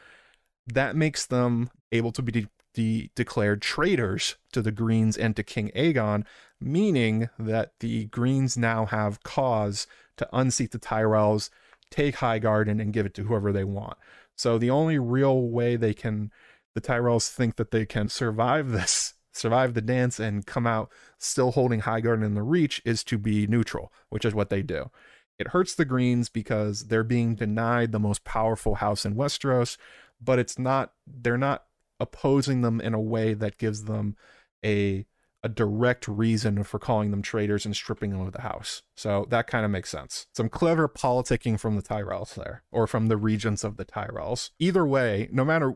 that 0.66 0.96
makes 0.96 1.26
them 1.26 1.70
able 1.92 2.12
to 2.14 2.22
be 2.22 2.32
de- 2.32 2.48
de- 2.74 3.12
declared 3.16 3.62
traitors 3.62 4.38
to 4.54 4.62
the 4.62 4.72
Greens 4.72 5.18
and 5.18 5.36
to 5.36 5.44
King 5.44 5.72
Aegon, 5.76 6.26
meaning 6.60 7.30
that 7.38 7.74
the 7.80 8.06
Greens 8.06 8.58
now 8.58 8.86
have 8.86 9.24
cause 9.24 9.88
to 10.18 10.28
unseat 10.34 10.72
the 10.72 10.80
Tyrells, 10.80 11.50
take 11.92 12.18
Highgarden, 12.18 12.82
and 12.82 12.94
give 12.94 13.06
it 13.06 13.14
to 13.16 13.24
whoever 13.24 13.52
they 13.52 13.64
want. 13.64 13.98
So 14.36 14.58
the 14.58 14.70
only 14.70 15.00
real 15.00 15.42
way 15.50 15.76
they 15.76 15.94
can, 15.94 16.32
the 16.74 16.82
Tyrells 16.82 17.30
think 17.30 17.56
that 17.56 17.72
they 17.72 17.86
can 17.86 18.10
survive 18.10 18.72
this, 18.72 19.14
survive 19.32 19.74
the 19.74 19.82
dance, 19.82 20.20
and 20.20 20.46
come 20.46 20.68
out 20.68 20.90
still 21.18 21.52
holding 21.52 21.82
Highgarden 21.82 22.26
in 22.26 22.34
the 22.34 22.44
reach 22.44 22.82
is 22.86 23.04
to 23.06 23.18
be 23.18 23.48
neutral, 23.48 23.92
which 24.10 24.26
is 24.26 24.34
what 24.34 24.50
they 24.50 24.62
do. 24.62 24.90
It 25.38 25.50
hurts 25.50 25.76
the 25.76 25.86
Greens 25.86 26.30
because 26.30 26.88
they're 26.88 27.04
being 27.04 27.36
denied 27.36 27.92
the 27.92 28.00
most 28.00 28.24
powerful 28.24 28.76
house 28.76 29.06
in 29.06 29.16
Westeros, 29.16 29.78
but 30.22 30.40
it's 30.40 30.58
not, 30.58 30.94
they're 31.06 31.38
not 31.38 31.66
opposing 32.00 32.62
them 32.62 32.80
in 32.80 32.94
a 32.94 33.02
way 33.02 33.34
that 33.34 33.58
gives 33.58 33.84
them 33.84 34.16
a 34.64 35.06
a 35.46 35.50
direct 35.50 36.08
reason 36.08 36.64
for 36.64 36.80
calling 36.80 37.12
them 37.12 37.22
traitors 37.22 37.68
and 37.68 37.76
stripping 37.76 38.10
them 38.10 38.22
of 38.22 38.34
the 38.34 38.42
house. 38.42 38.82
So 38.96 39.28
that 39.30 39.46
kind 39.46 39.64
of 39.64 39.70
makes 39.70 39.92
sense. 39.92 40.26
Some 40.34 40.50
clever 40.50 40.90
politicking 40.90 41.60
from 41.60 41.76
the 41.76 41.84
Tyrells 41.84 42.34
there, 42.34 42.64
or 42.72 42.88
from 42.88 43.10
the 43.10 43.16
regents 43.16 43.64
of 43.64 43.78
the 43.78 43.86
Tyrells. 43.86 44.50
Either 44.58 44.88
way, 44.88 45.30
no 45.32 45.46
matter 45.46 45.76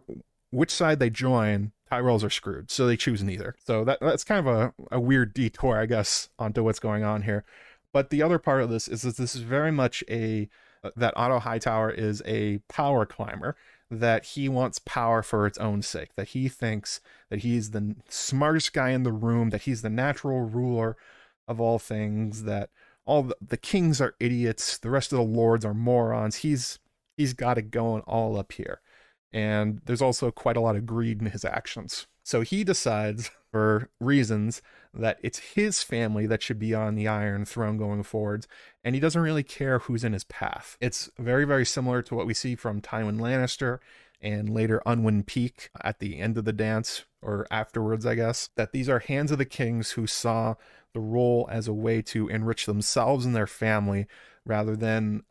which 0.50 0.72
side 0.72 0.98
they 0.98 1.12
join, 1.12 1.72
Tyrells 1.92 2.24
are 2.24 2.32
screwed, 2.32 2.72
so 2.72 2.88
they 2.88 2.98
choose 2.98 3.22
neither. 3.22 3.54
So 3.64 3.84
that 3.84 4.00
that's 4.02 4.24
kind 4.24 4.48
of 4.48 4.48
a, 4.48 4.74
a 4.92 5.00
weird 5.00 5.36
detour, 5.36 5.80
I 5.80 5.86
guess, 5.86 6.30
onto 6.40 6.64
what's 6.64 6.80
going 6.80 7.04
on 7.04 7.22
here. 7.22 7.46
But 7.94 8.10
the 8.10 8.24
other 8.24 8.40
part 8.40 8.64
of 8.64 8.72
this 8.72 8.88
is 8.88 9.04
that 9.04 9.18
this 9.18 9.36
is 9.36 9.44
very 9.44 9.72
much 9.72 10.04
a 10.10 10.50
that 10.96 11.14
Otto 11.16 11.38
Hightower 11.38 11.92
is 11.92 12.24
a 12.26 12.58
power 12.70 13.06
climber 13.06 13.56
that 13.92 14.26
he 14.26 14.48
wants 14.48 14.80
power 14.80 15.24
for 15.24 15.48
its 15.48 15.58
own 15.58 15.82
sake, 15.82 16.16
that 16.16 16.30
he 16.30 16.48
thinks 16.48 17.02
that 17.30 17.40
he's 17.40 17.72
the 17.72 17.96
smartest 18.08 18.74
guy 18.74 18.90
in 18.90 19.04
the 19.04 19.12
room, 19.12 19.50
that 19.50 19.64
he's 19.64 19.82
the 19.82 19.90
natural 19.90 20.42
ruler 20.42 20.96
of 21.48 21.60
all 21.60 21.80
things, 21.80 22.44
that 22.44 22.70
all 23.06 23.24
the, 23.24 23.36
the 23.42 23.58
kings 23.58 24.00
are 24.00 24.16
idiots, 24.20 24.78
the 24.78 24.92
rest 24.92 25.12
of 25.12 25.18
the 25.18 25.24
lords 25.24 25.66
are 25.66 25.74
morons. 25.74 26.38
He's 26.38 26.80
he's 27.18 27.34
got 27.34 27.58
it 27.58 27.72
going 27.72 28.02
all 28.04 28.38
up 28.38 28.52
here. 28.52 28.82
And 29.34 29.82
there's 29.86 30.02
also 30.02 30.32
quite 30.32 30.58
a 30.58 30.62
lot 30.62 30.76
of 30.76 30.86
greed 30.86 31.20
in 31.20 31.28
his 31.28 31.44
actions. 31.44 32.08
So 32.24 32.42
he 32.42 32.64
decides, 32.64 33.32
for 33.52 33.90
reasons, 34.00 34.62
that 34.94 35.20
it's 35.22 35.40
his 35.40 35.84
family 35.84 36.26
that 36.26 36.42
should 36.42 36.60
be 36.60 36.74
on 36.74 36.96
the 36.96 37.08
Iron 37.08 37.46
Throne 37.46 37.78
going 37.78 38.04
forwards, 38.04 38.48
and 38.84 38.96
he 38.96 39.02
doesn't 39.02 39.22
really 39.22 39.44
care 39.44 39.80
who's 39.80 40.04
in 40.04 40.14
his 40.14 40.24
path. 40.24 40.78
It's 40.82 41.10
very, 41.18 41.46
very 41.46 41.66
similar 41.66 42.02
to 42.04 42.16
what 42.16 42.28
we 42.28 42.34
see 42.34 42.56
from 42.56 42.82
Tywin 42.82 43.20
Lannister 43.20 43.80
and 44.22 44.50
later 44.50 44.82
Unwin 44.86 45.24
Peak 45.24 45.70
at 45.82 46.00
the 46.00 46.20
end 46.20 46.38
of 46.38 46.46
the 46.46 46.54
dance, 46.54 47.06
or 47.22 47.48
afterwards, 47.52 48.06
I 48.06 48.16
guess, 48.16 48.50
that 48.56 48.72
these 48.72 48.90
are 48.90 49.00
hands 49.00 49.32
of 49.32 49.38
the 49.38 49.46
kings 49.46 49.92
who 49.92 50.08
saw 50.08 50.56
the 50.94 51.00
role 51.00 51.48
as 51.52 51.68
a 51.68 51.74
way 51.74 52.02
to 52.02 52.28
enrich 52.28 52.66
themselves 52.66 53.26
and 53.26 53.36
their 53.36 53.48
family 53.48 54.08
rather 54.46 54.76
than 54.76 55.24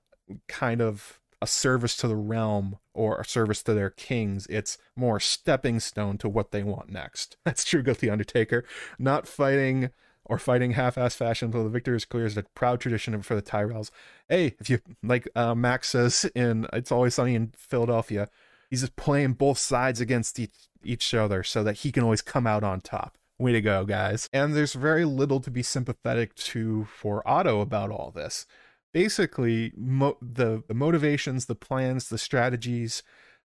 kind 0.47 0.81
of 0.81 1.21
a 1.41 1.47
service 1.47 1.97
to 1.97 2.09
the 2.09 2.17
realm 2.17 2.79
or 2.95 3.21
a 3.21 3.25
service 3.25 3.63
to 3.63 3.75
their 3.75 3.91
kings. 3.91 4.47
It's 4.49 4.79
more 4.97 5.21
stepping 5.21 5.81
stone 5.81 6.19
to 6.19 6.29
what 6.29 6.51
they 6.51 6.63
want 6.63 6.91
next. 6.91 7.37
That's 7.45 7.65
true, 7.65 7.83
Guilty 7.83 8.11
Undertaker. 8.11 8.65
Not 8.99 9.29
fighting 9.29 9.91
or 10.25 10.39
fighting 10.39 10.73
half-ass 10.73 11.15
fashion 11.15 11.47
until 11.47 11.65
the 11.65 11.71
victory 11.71 11.97
is 11.97 12.05
clear 12.05 12.27
is 12.27 12.37
a 12.37 12.43
proud 12.43 12.81
tradition 12.81 13.21
for 13.23 13.35
the 13.35 13.43
Tyrells. 13.43 13.91
Hey, 14.29 14.57
if 14.61 14.69
you 14.69 14.81
like 15.03 15.29
uh, 15.35 15.55
Max 15.55 15.91
says 15.91 16.31
in 16.35 16.67
It's 16.73 16.93
Always 16.93 17.15
Sunny 17.15 17.35
in 17.35 17.53
Philadelphia, 17.57 18.29
he's 18.69 18.83
just 18.83 18.97
playing 18.97 19.35
both 19.35 19.59
sides 19.59 20.01
against 20.01 20.39
each, 20.39 20.69
each 20.85 21.15
other 21.15 21.43
so 21.43 21.65
that 21.65 21.79
he 21.79 21.93
can 21.93 22.03
always 22.03 22.23
come 22.23 22.47
out 22.47 22.63
on 22.63 22.81
top. 22.81 23.17
Way 23.39 23.53
to 23.53 23.61
go, 23.61 23.85
guys. 23.85 24.29
And 24.33 24.55
there's 24.55 24.75
very 24.75 25.05
little 25.05 25.41
to 25.41 25.51
be 25.51 25.63
sympathetic 25.63 26.35
to 26.35 26.87
for 26.87 27.27
Otto 27.27 27.61
about 27.61 27.91
all 27.91 28.11
this 28.11 28.47
basically 28.93 29.73
mo- 29.77 30.19
the, 30.21 30.63
the 30.67 30.75
motivations, 30.75 31.47
the 31.47 31.55
plans, 31.55 32.09
the 32.09 32.19
strategies, 32.19 33.03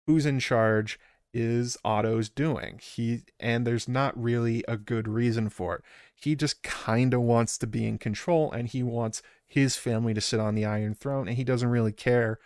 who's 0.07 0.26
in 0.26 0.39
charge 0.39 0.99
is 1.34 1.76
Otto's 1.84 2.28
doing. 2.28 2.80
He 2.82 3.22
and 3.39 3.66
there's 3.66 3.89
not 3.89 4.20
really 4.20 4.64
a 4.66 4.76
good 4.76 5.07
reason 5.07 5.51
for 5.51 5.76
it. 5.76 5.82
He 6.14 6.34
just 6.34 6.62
kind 6.62 7.12
of 7.12 7.20
wants 7.20 7.59
to 7.59 7.66
be 7.66 7.87
in 7.87 7.99
control 7.99 8.51
and 8.51 8.68
he 8.68 8.82
wants 8.82 9.22
his 9.47 9.76
family 9.76 10.14
to 10.14 10.20
sit 10.20 10.41
on 10.41 10.55
the 10.55 10.64
Iron 10.64 10.95
Throne 10.95 11.28
and 11.28 11.37
he 11.37 11.45
doesn't 11.45 11.68
really 11.68 11.93
care 11.93 12.39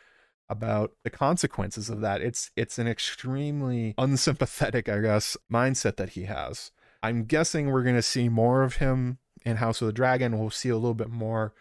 about 0.48 0.92
the 1.04 1.10
consequences 1.10 1.88
of 1.88 2.00
that. 2.00 2.20
It's 2.20 2.50
it's 2.56 2.78
an 2.78 2.88
extremely 2.88 3.94
unsympathetic, 3.96 4.88
I 4.88 5.00
guess, 5.00 5.36
mindset 5.50 5.96
that 5.96 6.10
he 6.10 6.24
has. 6.24 6.72
I'm 7.02 7.24
guessing 7.24 7.70
we're 7.70 7.84
going 7.84 7.94
to 7.94 8.02
see 8.02 8.28
more 8.28 8.62
of 8.62 8.76
him 8.76 9.18
in 9.44 9.56
House 9.56 9.80
of 9.80 9.86
the 9.86 9.92
Dragon. 9.92 10.38
We'll 10.38 10.50
see 10.50 10.68
a 10.68 10.76
little 10.76 10.94
bit 10.94 11.08
more 11.08 11.54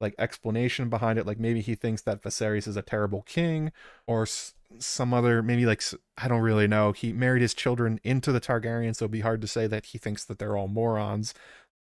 like 0.00 0.14
explanation 0.18 0.88
behind 0.88 1.18
it 1.18 1.26
like 1.26 1.38
maybe 1.38 1.60
he 1.60 1.74
thinks 1.74 2.02
that 2.02 2.22
Viserys 2.22 2.68
is 2.68 2.76
a 2.76 2.82
terrible 2.82 3.22
king 3.22 3.72
or 4.06 4.22
s- 4.22 4.54
some 4.78 5.14
other 5.14 5.42
maybe 5.42 5.66
like 5.66 5.82
I 6.18 6.28
don't 6.28 6.42
really 6.42 6.66
know. 6.68 6.92
He 6.92 7.12
married 7.12 7.42
his 7.42 7.54
children 7.54 8.00
into 8.04 8.32
the 8.32 8.40
Targaryens, 8.40 8.96
so 8.96 9.04
it'd 9.04 9.12
be 9.12 9.20
hard 9.20 9.40
to 9.40 9.46
say 9.48 9.66
that 9.66 9.86
he 9.86 9.98
thinks 9.98 10.24
that 10.24 10.38
they're 10.38 10.56
all 10.56 10.68
morons, 10.68 11.34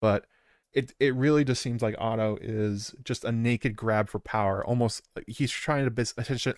but 0.01 0.26
it 0.74 0.93
it 0.99 1.16
really 1.16 1.43
just 1.43 1.61
seems 1.61 1.82
like 1.82 1.95
Otto 1.97 2.38
is 2.41 2.95
just 3.03 3.24
a 3.24 3.32
naked 3.32 3.76
grab 3.76 4.09
for 4.09 4.20
power. 4.20 4.66
Almost 4.66 5.03
uh, 5.16 5.22
he's 5.28 5.51
trying 5.51 5.89
to 5.89 6.55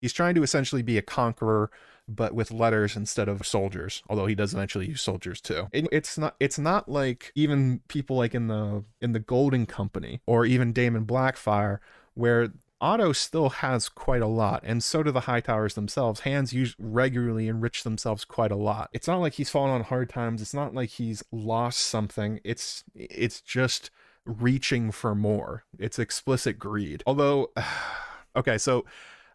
he's 0.00 0.12
trying 0.12 0.34
to 0.34 0.42
essentially 0.42 0.82
be 0.82 0.98
a 0.98 1.02
conqueror, 1.02 1.70
but 2.08 2.34
with 2.34 2.50
letters 2.50 2.96
instead 2.96 3.28
of 3.28 3.46
soldiers. 3.46 4.02
Although 4.08 4.26
he 4.26 4.34
does 4.34 4.54
eventually 4.54 4.86
use 4.86 5.02
soldiers 5.02 5.40
too. 5.40 5.68
It, 5.72 5.86
it's 5.92 6.18
not 6.18 6.36
it's 6.40 6.58
not 6.58 6.88
like 6.88 7.32
even 7.34 7.80
people 7.88 8.16
like 8.16 8.34
in 8.34 8.48
the 8.48 8.84
in 9.00 9.12
the 9.12 9.20
Golden 9.20 9.66
Company 9.66 10.20
or 10.26 10.44
even 10.44 10.72
Daemon 10.72 11.06
Blackfyre 11.06 11.78
where 12.14 12.50
Otto 12.80 13.12
still 13.12 13.48
has 13.48 13.88
quite 13.88 14.20
a 14.20 14.26
lot, 14.26 14.62
and 14.62 14.84
so 14.84 15.02
do 15.02 15.10
the 15.10 15.22
Hightowers 15.22 15.72
themselves. 15.72 16.20
Hands 16.20 16.52
use 16.52 16.76
regularly 16.78 17.48
enrich 17.48 17.82
themselves 17.82 18.26
quite 18.26 18.50
a 18.50 18.56
lot. 18.56 18.90
It's 18.92 19.08
not 19.08 19.20
like 19.20 19.34
he's 19.34 19.48
fallen 19.48 19.70
on 19.70 19.84
hard 19.84 20.10
times. 20.10 20.42
It's 20.42 20.52
not 20.52 20.74
like 20.74 20.90
he's 20.90 21.22
lost 21.32 21.78
something. 21.78 22.40
It's 22.44 22.84
it's 22.94 23.40
just 23.40 23.90
reaching 24.26 24.90
for 24.90 25.14
more. 25.14 25.64
It's 25.78 25.98
explicit 25.98 26.58
greed. 26.58 27.02
Although, 27.06 27.52
okay, 28.36 28.58
so 28.58 28.84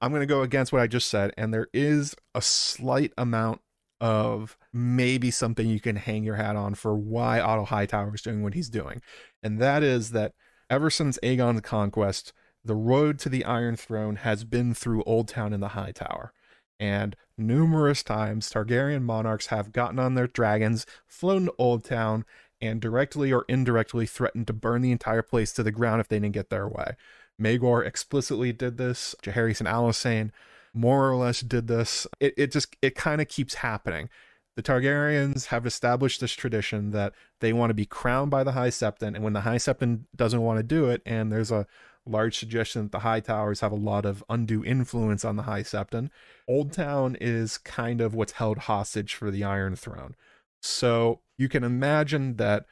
I'm 0.02 0.12
going 0.12 0.22
to 0.22 0.26
go 0.26 0.42
against 0.42 0.72
what 0.72 0.82
I 0.82 0.88
just 0.88 1.10
said, 1.10 1.34
and 1.38 1.54
there 1.54 1.68
is 1.74 2.16
a 2.34 2.42
slight 2.42 3.14
amount 3.18 3.62
of 4.00 4.58
maybe 4.72 5.30
something 5.30 5.68
you 5.68 5.82
can 5.82 5.98
hang 5.98 6.24
your 6.24 6.36
hat 6.36 6.56
on 6.56 6.74
for 6.76 6.96
why 6.96 7.42
Otto 7.42 7.66
Hightower 7.66 8.16
is 8.16 8.22
doing 8.22 8.44
what 8.44 8.54
he's 8.54 8.70
doing, 8.70 9.02
and 9.44 9.60
that 9.60 9.84
is 9.84 10.12
that 10.12 10.34
ever 10.70 10.90
since 10.90 11.20
Aegon's 11.22 11.62
conquest 11.62 12.32
the 12.64 12.76
road 12.76 13.20
to 13.20 13.30
the 13.30 13.46
Iron 13.46 13.76
Throne 13.76 14.18
has 14.18 14.44
been 14.44 14.74
through 14.74 15.04
Oldtown 15.04 15.54
and 15.54 15.64
the 15.64 15.70
Hightower. 15.70 16.34
And 16.80 17.16
numerous 17.38 18.04
times, 18.04 18.52
Targaryen 18.52 19.04
monarchs 19.04 19.48
have 19.48 19.72
gotten 19.72 20.00
on 20.00 20.16
their 20.16 20.28
dragons, 20.28 20.86
flown 21.08 21.46
to 21.46 21.54
Oldtown, 21.60 22.24
and 22.62 22.82
directly 22.82 23.32
or 23.32 23.46
indirectly 23.48 24.06
threatened 24.06 24.48
to 24.48 24.54
burn 24.54 24.82
the 24.82 24.92
entire 24.92 25.22
place 25.22 25.54
to 25.54 25.64
the 25.64 25.72
ground 25.72 26.02
if 26.02 26.08
they 26.08 26.20
didn't 26.20 26.34
get 26.34 26.50
their 26.50 26.68
way. 26.68 26.96
Maegor 27.40 27.86
explicitly 27.86 28.52
did 28.52 28.78
this. 28.78 29.16
Jaehaerys 29.24 29.60
and 29.60 29.68
Alysanne 29.68 30.32
more 30.74 31.10
or 31.10 31.16
less 31.16 31.42
did 31.42 31.68
this. 31.68 32.06
It, 32.20 32.34
it 32.38 32.52
just, 32.52 32.76
it 32.82 32.96
kind 32.96 33.22
of 33.22 33.28
keeps 33.28 33.56
happening. 33.56 34.10
The 34.56 34.64
Targaryens 34.64 35.48
have 35.48 35.66
established 35.66 36.20
this 36.20 36.34
tradition 36.34 36.92
that 36.92 37.14
they 37.40 37.54
want 37.54 37.70
to 37.70 37.76
be 37.76 37.86
crowned 37.86 38.30
by 38.30 38.44
the 38.44 38.52
High 38.52 38.70
Septon, 38.70 39.16
and 39.16 39.24
when 39.24 39.34
the 39.34 39.42
High 39.42 39.56
Septon 39.56 40.02
doesn't 40.16 40.42
want 40.42 40.58
to 40.58 40.64
do 40.64 40.90
it, 40.90 41.02
and 41.06 41.32
there's 41.32 41.52
a 41.52 41.66
large 42.06 42.38
suggestion 42.38 42.84
that 42.84 42.92
the 42.92 43.00
Hightowers 43.00 43.62
have 43.62 43.72
a 43.72 43.76
lot 43.76 44.06
of 44.06 44.24
undue 44.30 44.64
influence 44.64 45.24
on 45.24 45.36
the 45.36 45.44
high 45.44 45.62
septon 45.62 46.10
oldtown 46.50 47.16
is 47.22 47.58
kind 47.60 48.02
of 48.02 48.16
what's 48.16 48.34
held 48.34 48.58
hostage 48.60 49.14
for 49.14 49.32
the 49.32 49.44
iron 49.44 49.76
throne 49.76 50.16
so 50.62 51.22
you 51.38 51.48
can 51.48 51.64
imagine 51.64 52.36
that 52.38 52.66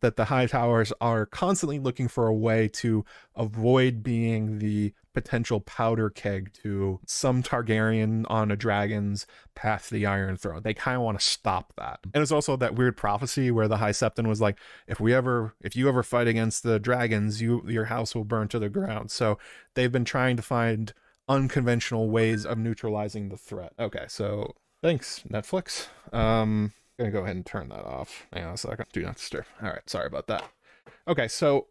that 0.00 0.16
the 0.16 0.24
Hightowers 0.24 0.92
are 1.00 1.26
constantly 1.26 1.78
looking 1.78 2.08
for 2.08 2.26
a 2.26 2.34
way 2.34 2.68
to 2.68 3.04
avoid 3.36 4.02
being 4.02 4.58
the 4.58 4.92
potential 5.12 5.60
powder 5.60 6.10
keg 6.10 6.52
to 6.62 7.00
some 7.06 7.42
Targaryen 7.42 8.24
on 8.28 8.50
a 8.50 8.56
dragon's 8.56 9.26
path 9.54 9.88
to 9.88 9.94
the 9.94 10.06
Iron 10.06 10.36
Throne. 10.36 10.62
They 10.62 10.74
kind 10.74 10.96
of 10.96 11.02
want 11.02 11.18
to 11.18 11.24
stop 11.24 11.72
that. 11.76 12.00
And 12.12 12.22
it's 12.22 12.32
also 12.32 12.56
that 12.56 12.74
weird 12.74 12.96
prophecy 12.96 13.50
where 13.50 13.68
the 13.68 13.76
High 13.76 13.92
Septon 13.92 14.26
was 14.26 14.40
like, 14.40 14.58
if 14.86 15.00
we 15.00 15.14
ever, 15.14 15.54
if 15.60 15.76
you 15.76 15.88
ever 15.88 16.02
fight 16.02 16.26
against 16.26 16.64
the 16.64 16.78
dragons, 16.78 17.40
you 17.40 17.62
your 17.68 17.86
house 17.86 18.14
will 18.14 18.24
burn 18.24 18.48
to 18.48 18.58
the 18.58 18.68
ground. 18.68 19.10
So 19.10 19.38
they've 19.74 19.92
been 19.92 20.04
trying 20.04 20.36
to 20.36 20.42
find 20.42 20.92
unconventional 21.28 22.10
ways 22.10 22.44
of 22.44 22.58
neutralizing 22.58 23.28
the 23.28 23.36
threat. 23.36 23.72
Okay, 23.78 24.04
so 24.08 24.54
thanks 24.82 25.22
Netflix. 25.30 25.86
Um, 26.12 26.72
gonna 26.98 27.10
go 27.10 27.22
ahead 27.22 27.36
and 27.36 27.46
turn 27.46 27.68
that 27.68 27.84
off. 27.84 28.26
Hang 28.32 28.44
on 28.44 28.54
a 28.54 28.56
second. 28.56 28.86
Do 28.92 29.02
not 29.02 29.16
disturb. 29.16 29.46
All 29.62 29.70
right, 29.70 29.88
sorry 29.88 30.06
about 30.06 30.26
that. 30.28 30.44
Okay, 31.08 31.28
so 31.28 31.66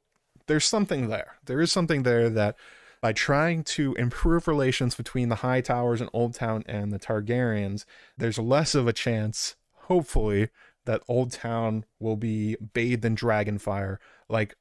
there's 0.47 0.65
something 0.65 1.07
there. 1.07 1.35
There 1.45 1.61
is 1.61 1.71
something 1.71 2.03
there 2.03 2.29
that 2.29 2.55
by 3.01 3.13
trying 3.13 3.63
to 3.63 3.93
improve 3.95 4.47
relations 4.47 4.95
between 4.95 5.29
the 5.29 5.37
Hightowers 5.37 5.99
and 5.99 6.11
Oldtown 6.13 6.63
and 6.67 6.91
the 6.91 6.99
Targaryens, 6.99 7.85
there's 8.17 8.39
less 8.39 8.75
of 8.75 8.87
a 8.87 8.93
chance, 8.93 9.55
hopefully, 9.73 10.49
that 10.85 11.05
Oldtown 11.07 11.83
will 11.99 12.15
be 12.15 12.55
bathed 12.73 13.05
in 13.05 13.15
dragon 13.15 13.57
fire 13.57 13.99
like 14.29 14.55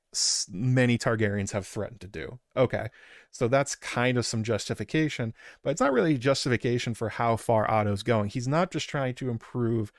many 0.51 0.99
Targaryens 0.99 1.53
have 1.53 1.67
threatened 1.67 2.01
to 2.01 2.07
do. 2.07 2.39
Okay, 2.57 2.89
so 3.31 3.49
that's 3.49 3.75
kind 3.75 4.19
of 4.19 4.27
some 4.27 4.43
justification, 4.43 5.35
but 5.63 5.71
it's 5.71 5.81
not 5.81 5.93
really 5.93 6.19
justification 6.19 6.95
for 6.95 7.11
how 7.11 7.37
far 7.37 7.71
Otto's 7.71 8.03
going. 8.03 8.29
He's 8.29 8.49
not 8.49 8.71
just 8.71 8.89
trying 8.89 9.15
to 9.15 9.31
improve 9.31 9.93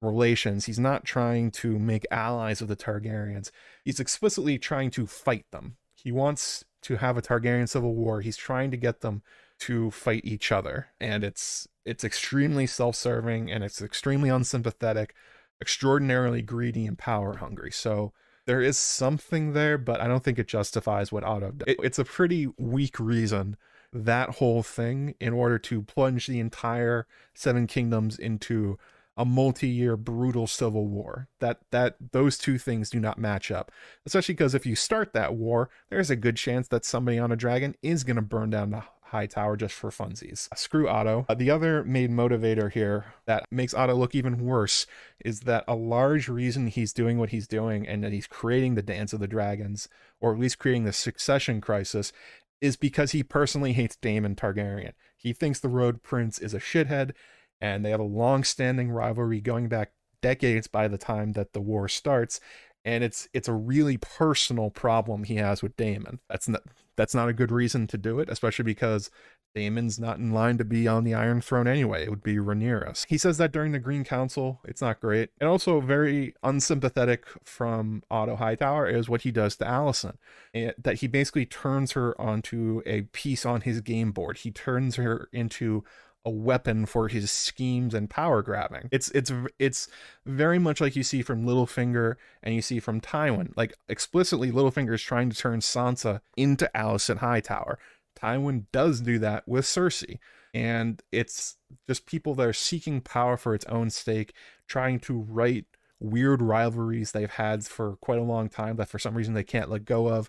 relations. 0.00 0.66
He's 0.66 0.78
not 0.78 1.04
trying 1.04 1.50
to 1.52 1.78
make 1.78 2.06
allies 2.10 2.60
of 2.60 2.68
the 2.68 2.76
Targaryens. 2.76 3.50
He's 3.84 4.00
explicitly 4.00 4.58
trying 4.58 4.90
to 4.92 5.06
fight 5.06 5.46
them. 5.52 5.76
He 5.94 6.12
wants 6.12 6.64
to 6.82 6.96
have 6.96 7.16
a 7.16 7.22
Targaryen 7.22 7.68
civil 7.68 7.94
war. 7.94 8.20
He's 8.20 8.36
trying 8.36 8.70
to 8.70 8.76
get 8.76 9.00
them 9.00 9.22
to 9.60 9.90
fight 9.90 10.22
each 10.24 10.52
other. 10.52 10.88
And 11.00 11.24
it's 11.24 11.66
it's 11.84 12.04
extremely 12.04 12.66
self-serving 12.66 13.50
and 13.50 13.64
it's 13.64 13.80
extremely 13.80 14.28
unsympathetic, 14.28 15.14
extraordinarily 15.60 16.42
greedy 16.42 16.86
and 16.86 16.98
power 16.98 17.36
hungry. 17.36 17.72
So 17.72 18.12
there 18.44 18.60
is 18.60 18.76
something 18.78 19.52
there, 19.52 19.78
but 19.78 20.00
I 20.00 20.08
don't 20.08 20.22
think 20.22 20.38
it 20.38 20.48
justifies 20.48 21.10
what 21.10 21.24
Otto 21.24 21.52
does. 21.52 21.68
It, 21.68 21.78
it's 21.82 21.98
a 21.98 22.04
pretty 22.04 22.48
weak 22.58 23.00
reason 23.00 23.56
that 23.92 24.30
whole 24.30 24.62
thing 24.62 25.14
in 25.20 25.32
order 25.32 25.58
to 25.58 25.82
plunge 25.82 26.26
the 26.26 26.40
entire 26.40 27.06
Seven 27.34 27.66
Kingdoms 27.66 28.18
into 28.18 28.78
a 29.16 29.24
multi-year 29.24 29.96
brutal 29.96 30.46
civil 30.46 30.86
war. 30.86 31.28
That 31.40 31.60
that 31.70 31.96
those 32.12 32.36
two 32.36 32.58
things 32.58 32.90
do 32.90 33.00
not 33.00 33.18
match 33.18 33.50
up. 33.50 33.72
Especially 34.04 34.34
because 34.34 34.54
if 34.54 34.66
you 34.66 34.76
start 34.76 35.12
that 35.12 35.34
war, 35.34 35.70
there's 35.88 36.10
a 36.10 36.16
good 36.16 36.36
chance 36.36 36.68
that 36.68 36.84
somebody 36.84 37.18
on 37.18 37.32
a 37.32 37.36
dragon 37.36 37.74
is 37.82 38.04
going 38.04 38.16
to 38.16 38.22
burn 38.22 38.50
down 38.50 38.70
the 38.70 38.84
Hightower 39.10 39.56
just 39.56 39.74
for 39.74 39.90
funsies. 39.90 40.48
Screw 40.58 40.88
Otto. 40.88 41.26
Uh, 41.28 41.34
the 41.34 41.50
other 41.50 41.84
main 41.84 42.10
motivator 42.10 42.70
here 42.72 43.14
that 43.26 43.44
makes 43.52 43.72
Otto 43.72 43.94
look 43.94 44.14
even 44.16 44.44
worse 44.44 44.86
is 45.24 45.40
that 45.40 45.64
a 45.68 45.76
large 45.76 46.28
reason 46.28 46.66
he's 46.66 46.92
doing 46.92 47.16
what 47.16 47.30
he's 47.30 47.46
doing 47.46 47.86
and 47.86 48.02
that 48.02 48.12
he's 48.12 48.26
creating 48.26 48.74
the 48.74 48.82
Dance 48.82 49.12
of 49.12 49.20
the 49.20 49.28
Dragons, 49.28 49.88
or 50.20 50.32
at 50.32 50.40
least 50.40 50.58
creating 50.58 50.84
the 50.84 50.92
succession 50.92 51.60
crisis, 51.60 52.12
is 52.60 52.76
because 52.76 53.12
he 53.12 53.22
personally 53.22 53.74
hates 53.74 53.96
Daemon 53.96 54.34
Targaryen. 54.34 54.92
He 55.16 55.32
thinks 55.32 55.60
the 55.60 55.68
Rogue 55.68 56.02
Prince 56.02 56.38
is 56.38 56.52
a 56.52 56.58
shithead 56.58 57.12
and 57.60 57.84
they 57.84 57.90
have 57.90 58.00
a 58.00 58.04
long-standing 58.04 58.90
rivalry 58.90 59.40
going 59.40 59.68
back 59.68 59.92
decades 60.22 60.66
by 60.66 60.88
the 60.88 60.98
time 60.98 61.32
that 61.32 61.52
the 61.52 61.60
war 61.60 61.88
starts 61.88 62.40
and 62.86 63.02
it's 63.02 63.28
it's 63.34 63.48
a 63.48 63.52
really 63.52 63.98
personal 63.98 64.70
problem 64.70 65.24
he 65.24 65.36
has 65.36 65.60
with 65.60 65.76
Daemon. 65.76 66.20
That's 66.30 66.48
not 66.48 66.62
that's 66.96 67.14
not 67.14 67.28
a 67.28 67.34
good 67.34 67.50
reason 67.50 67.86
to 67.88 67.98
do 67.98 68.20
it, 68.20 68.30
especially 68.30 68.62
because 68.62 69.10
Daemon's 69.56 69.98
not 69.98 70.18
in 70.18 70.32
line 70.32 70.56
to 70.58 70.64
be 70.64 70.86
on 70.86 71.02
the 71.02 71.14
Iron 71.14 71.40
Throne 71.40 71.66
anyway. 71.66 72.04
It 72.04 72.10
would 72.10 72.22
be 72.22 72.36
Rhaenyra's. 72.36 73.06
He 73.08 73.18
says 73.18 73.38
that 73.38 73.52
during 73.52 73.72
the 73.72 73.78
Green 73.80 74.04
Council. 74.04 74.60
It's 74.64 74.80
not 74.80 75.00
great. 75.00 75.30
And 75.40 75.48
also 75.48 75.80
very 75.80 76.34
unsympathetic 76.42 77.24
from 77.42 78.02
Otto 78.10 78.36
Hightower 78.36 78.86
is 78.86 79.08
what 79.08 79.22
he 79.22 79.32
does 79.32 79.56
to 79.56 79.64
Alicent, 79.64 80.18
that 80.52 80.98
he 81.00 81.08
basically 81.08 81.46
turns 81.46 81.92
her 81.92 82.18
onto 82.20 82.82
a 82.86 83.02
piece 83.02 83.44
on 83.44 83.62
his 83.62 83.80
game 83.80 84.12
board. 84.12 84.38
He 84.38 84.50
turns 84.50 84.96
her 84.96 85.28
into 85.32 85.84
a 86.26 86.30
weapon 86.30 86.84
for 86.84 87.08
his 87.08 87.30
schemes 87.30 87.94
and 87.94 88.10
power 88.10 88.42
grabbing. 88.42 88.88
It's 88.90 89.10
it's 89.12 89.32
it's 89.58 89.88
very 90.26 90.58
much 90.58 90.80
like 90.80 90.96
you 90.96 91.04
see 91.04 91.22
from 91.22 91.46
Littlefinger 91.46 92.16
and 92.42 92.54
you 92.54 92.60
see 92.60 92.80
from 92.80 93.00
Tywin. 93.00 93.56
Like 93.56 93.74
explicitly 93.88 94.50
Littlefinger 94.50 94.92
is 94.92 95.02
trying 95.02 95.30
to 95.30 95.36
turn 95.36 95.60
Sansa 95.60 96.20
into 96.36 96.76
Alice 96.76 97.06
Alicent 97.08 97.18
Hightower. 97.18 97.78
Tywin 98.18 98.64
does 98.72 99.00
do 99.00 99.18
that 99.20 99.46
with 99.46 99.64
Cersei. 99.64 100.18
And 100.52 101.02
it's 101.12 101.56
just 101.86 102.06
people 102.06 102.34
that 102.34 102.46
are 102.46 102.52
seeking 102.52 103.00
power 103.00 103.36
for 103.36 103.54
its 103.54 103.66
own 103.66 103.90
sake, 103.90 104.32
trying 104.66 104.98
to 105.00 105.26
right 105.28 105.66
weird 106.00 106.42
rivalries 106.42 107.12
they've 107.12 107.30
had 107.30 107.64
for 107.64 107.96
quite 107.96 108.18
a 108.18 108.22
long 108.22 108.48
time 108.48 108.76
that 108.76 108.88
for 108.88 108.98
some 108.98 109.14
reason 109.14 109.34
they 109.34 109.44
can't 109.44 109.70
let 109.70 109.84
go 109.84 110.08
of. 110.08 110.28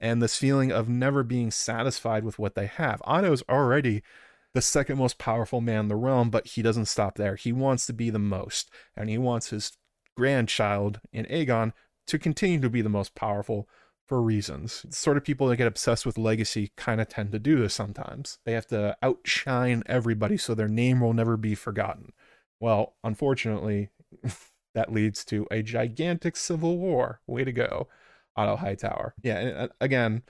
And 0.00 0.22
this 0.22 0.36
feeling 0.36 0.72
of 0.72 0.88
never 0.88 1.22
being 1.22 1.50
satisfied 1.50 2.24
with 2.24 2.38
what 2.38 2.54
they 2.54 2.66
have. 2.66 3.02
Otto's 3.04 3.42
already 3.48 4.02
the 4.54 4.62
second 4.62 4.98
most 4.98 5.18
powerful 5.18 5.60
man 5.60 5.80
in 5.80 5.88
the 5.88 5.96
realm, 5.96 6.30
but 6.30 6.46
he 6.46 6.62
doesn't 6.62 6.86
stop 6.86 7.16
there. 7.16 7.34
He 7.34 7.52
wants 7.52 7.86
to 7.86 7.92
be 7.92 8.08
the 8.08 8.18
most, 8.18 8.70
and 8.96 9.10
he 9.10 9.18
wants 9.18 9.50
his 9.50 9.72
grandchild 10.16 11.00
in 11.12 11.26
Aegon 11.26 11.72
to 12.06 12.18
continue 12.18 12.60
to 12.60 12.70
be 12.70 12.80
the 12.80 12.88
most 12.88 13.14
powerful 13.14 13.68
for 14.06 14.22
reasons. 14.22 14.82
The 14.82 14.94
sort 14.94 15.16
of 15.16 15.24
people 15.24 15.48
that 15.48 15.56
get 15.56 15.66
obsessed 15.66 16.06
with 16.06 16.18
legacy 16.18 16.72
kind 16.76 17.00
of 17.00 17.08
tend 17.08 17.32
to 17.32 17.38
do 17.38 17.58
this 17.58 17.74
sometimes. 17.74 18.38
They 18.44 18.52
have 18.52 18.66
to 18.68 18.96
outshine 19.02 19.82
everybody 19.86 20.36
so 20.36 20.54
their 20.54 20.68
name 20.68 21.00
will 21.00 21.14
never 21.14 21.36
be 21.36 21.54
forgotten. 21.54 22.12
Well, 22.60 22.94
unfortunately, 23.02 23.90
that 24.74 24.92
leads 24.92 25.24
to 25.26 25.46
a 25.50 25.62
gigantic 25.62 26.36
civil 26.36 26.78
war. 26.78 27.20
Way 27.26 27.44
to 27.44 27.52
go, 27.52 27.88
Otto 28.36 28.56
Hightower. 28.56 29.14
Yeah, 29.22 29.40
uh, 29.56 29.68
again, 29.80 30.22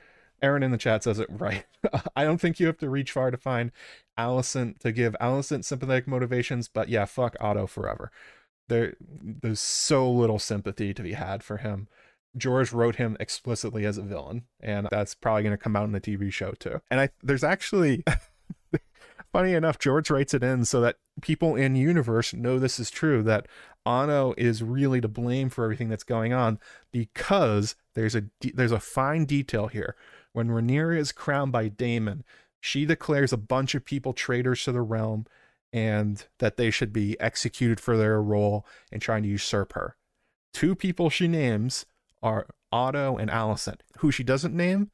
Aaron 0.43 0.63
in 0.63 0.71
the 0.71 0.79
chat 0.79 1.05
says 1.05 1.19
it 1.19 1.29
right. 1.31 1.65
I 2.17 2.25
don't 2.25 2.41
think 2.41 2.61
you 2.61 2.67
have 2.67 2.79
to 2.79 2.91
reach 2.91 3.13
far 3.13 3.31
to 3.31 3.37
find 3.37 3.73
Alicent 4.19 4.79
to 4.81 4.93
give 4.93 5.17
Alicent 5.21 5.65
sympathetic 5.65 6.07
motivations, 6.07 6.69
but 6.69 6.89
yeah, 6.89 7.05
fuck 7.05 7.37
Otto 7.41 7.67
forever. 7.67 8.11
There, 8.69 8.95
there's 9.01 9.61
so 9.61 10.11
little 10.11 10.39
sympathy 10.39 10.95
to 10.95 11.03
be 11.03 11.13
had 11.13 11.43
for 11.43 11.59
him. 11.59 11.89
George 12.37 12.73
wrote 12.73 12.97
him 12.97 13.17
explicitly 13.21 13.85
as 13.85 13.99
a 13.99 14.03
villain, 14.03 14.45
and 14.61 14.89
that's 14.91 15.15
probably 15.15 15.43
going 15.43 15.57
to 15.57 15.63
come 15.63 15.77
out 15.77 15.85
in 15.85 15.93
the 15.93 16.01
TV 16.01 16.33
show 16.33 16.53
too. 16.53 16.81
And 16.91 17.01
I, 17.01 17.11
there's 17.23 17.45
actually, 17.45 18.03
funny 19.33 19.55
enough, 19.55 19.79
George 19.79 20.11
writes 20.11 20.35
it 20.35 20.43
in 20.43 20.65
so 20.65 20.81
that 20.81 20.97
people 21.21 21.55
in 21.55 21.77
universe 21.77 22.35
know 22.35 22.59
this 22.59 22.81
is 22.81 22.91
true. 22.91 23.23
That 23.23 23.47
Otto 23.87 24.35
is 24.37 24.63
really 24.63 25.01
to 25.01 25.09
blame 25.09 25.51
for 25.51 25.65
everything 25.65 25.89
that's 25.89 26.05
going 26.05 26.33
on 26.33 26.59
because 26.91 27.77
there's 27.95 28.17
a 28.17 28.25
there's 28.55 28.73
a 28.73 28.81
fine 28.81 29.25
detail 29.27 29.69
here. 29.69 29.95
When 30.35 30.49
Rhaenyra 30.49 30.99
is 30.99 31.13
crowned 31.13 31.53
by 31.53 31.69
Daemon, 31.69 32.25
she 32.61 32.85
declares 32.85 33.33
a 33.33 33.39
bunch 33.39 33.75
of 33.77 33.85
people 33.85 34.13
traitors 34.13 34.65
to 34.65 34.73
the 34.73 34.83
realm 34.83 35.27
and 35.73 36.27
that 36.41 36.57
they 36.57 36.71
should 36.71 36.93
be 36.93 37.19
executed 37.21 37.79
for 37.79 37.97
their 37.97 38.21
role 38.21 38.67
in 38.91 38.99
trying 38.99 39.23
to 39.23 39.29
usurp 39.29 39.75
her. 39.75 39.97
Two 40.53 40.75
people 40.75 41.09
she 41.09 41.29
names 41.29 41.87
are 42.21 42.49
Otto 42.73 43.17
and 43.17 43.31
Alicent, 43.31 43.81
who 43.99 44.11
she 44.11 44.25
doesn't 44.25 44.57
name 44.57 44.91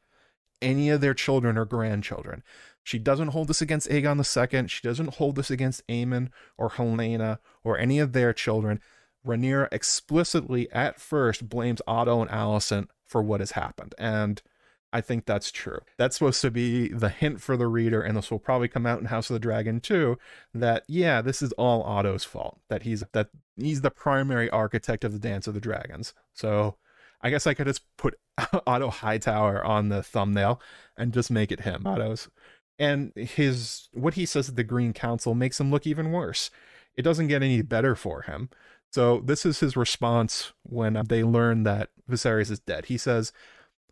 any 0.61 0.91
of 0.91 1.01
their 1.01 1.15
children 1.15 1.57
or 1.57 1.65
grandchildren. 1.65 2.43
She 2.85 2.99
doesn't 2.99 3.29
hold 3.29 3.49
this 3.49 3.63
against 3.63 3.89
Aegon 3.89 4.19
II. 4.19 4.69
She 4.69 4.87
doesn't 4.87 5.15
hold 5.15 5.37
this 5.37 5.51
against 5.51 5.87
Aemond 5.87 6.29
or 6.59 6.71
Helaena 6.71 7.39
or 7.65 7.79
any 7.79 7.99
of 7.99 8.13
their 8.13 8.35
children. 8.35 8.79
Rhaenyra 9.27 9.69
explicitly 9.73 10.71
at 10.71 11.01
first 11.01 11.49
blames 11.49 11.81
Otto 11.87 12.21
and 12.21 12.31
Alicent 12.31 12.89
for 13.07 13.23
what 13.23 13.41
has 13.41 13.53
happened. 13.53 13.95
And 13.97 14.43
I 14.93 15.01
think 15.01 15.25
that's 15.25 15.53
true. 15.53 15.81
That's 15.97 16.17
supposed 16.17 16.41
to 16.43 16.51
be 16.51 16.89
the 16.89 17.09
hint 17.09 17.41
for 17.41 17.57
the 17.57 17.69
reader, 17.69 18.03
and 18.03 18.17
this 18.17 18.31
will 18.31 18.39
probably 18.41 18.69
come 18.69 18.87
out 18.87 18.99
in 18.99 19.07
House 19.07 19.31
of 19.31 19.35
the 19.35 19.41
Dragon 19.41 19.81
too. 19.81 20.19
That 20.53 20.85
yeah, 20.89 21.23
this 21.23 21.43
is 21.43 21.53
all 21.53 21.83
Otto's 21.83 22.25
fault. 22.25 22.61
That 22.69 22.83
he's 22.83 23.05
that 23.13 23.29
he's 23.57 23.83
the 23.83 23.91
primary 23.91 24.51
architect 24.51 25.05
of 25.05 25.13
the 25.13 25.19
Dance 25.19 25.47
of 25.47 25.55
the 25.55 25.61
Dragons. 25.61 26.13
So 26.35 26.77
I 27.23 27.31
guess 27.31 27.47
I 27.47 27.55
could 27.55 27.67
just 27.67 27.83
put 27.97 28.19
Otto 28.67 28.91
Hightower 28.91 29.65
on 29.65 29.91
the 29.91 30.03
thumbnail 30.03 30.61
and 30.97 31.13
just 31.13 31.31
make 31.31 31.53
it 31.53 31.61
him. 31.61 31.87
Otto's 31.87 32.29
and 32.81 33.13
his 33.15 33.91
what 33.93 34.15
he 34.15 34.27
says 34.27 34.49
at 34.49 34.57
the 34.57 34.65
Green 34.65 34.93
Council 34.93 35.35
makes 35.35 35.61
him 35.61 35.71
look 35.71 35.87
even 35.87 36.11
worse. 36.11 36.51
It 36.97 37.03
doesn't 37.03 37.29
get 37.29 37.43
any 37.43 37.63
better 37.63 37.95
for 37.95 38.23
him. 38.23 38.49
So 38.91 39.21
this 39.21 39.47
is 39.47 39.61
his 39.61 39.77
response 39.77 40.53
when 40.65 40.97
uh, 40.97 41.05
they 41.07 41.23
learn 41.23 41.63
that 41.63 41.91
Viserys 42.11 42.51
is 42.51 42.59
dead. 42.59 42.87
He 42.87 42.99
says, 42.99 43.33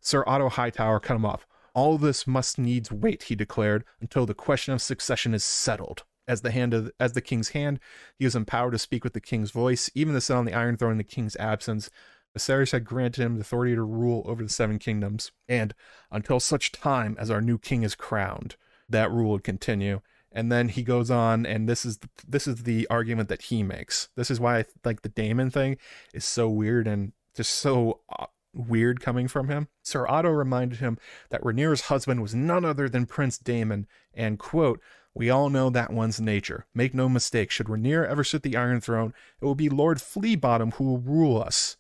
"Sir 0.00 0.24
Otto 0.26 0.48
Hightower, 0.48 1.00
cut 1.00 1.16
him 1.16 1.24
off. 1.24 1.46
All 1.74 1.98
this 1.98 2.26
must 2.26 2.58
needs 2.58 2.90
wait," 2.90 3.24
he 3.24 3.34
declared, 3.34 3.84
"until 4.00 4.26
the 4.26 4.34
question 4.34 4.74
of 4.74 4.82
succession 4.82 5.34
is 5.34 5.44
settled." 5.44 6.04
As 6.26 6.42
the 6.42 6.50
hand 6.50 6.74
of 6.74 6.90
as 7.00 7.12
the 7.14 7.22
king's 7.22 7.50
hand, 7.50 7.80
he 8.18 8.24
was 8.24 8.36
empowered 8.36 8.72
to 8.72 8.78
speak 8.78 9.02
with 9.02 9.14
the 9.14 9.20
king's 9.20 9.50
voice, 9.50 9.90
even 9.94 10.14
to 10.14 10.20
sit 10.20 10.36
on 10.36 10.44
the 10.44 10.54
Iron 10.54 10.76
Throne 10.76 10.92
in 10.92 10.98
the 10.98 11.04
king's 11.04 11.36
absence. 11.36 11.88
Viserys 12.36 12.72
had 12.72 12.84
granted 12.84 13.22
him 13.22 13.34
the 13.34 13.40
authority 13.40 13.74
to 13.74 13.82
rule 13.82 14.22
over 14.26 14.42
the 14.42 14.48
seven 14.48 14.78
kingdoms, 14.78 15.32
and 15.48 15.74
until 16.10 16.38
such 16.38 16.72
time 16.72 17.16
as 17.18 17.30
our 17.30 17.40
new 17.40 17.58
king 17.58 17.82
is 17.82 17.94
crowned, 17.94 18.56
that 18.88 19.10
rule 19.10 19.32
would 19.32 19.44
continue. 19.44 20.00
And 20.30 20.52
then 20.52 20.68
he 20.68 20.82
goes 20.82 21.10
on, 21.10 21.46
and 21.46 21.68
this 21.68 21.86
is 21.86 21.98
the, 21.98 22.08
this 22.26 22.46
is 22.46 22.64
the 22.64 22.86
argument 22.88 23.28
that 23.30 23.42
he 23.42 23.62
makes. 23.62 24.10
This 24.14 24.30
is 24.30 24.38
why 24.38 24.58
I 24.58 24.64
like 24.84 25.02
the 25.02 25.08
Daemon 25.08 25.50
thing 25.50 25.78
is 26.12 26.24
so 26.24 26.48
weird 26.48 26.86
and 26.86 27.12
just 27.34 27.52
so 27.52 28.00
uh, 28.10 28.26
weird 28.54 29.00
coming 29.00 29.28
from 29.28 29.48
him. 29.48 29.68
Sir 29.82 30.06
Otto 30.08 30.30
reminded 30.30 30.78
him 30.78 30.98
that 31.30 31.42
Rhaenyra's 31.42 31.82
husband 31.82 32.22
was 32.22 32.34
none 32.34 32.64
other 32.64 32.88
than 32.88 33.06
Prince 33.06 33.38
Daemon, 33.38 33.86
and 34.14 34.38
quote, 34.38 34.80
we 35.14 35.30
all 35.30 35.50
know 35.50 35.68
that 35.70 35.92
one's 35.92 36.20
nature. 36.20 36.66
Make 36.74 36.94
no 36.94 37.08
mistake, 37.08 37.50
should 37.50 37.66
Rhaenyra 37.66 38.08
ever 38.08 38.22
sit 38.22 38.42
the 38.42 38.56
Iron 38.56 38.80
Throne, 38.80 39.12
it 39.40 39.44
will 39.44 39.54
be 39.54 39.68
Lord 39.68 39.98
Fleabottom 39.98 40.74
who 40.74 40.84
will 40.84 40.98
rule 40.98 41.42
us 41.42 41.76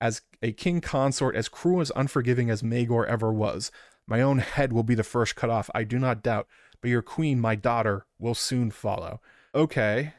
as 0.00 0.22
a 0.42 0.52
king 0.52 0.80
consort 0.80 1.34
as 1.36 1.48
cruel 1.48 1.80
as 1.80 1.92
unforgiving 1.94 2.50
as 2.50 2.62
Maegor 2.62 3.06
ever 3.06 3.32
was. 3.32 3.70
My 4.06 4.20
own 4.22 4.38
head 4.38 4.72
will 4.72 4.82
be 4.82 4.94
the 4.94 5.04
first 5.04 5.36
cut 5.36 5.50
off, 5.50 5.70
I 5.74 5.84
do 5.84 5.98
not 5.98 6.22
doubt, 6.22 6.48
but 6.80 6.90
your 6.90 7.02
queen, 7.02 7.40
my 7.40 7.54
daughter, 7.54 8.06
will 8.18 8.34
soon 8.34 8.70
follow. 8.70 9.20
Okay. 9.54 10.14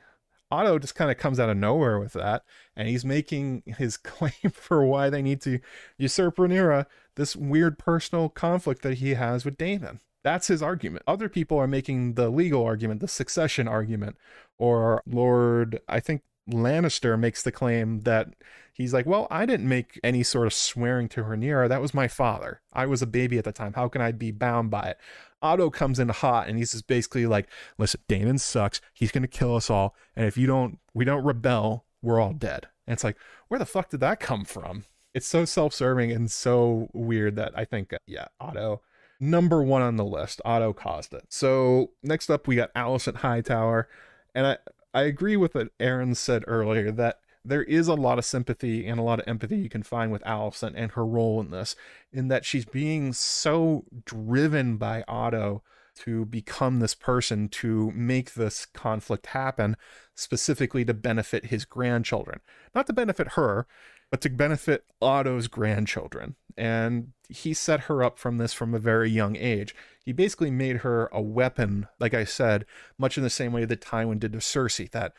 Otto 0.52 0.80
just 0.80 0.96
kind 0.96 1.12
of 1.12 1.18
comes 1.18 1.40
out 1.40 1.50
of 1.50 1.58
nowhere 1.58 2.00
with 2.00 2.14
that, 2.14 2.44
and 2.76 2.88
he's 2.88 3.06
making 3.06 3.64
his 3.66 3.98
claim 3.98 4.52
for 4.52 4.86
why 4.86 5.10
they 5.10 5.22
need 5.22 5.42
to 5.42 5.60
usurp 5.98 6.38
Rhaenyra, 6.38 6.86
this 7.16 7.36
weird 7.36 7.78
personal 7.78 8.30
conflict 8.30 8.82
that 8.82 8.96
he 8.96 9.14
has 9.16 9.46
with 9.46 9.58
Daemon. 9.58 10.00
That's 10.24 10.48
his 10.48 10.62
argument. 10.62 11.04
Other 11.08 11.30
people 11.30 11.58
are 11.58 11.68
making 11.68 12.16
the 12.16 12.30
legal 12.30 12.64
argument, 12.64 13.00
the 13.00 13.08
succession 13.08 13.68
argument, 13.68 14.18
or 14.58 15.02
Lord, 15.06 15.80
I 15.88 16.00
think 16.00 16.24
Lannister 16.50 17.18
makes 17.20 17.44
the 17.44 17.52
claim 17.52 18.02
that 18.02 18.34
he's 18.74 18.94
like, 18.94 19.06
well, 19.06 19.28
I 19.30 19.46
didn't 19.46 19.68
make 19.68 20.00
any 20.04 20.24
sort 20.24 20.48
of 20.48 20.54
swearing 20.54 21.10
to 21.10 21.22
Rhaenyra. 21.22 21.70
That 21.70 21.82
was 21.82 21.94
my 21.94 22.08
father. 22.08 22.62
I 22.74 22.86
was 22.86 23.02
a 23.02 23.08
baby 23.08 23.38
at 23.38 23.44
the 23.44 23.52
time. 23.52 23.74
How 23.74 23.88
can 23.88 24.02
I 24.02 24.12
be 24.12 24.32
bound 24.32 24.72
by 24.72 24.90
it? 24.90 24.98
Otto 25.42 25.70
comes 25.70 26.00
in 26.00 26.10
hot 26.10 26.48
and 26.48 26.58
he's 26.58 26.72
just 26.72 26.88
basically 26.88 27.26
like, 27.26 27.48
listen, 27.78 28.02
Daemon 28.08 28.40
sucks. 28.40 28.82
He's 28.94 29.12
going 29.12 29.22
to 29.22 29.28
kill 29.28 29.56
us 29.56 29.70
all. 29.70 29.96
And 30.16 30.26
if 30.26 30.38
you 30.38 30.48
don't, 30.48 30.80
we 30.94 31.06
don't 31.06 31.24
rebel, 31.24 31.86
we're 32.02 32.20
all 32.20 32.34
dead. 32.34 32.68
And 32.88 32.94
it's 32.94 33.04
like, 33.04 33.18
where 33.48 33.60
the 33.60 33.66
fuck 33.66 33.90
did 33.90 34.00
that 34.00 34.20
come 34.20 34.46
from? 34.46 34.86
It's 35.14 35.28
so 35.28 35.46
self 35.46 35.74
serving 35.74 36.12
and 36.12 36.30
so 36.30 36.90
weird 36.94 37.36
that 37.38 37.54
I 37.56 37.66
think, 37.66 37.94
uh, 37.94 37.98
yeah, 38.06 38.28
Otto, 38.40 38.82
number 39.20 39.64
one 39.64 39.82
on 39.82 39.96
the 39.96 40.06
list. 40.06 40.42
Otto 40.46 40.74
caused 40.74 41.14
it. 41.14 41.26
So 41.30 41.92
next 42.04 42.30
up, 42.30 42.48
we 42.48 42.56
got 42.56 42.74
Alicent 42.74 43.18
Hightower. 43.18 43.88
And 44.36 44.46
I, 44.48 44.58
I 44.94 45.04
agree 45.04 45.38
with 45.38 45.56
what 45.56 45.70
Aaron 45.80 46.16
said 46.16 46.44
earlier 46.48 46.92
that 46.92 47.20
there 47.46 47.64
is 47.64 47.88
a 47.88 47.94
lot 47.94 48.18
of 48.18 48.26
sympathy 48.26 48.86
and 48.86 49.00
a 49.00 49.04
lot 49.04 49.20
of 49.20 49.28
empathy 49.28 49.58
you 49.58 49.70
can 49.70 49.84
find 49.84 50.12
with 50.12 50.24
Alicent 50.24 50.74
and 50.76 50.92
her 50.92 51.06
role 51.06 51.40
in 51.40 51.52
this, 51.52 51.76
in 52.12 52.28
that 52.28 52.46
she's 52.46 52.66
being 52.66 53.14
so 53.14 53.86
driven 54.06 54.78
by 54.78 55.04
Otto 55.08 55.64
to 55.96 56.26
become 56.26 56.80
this 56.80 56.96
person 56.96 57.50
to 57.50 57.92
make 57.92 58.34
this 58.34 58.66
conflict 58.66 59.28
happen, 59.28 59.76
specifically 60.16 60.86
to 60.86 60.94
benefit 60.94 61.48
his 61.48 61.66
grandchildren. 61.66 62.40
Not 62.74 62.88
to 62.88 62.94
benefit 62.94 63.30
her, 63.30 63.68
but 64.12 64.22
to 64.22 64.30
benefit 64.30 64.86
Otto's 65.02 65.48
grandchildren. 65.48 66.36
And 66.58 67.14
he 67.30 67.54
set 67.54 67.82
her 67.82 68.04
up 68.04 68.18
from 68.18 68.38
this 68.38 68.54
from 68.54 68.74
a 68.74 68.80
very 68.80 69.10
young 69.10 69.36
age. 69.36 69.76
He 70.04 70.12
basically 70.12 70.52
made 70.52 70.78
her 70.78 71.08
a 71.14 71.22
weapon, 71.22 71.88
like 72.00 72.14
I 72.14 72.24
said, 72.24 72.66
much 72.98 73.18
in 73.18 73.24
the 73.24 73.30
same 73.30 73.54
way 73.54 73.66
that 73.66 73.82
Tywin 73.82 74.20
did 74.20 74.34
to 74.34 74.40
Cersei. 74.40 74.90
That 74.92 75.14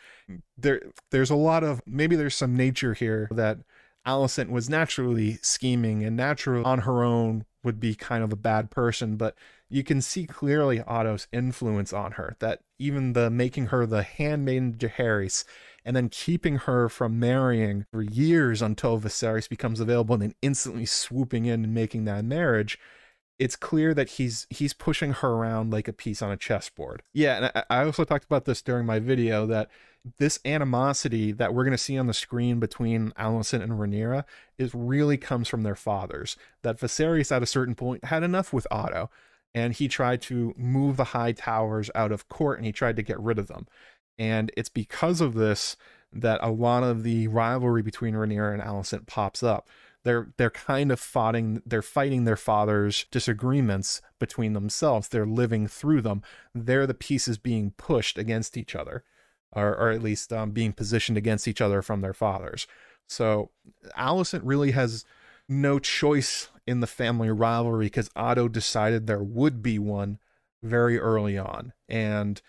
there 0.59 0.83
there's 1.11 1.31
a 1.31 1.37
lot 1.37 1.63
of 1.63 1.81
maybe 1.87 2.17
there's 2.17 2.35
some 2.35 2.57
nature 2.57 2.95
here 2.95 3.29
that 3.31 3.59
Alicent 4.07 4.51
was 4.51 4.69
naturally 4.69 5.39
scheming 5.43 6.05
and 6.05 6.17
naturally 6.17 6.65
on 6.65 6.81
her 6.81 7.03
own 7.03 7.45
would 7.63 7.79
be 7.79 7.95
kind 7.95 8.25
of 8.25 8.33
a 8.33 8.37
bad 8.37 8.71
person, 8.71 9.17
but 9.17 9.37
you 9.69 9.85
can 9.85 10.01
see 10.01 10.27
clearly 10.27 10.81
Otto's 10.81 11.29
influence 11.33 11.93
on 11.93 12.13
her. 12.13 12.37
That 12.41 12.61
even 12.79 13.13
the 13.13 13.31
making 13.31 13.67
her 13.67 13.87
the 13.87 14.03
handmaiden 14.03 14.75
Jaehaerys 14.75 15.45
and 15.85 15.97
then 15.97 16.09
keeping 16.09 16.57
her 16.57 16.89
from 16.89 17.19
marrying 17.19 17.87
for 17.93 18.03
years 18.03 18.63
until 18.63 19.01
Viserys 19.01 19.49
becomes 19.49 19.81
available 19.81 20.15
and 20.15 20.23
then 20.23 20.35
instantly 20.43 20.87
swooping 20.87 21.47
in 21.47 21.65
and 21.65 21.75
making 21.75 22.05
that 22.05 22.25
marriage 22.25 22.79
it's 23.41 23.57
clear 23.57 23.95
that 23.95 24.11
he's 24.11 24.47
he's 24.51 24.75
pushing 24.75 25.15
her 25.15 25.29
around 25.31 25.73
like 25.73 25.89
a 25.89 25.95
piece 25.95 26.21
on 26.21 26.31
a 26.31 26.37
chessboard. 26.37 27.03
Yeah, 27.15 27.51
and 27.55 27.65
I, 27.71 27.85
also 27.85 28.05
talked 28.05 28.27
about 28.27 28.45
this 28.45 28.61
during 28.61 28.85
my 28.85 28.99
video 28.99 29.47
that 29.47 29.71
this 30.19 30.39
animosity 30.45 31.33
that 31.33 31.55
we're 31.55 31.65
going 31.65 31.73
to 31.73 31.79
see 31.79 31.97
on 31.97 32.07
the 32.07 32.15
screen 32.15 32.61
between 32.61 33.13
Alicent 33.13 33.63
and 33.63 33.73
Rhaenyra 33.73 34.25
is 34.59 34.75
really 34.75 35.17
comes 35.17 35.49
from 35.49 35.63
their 35.63 35.75
fathers. 35.75 36.37
That 36.63 36.79
Viserys 36.79 37.35
at 37.35 37.43
a 37.43 37.47
certain 37.47 37.75
point 37.75 38.05
had 38.05 38.23
enough 38.23 38.53
with 38.53 38.67
Otto, 38.71 39.09
and 39.55 39.73
he 39.73 39.89
tried 39.89 40.21
to 40.23 40.55
move 40.59 40.99
the 40.99 41.05
Hightowers 41.05 41.89
out 41.95 42.13
of 42.13 42.29
court 42.29 42.59
and 42.59 42.67
he 42.67 42.73
tried 42.73 42.97
to 42.97 43.03
get 43.03 43.19
rid 43.19 43.39
of 43.39 43.49
them. 43.49 43.67
And 44.21 44.53
it's 44.55 44.69
because 44.69 45.23
of 45.23 45.33
this 45.33 45.79
that 46.13 46.41
a 46.43 46.51
lot 46.51 46.83
of 46.83 47.05
the 47.05 47.27
rivalry 47.29 47.83
between 47.83 48.15
Rhaenyra 48.15 48.53
and 48.53 48.63
Alicent 48.63 49.07
pops 49.07 49.43
up. 49.43 49.67
They're 50.05 50.29
they're 50.37 50.51
kind 50.51 50.93
of 50.93 51.01
fighting 51.01 51.63
they're 51.65 51.83
fighting 51.83 52.25
their 52.25 52.37
father's 52.37 53.07
disagreements 53.11 54.03
between 54.19 54.53
themselves. 54.53 55.09
They're 55.09 55.27
living 55.27 55.67
through 55.69 56.03
them. 56.03 56.23
They're 56.55 56.87
the 56.87 56.95
pieces 56.95 57.39
being 57.39 57.73
pushed 57.73 58.19
against 58.19 58.57
each 58.57 58.77
other, 58.77 59.05
or 59.53 59.75
or 59.75 59.91
at 59.91 60.03
least 60.03 60.33
um, 60.33 60.51
being 60.51 60.73
positioned 60.73 61.17
against 61.17 61.49
each 61.49 61.61
other 61.61 61.81
from 61.81 62.03
their 62.03 62.15
fathers. 62.15 62.67
So 63.09 63.51
Alicent 63.99 64.43
really 64.45 64.71
has 64.73 65.05
no 65.49 65.79
choice 65.79 66.49
in 66.67 66.81
the 66.81 66.87
family 66.87 67.31
rivalry 67.31 67.87
because 67.87 68.11
Otto 68.15 68.49
decided 68.49 69.07
there 69.07 69.23
would 69.23 69.63
be 69.63 69.79
one 69.79 70.19
very 70.63 70.99
early 70.99 71.39
on, 71.39 71.73
and 71.89 72.41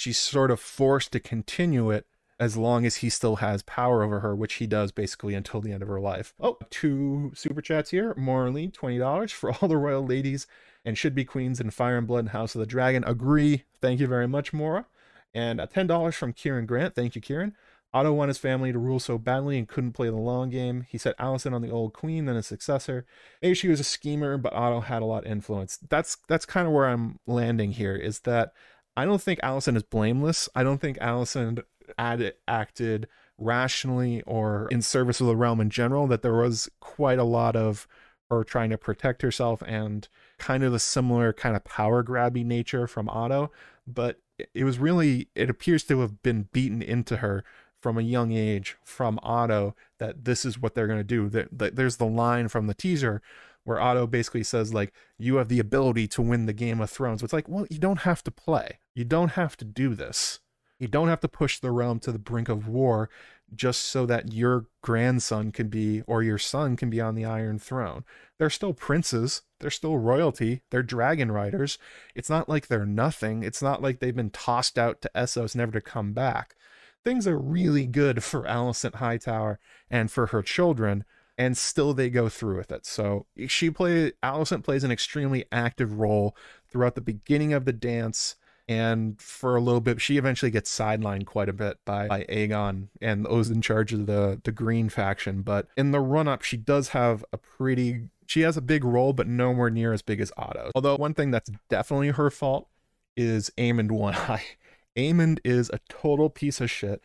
she's 0.00 0.16
sort 0.16 0.50
of 0.50 0.58
forced 0.58 1.12
to 1.12 1.20
continue 1.20 1.90
it 1.90 2.06
as 2.38 2.56
long 2.56 2.86
as 2.86 2.96
he 2.96 3.10
still 3.10 3.36
has 3.36 3.62
power 3.64 4.02
over 4.02 4.20
her, 4.20 4.34
which 4.34 4.54
he 4.54 4.66
does 4.66 4.92
basically 4.92 5.34
until 5.34 5.60
the 5.60 5.72
end 5.72 5.82
of 5.82 5.88
her 5.88 6.00
life. 6.00 6.32
Oh, 6.40 6.56
two 6.70 7.32
super 7.34 7.60
chats 7.60 7.90
here. 7.90 8.14
Morley, 8.16 8.68
$20 8.68 9.30
for 9.30 9.52
all 9.60 9.68
the 9.68 9.76
royal 9.76 10.06
ladies 10.06 10.46
and 10.86 10.96
should 10.96 11.14
be 11.14 11.26
queens 11.26 11.60
in 11.60 11.70
Fire 11.70 11.98
and 11.98 12.06
Blood 12.06 12.20
and 12.20 12.28
House 12.30 12.54
of 12.54 12.60
the 12.60 12.66
Dragon. 12.66 13.04
Agree. 13.04 13.64
Thank 13.82 14.00
you 14.00 14.06
very 14.06 14.26
much, 14.26 14.54
Mora. 14.54 14.86
And 15.34 15.60
uh, 15.60 15.66
$10 15.66 16.14
from 16.14 16.32
Kieran 16.32 16.64
Grant. 16.64 16.94
Thank 16.94 17.14
you, 17.14 17.20
Kieran. 17.20 17.54
Otto 17.92 18.14
wanted 18.14 18.30
his 18.30 18.38
family 18.38 18.72
to 18.72 18.78
rule 18.78 19.00
so 19.00 19.18
badly 19.18 19.58
and 19.58 19.68
couldn't 19.68 19.92
play 19.92 20.08
the 20.08 20.16
long 20.16 20.48
game. 20.48 20.86
He 20.88 20.96
set 20.96 21.18
Alicent 21.18 21.52
on 21.52 21.60
the 21.60 21.70
old 21.70 21.92
queen, 21.92 22.24
then 22.24 22.36
a 22.36 22.42
successor. 22.42 23.04
Maybe 23.42 23.54
she 23.54 23.68
was 23.68 23.80
a 23.80 23.84
schemer, 23.84 24.38
but 24.38 24.54
Otto 24.54 24.80
had 24.80 25.02
a 25.02 25.06
lot 25.06 25.26
of 25.26 25.30
influence. 25.30 25.78
That's 25.88 26.16
that's 26.28 26.46
kind 26.46 26.68
of 26.68 26.72
where 26.72 26.86
I'm 26.86 27.18
landing 27.26 27.72
here. 27.72 27.96
Is 27.96 28.20
that 28.20 28.52
I 28.96 29.04
don't 29.04 29.22
think 29.22 29.40
Alicent 29.40 29.76
is 29.76 29.82
blameless. 29.82 30.48
I 30.54 30.62
don't 30.62 30.80
think 30.80 30.98
Alicent 30.98 31.62
ad- 31.98 32.34
acted 32.46 33.08
rationally 33.38 34.22
or 34.22 34.68
in 34.70 34.82
service 34.82 35.20
of 35.20 35.26
the 35.26 35.36
realm 35.36 35.60
in 35.60 35.70
general, 35.70 36.06
that 36.08 36.22
there 36.22 36.34
was 36.34 36.68
quite 36.80 37.18
a 37.18 37.24
lot 37.24 37.56
of 37.56 37.86
her 38.28 38.44
trying 38.44 38.70
to 38.70 38.78
protect 38.78 39.22
herself 39.22 39.62
and 39.66 40.08
kind 40.38 40.62
of 40.62 40.72
a 40.72 40.78
similar 40.78 41.32
kind 41.32 41.56
of 41.56 41.64
power 41.64 42.04
grabby 42.04 42.44
nature 42.44 42.86
from 42.86 43.08
Otto. 43.08 43.50
But 43.86 44.20
it 44.54 44.64
was 44.64 44.78
really, 44.78 45.28
it 45.34 45.50
appears 45.50 45.84
to 45.84 46.00
have 46.00 46.22
been 46.22 46.48
beaten 46.52 46.82
into 46.82 47.18
her 47.18 47.44
from 47.80 47.96
a 47.96 48.02
young 48.02 48.32
age 48.32 48.76
from 48.84 49.18
Otto 49.22 49.74
that 49.98 50.24
this 50.24 50.44
is 50.44 50.58
what 50.58 50.74
they're 50.74 50.86
going 50.86 51.00
to 51.00 51.04
do. 51.04 51.28
That 51.28 51.76
there's 51.76 51.96
the 51.96 52.06
line 52.06 52.48
from 52.48 52.66
the 52.66 52.74
teaser 52.74 53.22
where 53.70 53.80
Otto 53.80 54.08
basically 54.08 54.42
says 54.42 54.74
like 54.74 54.92
you 55.16 55.36
have 55.36 55.48
the 55.48 55.60
ability 55.60 56.08
to 56.08 56.22
win 56.22 56.46
the 56.46 56.52
Game 56.52 56.80
of 56.80 56.90
Thrones. 56.90 57.22
It's 57.22 57.32
like, 57.32 57.48
well, 57.48 57.68
you 57.70 57.78
don't 57.78 58.00
have 58.00 58.24
to 58.24 58.32
play. 58.32 58.80
You 58.96 59.04
don't 59.04 59.30
have 59.30 59.56
to 59.58 59.64
do 59.64 59.94
this. 59.94 60.40
You 60.80 60.88
don't 60.88 61.06
have 61.06 61.20
to 61.20 61.28
push 61.28 61.60
the 61.60 61.70
realm 61.70 62.00
to 62.00 62.10
the 62.10 62.18
brink 62.18 62.48
of 62.48 62.66
war 62.66 63.08
just 63.54 63.82
so 63.82 64.06
that 64.06 64.32
your 64.32 64.66
grandson 64.82 65.52
can 65.52 65.68
be 65.68 66.02
or 66.08 66.24
your 66.24 66.38
son 66.38 66.76
can 66.76 66.90
be 66.90 67.00
on 67.00 67.14
the 67.14 67.24
Iron 67.24 67.60
Throne. 67.60 68.04
They're 68.38 68.50
still 68.50 68.72
princes, 68.74 69.42
they're 69.60 69.70
still 69.70 69.98
royalty, 69.98 70.62
they're 70.70 70.82
dragon 70.82 71.30
riders. 71.30 71.78
It's 72.16 72.30
not 72.30 72.48
like 72.48 72.66
they're 72.66 72.84
nothing. 72.84 73.44
It's 73.44 73.62
not 73.62 73.82
like 73.82 74.00
they've 74.00 74.16
been 74.16 74.30
tossed 74.30 74.78
out 74.78 75.00
to 75.02 75.10
Essos 75.14 75.54
never 75.54 75.70
to 75.72 75.80
come 75.80 76.12
back. 76.12 76.56
Things 77.04 77.28
are 77.28 77.38
really 77.38 77.86
good 77.86 78.24
for 78.24 78.42
Alicent 78.42 78.96
Hightower 78.96 79.60
and 79.88 80.10
for 80.10 80.26
her 80.28 80.42
children, 80.42 81.04
and 81.40 81.56
still 81.56 81.94
they 81.94 82.10
go 82.10 82.28
through 82.28 82.58
with 82.58 82.70
it. 82.70 82.84
So 82.84 83.24
she 83.48 83.70
play 83.70 84.12
Alicent 84.22 84.62
plays 84.62 84.84
an 84.84 84.90
extremely 84.90 85.46
active 85.50 85.98
role 85.98 86.36
throughout 86.68 86.94
the 86.94 87.00
beginning 87.00 87.54
of 87.54 87.64
the 87.64 87.72
dance 87.72 88.36
and 88.68 89.20
for 89.20 89.56
a 89.56 89.60
little 89.60 89.80
bit 89.80 90.00
she 90.00 90.16
eventually 90.16 90.50
gets 90.50 90.70
sidelined 90.72 91.26
quite 91.26 91.48
a 91.48 91.52
bit 91.52 91.78
by, 91.84 92.06
by 92.06 92.22
aegon 92.24 92.86
and 93.00 93.24
those 93.24 93.50
in 93.50 93.60
charge 93.60 93.92
of 93.92 94.06
the 94.06 94.40
the 94.44 94.52
green 94.52 94.88
faction 94.88 95.42
but 95.42 95.66
in 95.76 95.90
the 95.90 95.98
run 95.98 96.28
up 96.28 96.42
she 96.42 96.56
does 96.56 96.90
have 96.90 97.24
a 97.32 97.36
pretty 97.36 98.10
she 98.26 98.42
has 98.42 98.56
a 98.56 98.62
big 98.62 98.84
role 98.84 99.12
but 99.12 99.26
nowhere 99.26 99.70
near 99.70 99.92
as 99.92 100.02
big 100.02 100.20
as 100.20 100.30
otto 100.36 100.70
although 100.76 100.94
one 100.94 101.14
thing 101.14 101.32
that's 101.32 101.50
definitely 101.68 102.10
her 102.10 102.30
fault 102.30 102.68
is 103.16 103.50
Aemond 103.58 103.90
One 103.90 104.14
Eye. 104.14 104.44
Aemond 104.96 105.38
is 105.44 105.70
a 105.72 105.80
total 105.88 106.30
piece 106.30 106.60
of 106.60 106.70
shit, 106.70 107.00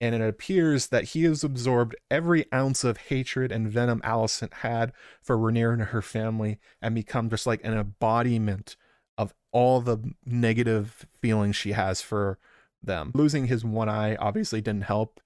and 0.00 0.14
it 0.14 0.20
appears 0.20 0.88
that 0.88 1.04
he 1.04 1.24
has 1.24 1.44
absorbed 1.44 1.94
every 2.10 2.46
ounce 2.52 2.84
of 2.84 2.96
hatred 2.96 3.52
and 3.52 3.70
venom 3.70 4.00
Alicent 4.02 4.52
had 4.54 4.92
for 5.22 5.36
Rhaenyra 5.36 5.72
and 5.74 5.82
her 5.82 6.02
family 6.02 6.58
and 6.82 6.94
become 6.94 7.30
just 7.30 7.46
like 7.46 7.64
an 7.64 7.74
embodiment 7.74 8.76
of 9.16 9.34
all 9.52 9.80
the 9.80 10.12
negative 10.26 11.06
feelings 11.20 11.56
she 11.56 11.72
has 11.72 12.00
for 12.00 12.38
them. 12.82 13.12
Losing 13.14 13.46
his 13.46 13.64
one 13.64 13.88
eye 13.88 14.16
obviously 14.16 14.60
didn't 14.60 14.82
help. 14.82 15.20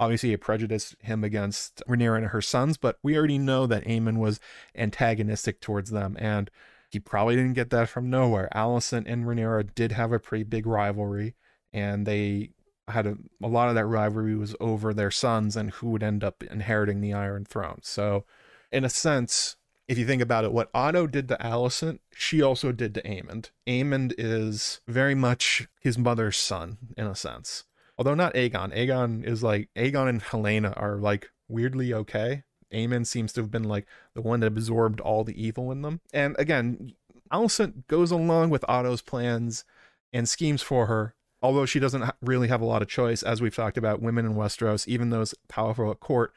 Obviously, 0.00 0.32
it 0.32 0.40
prejudiced 0.40 0.94
him 1.00 1.24
against 1.24 1.82
Rhaenyra 1.88 2.18
and 2.18 2.26
her 2.26 2.42
sons, 2.42 2.76
but 2.76 2.98
we 3.02 3.16
already 3.16 3.38
know 3.38 3.66
that 3.66 3.84
Aemond 3.84 4.18
was 4.18 4.38
antagonistic 4.76 5.60
towards 5.60 5.90
them, 5.90 6.16
and 6.20 6.50
he 6.90 7.00
probably 7.00 7.34
didn't 7.34 7.54
get 7.54 7.70
that 7.70 7.88
from 7.88 8.08
nowhere. 8.08 8.48
Alicent 8.54 9.04
and 9.06 9.24
Rhaenyra 9.24 9.74
did 9.74 9.92
have 9.92 10.12
a 10.12 10.20
pretty 10.20 10.44
big 10.44 10.66
rivalry, 10.66 11.34
and 11.72 12.06
they 12.06 12.50
had 12.88 13.06
a, 13.06 13.16
a 13.42 13.48
lot 13.48 13.68
of 13.68 13.74
that 13.74 13.86
rivalry 13.86 14.36
was 14.36 14.54
over 14.60 14.92
their 14.92 15.10
sons 15.10 15.56
and 15.56 15.70
who 15.72 15.90
would 15.90 16.02
end 16.02 16.24
up 16.24 16.42
inheriting 16.42 17.00
the 17.00 17.12
Iron 17.12 17.44
Throne. 17.44 17.80
So, 17.82 18.24
in 18.72 18.84
a 18.84 18.88
sense, 18.88 19.56
if 19.88 19.96
you 19.96 20.06
think 20.06 20.20
about 20.20 20.44
it, 20.44 20.52
what 20.52 20.70
Otto 20.74 21.06
did 21.06 21.28
to 21.28 21.36
Alicent, 21.36 22.00
she 22.14 22.42
also 22.42 22.72
did 22.72 22.94
to 22.94 23.02
Aemond. 23.02 23.50
Aemond 23.66 24.12
is 24.18 24.80
very 24.86 25.14
much 25.14 25.66
his 25.80 25.96
mother's 25.96 26.36
son, 26.36 26.76
in 26.96 27.06
a 27.06 27.14
sense. 27.14 27.64
Although 27.96 28.14
not 28.14 28.34
Aegon. 28.34 28.76
Aegon 28.76 29.24
is 29.24 29.42
like, 29.42 29.70
Aegon 29.76 30.08
and 30.08 30.22
Helaena 30.22 30.74
are 30.80 30.96
like 30.96 31.30
weirdly 31.48 31.92
okay. 31.94 32.44
Aemond 32.72 33.06
seems 33.06 33.32
to 33.32 33.40
have 33.40 33.50
been 33.50 33.64
like 33.64 33.86
the 34.14 34.20
one 34.20 34.40
that 34.40 34.46
absorbed 34.46 35.00
all 35.00 35.24
the 35.24 35.42
evil 35.42 35.72
in 35.72 35.82
them. 35.82 36.00
And 36.12 36.36
again, 36.38 36.92
Alicent 37.32 37.86
goes 37.88 38.10
along 38.10 38.50
with 38.50 38.64
Otto's 38.68 39.02
plans 39.02 39.64
and 40.12 40.28
schemes 40.28 40.62
for 40.62 40.86
her, 40.86 41.14
although 41.42 41.66
she 41.66 41.78
doesn't 41.78 42.10
really 42.20 42.48
have 42.48 42.60
a 42.60 42.66
lot 42.66 42.82
of 42.82 42.88
choice. 42.88 43.22
As 43.22 43.40
we've 43.40 43.54
talked 43.54 43.76
about, 43.76 44.02
women 44.02 44.26
in 44.26 44.34
Westeros, 44.34 44.86
even 44.88 45.10
those 45.10 45.34
powerful 45.48 45.90
at 45.90 46.00
court, 46.00 46.32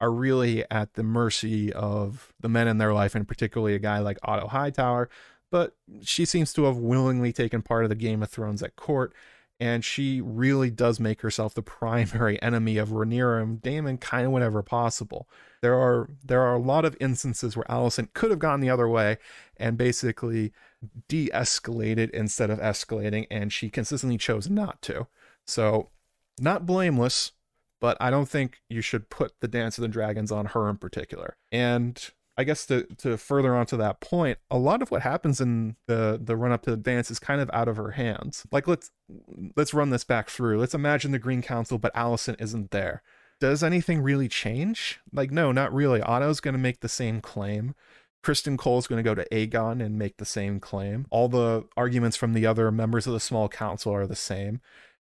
are 0.00 0.10
really 0.10 0.64
at 0.70 0.94
the 0.94 1.02
mercy 1.02 1.72
of 1.72 2.32
the 2.40 2.48
men 2.48 2.68
in 2.68 2.78
their 2.78 2.92
life, 2.92 3.14
and 3.14 3.26
particularly 3.26 3.74
a 3.74 3.78
guy 3.78 3.98
like 3.98 4.18
Otto 4.22 4.48
Hightower. 4.48 5.08
But 5.50 5.76
she 6.02 6.24
seems 6.24 6.52
to 6.54 6.64
have 6.64 6.76
willingly 6.76 7.32
taken 7.32 7.62
part 7.62 7.84
of 7.84 7.88
the 7.88 7.94
Game 7.94 8.22
of 8.22 8.30
Thrones 8.30 8.62
at 8.62 8.76
court, 8.76 9.14
and 9.60 9.84
she 9.84 10.20
really 10.20 10.70
does 10.70 10.98
make 10.98 11.20
herself 11.20 11.54
the 11.54 11.62
primary 11.80 12.40
enemy 12.42 12.76
of 12.76 12.90
Rhaenyra 12.90 13.42
and 13.42 13.62
Daemon 13.62 13.98
kind 13.98 14.26
of 14.26 14.32
whenever 14.32 14.62
possible. 14.62 15.28
There 15.62 15.74
are 15.74 16.10
there 16.24 16.42
are 16.42 16.54
a 16.54 16.58
lot 16.58 16.84
of 16.84 16.96
instances 17.00 17.56
where 17.56 17.66
Alicent 17.68 18.12
could 18.14 18.30
have 18.30 18.40
gone 18.40 18.60
the 18.60 18.70
other 18.70 18.88
way 18.88 19.18
and 19.56 19.78
basically 19.78 20.52
de-escalated 21.08 22.10
instead 22.10 22.50
of 22.50 22.58
escalating, 22.58 23.26
and 23.30 23.52
she 23.52 23.70
consistently 23.70 24.18
chose 24.18 24.48
not 24.48 24.80
to. 24.82 25.06
So, 25.46 25.90
not 26.38 26.66
blameless, 26.66 27.32
but 27.80 27.96
I 28.00 28.10
don't 28.10 28.28
think 28.28 28.60
you 28.68 28.80
should 28.80 29.10
put 29.10 29.32
the 29.40 29.48
Dance 29.48 29.78
of 29.78 29.82
the 29.82 29.88
Dragons 29.88 30.32
on 30.32 30.46
her 30.46 30.68
in 30.68 30.78
particular. 30.78 31.36
And 31.52 32.02
I 32.36 32.44
guess 32.44 32.66
to 32.66 32.84
to 32.98 33.16
further 33.16 33.54
onto 33.54 33.76
that 33.76 34.00
point, 34.00 34.38
a 34.50 34.58
lot 34.58 34.82
of 34.82 34.90
what 34.90 35.02
happens 35.02 35.40
in 35.40 35.76
the 35.86 36.20
the 36.22 36.36
run 36.36 36.52
up 36.52 36.62
to 36.62 36.70
the 36.70 36.76
dance 36.76 37.10
is 37.10 37.18
kind 37.18 37.40
of 37.40 37.50
out 37.52 37.68
of 37.68 37.76
her 37.76 37.92
hands. 37.92 38.44
Like 38.50 38.66
let's 38.66 38.90
let's 39.56 39.74
run 39.74 39.90
this 39.90 40.04
back 40.04 40.28
through. 40.28 40.58
Let's 40.58 40.74
imagine 40.74 41.12
the 41.12 41.18
Green 41.18 41.42
Council, 41.42 41.78
but 41.78 41.94
Alicent 41.94 42.40
isn't 42.40 42.70
there. 42.70 43.02
Does 43.40 43.62
anything 43.62 44.00
really 44.00 44.28
change? 44.28 45.00
Like 45.12 45.30
no, 45.30 45.52
not 45.52 45.72
really. 45.72 46.00
Otto's 46.00 46.40
going 46.40 46.54
to 46.54 46.58
make 46.58 46.80
the 46.80 46.88
same 46.88 47.20
claim. 47.20 47.74
Criston 48.24 48.54
is 48.78 48.86
going 48.86 48.96
to 48.96 49.02
go 49.02 49.14
to 49.14 49.28
Aegon 49.30 49.84
and 49.84 49.98
make 49.98 50.16
the 50.16 50.24
same 50.24 50.58
claim. 50.58 51.06
All 51.10 51.28
the 51.28 51.66
arguments 51.76 52.16
from 52.16 52.32
the 52.32 52.46
other 52.46 52.70
members 52.72 53.06
of 53.06 53.12
the 53.12 53.20
small 53.20 53.48
council 53.48 53.92
are 53.92 54.06
the 54.06 54.16
same. 54.16 54.60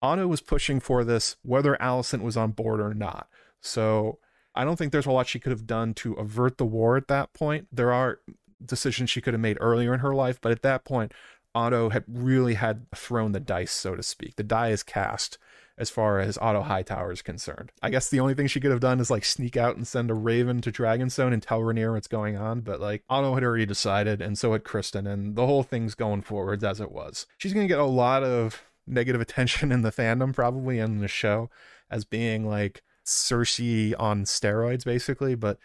Otto 0.01 0.29
was 0.29 0.41
pushing 0.41 0.79
for 0.79 1.03
this 1.03 1.37
whether 1.43 1.77
Alicent 1.81 2.23
was 2.23 2.37
on 2.37 2.53
board 2.53 2.81
or 2.81 2.95
not. 2.95 3.29
So 3.61 4.19
I 4.55 4.65
don't 4.65 4.77
think 4.77 4.93
there's 4.93 5.07
a 5.07 5.11
lot 5.11 5.27
she 5.27 5.41
could 5.41 5.51
have 5.51 5.67
done 5.67 5.93
to 5.95 6.15
avert 6.15 6.57
the 6.57 6.65
war 6.65 6.97
at 6.97 7.09
that 7.09 7.33
point. 7.35 7.67
There 7.73 7.93
are 7.93 8.21
decisions 8.65 9.11
she 9.11 9.21
could 9.21 9.35
have 9.35 9.41
made 9.41 9.59
earlier 9.61 9.93
in 9.93 10.01
her 10.01 10.15
life, 10.15 10.41
but 10.41 10.53
at 10.53 10.63
that 10.63 10.85
point, 10.85 11.13
Otto 11.53 11.91
had 11.91 12.05
really 12.07 12.55
had 12.55 12.87
thrown 12.95 13.33
the 13.33 13.41
dice, 13.41 13.73
so 13.73 13.97
to 13.97 14.03
speak. 14.05 14.37
The 14.37 14.45
die 14.45 14.69
is 14.69 14.85
cast 14.85 15.37
as 15.81 15.89
far 15.89 16.21
as 16.21 16.37
Otto 16.39 16.61
Hightower 16.61 17.11
is 17.11 17.23
concerned. 17.23 17.73
I 17.83 17.89
guess 17.89 18.11
the 18.11 18.21
only 18.21 18.35
thing 18.35 18.47
she 18.47 18.61
could 18.61 18.71
have 18.71 18.81
done 18.81 19.01
is 19.01 19.11
like 19.11 19.25
sneak 19.25 19.57
out 19.57 19.77
and 19.77 19.87
send 19.87 20.11
a 20.11 20.15
raven 20.15 20.61
to 20.61 20.71
Dragonstone 20.71 21.33
and 21.33 21.43
tell 21.43 21.61
Rhaenyra 21.61 21.95
what's 21.95 22.07
going 22.07 22.37
on, 22.37 22.61
but 22.61 22.81
like 22.81 23.03
Otto 23.09 23.35
had 23.35 23.43
already 23.43 23.65
decided, 23.65 24.21
and 24.21 24.39
so 24.39 24.53
had 24.53 24.63
Criston, 24.63 25.11
and 25.11 25.37
the 25.37 25.47
whole 25.47 25.63
thing's 25.63 25.95
going 25.95 26.21
forwards 26.21 26.63
as 26.63 26.81
it 26.81 26.93
was. 26.93 27.27
She's 27.39 27.55
gonna 27.55 27.67
get 27.67 27.79
a 27.79 27.85
lot 27.85 28.23
of 28.23 28.63
negative 28.87 29.21
attention 29.23 29.73
in 29.73 29.81
the 29.81 29.91
fandom, 29.91 30.35
probably 30.35 30.79
in 30.79 30.99
the 30.99 31.09
show, 31.09 31.49
as 31.91 32.05
being 32.05 32.47
like 32.47 32.83
Cersei 33.07 33.95
on 33.99 34.25
steroids, 34.25 34.85
basically. 34.85 35.35
But 35.35 35.59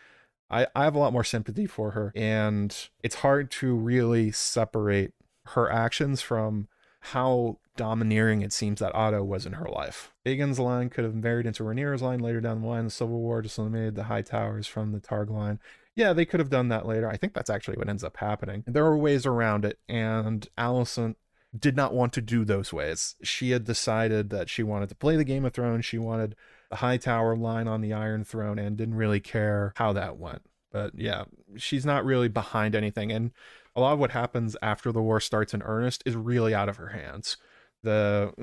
I, 0.49 0.68
I 0.74 0.86
have 0.86 0.95
a 0.95 0.99
lot 0.99 1.13
more 1.13 1.26
sympathy 1.26 1.68
for 1.68 1.91
her, 1.91 2.13
and 2.16 2.74
it's 3.03 3.16
hard 3.16 3.51
to 3.51 3.76
really 3.76 4.32
separate 4.32 5.13
her 5.47 5.70
actions 5.70 6.22
from 6.22 6.70
how 7.01 7.59
domineering 7.76 8.41
it 8.41 8.53
seems 8.53 8.80
that 8.80 8.95
Otto 8.95 9.23
was 9.23 9.45
in 9.45 9.53
her 9.53 9.67
life. 9.67 10.13
Aegon's 10.26 10.59
line 10.59 10.89
could 10.89 11.03
have 11.03 11.15
married 11.15 11.45
into 11.45 11.63
Rhaenyra's 11.63 12.01
line 12.01 12.19
later 12.19 12.41
down 12.41 12.61
the 12.61 12.67
line. 12.67 12.86
The 12.86 12.91
Civil 12.91 13.19
War 13.19 13.41
just 13.41 13.57
eliminated 13.57 13.95
the 13.95 14.03
Hightowers 14.03 14.67
from 14.67 14.91
the 14.91 14.99
Targ 14.99 15.30
line. 15.30 15.59
Yeah, 15.95 16.13
they 16.13 16.26
could 16.26 16.39
have 16.39 16.49
done 16.49 16.69
that 16.69 16.86
later. 16.86 17.09
I 17.09 17.17
think 17.17 17.34
that's 17.34 17.49
actually 17.49 17.78
what 17.78 17.89
ends 17.89 18.03
up 18.03 18.17
happening. 18.17 18.63
There 18.67 18.86
are 18.86 18.97
ways 18.97 19.26
around 19.26 19.63
it, 19.63 19.80
and 19.88 20.47
Alicent 20.57 21.15
did 21.57 21.76
not 21.76 21.93
want 21.93 22.11
to 22.13 22.21
do 22.21 22.43
those 22.43 22.73
ways. 22.73 23.15
She 23.23 23.51
had 23.51 23.63
decided 23.63 24.30
that 24.30 24.49
she 24.49 24.61
wanted 24.63 24.89
to 24.89 24.95
play 24.95 25.15
the 25.15 25.23
Game 25.23 25.45
of 25.45 25.53
Thrones. 25.53 25.86
She 25.86 25.97
wanted 25.97 26.36
the 26.69 26.78
Hightower 26.78 27.38
line 27.38 27.67
on 27.67 27.82
the 27.82 27.93
Iron 27.93 28.26
Throne 28.26 28.59
and 28.59 28.76
didn't 28.76 28.95
really 28.95 29.21
care 29.21 29.73
how 29.78 29.93
that 29.93 30.17
went. 30.17 30.41
But 30.71 30.91
yeah, 30.95 31.23
she's 31.55 31.86
not 31.86 32.03
really 32.03 32.28
behind 32.28 32.76
anything. 32.76 33.11
And 33.11 33.32
a 33.76 33.80
lot 33.80 33.93
of 33.93 33.99
what 33.99 34.11
happens 34.11 34.57
after 34.61 34.91
the 34.91 35.01
war 35.01 35.21
starts 35.21 35.53
in 35.53 35.61
earnest 35.61 36.03
is 36.05 36.15
really 36.15 36.53
out 36.53 36.67
of 36.67 36.76
her 36.76 36.89
hands. 36.89 37.38
The 37.86 38.33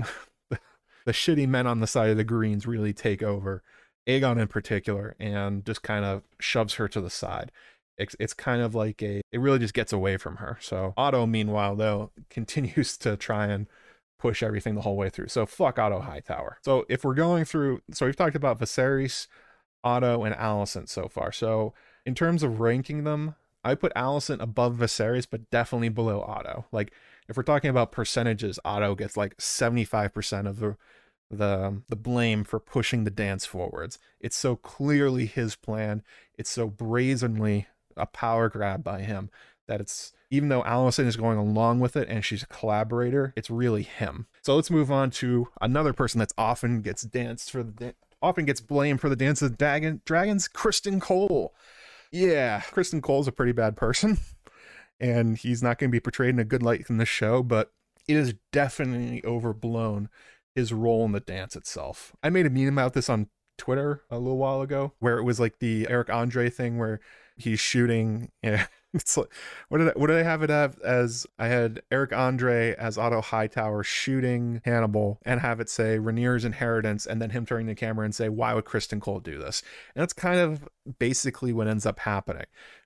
the 1.05 1.13
shitty 1.13 1.49
men 1.49 1.67
on 1.67 1.81
the 1.81 1.87
side 1.87 2.11
of 2.11 2.17
the 2.17 2.25
greens 2.25 2.67
really 2.67 2.93
take 2.93 3.23
over, 3.23 3.63
Aegon 4.07 4.41
in 4.41 4.49
particular, 4.49 5.15
and 5.19 5.65
just 5.65 5.83
kind 5.83 6.05
of 6.05 6.23
shoves 6.39 6.75
her 6.75 6.89
to 6.89 7.01
the 7.01 7.11
side. 7.11 7.53
It's, 7.99 8.17
it's 8.19 8.35
kind 8.35 8.63
of 8.63 8.75
like 8.75 9.03
a, 9.03 9.21
it 9.31 9.41
really 9.41 9.59
just 9.59 9.75
gets 9.75 9.93
away 9.93 10.17
from 10.17 10.37
her. 10.37 10.59
So 10.61 10.95
Otto, 10.97 11.27
meanwhile, 11.27 11.77
though, 11.77 12.11
continues 12.31 12.97
to 12.99 13.17
try 13.17 13.47
and 13.47 13.67
push 14.19 14.43
everything 14.43 14.75
the 14.75 14.83
whole 14.83 14.97
way 14.97 15.11
through. 15.11 15.29
So 15.29 15.47
fuck 15.47 15.79
Otto 15.79 16.01
Hightower. 16.01 16.59
So 16.63 16.87
if 16.89 17.05
we're 17.05 17.15
going 17.15 17.45
through, 17.45 17.83
so 17.93 18.07
we've 18.07 18.17
talked 18.17 18.37
about 18.37 18.59
Viserys, 18.59 19.27
Otto, 19.85 20.25
and 20.25 20.35
Alicent 20.37 20.89
so 20.89 21.09
far. 21.09 21.33
So 21.33 21.75
in 22.07 22.15
terms 22.15 22.43
of 22.43 22.61
ranking 22.61 23.05
them, 23.05 23.35
I 23.65 23.75
put 23.75 23.93
Alicent 23.95 24.41
above 24.41 24.77
Viserys, 24.77 25.27
but 25.29 25.51
definitely 25.51 25.89
below 25.89 26.23
Otto. 26.23 26.67
Like 26.73 26.93
if 27.29 27.37
we're 27.37 27.43
talking 27.43 27.71
about 27.71 27.93
percentages, 27.93 28.59
Otto 28.65 28.95
gets 28.95 29.17
like 29.17 29.37
75% 29.37 30.47
of 30.47 30.59
the 30.59 30.77
the 31.31 31.65
um, 31.65 31.85
the 31.89 31.97
blame 31.97 32.45
for 32.45 32.61
pushing 32.61 33.05
the 33.05 33.11
dance 33.11 33.47
forwards. 33.47 33.99
It's 34.21 34.37
so 34.37 34.55
clearly 34.55 35.27
his 35.27 35.57
plan. 35.57 36.03
It's 36.37 36.51
so 36.51 36.69
brazenly 36.69 37.69
a 37.97 38.07
power 38.07 38.49
grab 38.49 38.85
by 38.85 39.01
him 39.01 39.31
that 39.67 39.81
it's 39.81 40.13
even 40.31 40.49
though 40.49 40.63
Alicent 40.63 41.07
is 41.07 41.17
going 41.17 41.39
along 41.39 41.81
with 41.81 41.97
it 41.97 42.09
and 42.09 42.25
she's 42.25 42.43
a 42.43 42.47
collaborator, 42.47 43.33
it's 43.37 43.51
really 43.51 43.83
him. 43.83 44.27
So 44.43 44.55
let's 44.57 44.71
move 44.71 44.91
on 44.91 45.11
to 45.13 45.49
another 45.61 45.93
person 45.93 46.19
that's 46.19 46.35
often 46.37 46.83
gets 46.83 47.03
danced 47.03 47.51
for 47.51 47.63
the 47.63 47.95
often 48.21 48.45
gets 48.45 48.61
blamed 48.61 49.01
for 49.01 49.09
the 49.09 49.17
dance 49.17 49.43
of 49.43 49.51
the 49.51 49.57
dragon, 49.57 50.01
dragons, 50.05 50.49
Criston 50.49 51.01
Cole. 51.01 51.55
Yeah, 52.11 52.61
Criston 52.61 53.03
Cole's 53.03 53.27
a 53.27 53.33
pretty 53.33 53.53
bad 53.53 53.77
person. 53.77 54.19
and 55.03 55.37
he's 55.37 55.63
not 55.63 55.79
going 55.79 55.91
to 55.91 55.93
be 55.93 56.01
portrayed 56.01 56.31
in 56.31 56.39
a 56.39 56.45
good 56.45 56.63
light 56.63 56.89
in 56.89 56.97
the 56.97 57.05
show, 57.05 57.43
but 57.43 57.73
it 58.07 58.17
is 58.17 58.35
definitely 58.53 59.23
overblown 59.25 60.09
his 60.55 60.73
role 60.73 61.05
in 61.05 61.13
the 61.13 61.21
dance 61.21 61.57
itself. 61.57 62.15
I 62.23 62.31
made 62.31 62.47
a 62.47 62.51
meme 62.51 62.69
about 62.69 62.95
this 62.95 63.11
on 63.11 63.29
Twitter 63.59 64.03
a 64.11 64.19
little 64.19 64.39
while 64.39 64.63
ago, 64.63 64.93
where 65.01 65.19
it 65.19 65.25
was 65.25 65.41
like 65.41 65.59
the 65.59 65.87
Eric 65.91 66.09
Andre 66.09 66.49
thing, 66.49 66.79
where 66.79 67.01
he's 67.37 67.61
shooting. 67.61 68.31
Yeah, 68.43 68.67
it's 68.95 69.17
like 69.17 69.33
what 69.71 69.79
did 69.79 69.89
I, 69.89 69.93
what 69.93 70.09
did 70.09 70.19
I 70.19 70.23
have 70.23 70.43
it 70.43 70.51
as? 70.51 71.27
I 71.39 71.47
had 71.47 71.81
Eric 71.91 72.13
Andre 72.13 72.75
as 72.75 72.99
Otto 72.99 73.23
Hightower 73.23 73.83
shooting 73.83 74.61
Hannibal, 74.67 75.19
and 75.25 75.41
have 75.41 75.61
it 75.61 75.71
say 75.71 75.99
Rhaenyra's 75.99 76.45
inheritance, 76.45 77.07
and 77.07 77.23
then 77.23 77.31
him 77.31 77.47
turning 77.47 77.69
the 77.69 77.75
camera 77.75 78.05
and 78.05 78.15
say, 78.15 78.29
"Why 78.29 78.53
would 78.53 78.67
Criston 78.67 79.01
Cole 79.01 79.21
do 79.21 79.39
this?" 79.39 79.63
And 79.95 80.03
that's 80.03 80.13
kind 80.13 80.39
of 80.39 80.69
basically 80.99 81.55
what 81.55 81.69
ends 81.69 81.87
up 81.87 82.01
happening. 82.01 82.45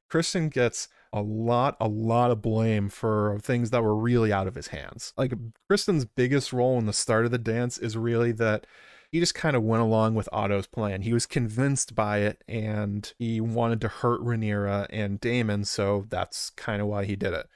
Criston 0.09 0.49
gets 0.49 0.89
a 1.13 1.21
lot, 1.21 1.77
a 1.81 1.89
lot 1.89 2.31
of 2.31 2.43
blame 2.43 2.89
for 2.89 3.39
things 3.43 3.71
that 3.71 3.83
were 3.83 3.97
really 3.97 4.33
out 4.33 4.47
of 4.47 4.55
his 4.55 4.69
hands. 4.69 5.13
Like 5.17 5.33
Criston's 5.69 6.05
biggest 6.05 6.53
role 6.53 6.79
in 6.79 6.87
the 6.87 6.93
start 6.93 7.25
of 7.25 7.31
the 7.31 7.39
dance 7.39 7.79
is 7.79 7.97
really 7.97 8.33
that 8.33 8.67
he 9.11 9.21
just 9.21 9.35
kind 9.35 9.57
of 9.57 9.63
went 9.63 9.83
along 9.83 10.15
with 10.15 10.29
Otto's 10.33 10.67
plan. 10.67 11.03
He 11.03 11.13
was 11.13 11.27
convinced 11.27 11.95
by 11.95 12.19
it 12.19 12.43
and 12.49 13.13
he 13.19 13.41
wanted 13.41 13.81
to 13.83 13.89
hurt 13.89 14.21
Rhaenyra 14.21 14.87
and 14.91 15.21
Daemon, 15.21 15.65
so 15.65 16.07
that's 16.09 16.51
kind 16.51 16.83
of 16.83 16.89
why 16.89 17.05
he 17.05 17.17
did 17.17 17.33
it. 17.33 17.47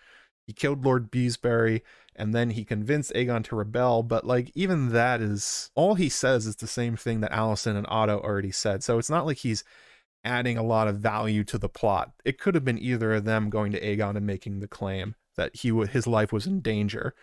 He 0.47 0.53
killed 0.53 0.85
Lord 0.85 1.11
Beesbury 1.11 1.83
and 2.17 2.35
then 2.35 2.51
he 2.51 2.65
convinced 2.65 3.13
Aegon 3.15 3.45
to 3.45 3.57
rebel, 3.57 4.03
but 4.03 4.27
like 4.27 4.51
even 4.55 4.91
that 4.91 5.21
is 5.21 5.71
all 5.75 5.95
he 5.95 6.09
says 6.09 6.47
is 6.47 6.57
the 6.57 6.67
same 6.67 6.97
thing 6.97 7.21
that 7.21 7.33
Alicent 7.33 7.77
and 7.77 7.87
Otto 7.89 8.21
already 8.21 8.53
said. 8.53 8.83
So 8.83 8.99
it's 8.99 9.11
not 9.11 9.27
like 9.27 9.39
he's 9.39 9.65
adding 10.25 10.57
a 10.57 10.63
lot 10.63 10.89
of 10.89 10.99
value 10.99 11.45
to 11.45 11.59
the 11.59 11.69
plot. 11.69 12.13
It 12.25 12.39
could 12.39 12.55
have 12.55 12.65
been 12.65 12.79
either 12.79 13.15
of 13.15 13.25
them 13.25 13.51
going 13.51 13.73
to 13.73 13.81
Aegon 13.81 14.17
and 14.17 14.27
making 14.27 14.61
the 14.61 14.69
claim 14.69 15.15
that 15.37 15.57
he 15.57 15.71
w- 15.71 15.89
his 15.89 16.07
life 16.07 16.33
was 16.33 16.47
in 16.47 16.61
danger 16.61 17.15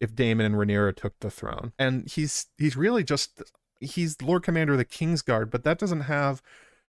if 0.00 0.14
Daemon 0.14 0.46
and 0.46 0.54
Rhaenyra 0.54 0.96
took 0.96 1.18
the 1.20 1.30
throne. 1.30 1.72
And 1.78 2.08
he's 2.08 2.46
he's 2.56 2.76
really 2.76 3.04
just 3.04 3.42
he's 3.80 4.20
Lord 4.22 4.42
Commander 4.42 4.72
of 4.72 4.78
the 4.78 4.84
Kingsguard, 4.84 5.50
but 5.50 5.64
that 5.64 5.78
doesn't 5.78 6.02
have 6.02 6.42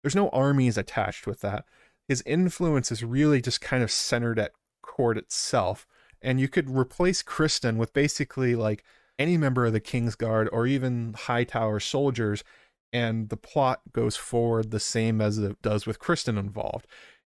there's 0.01 0.15
no 0.15 0.29
armies 0.29 0.77
attached 0.77 1.25
with 1.25 1.41
that. 1.41 1.65
His 2.07 2.23
influence 2.25 2.91
is 2.91 3.03
really 3.03 3.41
just 3.41 3.61
kind 3.61 3.83
of 3.83 3.91
centered 3.91 4.39
at 4.39 4.53
court 4.81 5.17
itself. 5.17 5.85
And 6.21 6.39
you 6.39 6.47
could 6.47 6.69
replace 6.69 7.21
Criston 7.23 7.77
with 7.77 7.93
basically 7.93 8.55
like 8.55 8.83
any 9.19 9.37
member 9.37 9.65
of 9.65 9.73
the 9.73 9.81
Kingsguard 9.81 10.47
or 10.51 10.67
even 10.67 11.13
Hightower 11.13 11.79
soldiers 11.79 12.43
and 12.93 13.29
the 13.29 13.37
plot 13.37 13.81
goes 13.93 14.15
forward 14.15 14.71
the 14.71 14.79
same 14.79 15.21
as 15.21 15.37
it 15.37 15.61
does 15.61 15.85
with 15.85 15.99
Criston 15.99 16.37
involved. 16.37 16.87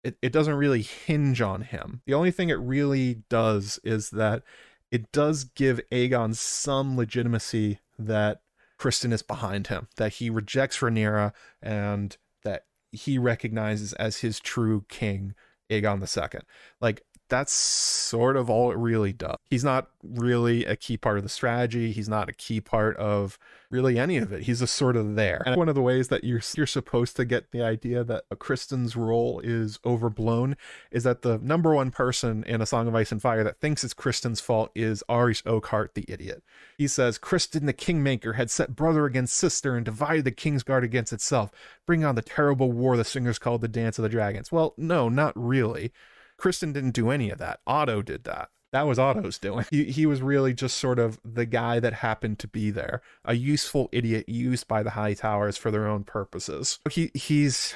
It, 0.03 0.17
it 0.21 0.31
doesn't 0.31 0.53
really 0.53 0.81
hinge 0.81 1.41
on 1.41 1.61
him. 1.61 2.01
The 2.05 2.13
only 2.13 2.31
thing 2.31 2.49
it 2.49 2.59
really 2.59 3.23
does 3.29 3.79
is 3.83 4.11
that 4.11 4.43
it 4.91 5.11
does 5.11 5.43
give 5.43 5.81
Aegon 5.91 6.35
some 6.35 6.95
legitimacy 6.95 7.79
that 7.97 8.41
Criston 8.79 9.11
is 9.11 9.21
behind 9.21 9.67
him, 9.67 9.87
that 9.97 10.13
he 10.13 10.29
rejects 10.29 10.79
Rhaenyra 10.79 11.33
and 11.61 12.15
that 12.43 12.65
he 12.91 13.17
recognizes 13.17 13.93
as 13.93 14.17
his 14.17 14.39
true 14.39 14.85
king 14.87 15.35
Aegon 15.69 16.01
II. 16.01 16.39
Like 16.81 17.03
that's 17.29 17.53
sort 17.53 18.35
of 18.35 18.49
all 18.49 18.71
it 18.71 18.77
really 18.77 19.13
does. 19.13 19.37
He's 19.49 19.63
not 19.63 19.89
really 20.03 20.65
a 20.65 20.75
key 20.75 20.97
part 20.97 21.17
of 21.17 21.23
the 21.23 21.29
strategy. 21.29 21.91
He's 21.91 22.09
not 22.09 22.29
a 22.29 22.33
key 22.33 22.59
part 22.59 22.97
of 22.97 23.37
really 23.69 23.99
any 23.99 24.17
of 24.17 24.31
it. 24.31 24.43
He's 24.43 24.59
just 24.59 24.75
sort 24.75 24.95
of 24.95 25.15
there. 25.15 25.43
And 25.45 25.55
one 25.55 25.69
of 25.69 25.75
the 25.75 25.81
ways 25.81 26.07
that 26.07 26.23
you're 26.23 26.41
you're 26.55 26.65
supposed 26.65 27.15
to 27.17 27.25
get 27.25 27.51
the 27.51 27.61
idea 27.61 28.03
that 28.03 28.23
a 28.31 28.35
Criston's 28.35 28.95
role 28.95 29.39
is 29.43 29.79
overblown 29.85 30.57
is 30.91 31.03
that 31.03 31.21
the 31.21 31.37
number 31.37 31.73
one 31.73 31.91
person 31.91 32.43
in 32.45 32.61
A 32.61 32.65
Song 32.65 32.87
of 32.87 32.95
Ice 32.95 33.11
and 33.11 33.21
Fire 33.21 33.43
that 33.43 33.59
thinks 33.59 33.83
it's 33.83 33.93
Criston's 33.93 34.41
fault 34.41 34.71
is 34.73 35.03
Arys 35.07 35.43
Oakheart, 35.43 35.93
the 35.93 36.05
idiot. 36.07 36.43
He 36.77 36.87
says 36.87 37.19
Criston 37.19 37.65
the 37.65 37.73
Kingmaker 37.73 38.33
had 38.33 38.49
set 38.49 38.75
brother 38.75 39.05
against 39.05 39.37
sister 39.37 39.75
and 39.75 39.85
divided 39.85 40.25
the 40.25 40.31
Kingsguard 40.31 40.83
against 40.83 41.13
itself, 41.13 41.51
bringing 41.85 42.05
on 42.05 42.15
the 42.15 42.21
terrible 42.21 42.71
war 42.71 42.97
the 42.97 43.03
singers 43.03 43.39
called 43.39 43.61
the 43.61 43.67
Dance 43.67 43.99
of 43.99 44.03
the 44.03 44.09
Dragons. 44.09 44.51
Well, 44.51 44.73
no, 44.77 45.09
not 45.09 45.33
really. 45.35 45.91
Criston 46.39 46.73
didn't 46.73 46.91
do 46.91 47.09
any 47.09 47.29
of 47.29 47.37
that. 47.39 47.59
Otto 47.67 48.01
did 48.01 48.23
that. 48.23 48.49
That 48.71 48.85
was 48.85 48.99
Otto's 48.99 49.39
doing. 49.39 49.65
He, 49.71 49.85
he 49.85 50.05
was 50.05 50.21
really 50.21 50.53
just 50.53 50.77
sort 50.77 50.99
of 50.99 51.19
the 51.25 51.45
guy 51.45 51.79
that 51.79 51.93
happened 51.93 52.37
to 52.39 52.47
be 52.47 52.69
there, 52.69 53.01
a 53.25 53.33
useful 53.33 53.89
idiot 53.91 54.29
used 54.29 54.67
by 54.67 54.83
the 54.83 54.91
Hightowers 54.91 55.57
for 55.57 55.71
their 55.71 55.87
own 55.87 56.03
purposes. 56.03 56.79
He 56.89 57.09
he's 57.15 57.73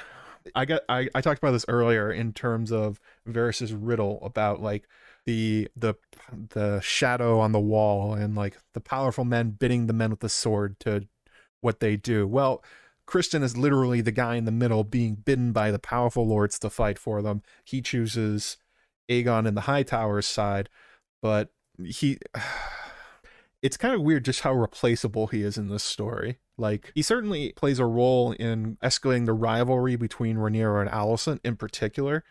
I 0.56 0.66
got 0.66 0.82
I, 0.90 1.10
I 1.16 1.22
talked 1.22 1.40
about 1.40 1.52
this 1.52 1.66
earlier 1.68 2.12
in 2.12 2.34
terms 2.34 2.72
of 2.72 3.00
Varys's 3.28 3.74
riddle 3.74 4.20
about 4.24 4.62
like 4.62 4.88
the 5.26 5.68
the 5.76 5.96
the 6.50 6.80
shadow 6.82 7.40
on 7.40 7.54
the 7.54 7.60
wall 7.60 8.14
and 8.14 8.36
like 8.36 8.58
the 8.74 8.82
powerful 8.82 9.26
men 9.26 9.52
bidding 9.52 9.88
the 9.88 9.94
men 9.94 10.12
with 10.12 10.20
the 10.20 10.30
sword 10.30 10.80
to 10.82 11.08
what 11.62 11.80
they 11.80 11.96
do. 11.96 12.28
Well, 12.28 12.64
Criston 13.14 13.44
is 13.44 13.56
literally 13.56 14.02
the 14.02 14.12
guy 14.12 14.38
in 14.38 14.46
the 14.46 14.52
middle 14.52 14.84
being 14.84 15.14
bidden 15.14 15.52
by 15.52 15.70
the 15.70 15.78
powerful 15.78 16.26
lords 16.26 16.58
to 16.58 16.68
fight 16.68 16.98
for 16.98 17.22
them. 17.22 17.44
He 17.64 17.80
chooses 17.80 18.58
Aegon 19.08 19.48
and 19.48 19.56
the 19.56 19.62
Hightowers 19.62 20.24
side, 20.24 20.68
but 21.22 21.50
he 21.84 22.18
it's 23.62 23.78
kind 23.78 23.94
of 23.94 24.02
weird 24.02 24.26
just 24.26 24.42
how 24.42 24.52
replaceable 24.52 25.28
he 25.28 25.44
is 25.44 25.60
in 25.60 25.68
this 25.68 25.84
story. 25.84 26.40
Like 26.58 26.92
he 26.96 27.04
certainly 27.04 27.52
plays 27.52 27.78
a 27.78 27.86
role 27.86 28.32
in 28.32 28.78
escalating 28.84 29.28
the 29.28 29.34
rivalry 29.34 29.96
between 29.96 30.38
Rhaenyra 30.38 30.82
and 30.82 30.90
Alicent 30.90 31.40
in 31.44 31.56
particular, 31.56 32.24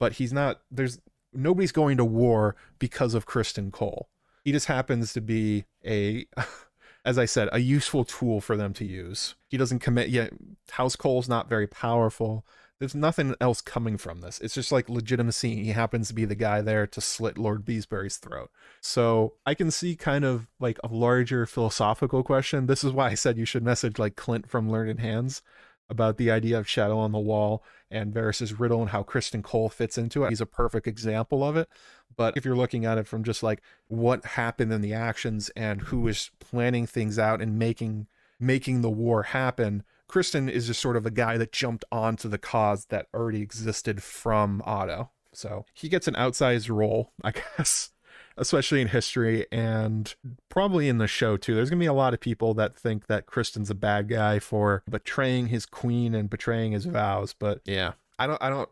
but 0.00 0.14
he's 0.14 0.32
not 0.32 0.62
there's 0.70 0.98
nobody's 1.34 1.72
going 1.72 1.98
to 1.98 2.06
war 2.06 2.56
because 2.78 3.12
of 3.12 3.26
Criston 3.26 3.70
Cole. 3.70 4.08
He 4.46 4.52
just 4.52 4.66
happens 4.66 5.12
to 5.12 5.20
be 5.20 5.66
a 5.84 6.24
as 7.04 7.18
I 7.18 7.24
said, 7.24 7.48
a 7.52 7.58
useful 7.58 8.04
tool 8.04 8.40
for 8.40 8.56
them 8.56 8.72
to 8.74 8.84
use. 8.84 9.34
He 9.48 9.56
doesn't 9.56 9.80
commit 9.80 10.08
yet. 10.08 10.32
House 10.70 10.96
Cole's 10.96 11.28
not 11.28 11.48
very 11.48 11.66
powerful. 11.66 12.46
There's 12.78 12.94
nothing 12.94 13.34
else 13.40 13.60
coming 13.60 13.96
from 13.96 14.20
this. 14.20 14.40
It's 14.40 14.54
just 14.54 14.72
like 14.72 14.88
legitimacy. 14.88 15.64
He 15.64 15.70
happens 15.70 16.08
to 16.08 16.14
be 16.14 16.24
the 16.24 16.34
guy 16.34 16.62
there 16.62 16.86
to 16.88 17.00
slit 17.00 17.38
Lord 17.38 17.64
Beesbury's 17.64 18.16
throat. 18.16 18.50
So 18.80 19.34
I 19.46 19.54
can 19.54 19.70
see 19.70 19.94
kind 19.94 20.24
of 20.24 20.48
like 20.58 20.78
a 20.82 20.88
larger 20.88 21.46
philosophical 21.46 22.22
question. 22.22 22.66
This 22.66 22.82
is 22.82 22.92
why 22.92 23.10
I 23.10 23.14
said 23.14 23.38
you 23.38 23.44
should 23.44 23.62
message 23.62 23.98
like 23.98 24.16
Clint 24.16 24.48
from 24.48 24.70
Learned 24.70 25.00
Hands 25.00 25.42
about 25.88 26.16
the 26.16 26.30
idea 26.30 26.58
of 26.58 26.68
shadow 26.68 26.98
on 26.98 27.12
the 27.12 27.18
wall 27.18 27.62
and 27.92 28.12
Varys's 28.12 28.58
riddle 28.58 28.80
and 28.80 28.90
how 28.90 29.02
Criston 29.02 29.42
Cole 29.42 29.68
fits 29.68 29.98
into 29.98 30.24
it. 30.24 30.30
He's 30.30 30.40
a 30.40 30.46
perfect 30.46 30.86
example 30.86 31.44
of 31.44 31.56
it. 31.56 31.68
But 32.16 32.36
if 32.36 32.44
you're 32.44 32.56
looking 32.56 32.84
at 32.84 32.98
it 32.98 33.06
from 33.06 33.24
just 33.24 33.42
like 33.42 33.62
what 33.88 34.24
happened 34.24 34.72
in 34.72 34.80
the 34.80 34.94
actions 34.94 35.50
and 35.56 35.82
who 35.82 36.06
is 36.08 36.30
planning 36.40 36.86
things 36.86 37.18
out 37.18 37.40
and 37.40 37.58
making 37.58 38.06
making 38.40 38.80
the 38.80 38.90
war 38.90 39.22
happen, 39.22 39.84
Criston 40.08 40.50
is 40.50 40.66
just 40.66 40.80
sort 40.80 40.96
of 40.96 41.06
a 41.06 41.10
guy 41.10 41.36
that 41.38 41.52
jumped 41.52 41.84
onto 41.92 42.28
the 42.28 42.38
cause 42.38 42.86
that 42.86 43.06
already 43.14 43.40
existed 43.40 44.02
from 44.02 44.62
Otto. 44.66 45.10
So 45.32 45.64
he 45.72 45.88
gets 45.88 46.08
an 46.08 46.14
outsized 46.14 46.74
role, 46.74 47.12
I 47.24 47.32
guess, 47.32 47.90
especially 48.36 48.80
in 48.80 48.88
history 48.88 49.46
and 49.52 50.14
probably 50.48 50.88
in 50.88 50.98
the 50.98 51.06
show 51.06 51.36
too. 51.36 51.54
There's 51.54 51.70
gonna 51.70 51.80
be 51.80 51.86
a 51.86 51.92
lot 51.92 52.14
of 52.14 52.20
people 52.20 52.54
that 52.54 52.74
think 52.74 53.06
that 53.06 53.26
Criston's 53.26 53.70
a 53.70 53.74
bad 53.74 54.08
guy 54.08 54.38
for 54.38 54.82
betraying 54.88 55.48
his 55.48 55.66
queen 55.66 56.14
and 56.14 56.30
betraying 56.30 56.72
his 56.72 56.84
vows, 56.84 57.34
but 57.38 57.60
yeah, 57.64 57.92
I 58.18 58.26
don't 58.26 58.42
I 58.42 58.48
don't 58.50 58.68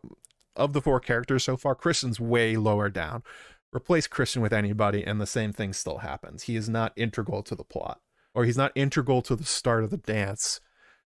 of 0.55 0.73
the 0.73 0.81
four 0.81 0.99
characters 0.99 1.43
so 1.43 1.57
far, 1.57 1.75
Criston's 1.75 2.19
way 2.19 2.57
lower 2.57 2.89
down. 2.89 3.23
Replace 3.73 4.07
Criston 4.07 4.41
with 4.41 4.51
anybody, 4.51 5.03
and 5.03 5.21
the 5.21 5.25
same 5.25 5.53
thing 5.53 5.71
still 5.71 5.99
happens. 5.99 6.43
He 6.43 6.57
is 6.57 6.67
not 6.67 6.91
integral 6.97 7.41
to 7.43 7.55
the 7.55 7.63
plot, 7.63 8.01
or 8.33 8.43
he's 8.43 8.57
not 8.57 8.73
integral 8.75 9.21
to 9.21 9.35
the 9.35 9.45
start 9.45 9.85
of 9.85 9.91
the 9.91 9.97
dance. 9.97 10.59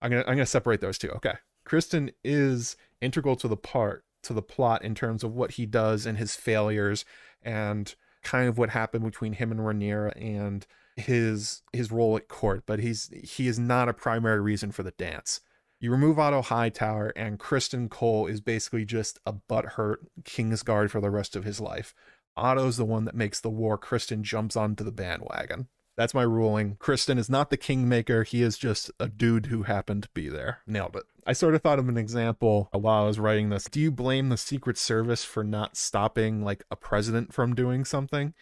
I'm 0.01 0.11
gonna 0.11 0.23
I'm 0.23 0.35
gonna 0.35 0.45
separate 0.45 0.81
those 0.81 0.97
two. 0.97 1.09
Okay, 1.11 1.35
Criston 1.65 2.13
is 2.23 2.75
integral 2.99 3.35
to 3.37 3.47
the 3.47 3.57
part 3.57 4.03
to 4.23 4.33
the 4.33 4.41
plot 4.41 4.83
in 4.83 4.95
terms 4.95 5.23
of 5.23 5.33
what 5.33 5.51
he 5.51 5.65
does 5.65 6.05
and 6.05 6.17
his 6.17 6.35
failures 6.35 7.05
and 7.41 7.95
kind 8.23 8.47
of 8.47 8.57
what 8.57 8.69
happened 8.69 9.03
between 9.03 9.33
him 9.33 9.51
and 9.51 9.59
Rhaenyra 9.59 10.13
and 10.15 10.65
his 10.95 11.63
his 11.73 11.91
role 11.91 12.17
at 12.17 12.27
court, 12.27 12.63
but 12.65 12.79
he's 12.79 13.09
he 13.23 13.47
is 13.47 13.57
not 13.57 13.89
a 13.89 13.93
primary 13.93 14.41
reason 14.41 14.71
for 14.71 14.83
the 14.83 14.91
dance. 14.91 15.41
You 15.79 15.91
remove 15.91 16.19
Otto 16.19 16.43
Hightower, 16.43 17.11
and 17.15 17.39
Criston 17.39 17.89
Cole 17.89 18.27
is 18.27 18.39
basically 18.39 18.85
just 18.85 19.17
a 19.25 19.33
butthurt 19.33 19.97
Kingsguard 20.23 20.91
for 20.91 21.01
the 21.01 21.09
rest 21.09 21.35
of 21.35 21.43
his 21.43 21.59
life. 21.59 21.95
Otto's 22.37 22.77
the 22.77 22.85
one 22.85 23.05
that 23.05 23.15
makes 23.15 23.39
the 23.39 23.49
war. 23.49 23.77
Criston 23.79 24.21
jumps 24.21 24.55
onto 24.55 24.83
the 24.83 24.91
bandwagon. 24.91 25.67
That's 25.97 26.13
my 26.13 26.23
ruling. 26.23 26.77
Criston 26.77 27.17
is 27.17 27.29
not 27.29 27.49
the 27.49 27.57
kingmaker. 27.57 28.23
He 28.23 28.41
is 28.41 28.57
just 28.57 28.91
a 28.99 29.07
dude 29.07 29.47
who 29.47 29.63
happened 29.63 30.03
to 30.03 30.09
be 30.13 30.29
there. 30.29 30.59
Nailed 30.65 30.95
it. 30.95 31.03
I 31.27 31.33
sort 31.33 31.53
of 31.53 31.61
thought 31.61 31.79
of 31.79 31.89
an 31.89 31.97
example 31.97 32.69
while 32.71 33.03
I 33.03 33.07
was 33.07 33.19
writing 33.19 33.49
this. 33.49 33.65
Do 33.65 33.79
you 33.79 33.91
blame 33.91 34.29
the 34.29 34.37
Secret 34.37 34.77
Service 34.77 35.23
for 35.23 35.43
not 35.43 35.77
stopping 35.77 36.43
like 36.43 36.63
a 36.71 36.75
president 36.75 37.33
from 37.33 37.53
doing 37.53 37.85
something? 37.85 38.33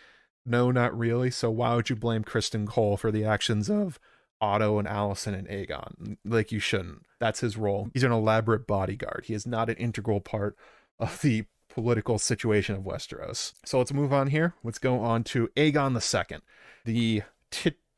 No, 0.46 0.72
not 0.72 0.98
really. 0.98 1.32
So 1.32 1.52
why 1.52 1.76
would 1.76 1.90
you 1.90 1.96
blame 1.96 2.24
Criston 2.24 2.68
Cole 2.68 2.98
for 2.98 3.12
the 3.12 3.26
actions 3.26 3.70
of 3.70 4.00
Otto 4.40 4.80
and 4.80 4.88
Alicent 4.88 5.38
and 5.38 5.48
Aegon? 5.48 6.18
Like 6.24 6.52
you 6.52 6.60
shouldn't. 6.60 7.04
That's 7.20 7.42
his 7.42 7.58
role. 7.58 7.90
He's 7.94 8.04
an 8.04 8.12
elaborate 8.12 8.68
bodyguard. 8.68 9.26
He 9.26 9.34
is 9.34 9.46
not 9.46 9.70
an 9.70 9.76
integral 9.76 10.22
part 10.22 10.56
of 11.00 11.22
the 11.22 11.46
political 11.70 12.18
situation 12.18 12.76
of 12.76 12.84
Westeros. 12.84 13.54
So 13.66 13.78
let's 13.78 13.94
move 13.94 14.14
on 14.14 14.28
here. 14.28 14.54
Let's 14.64 14.80
go 14.80 15.00
on 15.00 15.24
to 15.26 15.50
Aegon 15.56 15.94
II, 15.96 16.40
the 16.86 17.24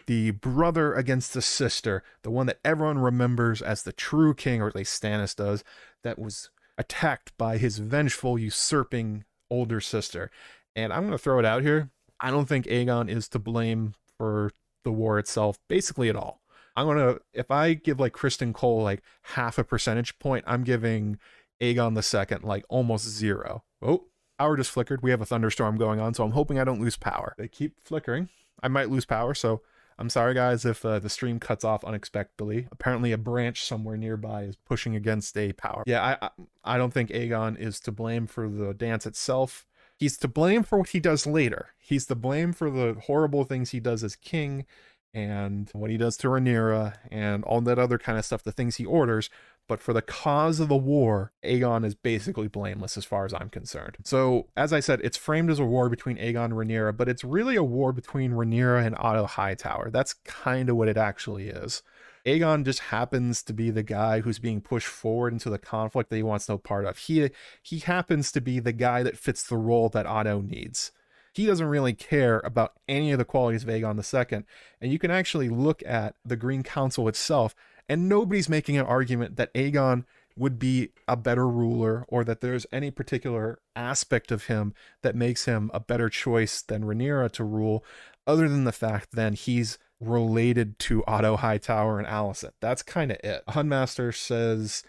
the 0.07 0.31
brother 0.31 0.93
against 0.93 1.33
the 1.33 1.41
sister, 1.41 2.03
the 2.23 2.31
one 2.31 2.47
that 2.47 2.59
everyone 2.65 2.99
remembers 2.99 3.61
as 3.61 3.83
the 3.83 3.93
true 3.93 4.33
king, 4.33 4.61
or 4.61 4.67
at 4.67 4.75
least 4.75 5.01
Stannis 5.01 5.35
does, 5.35 5.63
that 6.03 6.19
was 6.19 6.49
attacked 6.77 7.37
by 7.37 7.57
his 7.57 7.77
vengeful, 7.77 8.37
usurping 8.37 9.23
older 9.49 9.79
sister. 9.79 10.31
And 10.75 10.91
I'm 10.91 11.01
going 11.01 11.11
to 11.11 11.17
throw 11.17 11.39
it 11.39 11.45
out 11.45 11.61
here. 11.61 11.91
I 12.19 12.31
don't 12.31 12.47
think 12.47 12.65
Aegon 12.65 13.09
is 13.09 13.27
to 13.29 13.39
blame 13.39 13.93
for 14.17 14.51
the 14.83 14.91
war 14.91 15.19
itself, 15.19 15.59
basically 15.67 16.09
at 16.09 16.15
all. 16.15 16.41
I'm 16.75 16.85
going 16.85 16.97
to, 16.97 17.21
if 17.33 17.51
I 17.51 17.73
give 17.73 17.99
like 17.99 18.13
Criston 18.13 18.53
Cole 18.53 18.81
like 18.81 19.01
half 19.21 19.57
a 19.57 19.63
percentage 19.63 20.17
point, 20.19 20.45
I'm 20.47 20.63
giving 20.63 21.19
Aegon 21.61 21.95
the 21.95 22.03
second 22.03 22.43
like 22.43 22.65
almost 22.69 23.07
zero. 23.07 23.63
Oh, 23.81 24.05
power 24.39 24.57
just 24.57 24.71
flickered. 24.71 25.03
We 25.03 25.11
have 25.11 25.21
a 25.21 25.25
thunderstorm 25.25 25.77
going 25.77 25.99
on, 25.99 26.13
so 26.13 26.23
I'm 26.23 26.31
hoping 26.31 26.59
I 26.59 26.63
don't 26.63 26.81
lose 26.81 26.97
power. 26.97 27.35
They 27.37 27.47
keep 27.47 27.81
flickering. 27.83 28.29
I 28.61 28.67
might 28.67 28.89
lose 28.89 29.05
power, 29.05 29.33
so 29.33 29.61
I'm 30.01 30.09
sorry, 30.09 30.33
guys, 30.33 30.65
if 30.65 30.83
uh, 30.83 30.97
the 30.97 31.09
stream 31.09 31.39
cuts 31.39 31.63
off 31.63 31.83
unexpectedly. 31.83 32.67
Apparently, 32.71 33.11
a 33.11 33.19
branch 33.19 33.63
somewhere 33.63 33.97
nearby 33.97 34.43
is 34.43 34.55
pushing 34.55 34.95
against 34.95 35.37
a 35.37 35.53
power. 35.53 35.83
Yeah, 35.85 36.17
I, 36.19 36.29
I, 36.63 36.77
don't 36.77 36.91
think 36.91 37.11
Aegon 37.11 37.55
is 37.59 37.79
to 37.81 37.91
blame 37.91 38.25
for 38.25 38.49
the 38.49 38.73
dance 38.73 39.05
itself. 39.05 39.67
He's 39.95 40.17
to 40.17 40.27
blame 40.27 40.63
for 40.63 40.79
what 40.79 40.89
he 40.89 40.99
does 40.99 41.27
later. 41.27 41.75
He's 41.77 42.07
to 42.07 42.15
blame 42.15 42.51
for 42.51 42.71
the 42.71 42.97
horrible 43.05 43.43
things 43.43 43.69
he 43.69 43.79
does 43.79 44.03
as 44.03 44.15
king 44.15 44.65
and 45.13 45.69
what 45.73 45.91
he 45.91 45.97
does 45.97 46.17
to 46.17 46.29
Rhaenyra 46.29 46.95
and 47.11 47.43
all 47.43 47.61
that 47.61 47.77
other 47.77 47.99
kind 47.99 48.17
of 48.17 48.25
stuff, 48.25 48.43
the 48.43 48.51
things 48.51 48.77
he 48.77 48.85
orders. 48.85 49.29
But 49.67 49.79
for 49.79 49.93
the 49.93 50.01
cause 50.01 50.59
of 50.59 50.67
the 50.67 50.75
war, 50.75 51.31
Aegon 51.45 51.85
is 51.85 51.95
basically 51.95 52.47
blameless 52.47 52.97
as 52.97 53.05
far 53.05 53.25
as 53.25 53.33
I'm 53.33 53.49
concerned. 53.49 53.97
So, 54.03 54.47
as 54.57 54.73
I 54.73 54.81
said, 54.81 54.99
it's 55.01 55.17
framed 55.17 55.49
as 55.49 55.59
a 55.59 55.65
war 55.65 55.87
between 55.87 56.17
Aegon 56.17 56.45
and 56.45 56.53
Rhaenyra, 56.53 56.97
but 56.97 57.07
it's 57.07 57.23
really 57.23 57.55
a 57.55 57.63
war 57.63 57.93
between 57.93 58.31
Rhaenyra 58.31 58.85
and 58.85 58.95
Otto 58.97 59.25
Hightower. 59.25 59.89
That's 59.89 60.13
kind 60.25 60.69
of 60.69 60.75
what 60.75 60.89
it 60.89 60.97
actually 60.97 61.47
is. 61.47 61.83
Aegon 62.25 62.65
just 62.65 62.79
happens 62.79 63.41
to 63.43 63.53
be 63.53 63.71
the 63.71 63.83
guy 63.83 64.21
who's 64.21 64.39
being 64.39 64.61
pushed 64.61 64.87
forward 64.87 65.33
into 65.33 65.49
the 65.49 65.57
conflict 65.57 66.09
that 66.09 66.17
he 66.17 66.23
wants 66.23 66.47
no 66.47 66.57
part 66.57 66.85
of. 66.85 66.97
He 66.97 67.29
he 67.61 67.79
happens 67.79 68.31
to 68.33 68.41
be 68.41 68.59
the 68.59 68.73
guy 68.73 69.03
that 69.03 69.17
fits 69.17 69.43
the 69.43 69.57
role 69.57 69.89
that 69.89 70.05
Otto 70.05 70.41
needs. 70.41 70.91
He 71.33 71.45
doesn't 71.45 71.65
really 71.65 71.93
care 71.93 72.41
about 72.43 72.73
any 72.89 73.11
of 73.11 73.17
the 73.17 73.25
qualities 73.25 73.63
of 73.63 73.69
Aegon 73.69 73.97
II, 73.97 74.43
and 74.81 74.91
you 74.91 74.99
can 74.99 75.11
actually 75.11 75.49
look 75.49 75.81
at 75.85 76.15
the 76.25 76.35
Green 76.35 76.61
Council 76.61 77.07
itself 77.07 77.55
and 77.91 78.07
nobody's 78.07 78.47
making 78.47 78.77
an 78.77 78.85
argument 78.85 79.35
that 79.35 79.53
Aegon 79.53 80.05
would 80.37 80.57
be 80.57 80.91
a 81.09 81.17
better 81.17 81.45
ruler 81.45 82.05
or 82.07 82.23
that 82.23 82.39
there's 82.39 82.65
any 82.71 82.89
particular 82.89 83.59
aspect 83.75 84.31
of 84.31 84.45
him 84.45 84.73
that 85.03 85.13
makes 85.13 85.43
him 85.43 85.69
a 85.73 85.81
better 85.81 86.07
choice 86.07 86.61
than 86.61 86.85
Rhaenyra 86.85 87.29
to 87.33 87.43
rule, 87.43 87.83
other 88.25 88.47
than 88.47 88.63
the 88.63 88.71
fact 88.71 89.11
that 89.11 89.33
he's 89.33 89.77
related 89.99 90.79
to 90.79 91.03
Otto 91.05 91.35
Hightower 91.35 91.99
and 91.99 92.07
Alicent. 92.07 92.53
That's 92.61 92.81
kind 92.81 93.11
of 93.11 93.17
it. 93.25 93.43
Hunmaster 93.49 94.15
says, 94.15 94.83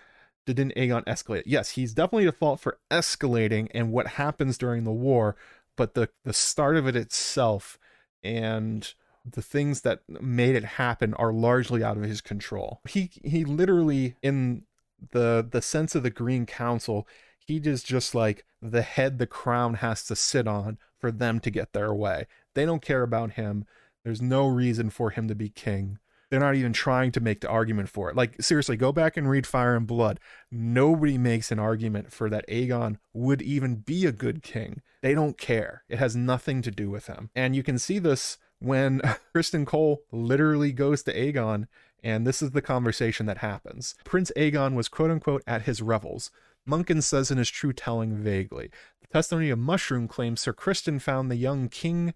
didn't 0.46 0.76
Aegon 0.76 1.05
escalate? 1.07 1.42
Yes, 1.44 1.70
he's 1.70 1.94
definitely 1.94 2.28
at 2.28 2.36
fault 2.36 2.61
for 2.61 2.78
escalating 2.88 3.66
and 3.74 3.90
what 3.90 4.07
happens 4.07 4.57
during 4.57 4.84
the 4.84 4.92
war, 4.92 5.34
but 5.76 5.94
the 5.94 6.09
the 6.24 6.32
start 6.32 6.76
of 6.76 6.86
it 6.86 6.94
itself 6.94 7.80
and 8.22 8.94
the 9.25 9.43
things 9.43 9.83
that 9.83 10.01
made 10.09 10.55
it 10.55 10.64
happen 10.64 11.14
are 11.14 11.33
largely 11.33 11.83
out 11.83 11.97
of 11.97 12.03
his 12.03 12.20
control. 12.20 12.81
He 12.89 13.11
he 13.25 13.45
literally 13.45 14.16
in 14.23 14.64
the 15.11 15.47
the 15.49 15.62
sense 15.62 15.95
of 15.95 16.03
the 16.03 16.11
Green 16.11 16.47
Council, 16.47 17.07
he 17.39 17.57
is 17.57 17.83
just 17.83 18.14
like 18.14 18.45
the 18.61 18.83
head 18.83 19.18
the 19.18 19.27
crown 19.27 19.75
has 19.75 20.05
to 20.05 20.16
sit 20.16 20.47
on 20.47 20.79
for 20.99 21.11
them 21.11 21.41
to 21.41 21.51
get 21.51 21.73
their 21.73 21.93
way. 21.93 22.27
They 22.55 22.64
don't 22.64 22.83
care 22.83 23.03
about 23.03 23.33
him. 23.33 23.64
There's 24.05 24.23
no 24.23 24.47
reason 24.47 24.91
for 24.91 25.11
him 25.11 25.29
to 25.29 25.35
be 25.35 25.49
king. 25.49 25.99
They're 26.31 26.41
not 26.41 26.55
even 26.55 26.73
trying 26.73 27.12
to 27.12 27.20
make 27.20 27.43
the 27.43 27.49
argument 27.51 27.91
for 27.91 28.09
it. 28.09 28.16
Like, 28.16 28.41
seriously, 28.41 28.79
go 28.79 28.91
back 28.91 29.18
and 29.18 29.29
read 29.29 29.47
Fire 29.47 29.77
and 29.77 29.87
Blood. 29.87 30.18
Nobody 30.51 31.18
makes 31.18 31.53
an 31.53 31.59
argument 31.59 32.11
for 32.11 32.31
that 32.31 32.49
Aegon 32.49 32.97
would 33.12 33.43
even 33.43 33.77
be 33.77 34.07
a 34.07 34.12
good 34.12 34.43
king. 34.43 34.81
They 35.03 35.14
don't 35.14 35.37
care. 35.37 35.85
It 35.91 35.99
has 35.99 36.16
nothing 36.16 36.62
to 36.62 36.70
do 36.70 36.89
with 36.89 37.07
him. 37.07 37.29
And 37.35 37.55
you 37.55 37.62
can 37.62 37.79
see 37.79 37.99
this 37.99 38.39
when 38.62 39.00
Criston 39.34 39.66
Cole 39.66 40.02
literally 40.10 40.72
goes 40.72 41.02
to 41.02 41.14
Aegon, 41.14 41.66
and 42.02 42.26
this 42.26 42.42
is 42.42 42.50
the 42.50 42.62
conversation 42.62 43.26
that 43.26 43.38
happens. 43.38 43.94
Prince 44.04 44.32
Aegon 44.36 44.74
was 44.74 44.88
quote 44.88 45.10
unquote 45.10 45.42
at 45.46 45.62
his 45.62 45.82
revels. 45.82 46.30
Munkun 46.68 47.02
says 47.02 47.30
in 47.30 47.38
his 47.38 47.50
true 47.50 47.72
telling 47.72 48.16
vaguely. 48.16 48.70
The 49.00 49.08
testimony 49.08 49.50
of 49.50 49.58
Mushroom 49.58 50.08
claims 50.08 50.40
Sir 50.40 50.52
Criston 50.52 51.00
found 51.00 51.30
the 51.30 51.36
young 51.36 51.68
king 51.68 52.14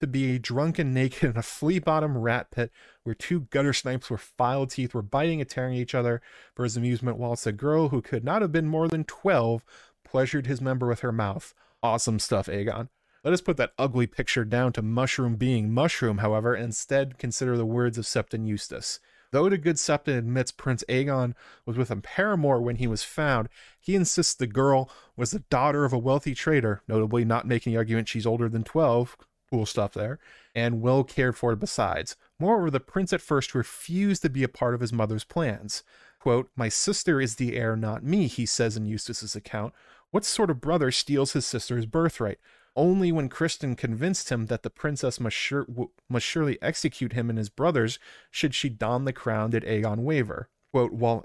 to 0.00 0.06
be 0.06 0.38
drunk 0.38 0.78
and 0.78 0.94
naked 0.94 1.30
in 1.30 1.36
a 1.36 1.42
flea 1.42 1.80
bottom 1.80 2.16
rat 2.16 2.50
pit 2.52 2.70
where 3.02 3.16
two 3.16 3.40
gutter 3.50 3.72
snipes 3.72 4.08
with 4.08 4.20
filed 4.20 4.70
teeth 4.70 4.94
were 4.94 5.02
biting 5.02 5.40
and 5.40 5.50
tearing 5.50 5.74
each 5.74 5.94
other 5.94 6.22
for 6.54 6.62
his 6.62 6.76
amusement, 6.76 7.16
whilst 7.16 7.46
a 7.46 7.52
girl 7.52 7.88
who 7.88 8.00
could 8.00 8.24
not 8.24 8.42
have 8.42 8.52
been 8.52 8.68
more 8.68 8.86
than 8.86 9.04
12 9.04 9.64
pleasured 10.04 10.46
his 10.46 10.60
member 10.60 10.86
with 10.86 11.00
her 11.00 11.12
mouth. 11.12 11.52
Awesome 11.82 12.18
stuff, 12.18 12.46
Aegon. 12.46 12.88
Let 13.24 13.34
us 13.34 13.40
put 13.40 13.56
that 13.56 13.72
ugly 13.78 14.06
picture 14.06 14.44
down 14.44 14.72
to 14.74 14.82
Mushroom 14.82 15.34
being 15.36 15.72
Mushroom, 15.72 16.18
however, 16.18 16.54
and 16.54 16.66
instead 16.66 17.18
consider 17.18 17.56
the 17.56 17.66
words 17.66 17.98
of 17.98 18.04
Septon 18.04 18.46
Eustace. 18.46 19.00
Though 19.30 19.48
the 19.48 19.58
good 19.58 19.76
Septon 19.76 20.16
admits 20.16 20.52
Prince 20.52 20.84
Aegon 20.88 21.34
was 21.66 21.76
with 21.76 21.90
a 21.90 21.96
paramour 21.96 22.60
when 22.60 22.76
he 22.76 22.86
was 22.86 23.02
found, 23.02 23.48
he 23.78 23.94
insists 23.94 24.34
the 24.34 24.46
girl 24.46 24.88
was 25.16 25.32
the 25.32 25.40
daughter 25.50 25.84
of 25.84 25.92
a 25.92 25.98
wealthy 25.98 26.34
trader, 26.34 26.82
notably 26.88 27.24
not 27.24 27.46
making 27.46 27.72
the 27.72 27.76
argument 27.76 28.08
she's 28.08 28.26
older 28.26 28.48
than 28.48 28.64
12, 28.64 29.16
cool 29.50 29.66
stuff 29.66 29.92
there, 29.92 30.18
and 30.54 30.80
well 30.80 31.04
cared 31.04 31.36
for 31.36 31.54
besides. 31.56 32.16
Moreover, 32.38 32.70
the 32.70 32.80
prince 32.80 33.12
at 33.12 33.20
first 33.20 33.54
refused 33.54 34.22
to 34.22 34.30
be 34.30 34.44
a 34.44 34.48
part 34.48 34.74
of 34.74 34.80
his 34.80 34.92
mother's 34.92 35.24
plans. 35.24 35.82
Quote, 36.20 36.50
My 36.56 36.68
sister 36.68 37.20
is 37.20 37.36
the 37.36 37.56
heir, 37.56 37.76
not 37.76 38.02
me, 38.02 38.28
he 38.28 38.46
says 38.46 38.76
in 38.76 38.86
Eustace's 38.86 39.36
account. 39.36 39.74
What 40.10 40.24
sort 40.24 40.50
of 40.50 40.60
brother 40.60 40.90
steals 40.90 41.32
his 41.32 41.44
sister's 41.44 41.84
birthright? 41.84 42.38
Only 42.76 43.10
when 43.10 43.28
Criston 43.28 43.76
convinced 43.76 44.30
him 44.30 44.46
that 44.46 44.62
the 44.62 44.70
princess 44.70 45.18
must, 45.18 45.36
sure, 45.36 45.66
must 46.08 46.26
surely 46.26 46.60
execute 46.62 47.12
him 47.12 47.28
and 47.28 47.38
his 47.38 47.48
brothers 47.48 47.98
should 48.30 48.54
she 48.54 48.68
don 48.68 49.04
the 49.04 49.12
crown 49.12 49.50
did 49.50 49.64
Aegon 49.64 49.98
waver. 49.98 50.48
Quote, 50.72 50.92
while, 50.92 51.24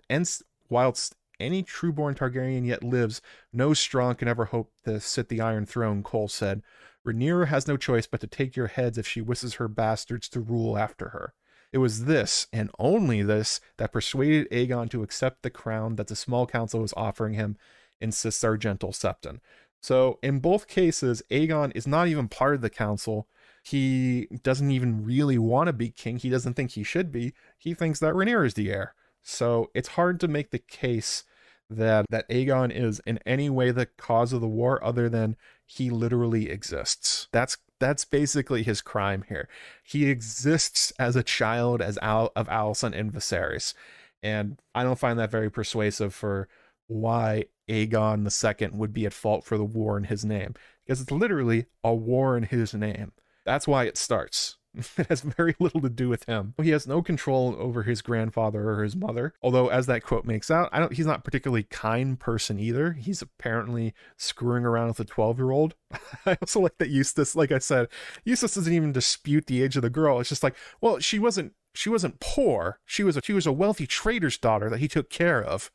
whilst 0.70 1.16
any 1.40 1.64
trueborn 1.64 2.16
Targaryen 2.16 2.66
yet 2.66 2.84
lives, 2.84 3.22
no 3.52 3.74
strong 3.74 4.16
can 4.16 4.28
ever 4.28 4.46
hope 4.46 4.72
to 4.86 5.00
sit 5.00 5.30
the 5.30 5.42
Iron 5.42 5.66
Throne, 5.66 6.02
Cole 6.04 6.28
said. 6.28 6.64
Rhaenyra 7.06 7.48
has 7.48 7.68
no 7.68 7.76
choice 7.76 8.08
but 8.08 8.22
to 8.22 8.28
take 8.28 8.56
your 8.56 8.68
heads 8.68 8.98
if 8.98 9.06
she 9.06 9.22
wishes 9.22 9.56
her 9.56 9.68
bastards 9.68 10.30
to 10.30 10.40
rule 10.40 10.78
after 10.78 11.10
her. 11.10 11.34
It 11.74 11.80
was 11.80 12.06
this, 12.06 12.48
and 12.54 12.70
only 12.80 13.24
this, 13.24 13.60
that 13.78 13.92
persuaded 13.92 14.48
Aegon 14.52 14.90
to 14.92 15.04
accept 15.04 15.42
the 15.42 15.50
crown 15.50 15.96
that 15.96 16.08
the 16.08 16.16
small 16.16 16.46
council 16.46 16.82
was 16.82 16.94
offering 16.96 17.34
him, 17.34 17.58
insists 18.00 18.44
our 18.44 18.58
gentle 18.58 18.92
Septon. 18.92 19.40
So, 19.84 20.18
in 20.24 20.40
both 20.40 20.70
cases, 20.70 21.22
Aegon 21.30 21.74
is 21.76 21.86
not 21.86 22.08
even 22.08 22.30
part 22.30 22.56
of 22.56 22.62
the 22.62 22.70
council. 22.70 23.28
He 23.62 24.30
doesn't 24.42 24.72
even 24.72 25.04
really 25.04 25.38
want 25.38 25.68
to 25.68 25.74
be 25.74 25.90
king. 25.90 26.16
He 26.16 26.30
doesn't 26.30 26.54
think 26.54 26.72
he 26.72 26.84
should 26.84 27.12
be. 27.12 27.34
He 27.58 27.74
thinks 27.74 28.00
that 28.00 28.14
Rhaenyra 28.14 28.46
is 28.46 28.54
the 28.54 28.72
heir. 28.72 28.96
So, 29.22 29.72
it's 29.76 29.90
hard 29.90 30.22
to 30.22 30.30
make 30.30 30.52
the 30.52 30.60
case 30.60 31.26
that 31.70 32.06
that 32.10 32.30
Aegon 32.30 32.72
is 32.74 33.02
in 33.06 33.20
any 33.26 33.50
way 33.50 33.72
the 33.72 33.86
cause 33.86 34.32
of 34.32 34.40
the 34.40 34.48
war 34.48 34.82
other 34.82 35.10
than 35.10 35.36
he 35.66 35.90
literally 35.90 36.50
exists. 36.50 37.28
That's 37.34 37.58
that's 37.82 38.06
basically 38.06 38.64
his 38.64 38.80
crime 38.80 39.26
here. 39.28 39.50
He 39.84 40.10
exists 40.10 40.94
as 40.98 41.18
a 41.18 41.24
child 41.24 41.82
as 41.82 42.00
Al- 42.02 42.32
of 42.38 42.48
Alicent 42.48 42.98
and 42.98 43.12
Viserys. 43.12 43.74
And 44.22 44.62
I 44.74 44.84
don't 44.84 45.00
find 45.00 45.20
that 45.20 45.32
very 45.32 45.52
persuasive 45.52 46.14
for 46.14 46.48
why 46.88 47.46
Aegon 47.70 48.28
II 48.62 48.70
would 48.74 48.94
be 48.94 49.06
at 49.06 49.14
fault 49.14 49.44
for 49.44 49.58
the 49.58 49.64
war 49.64 49.98
in 49.98 50.06
his 50.06 50.26
name. 50.26 50.54
Because 50.86 51.02
it's 51.02 51.12
literally 51.12 51.66
a 51.84 51.94
war 51.94 52.36
in 52.38 52.44
his 52.44 52.74
name. 52.74 53.14
That's 53.46 53.68
why 53.68 53.86
it 53.86 53.98
starts. 53.98 54.58
it 54.98 55.08
has 55.08 55.22
very 55.22 55.56
little 55.60 55.82
to 55.82 55.90
do 55.90 56.10
with 56.10 56.24
him. 56.26 56.56
He 56.62 56.72
has 56.72 56.88
no 56.88 57.02
control 57.02 57.56
over 57.60 57.84
his 57.84 58.02
grandfather 58.02 58.70
or 58.70 58.84
his 58.84 58.96
mother. 58.96 59.34
Although, 59.42 59.68
as 59.68 59.86
that 59.86 60.04
quote 60.04 60.26
makes 60.26 60.50
out, 60.50 60.70
I 60.72 60.80
don't. 60.80 60.94
He's 60.94 61.06
not 61.06 61.24
particularly 61.24 61.64
kind 61.64 62.20
person 62.20 62.60
either. 62.60 62.94
He's 62.94 63.22
apparently 63.22 63.94
screwing 64.18 64.66
around 64.66 64.88
with 64.88 65.00
a 65.00 65.06
twelve-year-old. 65.06 65.76
I 66.26 66.38
also 66.42 66.62
like 66.62 66.78
that 66.80 66.90
Eustace. 66.90 67.36
Like 67.36 67.52
I 67.52 67.60
said, 67.60 67.88
Eustace 68.24 68.56
doesn't 68.56 68.74
even 68.74 68.92
dispute 68.92 69.46
the 69.46 69.62
age 69.62 69.76
of 69.76 69.84
the 69.84 69.90
girl. 69.90 70.20
It's 70.20 70.30
just 70.30 70.44
like, 70.44 70.56
well, 70.82 71.00
she 71.00 71.20
wasn't. 71.20 71.54
She 71.76 71.90
wasn't 71.90 72.20
poor. 72.20 72.80
She 72.86 73.04
was 73.04 73.18
a, 73.18 73.22
she 73.24 73.34
was 73.34 73.48
a 73.48 73.52
wealthy 73.52 73.88
trader's 73.88 74.38
daughter 74.38 74.70
that 74.70 74.80
he 74.80 74.88
took 74.88 75.10
care 75.10 75.44
of. 75.44 75.72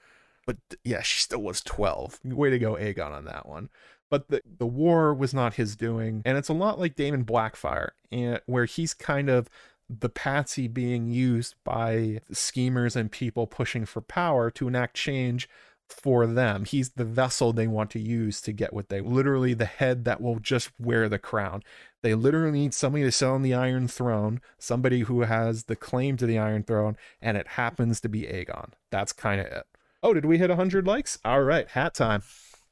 But 0.48 0.56
yeah, 0.82 1.02
she 1.02 1.20
still 1.20 1.42
was 1.42 1.60
twelve. 1.60 2.18
Way 2.24 2.48
to 2.48 2.58
go, 2.58 2.74
Aegon, 2.74 3.12
on 3.12 3.26
that 3.26 3.46
one 3.46 3.68
but 4.10 4.28
the, 4.28 4.40
the 4.58 4.66
war 4.66 5.12
was 5.12 5.34
not 5.34 5.54
his 5.54 5.76
doing 5.76 6.22
and 6.24 6.38
it's 6.38 6.48
a 6.48 6.54
lot 6.54 6.78
like 6.78 6.96
Daemon 6.96 7.24
Blackfyre 7.24 7.90
and 8.10 8.36
eh, 8.36 8.40
where 8.46 8.64
he's 8.64 8.94
kind 8.94 9.28
of 9.28 9.50
the 9.88 10.08
patsy 10.08 10.68
being 10.68 11.08
used 11.08 11.54
by 11.64 12.20
schemers 12.30 12.94
and 12.94 13.10
people 13.10 13.46
pushing 13.46 13.86
for 13.86 14.00
power 14.00 14.50
to 14.50 14.68
enact 14.68 14.94
change 14.94 15.48
for 15.88 16.26
them. 16.26 16.66
He's 16.66 16.90
the 16.90 17.06
vessel 17.06 17.52
they 17.52 17.66
want 17.66 17.90
to 17.92 17.98
use 17.98 18.42
to 18.42 18.52
get 18.52 18.74
what 18.74 18.90
they 18.90 19.00
literally 19.00 19.54
the 19.54 19.64
head 19.64 20.04
that 20.04 20.20
will 20.20 20.38
just 20.38 20.70
wear 20.78 21.08
the 21.08 21.18
crown. 21.18 21.62
They 22.02 22.14
literally 22.14 22.60
need 22.60 22.74
somebody 22.74 23.04
to 23.04 23.12
sit 23.12 23.26
on 23.26 23.40
the 23.40 23.54
Iron 23.54 23.88
Throne, 23.88 24.42
somebody 24.58 25.00
who 25.00 25.22
has 25.22 25.64
the 25.64 25.76
claim 25.76 26.18
to 26.18 26.26
the 26.26 26.38
Iron 26.38 26.62
Throne, 26.62 26.98
and 27.22 27.38
it 27.38 27.48
happens 27.48 28.00
to 28.02 28.08
be 28.10 28.22
Aegon. 28.22 28.72
That's 28.90 29.14
kind 29.14 29.40
of 29.40 29.46
it. 29.46 29.66
Oh, 30.02 30.14
did 30.14 30.24
we 30.24 30.38
hit 30.38 30.48
100 30.48 30.86
likes? 30.86 31.18
All 31.24 31.42
right, 31.42 31.68
hat 31.68 31.94
time. 31.94 32.22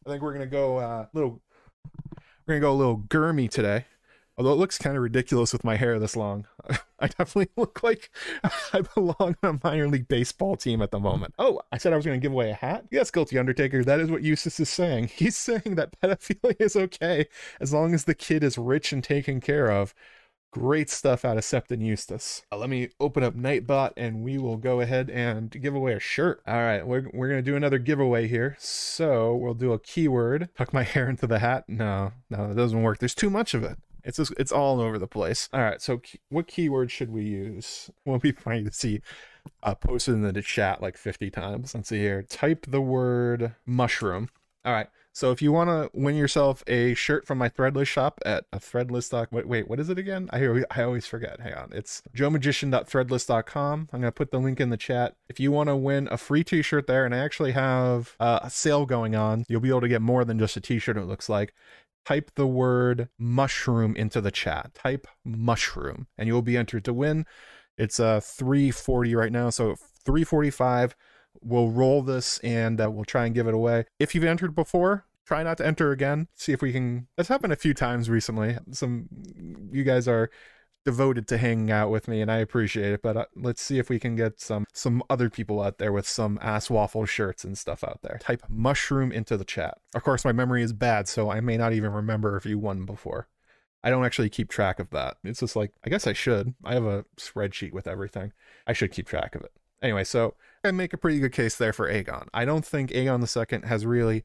I 0.06 0.10
think 0.10 0.22
we're 0.22 0.32
gonna 0.32 0.46
go 0.46 0.78
a 0.78 0.86
uh, 0.86 1.06
little. 1.12 1.42
We're 2.46 2.54
gonna 2.54 2.60
go 2.60 2.72
a 2.72 2.74
little 2.74 2.98
Gurmy 2.98 3.50
today. 3.50 3.86
Although 4.38 4.52
it 4.52 4.56
looks 4.56 4.76
kind 4.76 4.96
of 4.96 5.02
ridiculous 5.02 5.52
with 5.52 5.64
my 5.64 5.76
hair 5.76 5.98
this 5.98 6.14
long, 6.14 6.46
I 7.00 7.06
definitely 7.06 7.48
look 7.56 7.82
like 7.82 8.10
I 8.72 8.82
belong 8.94 9.34
on 9.42 9.54
a 9.54 9.58
minor 9.64 9.88
league 9.88 10.08
baseball 10.08 10.56
team 10.56 10.82
at 10.82 10.90
the 10.90 11.00
moment. 11.00 11.34
Oh, 11.38 11.60
I 11.72 11.78
said 11.78 11.94
I 11.94 11.96
was 11.96 12.04
going 12.04 12.20
to 12.20 12.22
give 12.22 12.32
away 12.32 12.50
a 12.50 12.54
hat? 12.54 12.84
Yes, 12.90 13.10
Guilty 13.10 13.38
Undertaker, 13.38 13.82
that 13.82 13.98
is 13.98 14.10
what 14.10 14.22
Eustace 14.22 14.60
is 14.60 14.68
saying. 14.68 15.08
He's 15.08 15.36
saying 15.36 15.76
that 15.76 15.98
pedophilia 16.00 16.60
is 16.60 16.76
okay 16.76 17.28
as 17.60 17.72
long 17.72 17.94
as 17.94 18.04
the 18.04 18.14
kid 18.14 18.44
is 18.44 18.58
rich 18.58 18.92
and 18.92 19.02
taken 19.02 19.40
care 19.40 19.70
of. 19.70 19.94
Great 20.52 20.88
stuff 20.88 21.24
out 21.24 21.36
of 21.36 21.44
Septon 21.44 21.84
Eustace. 21.84 22.42
Uh, 22.50 22.56
let 22.56 22.70
me 22.70 22.88
open 22.98 23.22
up 23.22 23.34
Nightbot 23.34 23.92
and 23.96 24.22
we 24.22 24.38
will 24.38 24.56
go 24.56 24.80
ahead 24.80 25.10
and 25.10 25.50
give 25.50 25.74
away 25.74 25.92
a 25.92 26.00
shirt. 26.00 26.40
All 26.46 26.54
right, 26.54 26.86
we're, 26.86 27.10
we're 27.12 27.28
going 27.28 27.44
to 27.44 27.50
do 27.50 27.56
another 27.56 27.78
giveaway 27.78 28.26
here. 28.26 28.56
So 28.58 29.34
we'll 29.34 29.54
do 29.54 29.72
a 29.72 29.78
keyword. 29.78 30.48
Tuck 30.56 30.72
my 30.72 30.82
hair 30.84 31.08
into 31.08 31.26
the 31.26 31.40
hat. 31.40 31.64
No, 31.68 32.12
no, 32.30 32.48
that 32.48 32.56
doesn't 32.56 32.82
work. 32.82 32.98
There's 32.98 33.14
too 33.14 33.30
much 33.30 33.52
of 33.54 33.62
it. 33.64 33.78
It's 34.02 34.18
just, 34.18 34.32
it's 34.38 34.52
all 34.52 34.80
over 34.80 34.98
the 34.98 35.08
place. 35.08 35.48
All 35.52 35.60
right, 35.60 35.82
so 35.82 35.98
key, 35.98 36.20
what 36.28 36.46
keyword 36.46 36.90
should 36.90 37.10
we 37.10 37.24
use? 37.24 37.90
Won't 38.04 38.22
be 38.22 38.32
funny 38.32 38.62
to 38.64 38.72
see 38.72 39.02
uh, 39.62 39.74
posted 39.74 40.14
in 40.14 40.22
the 40.22 40.42
chat 40.42 40.80
like 40.80 40.96
50 40.96 41.30
times. 41.30 41.74
Let's 41.74 41.88
see 41.88 41.98
here. 41.98 42.22
Type 42.22 42.66
the 42.68 42.80
word 42.80 43.54
mushroom. 43.66 44.28
All 44.64 44.72
right. 44.72 44.88
So 45.16 45.30
if 45.30 45.40
you 45.40 45.50
want 45.50 45.70
to 45.70 45.88
win 45.98 46.14
yourself 46.14 46.62
a 46.66 46.92
shirt 46.92 47.26
from 47.26 47.38
my 47.38 47.48
Threadless 47.48 47.86
shop 47.86 48.20
at 48.26 48.44
a 48.52 48.58
Threadless 48.58 49.10
doc, 49.10 49.28
wait, 49.30 49.48
wait, 49.48 49.66
what 49.66 49.80
is 49.80 49.88
it 49.88 49.96
again? 49.96 50.28
I 50.30 50.62
I 50.70 50.82
always 50.82 51.06
forget. 51.06 51.40
Hang 51.40 51.54
on, 51.54 51.70
it's 51.72 52.02
joemagician.threadless.com. 52.14 53.88
I'm 53.90 54.00
gonna 54.00 54.12
put 54.12 54.30
the 54.30 54.38
link 54.38 54.60
in 54.60 54.68
the 54.68 54.76
chat. 54.76 55.16
If 55.30 55.40
you 55.40 55.50
want 55.50 55.70
to 55.70 55.74
win 55.74 56.06
a 56.10 56.18
free 56.18 56.44
T-shirt 56.44 56.86
there, 56.86 57.06
and 57.06 57.14
I 57.14 57.18
actually 57.18 57.52
have 57.52 58.14
uh, 58.20 58.40
a 58.42 58.50
sale 58.50 58.84
going 58.84 59.16
on, 59.16 59.46
you'll 59.48 59.62
be 59.62 59.70
able 59.70 59.80
to 59.80 59.88
get 59.88 60.02
more 60.02 60.22
than 60.22 60.38
just 60.38 60.58
a 60.58 60.60
T-shirt. 60.60 60.98
It 60.98 61.04
looks 61.04 61.30
like. 61.30 61.54
Type 62.04 62.30
the 62.34 62.46
word 62.46 63.08
mushroom 63.18 63.96
into 63.96 64.20
the 64.20 64.30
chat. 64.30 64.74
Type 64.74 65.06
mushroom, 65.24 66.08
and 66.18 66.28
you'll 66.28 66.42
be 66.42 66.58
entered 66.58 66.84
to 66.84 66.92
win. 66.92 67.24
It's 67.78 67.98
uh 67.98 68.20
340 68.20 69.14
right 69.14 69.32
now, 69.32 69.48
so 69.48 69.76
345 70.04 70.94
we'll 71.42 71.70
roll 71.70 72.02
this 72.02 72.38
and 72.38 72.80
uh, 72.80 72.90
we'll 72.90 73.04
try 73.04 73.26
and 73.26 73.34
give 73.34 73.46
it 73.46 73.54
away. 73.54 73.84
If 73.98 74.14
you've 74.14 74.24
entered 74.24 74.54
before, 74.54 75.04
try 75.24 75.42
not 75.42 75.58
to 75.58 75.66
enter 75.66 75.92
again. 75.92 76.28
See 76.34 76.52
if 76.52 76.62
we 76.62 76.72
can. 76.72 77.08
That's 77.16 77.28
happened 77.28 77.52
a 77.52 77.56
few 77.56 77.74
times 77.74 78.08
recently. 78.08 78.58
Some 78.70 79.08
you 79.70 79.84
guys 79.84 80.08
are 80.08 80.30
devoted 80.84 81.26
to 81.26 81.36
hanging 81.36 81.70
out 81.70 81.90
with 81.90 82.06
me 82.06 82.20
and 82.20 82.30
I 82.30 82.36
appreciate 82.36 82.92
it, 82.92 83.02
but 83.02 83.16
uh, 83.16 83.24
let's 83.34 83.60
see 83.60 83.78
if 83.78 83.90
we 83.90 83.98
can 83.98 84.14
get 84.14 84.40
some 84.40 84.66
some 84.72 85.02
other 85.10 85.28
people 85.28 85.60
out 85.60 85.78
there 85.78 85.92
with 85.92 86.06
some 86.06 86.38
ass 86.40 86.70
waffle 86.70 87.04
shirts 87.06 87.42
and 87.42 87.58
stuff 87.58 87.82
out 87.82 88.00
there. 88.02 88.18
Type 88.20 88.44
mushroom 88.48 89.10
into 89.10 89.36
the 89.36 89.44
chat. 89.44 89.78
Of 89.94 90.04
course, 90.04 90.24
my 90.24 90.32
memory 90.32 90.62
is 90.62 90.72
bad, 90.72 91.08
so 91.08 91.28
I 91.28 91.40
may 91.40 91.56
not 91.56 91.72
even 91.72 91.92
remember 91.92 92.36
if 92.36 92.46
you 92.46 92.58
won 92.58 92.84
before. 92.84 93.28
I 93.82 93.90
don't 93.90 94.04
actually 94.04 94.30
keep 94.30 94.48
track 94.48 94.80
of 94.80 94.90
that. 94.90 95.16
It's 95.22 95.40
just 95.40 95.54
like, 95.54 95.72
I 95.84 95.90
guess 95.90 96.06
I 96.06 96.12
should. 96.12 96.54
I 96.64 96.74
have 96.74 96.84
a 96.84 97.04
spreadsheet 97.18 97.72
with 97.72 97.86
everything. 97.86 98.32
I 98.66 98.72
should 98.72 98.90
keep 98.90 99.06
track 99.06 99.34
of 99.34 99.42
it. 99.42 99.52
Anyway, 99.82 100.02
so 100.04 100.34
I 100.66 100.70
make 100.72 100.92
a 100.92 100.98
pretty 100.98 101.18
good 101.18 101.32
case 101.32 101.56
there 101.56 101.72
for 101.72 101.90
Aegon. 101.90 102.28
I 102.34 102.44
don't 102.44 102.64
think 102.64 102.90
Aegon 102.90 103.22
II 103.22 103.68
has 103.68 103.86
really 103.86 104.24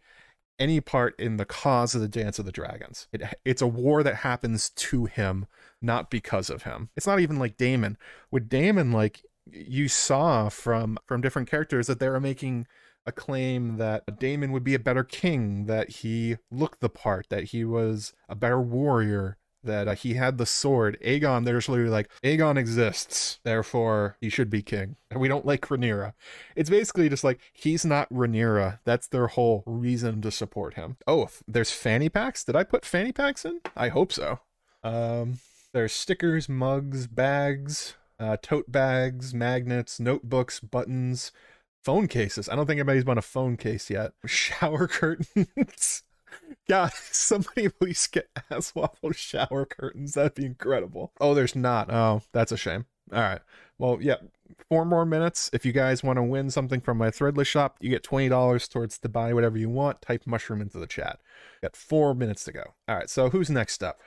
any 0.59 0.79
part 0.79 1.19
in 1.19 1.37
the 1.37 1.45
cause 1.45 1.95
of 1.95 2.01
the 2.01 2.07
Dance 2.07 2.37
of 2.37 2.45
the 2.45 2.51
Dragons. 2.51 3.07
It, 3.11 3.23
it's 3.43 3.61
a 3.61 3.67
war 3.67 4.03
that 4.03 4.17
happens 4.17 4.69
to 4.69 5.05
him, 5.05 5.47
not 5.81 6.11
because 6.11 6.49
of 6.49 6.63
him. 6.63 6.89
It's 6.95 7.07
not 7.07 7.19
even 7.19 7.39
like 7.39 7.57
Daemon. 7.57 7.97
With 8.29 8.49
Daemon, 8.49 8.91
like 8.91 9.23
you 9.51 9.87
saw 9.87 10.49
from 10.49 10.97
from 11.07 11.21
different 11.21 11.49
characters 11.49 11.87
that 11.87 11.99
they 11.99 12.09
were 12.09 12.19
making 12.19 12.67
a 13.05 13.11
claim 13.11 13.77
that 13.77 14.19
Daemon 14.19 14.51
would 14.51 14.63
be 14.63 14.75
a 14.75 14.79
better 14.79 15.03
king, 15.03 15.65
that 15.65 15.89
he 15.89 16.37
looked 16.51 16.81
the 16.81 16.89
part, 16.89 17.27
that 17.29 17.45
he 17.45 17.65
was 17.65 18.13
a 18.29 18.35
better 18.35 18.61
warrior, 18.61 19.37
that 19.63 19.87
uh, 19.87 19.95
he 19.95 20.15
had 20.15 20.37
the 20.37 20.45
sword. 20.45 20.97
Aegon, 21.03 21.45
they're 21.45 21.57
just 21.57 21.69
literally 21.69 21.91
like, 21.91 22.09
Aegon 22.23 22.57
exists, 22.57 23.39
therefore 23.43 24.17
he 24.21 24.29
should 24.29 24.49
be 24.49 24.61
king. 24.61 24.95
We 25.15 25.27
don't 25.27 25.45
like 25.45 25.67
Rhaenyra. 25.67 26.13
It's 26.55 26.69
basically 26.69 27.09
just 27.09 27.23
like, 27.23 27.39
he's 27.53 27.85
not 27.85 28.09
Rhaenyra. 28.09 28.79
That's 28.85 29.07
their 29.07 29.27
whole 29.27 29.63
reason 29.65 30.21
to 30.21 30.31
support 30.31 30.75
him. 30.75 30.97
Oh, 31.07 31.29
there's 31.47 31.71
fanny 31.71 32.09
packs? 32.09 32.43
Did 32.43 32.55
I 32.55 32.63
put 32.63 32.85
fanny 32.85 33.11
packs 33.11 33.45
in? 33.45 33.61
I 33.75 33.89
hope 33.89 34.11
so. 34.11 34.39
Um, 34.83 35.39
there's 35.73 35.93
stickers, 35.93 36.49
mugs, 36.49 37.07
bags, 37.07 37.95
uh, 38.19 38.37
tote 38.41 38.71
bags, 38.71 39.33
magnets, 39.33 39.99
notebooks, 39.99 40.59
buttons, 40.59 41.31
phone 41.83 42.07
cases. 42.07 42.49
I 42.49 42.55
don't 42.55 42.65
think 42.65 42.79
anybody's 42.79 43.03
bought 43.03 43.17
a 43.17 43.23
phone 43.23 43.57
case 43.57 43.89
yet. 43.89 44.11
Shower 44.25 44.87
curtains. 44.87 46.03
Yeah, 46.67 46.89
somebody 47.11 47.69
please 47.69 48.07
get 48.07 48.29
ass 48.49 48.73
waffle 48.75 49.11
shower 49.11 49.65
curtains. 49.65 50.13
That'd 50.13 50.35
be 50.35 50.45
incredible. 50.45 51.11
Oh, 51.19 51.33
there's 51.33 51.55
not. 51.55 51.91
Oh, 51.91 52.21
that's 52.31 52.51
a 52.51 52.57
shame. 52.57 52.85
All 53.11 53.19
right. 53.19 53.41
Well, 53.77 53.97
yeah, 53.99 54.17
four 54.69 54.85
more 54.85 55.05
minutes. 55.05 55.49
If 55.53 55.65
you 55.65 55.71
guys 55.71 56.03
want 56.03 56.17
to 56.17 56.23
win 56.23 56.49
something 56.49 56.81
from 56.81 56.97
my 56.97 57.09
Threadless 57.09 57.47
shop, 57.47 57.77
you 57.81 57.89
get 57.89 58.03
$20 58.03 58.69
towards 58.69 58.97
to 58.99 59.09
buy 59.09 59.33
whatever 59.33 59.57
you 59.57 59.69
want. 59.69 60.01
Type 60.01 60.23
mushroom 60.25 60.61
into 60.61 60.77
the 60.77 60.87
chat. 60.87 61.19
Got 61.61 61.75
four 61.75 62.13
minutes 62.13 62.43
to 62.45 62.51
go. 62.51 62.63
All 62.87 62.95
right. 62.95 63.09
So 63.09 63.29
who's 63.29 63.49
next 63.49 63.83
up? 63.83 63.99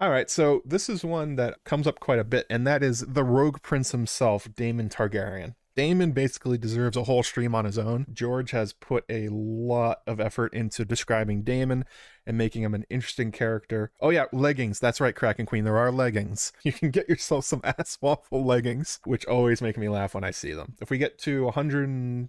All 0.00 0.10
right. 0.10 0.28
So 0.28 0.62
this 0.64 0.88
is 0.88 1.04
one 1.04 1.36
that 1.36 1.62
comes 1.64 1.86
up 1.86 2.00
quite 2.00 2.18
a 2.18 2.24
bit, 2.24 2.46
and 2.50 2.66
that 2.66 2.82
is 2.82 3.00
the 3.00 3.24
Rogue 3.24 3.62
Prince 3.62 3.92
himself, 3.92 4.48
Daemon 4.54 4.88
Targaryen. 4.88 5.54
Daemon 5.76 6.12
basically 6.12 6.58
deserves 6.58 6.96
a 6.96 7.04
whole 7.04 7.22
stream 7.22 7.54
on 7.54 7.64
his 7.64 7.78
own. 7.78 8.06
George 8.12 8.50
has 8.50 8.72
put 8.72 9.04
a 9.08 9.28
lot 9.28 10.00
of 10.06 10.20
effort 10.20 10.52
into 10.52 10.84
describing 10.84 11.42
Daemon 11.42 11.84
and 12.26 12.36
making 12.36 12.62
him 12.62 12.74
an 12.74 12.84
interesting 12.90 13.32
character. 13.32 13.92
Oh 14.00 14.10
yeah, 14.10 14.24
leggings. 14.32 14.80
That's 14.80 15.00
right, 15.00 15.14
Kraken 15.14 15.46
Queen. 15.46 15.64
There 15.64 15.78
are 15.78 15.92
leggings. 15.92 16.52
You 16.62 16.72
can 16.72 16.90
get 16.90 17.08
yourself 17.08 17.44
some 17.44 17.60
ass 17.64 17.98
waffle 18.00 18.44
leggings, 18.44 19.00
which 19.04 19.26
always 19.26 19.60
make 19.62 19.76
me 19.76 19.88
laugh 19.88 20.14
when 20.14 20.24
I 20.24 20.30
see 20.30 20.52
them. 20.52 20.74
If 20.80 20.90
we 20.90 20.98
get 20.98 21.18
to 21.20 21.44
100 21.44 22.28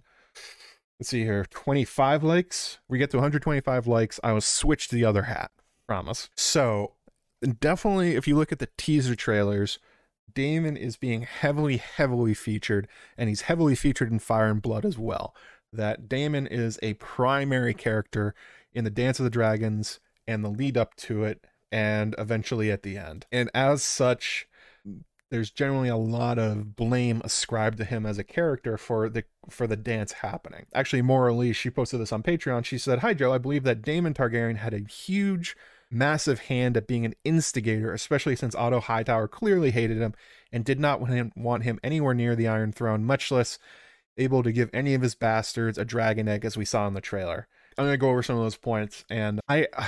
let's 0.98 1.10
see 1.10 1.24
here 1.24 1.44
25 1.50 2.22
likes 2.22 2.78
we 2.88 2.96
get 2.96 3.10
to 3.10 3.16
125 3.16 3.88
likes 3.88 4.20
i 4.22 4.32
will 4.32 4.40
switch 4.40 4.86
to 4.86 4.94
the 4.94 5.04
other 5.04 5.24
hat 5.24 5.50
promise 5.88 6.30
so 6.36 6.92
definitely 7.58 8.14
if 8.14 8.28
you 8.28 8.36
look 8.36 8.52
at 8.52 8.60
the 8.60 8.68
teaser 8.78 9.16
trailers 9.16 9.80
Daemon 10.34 10.76
is 10.76 10.96
being 10.96 11.22
heavily, 11.22 11.76
heavily 11.76 12.34
featured, 12.34 12.88
and 13.16 13.28
he's 13.28 13.42
heavily 13.42 13.74
featured 13.74 14.10
in 14.10 14.18
Fire 14.18 14.50
and 14.50 14.62
Blood 14.62 14.84
as 14.84 14.98
well. 14.98 15.34
That 15.72 16.08
Daemon 16.08 16.46
is 16.46 16.78
a 16.82 16.94
primary 16.94 17.74
character 17.74 18.34
in 18.72 18.84
the 18.84 18.90
Dance 18.90 19.18
of 19.18 19.24
the 19.24 19.30
Dragons 19.30 20.00
and 20.26 20.44
the 20.44 20.48
lead 20.48 20.76
up 20.76 20.94
to 20.96 21.24
it, 21.24 21.46
and 21.70 22.14
eventually 22.18 22.70
at 22.70 22.82
the 22.82 22.96
end. 22.96 23.26
And 23.32 23.50
as 23.54 23.82
such, 23.82 24.46
there's 25.30 25.50
generally 25.50 25.88
a 25.88 25.96
lot 25.96 26.38
of 26.38 26.76
blame 26.76 27.22
ascribed 27.24 27.78
to 27.78 27.86
him 27.86 28.04
as 28.04 28.18
a 28.18 28.24
character 28.24 28.76
for 28.76 29.08
the 29.08 29.24
for 29.48 29.66
the 29.66 29.76
dance 29.76 30.12
happening. 30.12 30.66
Actually, 30.74 31.02
Morally, 31.02 31.54
she 31.54 31.70
posted 31.70 32.00
this 32.00 32.12
on 32.12 32.22
Patreon. 32.22 32.64
She 32.64 32.76
said, 32.76 32.98
"Hi 32.98 33.14
Joe, 33.14 33.32
I 33.32 33.38
believe 33.38 33.64
that 33.64 33.82
Daemon 33.82 34.12
Targaryen 34.12 34.56
had 34.56 34.74
a 34.74 34.80
huge 34.80 35.56
massive 35.92 36.40
hand 36.40 36.76
at 36.76 36.86
being 36.86 37.04
an 37.04 37.14
instigator, 37.24 37.92
especially 37.92 38.36
since 38.36 38.54
Otto 38.54 38.80
Hightower 38.80 39.28
clearly 39.28 39.70
hated 39.70 39.98
him 39.98 40.14
and 40.50 40.64
did 40.64 40.80
not 40.80 41.00
want 41.00 41.62
him, 41.64 41.80
anywhere 41.82 42.14
near 42.14 42.34
the 42.34 42.48
Iron 42.48 42.72
Throne, 42.72 43.04
much 43.04 43.30
less 43.30 43.58
able 44.16 44.42
to 44.42 44.52
give 44.52 44.70
any 44.72 44.94
of 44.94 45.02
his 45.02 45.14
bastards 45.14 45.78
a 45.78 45.84
dragon 45.84 46.28
egg, 46.28 46.44
as 46.44 46.56
we 46.56 46.64
saw 46.64 46.86
in 46.86 46.94
the 46.94 47.00
trailer. 47.00 47.46
I'm 47.78 47.84
going 47.84 47.94
to 47.94 47.98
go 47.98 48.10
over 48.10 48.22
some 48.22 48.36
of 48.36 48.42
those 48.42 48.56
points, 48.56 49.04
and 49.10 49.40
I. 49.48 49.68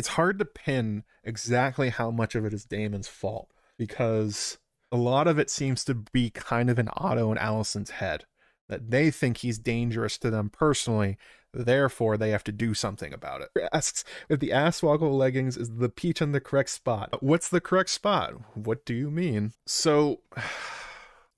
it's 0.00 0.08
hard 0.08 0.38
to 0.38 0.46
pin 0.46 1.04
exactly 1.24 1.90
how 1.90 2.10
much 2.10 2.34
of 2.34 2.46
it 2.46 2.54
is 2.54 2.64
Daemon's 2.64 3.06
fault 3.06 3.50
because 3.76 4.56
a 4.90 4.96
lot 4.96 5.28
of 5.28 5.38
it 5.38 5.50
seems 5.50 5.84
to 5.84 5.94
be 5.94 6.30
kind 6.30 6.70
of 6.70 6.78
in 6.78 6.88
Otto 6.96 7.30
and 7.30 7.38
Alicent's 7.38 7.90
head 7.90 8.24
that 8.70 8.90
they 8.90 9.10
think 9.10 9.38
he's 9.38 9.58
dangerous 9.58 10.16
to 10.16 10.30
them 10.30 10.48
personally 10.48 11.18
Therefore, 11.52 12.16
they 12.16 12.30
have 12.30 12.44
to 12.44 12.52
do 12.52 12.74
something 12.74 13.12
about 13.12 13.42
it. 13.42 13.68
Asks 13.72 14.04
if 14.28 14.38
the 14.38 14.52
ass 14.52 14.82
waffle 14.82 15.16
leggings 15.16 15.56
is 15.56 15.76
the 15.76 15.88
peach 15.88 16.22
in 16.22 16.32
the 16.32 16.40
correct 16.40 16.70
spot. 16.70 17.22
What's 17.22 17.48
the 17.48 17.60
correct 17.60 17.90
spot? 17.90 18.34
What 18.54 18.84
do 18.84 18.94
you 18.94 19.10
mean? 19.10 19.52
So, 19.66 20.20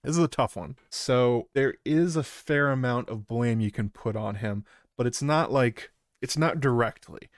this 0.05 0.17
is 0.17 0.19
a 0.19 0.29
tough 0.29 0.57
one. 0.57 0.77
So, 0.91 1.49
there 1.55 1.75
is 1.85 2.17
a 2.17 2.23
fair 2.23 2.71
amount 2.71 3.09
of 3.09 3.27
blame 3.27 3.61
you 3.61 3.71
can 3.71 3.89
put 3.89 4.17
on 4.17 4.37
him, 4.37 4.65
but 4.99 5.07
it's 5.07 5.23
not 5.23 5.51
like, 5.51 5.91
it's 6.21 6.37
not 6.37 6.61
directly. 6.61 7.31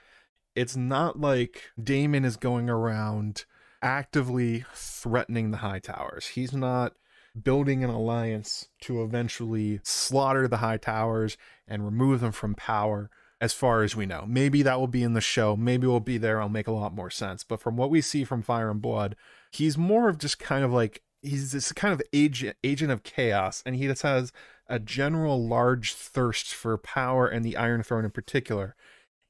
It's 0.56 0.76
not 0.76 1.20
like 1.20 1.70
Daemon 1.82 2.24
is 2.24 2.36
going 2.36 2.68
around 2.68 3.44
actively 3.82 4.64
threatening 4.74 5.50
the 5.50 5.58
Hightowers. 5.58 6.30
He's 6.30 6.52
not 6.52 6.94
building 7.40 7.82
an 7.82 7.90
alliance 7.90 8.68
to 8.82 9.02
eventually 9.02 9.80
slaughter 9.82 10.46
the 10.46 10.58
Hightowers 10.58 11.36
and 11.66 11.84
remove 11.84 12.20
them 12.20 12.32
from 12.32 12.54
power 12.54 13.10
as 13.40 13.52
far 13.52 13.82
as 13.82 13.96
we 13.96 14.06
know. 14.06 14.24
Maybe 14.26 14.62
that 14.62 14.78
will 14.78 14.86
be 14.86 15.02
in 15.02 15.14
the 15.14 15.20
show. 15.20 15.56
Maybe 15.56 15.86
we'll 15.86 16.00
be 16.00 16.18
there. 16.18 16.40
I'll 16.40 16.48
make 16.48 16.68
a 16.68 16.72
lot 16.72 16.94
more 16.94 17.10
sense. 17.10 17.44
But 17.44 17.60
from 17.60 17.76
what 17.76 17.90
we 17.90 18.00
see 18.00 18.24
from 18.24 18.42
Fire 18.42 18.70
and 18.70 18.80
Blood, 18.80 19.16
he's 19.50 19.76
more 19.76 20.08
of 20.08 20.18
just 20.18 20.38
kind 20.38 20.64
of 20.64 20.72
like 20.72 21.02
he's 21.22 21.52
this 21.52 21.72
kind 21.72 21.92
of 21.92 22.02
agent 22.12 22.56
agent 22.62 22.90
of 22.90 23.02
chaos, 23.02 23.62
and 23.66 23.74
he 23.76 23.86
just 23.86 24.02
has 24.02 24.32
a 24.68 24.78
general 24.78 25.46
large 25.46 25.92
thirst 25.94 26.54
for 26.54 26.78
power 26.78 27.26
and 27.26 27.44
the 27.44 27.56
Iron 27.56 27.82
Throne 27.82 28.04
in 28.04 28.10
particular. 28.10 28.76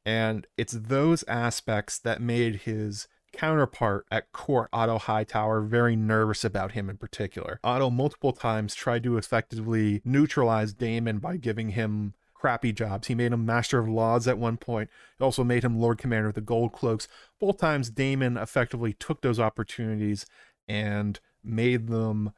And 0.07 0.47
it's 0.57 0.75
those 0.75 1.25
aspects 1.27 1.99
that 1.99 2.21
made 2.21 2.57
his 2.57 3.09
counterpart 3.35 4.07
at 4.11 4.33
court, 4.33 4.69
Otto 4.73 4.99
Hightower, 4.99 5.61
very 5.61 5.97
nervous 5.97 6.45
about 6.45 6.73
him 6.73 6.89
in 6.89 6.97
particular. 6.97 7.61
Otto 7.63 7.91
multiple 7.91 8.33
times 8.33 8.75
tried 8.75 9.03
to 9.05 9.17
effectively 9.17 10.01
neutralize 10.05 10.73
Daemon 10.73 11.19
by 11.19 11.37
giving 11.37 11.71
him 11.71 12.15
crappy 12.35 12.73
jobs. 12.73 13.09
He 13.09 13.15
made 13.15 13.33
him 13.33 13.47
Master 13.47 13.79
of 13.79 13.89
Laws 13.89 14.29
at 14.29 14.39
one 14.39 14.59
point. 14.59 14.91
He 15.19 15.25
also 15.25 15.45
made 15.45 15.65
him 15.65 15.81
Lord 15.81 15.99
Commander 15.99 16.29
of 16.29 16.35
the 16.35 16.41
Gold 16.41 16.73
Cloaks. 16.73 17.09
Both 17.41 17.59
times, 17.59 17.91
Daemon 17.91 18.37
effectively 18.37 18.93
took 18.93 19.23
those 19.23 19.41
opportunities 19.41 20.27
and 20.69 21.19
made 21.43 21.89
them 21.89 22.33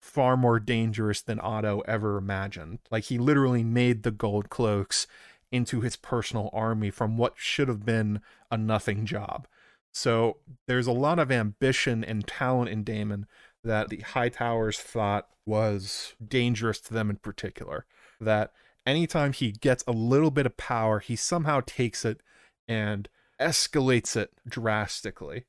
far 0.00 0.36
more 0.36 0.58
dangerous 0.58 1.22
than 1.22 1.38
Otto 1.40 1.80
ever 1.86 2.16
imagined. 2.16 2.80
Like, 2.90 3.04
he 3.04 3.18
literally 3.18 3.62
made 3.62 4.02
the 4.02 4.10
Gold 4.10 4.50
Cloaks 4.50 5.06
into 5.52 5.80
his 5.80 5.94
personal 5.94 6.50
army 6.52 6.90
from 6.90 7.16
what 7.16 7.34
should 7.36 7.68
have 7.68 7.84
been 7.84 8.20
a 8.50 8.56
nothing 8.56 9.06
job. 9.06 9.46
So 9.92 10.38
there's 10.66 10.86
a 10.86 10.92
lot 10.92 11.18
of 11.18 11.30
ambition 11.30 12.02
and 12.02 12.26
talent 12.26 12.70
in 12.70 12.82
Daemon 12.82 13.26
that 13.62 13.90
the 13.90 13.98
Hightowers 13.98 14.78
thought 14.78 15.28
was 15.46 16.14
dangerous 16.26 16.80
to 16.80 16.94
them 16.94 17.10
in 17.10 17.16
particular. 17.16 17.84
That 18.20 18.52
anytime 18.86 19.32
he 19.32 19.52
gets 19.52 19.84
a 19.86 19.92
little 19.92 20.30
bit 20.30 20.46
of 20.46 20.56
power, 20.56 20.98
he 20.98 21.16
somehow 21.16 21.60
takes 21.64 22.04
it 22.04 22.20
and 22.66 23.08
escalates 23.40 24.16
it 24.16 24.32
drastically. 24.48 25.44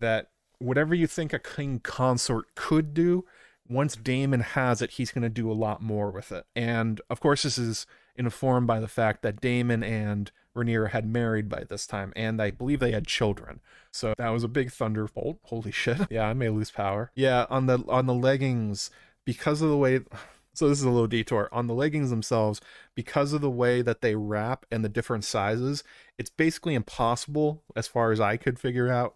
That 0.00 0.30
whatever 0.58 0.94
you 0.94 1.06
think 1.06 1.32
a 1.32 1.38
king 1.38 1.80
consort 1.80 2.54
could 2.54 2.94
do, 2.94 3.24
once 3.68 3.96
Daemon 3.96 4.40
has 4.40 4.80
it, 4.80 4.92
he's 4.92 5.10
going 5.10 5.22
to 5.22 5.28
do 5.28 5.50
a 5.50 5.52
lot 5.52 5.82
more 5.82 6.10
with 6.10 6.32
it. 6.32 6.46
And 6.54 7.00
of 7.10 7.20
course, 7.20 7.42
this 7.42 7.58
is 7.58 7.86
informed 8.16 8.66
by 8.66 8.80
the 8.80 8.88
fact 8.88 9.22
that 9.22 9.40
Daemon 9.40 9.82
and 9.82 10.30
Rhaenyra 10.56 10.90
had 10.90 11.06
married 11.06 11.48
by 11.48 11.64
this 11.64 11.86
time, 11.86 12.12
and 12.16 12.40
I 12.40 12.50
believe 12.50 12.80
they 12.80 12.92
had 12.92 13.06
children. 13.06 13.60
So 13.92 14.14
that 14.18 14.30
was 14.30 14.44
a 14.44 14.48
big 14.48 14.70
thunderbolt. 14.70 15.38
Holy 15.44 15.72
shit! 15.72 15.98
Yeah, 16.10 16.26
I 16.26 16.32
may 16.34 16.48
lose 16.48 16.70
power. 16.70 17.10
Yeah, 17.14 17.46
on 17.50 17.66
the 17.66 17.84
on 17.88 18.06
the 18.06 18.14
leggings 18.14 18.90
because 19.24 19.62
of 19.62 19.70
the 19.70 19.76
way. 19.76 20.00
So 20.54 20.68
this 20.68 20.80
is 20.80 20.84
a 20.84 20.90
little 20.90 21.06
detour 21.06 21.48
on 21.52 21.68
the 21.68 21.74
leggings 21.74 22.10
themselves 22.10 22.60
because 22.96 23.32
of 23.32 23.40
the 23.40 23.50
way 23.50 23.80
that 23.80 24.00
they 24.00 24.16
wrap 24.16 24.66
and 24.72 24.84
the 24.84 24.88
different 24.88 25.22
sizes. 25.22 25.84
It's 26.18 26.30
basically 26.30 26.74
impossible, 26.74 27.62
as 27.76 27.86
far 27.86 28.10
as 28.10 28.18
I 28.18 28.36
could 28.38 28.58
figure 28.58 28.90
out, 28.90 29.14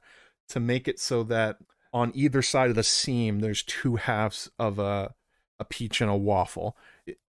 to 0.51 0.61
make 0.61 0.87
it 0.87 1.01
so 1.01 1.25
that 1.25 1.59
on 1.93 2.13
either 2.15 2.43
side 2.43 2.71
of 2.71 2.77
the 2.77 2.85
seam 2.85 3.41
there's 3.41 3.65
two 3.65 3.97
halves 3.97 4.51
of 4.57 4.79
a 4.79 5.15
a 5.59 5.65
peach 5.65 6.01
and 6.01 6.11
a 6.11 6.17
waffle 6.17 6.77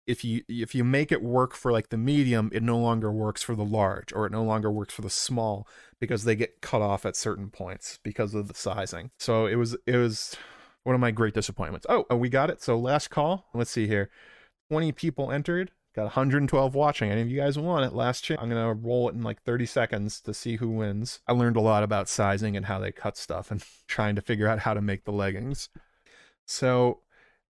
if 0.07 0.23
you 0.23 0.43
if 0.47 0.73
you 0.73 0.83
make 0.83 1.11
it 1.11 1.21
work 1.21 1.53
for 1.53 1.71
like 1.71 1.89
the 1.89 1.97
medium 1.97 2.49
it 2.53 2.63
no 2.63 2.77
longer 2.77 3.11
works 3.11 3.41
for 3.41 3.55
the 3.55 3.65
large 3.65 4.11
or 4.13 4.25
it 4.25 4.31
no 4.31 4.43
longer 4.43 4.71
works 4.71 4.93
for 4.93 5.01
the 5.01 5.09
small 5.09 5.67
because 5.99 6.23
they 6.23 6.35
get 6.35 6.61
cut 6.61 6.81
off 6.81 7.05
at 7.05 7.15
certain 7.15 7.49
points 7.49 7.99
because 8.03 8.33
of 8.33 8.47
the 8.47 8.53
sizing. 8.53 9.11
So 9.19 9.45
it 9.45 9.55
was 9.55 9.77
it 9.85 9.97
was 9.97 10.35
one 10.83 10.95
of 10.95 11.01
my 11.01 11.11
great 11.11 11.33
disappointments. 11.33 11.85
Oh, 11.87 12.05
oh 12.09 12.17
we 12.17 12.29
got 12.29 12.49
it. 12.49 12.61
So 12.61 12.77
last 12.77 13.09
call 13.09 13.47
let's 13.53 13.71
see 13.71 13.87
here. 13.87 14.09
20 14.69 14.91
people 14.93 15.31
entered 15.31 15.71
got 15.95 16.03
112 16.03 16.73
watching. 16.73 17.11
Any 17.11 17.21
of 17.21 17.29
you 17.29 17.39
guys 17.39 17.59
want 17.59 17.85
it? 17.85 17.93
Last 17.93 18.21
chance. 18.21 18.39
I'm 18.41 18.49
gonna 18.49 18.73
roll 18.73 19.09
it 19.09 19.15
in 19.15 19.23
like 19.23 19.41
30 19.43 19.65
seconds 19.65 20.21
to 20.21 20.33
see 20.33 20.55
who 20.55 20.69
wins. 20.69 21.19
I 21.27 21.33
learned 21.33 21.57
a 21.57 21.61
lot 21.61 21.83
about 21.83 22.09
sizing 22.09 22.57
and 22.57 22.65
how 22.65 22.79
they 22.79 22.91
cut 22.91 23.17
stuff 23.17 23.51
and 23.51 23.63
trying 23.87 24.15
to 24.15 24.21
figure 24.21 24.47
out 24.47 24.59
how 24.59 24.73
to 24.73 24.81
make 24.81 25.05
the 25.05 25.11
leggings. 25.11 25.69
So 26.45 27.01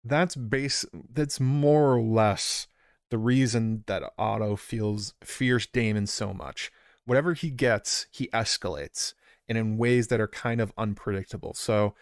that's 0.04 0.36
base 0.36 0.86
that's 1.14 1.40
more 1.40 1.96
or 1.96 2.02
less 2.02 2.68
the 3.10 3.18
reason 3.18 3.84
that 3.88 4.04
Otto 4.18 4.56
feels 4.56 5.14
fears 5.24 5.68
Daemon 5.68 6.08
so 6.08 6.34
much. 6.34 6.72
Whatever 7.06 7.34
he 7.34 7.50
gets, 7.50 8.08
he 8.12 8.28
escalates 8.30 9.14
and 9.50 9.58
in 9.58 9.78
ways 9.78 10.08
that 10.08 10.22
are 10.22 10.28
kind 10.28 10.62
of 10.62 10.72
unpredictable. 10.78 11.54
So 11.54 11.94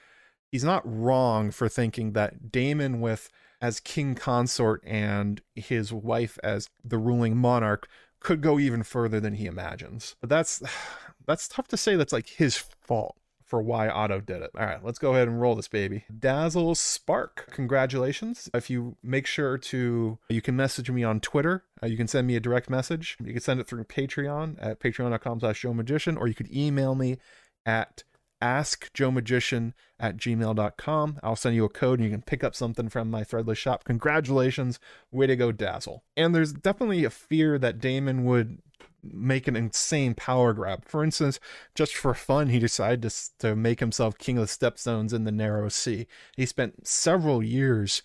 he's 0.51 0.63
not 0.63 0.83
wrong 0.85 1.51
for 1.51 1.67
thinking 1.67 2.13
that 2.13 2.51
Daemon 2.51 3.01
with 3.01 3.29
as 3.61 3.79
king 3.79 4.15
consort 4.15 4.81
and 4.85 5.41
his 5.55 5.91
wife 5.91 6.37
as 6.43 6.69
the 6.83 6.97
ruling 6.97 7.35
monarch 7.35 7.87
could 8.19 8.41
go 8.41 8.59
even 8.59 8.83
further 8.83 9.19
than 9.19 9.33
he 9.33 9.45
imagines. 9.45 10.15
But 10.21 10.29
that's 10.29 10.61
that's 11.25 11.47
tough 11.47 11.67
to 11.69 11.77
say 11.77 11.95
that's 11.95 12.13
like 12.13 12.29
his 12.29 12.57
fault 12.57 13.15
for 13.49 13.61
why 13.61 13.89
Otto 13.89 14.21
did 14.21 14.41
it. 14.41 14.51
All 14.57 14.65
right, 14.65 14.83
let's 14.83 14.99
go 14.99 15.13
ahead 15.13 15.27
and 15.27 15.41
roll 15.41 15.55
this 15.55 15.67
baby. 15.67 16.05
Dazzle 16.17 16.75
Spark, 16.75 17.49
congratulations. 17.51 18.49
If 18.53 18.69
you 18.69 18.95
make 19.03 19.25
sure 19.25 19.57
to, 19.57 20.19
you 20.29 20.41
can 20.41 20.55
message 20.55 20.89
me 20.91 21.03
on 21.03 21.19
Twitter. 21.19 21.63
Uh, 21.81 21.87
you 21.87 21.97
can 21.97 22.07
send 22.07 22.27
me 22.27 22.35
a 22.35 22.39
direct 22.39 22.69
message. 22.69 23.17
You 23.23 23.33
can 23.33 23.41
send 23.41 23.59
it 23.59 23.67
through 23.67 23.85
Patreon 23.85 24.57
at 24.59 24.79
patreon.com 24.79 25.39
slash 25.39 25.61
Joe 25.61 25.73
Magician, 25.73 26.15
or 26.15 26.27
you 26.27 26.35
could 26.35 26.53
email 26.55 26.93
me 26.93 27.17
at 27.65 28.03
askjoemagician 28.41 29.73
at 29.99 30.17
gmail.com. 30.17 31.19
I'll 31.21 31.35
send 31.35 31.55
you 31.55 31.65
a 31.65 31.69
code 31.69 31.99
and 31.99 32.07
you 32.07 32.11
can 32.11 32.21
pick 32.21 32.43
up 32.43 32.55
something 32.55 32.87
from 32.87 33.11
my 33.11 33.23
threadless 33.23 33.57
shop. 33.57 33.83
Congratulations. 33.83 34.79
Way 35.11 35.27
to 35.27 35.35
go, 35.35 35.51
Dazzle. 35.51 36.03
And 36.15 36.33
there's 36.33 36.53
definitely 36.53 37.03
a 37.03 37.09
fear 37.09 37.57
that 37.59 37.79
Daemon 37.79 38.23
would 38.25 38.59
make 39.03 39.47
an 39.47 39.55
insane 39.55 40.13
power 40.13 40.53
grab. 40.53 40.85
For 40.85 41.03
instance, 41.03 41.39
just 41.75 41.95
for 41.95 42.13
fun, 42.13 42.49
he 42.49 42.59
decided 42.59 43.01
to, 43.03 43.37
to 43.39 43.55
make 43.55 43.79
himself 43.79 44.17
king 44.17 44.37
of 44.37 44.47
the 44.47 44.47
stepstones 44.47 45.13
in 45.13 45.23
the 45.23 45.31
narrow 45.31 45.69
sea. 45.69 46.07
He 46.35 46.45
spent 46.45 46.87
several 46.87 47.43
years 47.43 48.01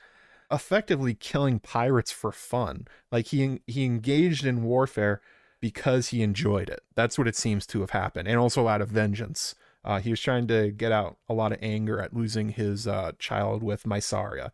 effectively 0.50 1.14
killing 1.14 1.58
pirates 1.58 2.12
for 2.12 2.32
fun. 2.32 2.86
Like 3.10 3.28
he 3.28 3.60
he 3.66 3.84
engaged 3.84 4.44
in 4.44 4.64
warfare 4.64 5.20
because 5.60 6.08
he 6.08 6.22
enjoyed 6.22 6.68
it. 6.68 6.82
That's 6.94 7.18
what 7.18 7.28
it 7.28 7.36
seems 7.36 7.66
to 7.68 7.80
have 7.80 7.90
happened, 7.90 8.28
and 8.28 8.38
also 8.38 8.68
out 8.68 8.82
of 8.82 8.88
vengeance. 8.88 9.54
Uh, 9.84 10.00
he 10.00 10.10
was 10.10 10.20
trying 10.20 10.46
to 10.46 10.70
get 10.70 10.92
out 10.92 11.18
a 11.28 11.34
lot 11.34 11.52
of 11.52 11.58
anger 11.60 12.00
at 12.00 12.14
losing 12.14 12.50
his 12.50 12.86
uh, 12.86 13.12
child 13.18 13.62
with 13.62 13.84
Mysaria. 13.84 14.50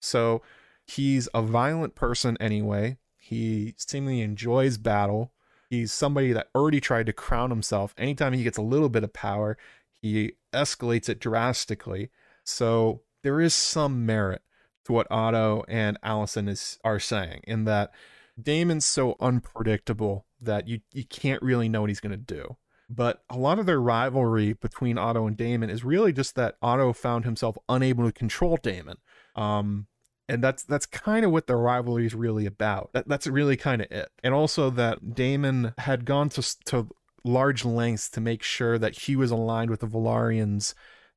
So 0.00 0.42
he's 0.86 1.28
a 1.32 1.40
violent 1.40 1.94
person 1.94 2.36
anyway. 2.38 2.98
He 3.16 3.74
seemingly 3.78 4.20
enjoys 4.20 4.76
battle. 4.76 5.32
He's 5.74 5.92
somebody 5.92 6.32
that 6.32 6.48
already 6.54 6.80
tried 6.80 7.06
to 7.06 7.12
crown 7.12 7.50
himself. 7.50 7.94
Anytime 7.98 8.32
he 8.32 8.44
gets 8.44 8.58
a 8.58 8.62
little 8.62 8.88
bit 8.88 9.02
of 9.02 9.12
power, 9.12 9.58
he 10.00 10.34
escalates 10.52 11.08
it 11.08 11.18
drastically. 11.18 12.10
So 12.44 13.02
there 13.22 13.40
is 13.40 13.54
some 13.54 14.06
merit 14.06 14.42
to 14.84 14.92
what 14.92 15.10
Otto 15.10 15.64
and 15.66 16.00
Alicent 16.02 16.48
is 16.48 16.78
are 16.84 17.00
saying 17.00 17.40
in 17.44 17.64
that 17.64 17.92
Daemon's 18.40 18.84
so 18.86 19.16
unpredictable 19.18 20.26
that 20.40 20.68
you 20.68 20.80
you 20.92 21.04
can't 21.04 21.42
really 21.42 21.68
know 21.68 21.80
what 21.80 21.90
he's 21.90 22.00
going 22.00 22.12
to 22.12 22.16
do. 22.16 22.56
But 22.88 23.24
a 23.28 23.36
lot 23.36 23.58
of 23.58 23.66
their 23.66 23.80
rivalry 23.80 24.52
between 24.52 24.98
Otto 24.98 25.26
and 25.26 25.36
Daemon 25.36 25.70
is 25.70 25.84
really 25.84 26.12
just 26.12 26.36
that 26.36 26.56
Otto 26.62 26.92
found 26.92 27.24
himself 27.24 27.56
unable 27.68 28.04
to 28.04 28.12
control 28.12 28.58
Daemon. 28.58 28.98
Um, 29.34 29.86
and 30.28 30.42
that's 30.42 30.62
that's 30.64 30.86
kind 30.86 31.24
of 31.24 31.30
what 31.30 31.46
the 31.46 31.56
rivalry 31.56 32.06
is 32.06 32.14
really 32.14 32.46
about. 32.46 32.90
That, 32.92 33.08
that's 33.08 33.26
really 33.26 33.56
kind 33.56 33.82
of 33.82 33.90
it. 33.90 34.08
And 34.22 34.34
also 34.34 34.70
that 34.70 35.14
Daemon 35.14 35.74
had 35.78 36.04
gone 36.04 36.28
to 36.30 36.64
to 36.66 36.88
large 37.24 37.64
lengths 37.64 38.08
to 38.10 38.20
make 38.20 38.42
sure 38.42 38.78
that 38.78 38.98
he 39.00 39.16
was 39.16 39.30
aligned 39.30 39.70
with 39.70 39.80
the 39.80 39.86
Velaryons 39.86 40.74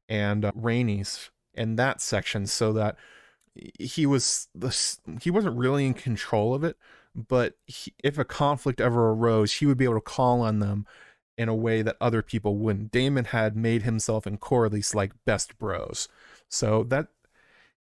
and 0.09 0.45
uh, 0.45 0.51
in 1.53 1.75
that 1.75 2.01
section, 2.01 2.47
so 2.47 2.73
that 2.73 2.95
he 3.79 4.05
was 4.05 4.47
the 4.53 4.75
he 5.21 5.31
wasn't 5.31 5.57
really 5.57 5.85
in 5.85 5.93
control 5.93 6.53
of 6.53 6.63
it. 6.63 6.77
But 7.15 7.55
he, 7.65 7.93
if 8.03 8.17
a 8.17 8.25
conflict 8.25 8.79
ever 8.79 9.09
arose, 9.09 9.53
he 9.53 9.65
would 9.65 9.77
be 9.77 9.85
able 9.85 9.95
to 9.95 10.01
call 10.01 10.41
on 10.41 10.59
them 10.59 10.85
in 11.38 11.49
a 11.49 11.55
way 11.55 11.81
that 11.81 11.97
other 12.01 12.21
people 12.21 12.57
wouldn't. 12.57 12.91
Daemon 12.91 13.25
had 13.25 13.55
made 13.55 13.84
himself 13.84 14.25
and 14.25 14.39
Corlys 14.39 14.95
like 14.95 15.13
best 15.25 15.57
bros. 15.57 16.07
So 16.49 16.84
that 16.85 17.07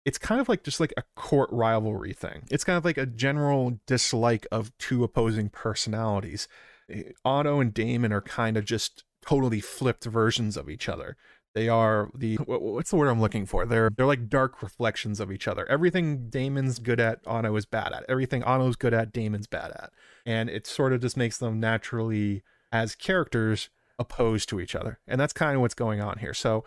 it's 0.05 0.17
kind 0.17 0.41
of 0.41 0.49
like 0.49 0.63
just 0.63 0.79
like 0.79 0.93
a 0.97 1.03
court 1.15 1.49
rivalry 1.51 2.13
thing. 2.13 2.43
It's 2.49 2.63
kind 2.63 2.77
of 2.77 2.85
like 2.85 2.97
a 2.97 3.05
general 3.05 3.79
dislike 3.85 4.47
of 4.51 4.75
two 4.77 5.03
opposing 5.03 5.49
personalities. 5.49 6.47
Eh, 6.89 7.03
Otto 7.23 7.59
and 7.59 7.73
Daemon 7.73 8.11
are 8.11 8.21
kind 8.21 8.57
of 8.57 8.65
just 8.65 9.03
totally 9.21 9.61
flipped 9.61 10.05
versions 10.05 10.57
of 10.57 10.69
each 10.69 10.89
other. 10.89 11.17
They 11.53 11.67
are 11.67 12.09
the 12.15 12.35
what's 12.37 12.91
the 12.91 12.95
word 12.95 13.09
I'm 13.09 13.19
looking 13.19 13.45
for? 13.45 13.65
They're 13.65 13.89
they're 13.89 14.05
like 14.05 14.29
dark 14.29 14.63
reflections 14.63 15.19
of 15.19 15.31
each 15.31 15.47
other. 15.47 15.69
Everything 15.69 16.29
Daemon's 16.29 16.79
good 16.79 16.99
at, 16.99 17.19
Otto 17.27 17.55
is 17.57 17.65
bad 17.65 17.91
at. 17.91 18.05
Everything 18.07 18.41
Otto's 18.43 18.77
good 18.77 18.93
at, 18.93 19.11
Daemon's 19.11 19.47
bad 19.47 19.71
at. 19.71 19.91
And 20.25 20.49
it 20.49 20.65
sort 20.65 20.93
of 20.93 21.01
just 21.01 21.17
makes 21.17 21.37
them 21.37 21.59
naturally 21.59 22.43
as 22.71 22.95
characters 22.95 23.69
opposed 23.99 24.47
to 24.49 24.61
each 24.61 24.75
other. 24.75 24.99
And 25.07 25.19
that's 25.19 25.33
kind 25.33 25.55
of 25.55 25.61
what's 25.61 25.73
going 25.73 25.99
on 25.99 26.19
here. 26.19 26.33
So 26.33 26.63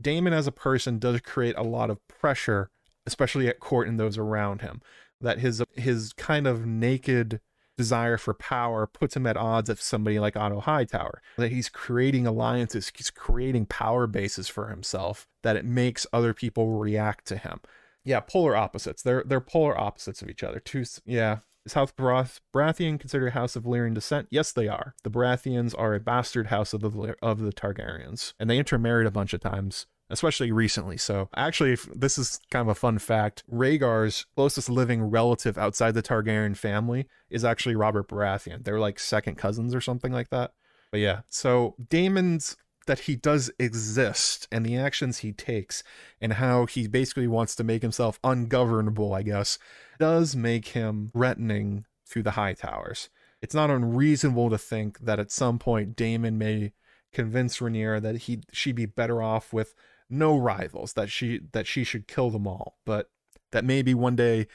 Daemon 0.00 0.32
as 0.32 0.46
a 0.46 0.52
person 0.52 0.98
does 0.98 1.20
create 1.20 1.56
a 1.56 1.62
lot 1.64 1.90
of 1.90 2.06
pressure, 2.06 2.70
especially 3.08 3.48
at 3.48 3.58
court 3.58 3.88
and 3.88 3.98
those 3.98 4.16
around 4.16 4.60
him, 4.60 4.80
that 5.20 5.40
his 5.40 5.62
his 5.74 6.12
kind 6.12 6.46
of 6.46 6.66
naked 6.66 7.40
desire 7.76 8.18
for 8.18 8.34
power 8.34 8.86
puts 8.86 9.16
him 9.16 9.26
at 9.26 9.36
odds 9.36 9.68
with 9.68 9.80
somebody 9.80 10.18
like 10.18 10.36
Otto 10.36 10.60
Hightower. 10.60 11.22
That 11.38 11.52
he's 11.52 11.68
creating 11.68 12.26
alliances, 12.26 12.92
he's 12.94 13.10
creating 13.10 13.66
power 13.66 14.06
bases 14.06 14.48
for 14.48 14.68
himself 14.68 15.26
that 15.42 15.56
it 15.56 15.64
makes 15.64 16.06
other 16.12 16.34
people 16.34 16.78
react 16.78 17.26
to 17.28 17.36
him. 17.36 17.60
Yeah, 18.04 18.20
polar 18.20 18.54
opposites. 18.54 19.02
They're 19.02 19.24
they're 19.24 19.40
polar 19.40 19.78
opposites 19.78 20.22
of 20.22 20.28
each 20.28 20.42
other. 20.42 20.60
Two 20.60 20.84
yeah, 21.04 21.38
House 21.74 21.92
Barath- 21.92 22.40
Baratheon 22.54 22.98
considered 22.98 23.28
a 23.28 23.32
house 23.32 23.56
of 23.56 23.64
Valyrian 23.64 23.94
descent? 23.94 24.28
Yes, 24.30 24.52
they 24.52 24.68
are. 24.68 24.94
The 25.02 25.10
Baratheons 25.10 25.74
are 25.78 25.94
a 25.94 26.00
bastard 26.00 26.48
house 26.48 26.72
of 26.72 26.80
the 26.80 27.14
of 27.22 27.40
the 27.40 27.52
Targaryens, 27.52 28.34
and 28.38 28.48
they 28.48 28.58
intermarried 28.58 29.06
a 29.06 29.12
bunch 29.12 29.32
of 29.32 29.40
times, 29.40 29.86
especially 30.10 30.52
recently. 30.52 30.96
So, 30.96 31.28
actually, 31.36 31.76
this 31.94 32.18
is 32.18 32.40
kind 32.50 32.62
of 32.62 32.68
a 32.68 32.74
fun 32.74 32.98
fact. 32.98 33.44
Rhaegar's 33.50 34.26
closest 34.36 34.68
living 34.68 35.02
relative 35.02 35.58
outside 35.58 35.94
the 35.94 36.02
Targaryen 36.02 36.56
family 36.56 37.08
is 37.30 37.44
actually 37.44 37.76
Robert 37.76 38.08
Baratheon. 38.08 38.64
They're 38.64 38.80
like 38.80 38.98
second 38.98 39.36
cousins 39.36 39.74
or 39.74 39.80
something 39.80 40.12
like 40.12 40.30
that. 40.30 40.52
But 40.90 41.00
yeah, 41.00 41.20
so 41.28 41.74
Daemon's 41.90 42.56
that 42.86 43.00
he 43.00 43.14
does 43.14 43.50
exist 43.58 44.48
and 44.50 44.64
the 44.64 44.76
actions 44.76 45.18
he 45.18 45.30
takes 45.30 45.82
and 46.22 46.32
how 46.32 46.64
he 46.64 46.88
basically 46.88 47.26
wants 47.26 47.54
to 47.54 47.62
make 47.62 47.82
himself 47.82 48.18
ungovernable, 48.24 49.12
I 49.14 49.22
guess, 49.22 49.58
does 49.98 50.34
make 50.34 50.68
him 50.68 51.10
threatening 51.12 51.84
to 52.10 52.22
the 52.22 52.30
Hightowers. 52.30 53.10
It's 53.42 53.54
not 53.54 53.70
unreasonable 53.70 54.48
to 54.48 54.56
think 54.56 55.00
that 55.00 55.20
at 55.20 55.30
some 55.30 55.58
point 55.58 55.96
Daemon 55.96 56.38
may 56.38 56.72
convince 57.12 57.58
Rhaenyra 57.58 58.02
that 58.02 58.16
he 58.16 58.40
she'd 58.52 58.74
be 58.74 58.86
better 58.86 59.22
off 59.22 59.52
with 59.52 59.74
no 60.10 60.36
rivals, 60.36 60.94
that 60.94 61.10
she 61.10 61.40
that 61.52 61.66
she 61.66 61.84
should 61.84 62.08
kill 62.08 62.30
them 62.30 62.46
all, 62.46 62.78
but 62.84 63.10
that 63.52 63.64
maybe 63.64 63.94
one 63.94 64.16
day 64.16 64.46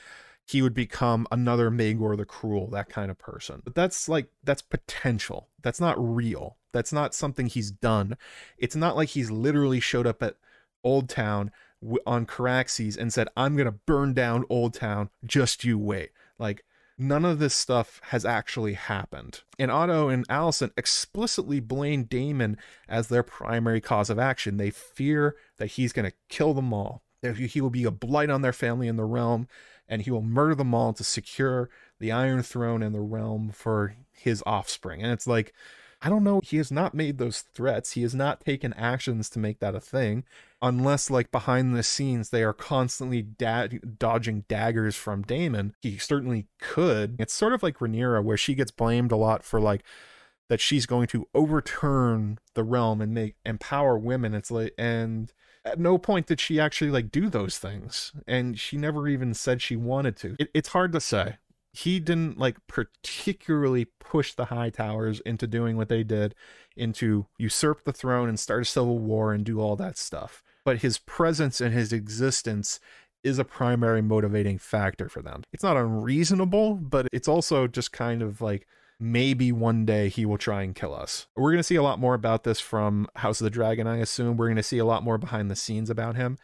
he 0.45 0.61
would 0.61 0.73
become 0.73 1.25
another 1.31 1.71
Maegor 1.71 2.17
the 2.17 2.25
Cruel, 2.25 2.67
that 2.71 2.89
kind 2.89 3.09
of 3.09 3.17
person. 3.17 3.61
But 3.63 3.75
that's 3.75 4.09
like 4.09 4.27
that's 4.43 4.61
potential. 4.61 5.49
That's 5.61 5.79
not 5.79 5.95
real. 5.97 6.57
That's 6.71 6.91
not 6.91 7.13
something 7.13 7.47
he's 7.47 7.71
done. 7.71 8.17
It's 8.57 8.75
not 8.75 8.95
like 8.95 9.09
he's 9.09 9.31
literally 9.31 9.79
showed 9.79 10.07
up 10.07 10.21
at 10.21 10.35
Oldtown 10.85 11.49
on 12.05 12.25
Caraxes 12.25 12.97
and 12.97 13.13
said, 13.13 13.29
"I'm 13.37 13.55
gonna 13.55 13.71
burn 13.71 14.13
down 14.13 14.43
Oldtown. 14.45 15.09
Just 15.25 15.63
you 15.63 15.77
wait." 15.77 16.11
Like 16.37 16.65
none 16.97 17.25
of 17.25 17.39
this 17.39 17.53
stuff 17.53 17.99
has 18.05 18.25
actually 18.25 18.73
happened. 18.73 19.41
And 19.57 19.71
Otto 19.71 20.09
and 20.09 20.27
Alicent 20.27 20.71
explicitly 20.77 21.59
blame 21.59 22.03
Daemon 22.03 22.57
as 22.87 23.07
their 23.07 23.23
primary 23.23 23.81
cause 23.81 24.09
of 24.09 24.19
action. 24.19 24.57
They 24.57 24.69
fear 24.69 25.35
that 25.57 25.71
he's 25.71 25.93
gonna 25.93 26.13
kill 26.29 26.53
them 26.53 26.73
all. 26.73 27.03
He 27.21 27.61
will 27.61 27.69
be 27.69 27.85
a 27.85 27.91
blight 27.91 28.29
on 28.29 28.41
their 28.41 28.53
family 28.53 28.87
in 28.87 28.97
the 28.97 29.05
realm, 29.05 29.47
and 29.87 30.01
he 30.01 30.11
will 30.11 30.21
murder 30.21 30.55
them 30.55 30.73
all 30.73 30.91
to 30.93 31.03
secure 31.03 31.69
the 31.99 32.11
Iron 32.11 32.43
Throne 32.43 32.83
and 32.83 32.93
the 32.93 32.99
realm 32.99 33.49
for 33.51 33.95
his 34.11 34.43
offspring. 34.45 35.01
And 35.01 35.11
it's 35.11 35.25
like 35.25 35.53
I 36.03 36.09
don't 36.09 36.23
know. 36.23 36.41
He 36.43 36.57
has 36.57 36.69
not 36.69 36.93
made 36.93 37.17
those 37.17 37.41
threats. 37.41 37.93
He 37.93 38.01
has 38.01 38.13
not 38.13 38.41
taken 38.41 38.73
actions 38.73 39.29
to 39.31 39.39
make 39.39 39.59
that 39.59 39.73
a 39.73 39.79
thing, 39.79 40.25
unless, 40.61 41.09
like, 41.09 41.31
behind 41.31 41.75
the 41.75 41.83
scenes, 41.83 42.29
they 42.29 42.43
are 42.43 42.53
constantly 42.53 43.21
da- 43.21 43.79
dodging 43.97 44.43
daggers 44.49 44.97
from 44.97 45.21
Daemon. 45.21 45.75
He 45.81 45.97
certainly 45.97 46.47
could. 46.59 47.15
It's 47.19 47.33
sort 47.33 47.53
of 47.53 47.63
like 47.63 47.77
Rhaenyra, 47.77 48.21
where 48.21 48.37
she 48.37 48.53
gets 48.53 48.71
blamed 48.71 49.13
a 49.13 49.15
lot 49.15 49.43
for, 49.43 49.61
like, 49.61 49.83
that 50.49 50.59
she's 50.59 50.85
going 50.85 51.07
to 51.07 51.27
overturn 51.33 52.37
the 52.53 52.63
realm 52.63 52.99
and 52.99 53.13
make 53.13 53.35
empower 53.45 53.97
women. 53.97 54.33
It's 54.33 54.51
like, 54.51 54.73
and 54.77 55.31
at 55.65 55.79
no 55.79 55.97
point 55.97 56.27
did 56.27 56.39
she 56.39 56.59
actually 56.59 56.91
like 56.91 57.11
do 57.11 57.29
those 57.29 57.57
things 57.57 58.11
and 58.27 58.59
she 58.59 58.77
never 58.77 59.07
even 59.07 59.33
said 59.33 59.61
she 59.61 59.75
wanted 59.75 60.15
to 60.17 60.35
it, 60.37 60.49
it's 60.53 60.69
hard 60.69 60.91
to 60.91 60.99
say 60.99 61.37
he 61.73 61.99
didn't 61.99 62.37
like 62.37 62.57
particularly 62.67 63.85
push 63.99 64.33
the 64.33 64.45
Hightowers 64.45 65.19
into 65.25 65.47
doing 65.47 65.75
what 65.75 65.89
they 65.89 66.03
did 66.03 66.35
into 66.77 67.25
usurp 67.39 67.83
the 67.83 67.91
throne 67.91 68.29
and 68.29 68.39
start 68.39 68.61
a 68.61 68.65
civil 68.65 68.99
war 68.99 69.33
and 69.33 69.43
do 69.43 69.59
all 69.59 69.75
that 69.75 69.97
stuff. 69.97 70.43
But 70.63 70.81
his 70.81 70.99
presence 70.99 71.59
and 71.59 71.73
his 71.73 71.91
existence 71.91 72.79
is 73.23 73.39
a 73.39 73.43
primary 73.43 74.01
motivating 74.01 74.59
factor 74.59 75.09
for 75.09 75.21
them. 75.23 75.43
It's 75.51 75.63
not 75.63 75.77
unreasonable 75.77 76.75
but 76.75 77.07
it's 77.11 77.27
also 77.27 77.67
just 77.67 77.91
kind 77.91 78.21
of 78.21 78.39
like 78.39 78.67
maybe 78.99 79.51
one 79.51 79.85
day 79.85 80.09
he 80.09 80.25
will 80.27 80.37
try 80.37 80.61
and 80.61 80.75
kill 80.75 80.93
us. 80.93 81.25
We're 81.35 81.51
going 81.51 81.57
to 81.57 81.63
see 81.63 81.75
a 81.75 81.83
lot 81.83 81.99
more 81.99 82.13
about 82.13 82.43
this 82.43 82.59
from 82.59 83.07
house 83.15 83.41
of 83.41 83.45
the 83.45 83.49
dragon 83.49 83.87
i 83.87 83.97
assume. 83.97 84.37
We're 84.37 84.47
going 84.47 84.57
to 84.57 84.63
see 84.63 84.77
a 84.77 84.85
lot 84.85 85.03
more 85.03 85.17
behind 85.17 85.49
the 85.49 85.55
scenes 85.55 85.89
about 85.89 86.15
him 86.15 86.37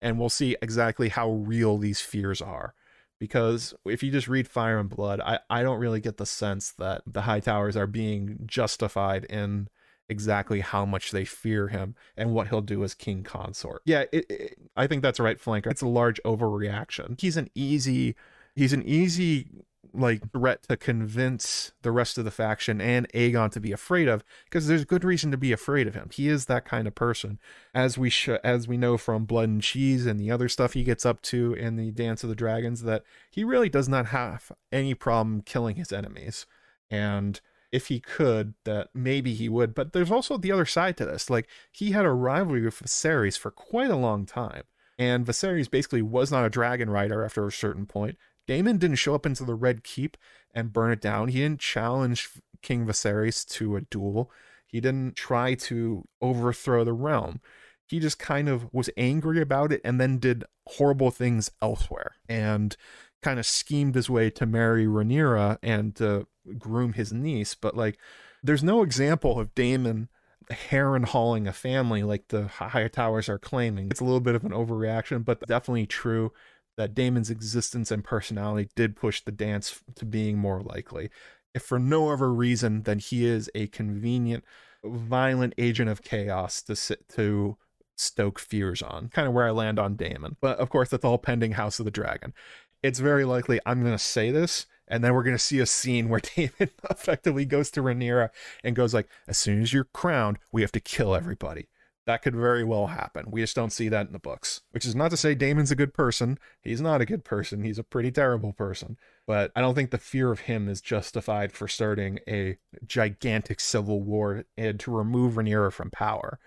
and 0.00 0.20
we'll 0.20 0.28
see 0.28 0.56
exactly 0.62 1.08
how 1.08 1.32
real 1.32 1.76
these 1.76 2.00
fears 2.00 2.40
are 2.40 2.74
because 3.18 3.74
if 3.84 4.02
you 4.02 4.10
just 4.10 4.28
read 4.28 4.48
Fire 4.48 4.78
and 4.78 4.88
Blood, 4.88 5.20
I, 5.20 5.38
I 5.48 5.62
don't 5.62 5.78
really 5.78 6.00
get 6.00 6.16
the 6.16 6.26
sense 6.26 6.72
that 6.72 7.02
the 7.06 7.22
Hightowers 7.22 7.76
are 7.76 7.86
being 7.86 8.40
justified 8.46 9.24
in 9.24 9.68
exactly 10.08 10.60
how 10.60 10.84
much 10.84 11.10
they 11.10 11.24
fear 11.24 11.68
him 11.68 11.94
and 12.16 12.32
what 12.32 12.48
he'll 12.48 12.60
do 12.60 12.84
as 12.84 12.94
king 12.94 13.22
consort. 13.22 13.82
Yeah, 13.84 14.04
it, 14.12 14.26
it, 14.30 14.58
I 14.76 14.86
think 14.86 15.02
that's 15.02 15.18
a 15.18 15.22
right, 15.22 15.40
Flanker. 15.40 15.66
It's 15.66 15.82
a 15.82 15.88
large 15.88 16.20
overreaction. 16.24 17.20
He's 17.20 17.36
an 17.36 17.50
easy 17.54 18.14
he's 18.54 18.72
an 18.72 18.82
easy 18.86 19.48
like 19.92 20.32
threat 20.32 20.62
to 20.68 20.76
convince 20.76 21.72
the 21.82 21.92
rest 21.92 22.18
of 22.18 22.24
the 22.24 22.30
faction 22.30 22.80
and 22.80 23.08
Aegon 23.12 23.50
to 23.52 23.60
be 23.60 23.72
afraid 23.72 24.08
of 24.08 24.24
because 24.44 24.66
there's 24.66 24.84
good 24.84 25.04
reason 25.04 25.30
to 25.30 25.36
be 25.36 25.52
afraid 25.52 25.86
of 25.86 25.94
him. 25.94 26.10
He 26.12 26.28
is 26.28 26.46
that 26.46 26.64
kind 26.64 26.86
of 26.86 26.94
person 26.94 27.38
as 27.74 27.96
we 27.98 28.10
sh- 28.10 28.28
as 28.44 28.68
we 28.68 28.76
know 28.76 28.96
from 28.96 29.24
Blood 29.24 29.48
and 29.48 29.62
Cheese 29.62 30.06
and 30.06 30.18
the 30.18 30.30
other 30.30 30.48
stuff 30.48 30.72
he 30.72 30.84
gets 30.84 31.06
up 31.06 31.22
to 31.22 31.54
in 31.54 31.76
the 31.76 31.90
Dance 31.90 32.22
of 32.22 32.28
the 32.28 32.36
Dragons 32.36 32.82
that 32.82 33.02
he 33.30 33.44
really 33.44 33.68
does 33.68 33.88
not 33.88 34.06
have 34.06 34.52
any 34.72 34.94
problem 34.94 35.42
killing 35.42 35.76
his 35.76 35.92
enemies. 35.92 36.46
And 36.90 37.40
if 37.72 37.88
he 37.88 38.00
could, 38.00 38.54
that 38.64 38.88
maybe 38.94 39.34
he 39.34 39.48
would. 39.48 39.74
But 39.74 39.92
there's 39.92 40.10
also 40.10 40.36
the 40.36 40.52
other 40.52 40.66
side 40.66 40.96
to 40.98 41.04
this. 41.04 41.28
Like 41.28 41.48
he 41.72 41.92
had 41.92 42.04
a 42.04 42.10
rivalry 42.10 42.62
with 42.62 42.80
Viserys 42.80 43.38
for 43.38 43.50
quite 43.50 43.90
a 43.90 43.96
long 43.96 44.26
time. 44.26 44.62
And 44.98 45.26
Viserys 45.26 45.70
basically 45.70 46.02
was 46.02 46.30
not 46.30 46.46
a 46.46 46.50
dragon 46.50 46.88
rider 46.88 47.22
after 47.24 47.46
a 47.46 47.52
certain 47.52 47.86
point. 47.86 48.16
Daemon 48.46 48.78
didn't 48.78 48.96
show 48.96 49.14
up 49.14 49.26
into 49.26 49.44
the 49.44 49.54
Red 49.54 49.84
Keep 49.84 50.16
and 50.54 50.72
burn 50.72 50.92
it 50.92 51.00
down. 51.00 51.28
He 51.28 51.40
didn't 51.40 51.60
challenge 51.60 52.30
King 52.62 52.86
Viserys 52.86 53.46
to 53.50 53.76
a 53.76 53.80
duel. 53.82 54.30
He 54.66 54.80
didn't 54.80 55.16
try 55.16 55.54
to 55.54 56.04
overthrow 56.20 56.84
the 56.84 56.92
realm. 56.92 57.40
He 57.86 58.00
just 58.00 58.18
kind 58.18 58.48
of 58.48 58.72
was 58.72 58.90
angry 58.96 59.40
about 59.40 59.72
it 59.72 59.80
and 59.84 60.00
then 60.00 60.18
did 60.18 60.44
horrible 60.66 61.10
things 61.10 61.50
elsewhere. 61.62 62.16
And 62.28 62.76
kind 63.22 63.38
of 63.38 63.46
schemed 63.46 63.94
his 63.94 64.10
way 64.10 64.30
to 64.30 64.46
marry 64.46 64.86
Rhaenyra 64.86 65.58
and 65.62 66.26
groom 66.58 66.92
his 66.92 67.12
niece, 67.12 67.54
but 67.54 67.76
like 67.76 67.98
there's 68.42 68.62
no 68.62 68.82
example 68.82 69.40
of 69.40 69.54
Daemon 69.54 70.08
heron 70.48 71.02
hauling 71.02 71.48
a 71.48 71.52
family 71.52 72.04
like 72.04 72.28
the 72.28 72.42
Hightowers 72.42 73.28
are 73.28 73.38
claiming. 73.38 73.88
It's 73.90 74.00
a 74.00 74.04
little 74.04 74.20
bit 74.20 74.36
of 74.36 74.44
an 74.44 74.52
overreaction, 74.52 75.24
but 75.24 75.40
definitely 75.46 75.86
true 75.86 76.32
that 76.76 76.94
Daemon's 76.94 77.30
existence 77.30 77.90
and 77.90 78.04
personality 78.04 78.68
did 78.74 78.96
push 78.96 79.22
the 79.22 79.32
dance 79.32 79.82
to 79.94 80.04
being 80.04 80.38
more 80.38 80.60
likely. 80.60 81.10
If 81.54 81.62
for 81.62 81.78
no 81.78 82.10
other 82.10 82.32
reason 82.32 82.82
than 82.82 82.98
he 82.98 83.24
is 83.24 83.50
a 83.54 83.66
convenient, 83.68 84.44
violent 84.84 85.54
agent 85.56 85.88
of 85.88 86.02
chaos 86.02 86.62
to 86.62 86.76
sit 86.76 87.08
to 87.10 87.56
stoke 87.96 88.38
fears 88.38 88.82
on. 88.82 89.08
Kind 89.08 89.26
of 89.26 89.32
where 89.32 89.46
I 89.46 89.50
land 89.50 89.78
on 89.78 89.96
Daemon. 89.96 90.36
But 90.40 90.58
of 90.58 90.68
course, 90.68 90.90
that's 90.90 91.04
all 91.04 91.18
pending 91.18 91.52
House 91.52 91.78
of 91.78 91.86
the 91.86 91.90
Dragon. 91.90 92.34
It's 92.82 92.98
very 92.98 93.24
likely 93.24 93.58
I'm 93.64 93.80
going 93.80 93.92
to 93.94 93.98
say 93.98 94.30
this 94.30 94.66
and 94.88 95.02
then 95.02 95.14
we're 95.14 95.22
going 95.22 95.36
to 95.36 95.42
see 95.42 95.58
a 95.58 95.66
scene 95.66 96.08
where 96.08 96.20
Daemon 96.36 96.70
effectively 96.90 97.44
goes 97.44 97.70
to 97.72 97.82
Rhaenyra 97.82 98.30
and 98.62 98.76
goes 98.76 98.94
like, 98.94 99.08
as 99.26 99.38
soon 99.38 99.62
as 99.62 99.72
you're 99.72 99.84
crowned, 99.84 100.38
we 100.52 100.62
have 100.62 100.72
to 100.72 100.80
kill 100.80 101.14
everybody. 101.14 101.68
That 102.06 102.22
could 102.22 102.36
very 102.36 102.62
well 102.62 102.86
happen. 102.86 103.26
We 103.30 103.40
just 103.40 103.56
don't 103.56 103.72
see 103.72 103.88
that 103.88 104.06
in 104.06 104.12
the 104.12 104.20
books. 104.20 104.60
Which 104.70 104.86
is 104.86 104.94
not 104.94 105.10
to 105.10 105.16
say 105.16 105.34
Daemon's 105.34 105.72
a 105.72 105.76
good 105.76 105.92
person. 105.92 106.38
He's 106.62 106.80
not 106.80 107.00
a 107.00 107.06
good 107.06 107.24
person. 107.24 107.64
He's 107.64 107.80
a 107.80 107.84
pretty 107.84 108.12
terrible 108.12 108.52
person. 108.52 108.96
But 109.26 109.50
I 109.56 109.60
don't 109.60 109.74
think 109.74 109.90
the 109.90 109.98
fear 109.98 110.30
of 110.30 110.40
him 110.40 110.68
is 110.68 110.80
justified 110.80 111.50
for 111.50 111.66
starting 111.66 112.20
a 112.28 112.58
gigantic 112.86 113.58
civil 113.58 114.00
war 114.00 114.44
and 114.56 114.78
to 114.80 114.92
remove 114.92 115.34
Rhaenyra 115.34 115.72
from 115.72 115.90
power. 115.90 116.38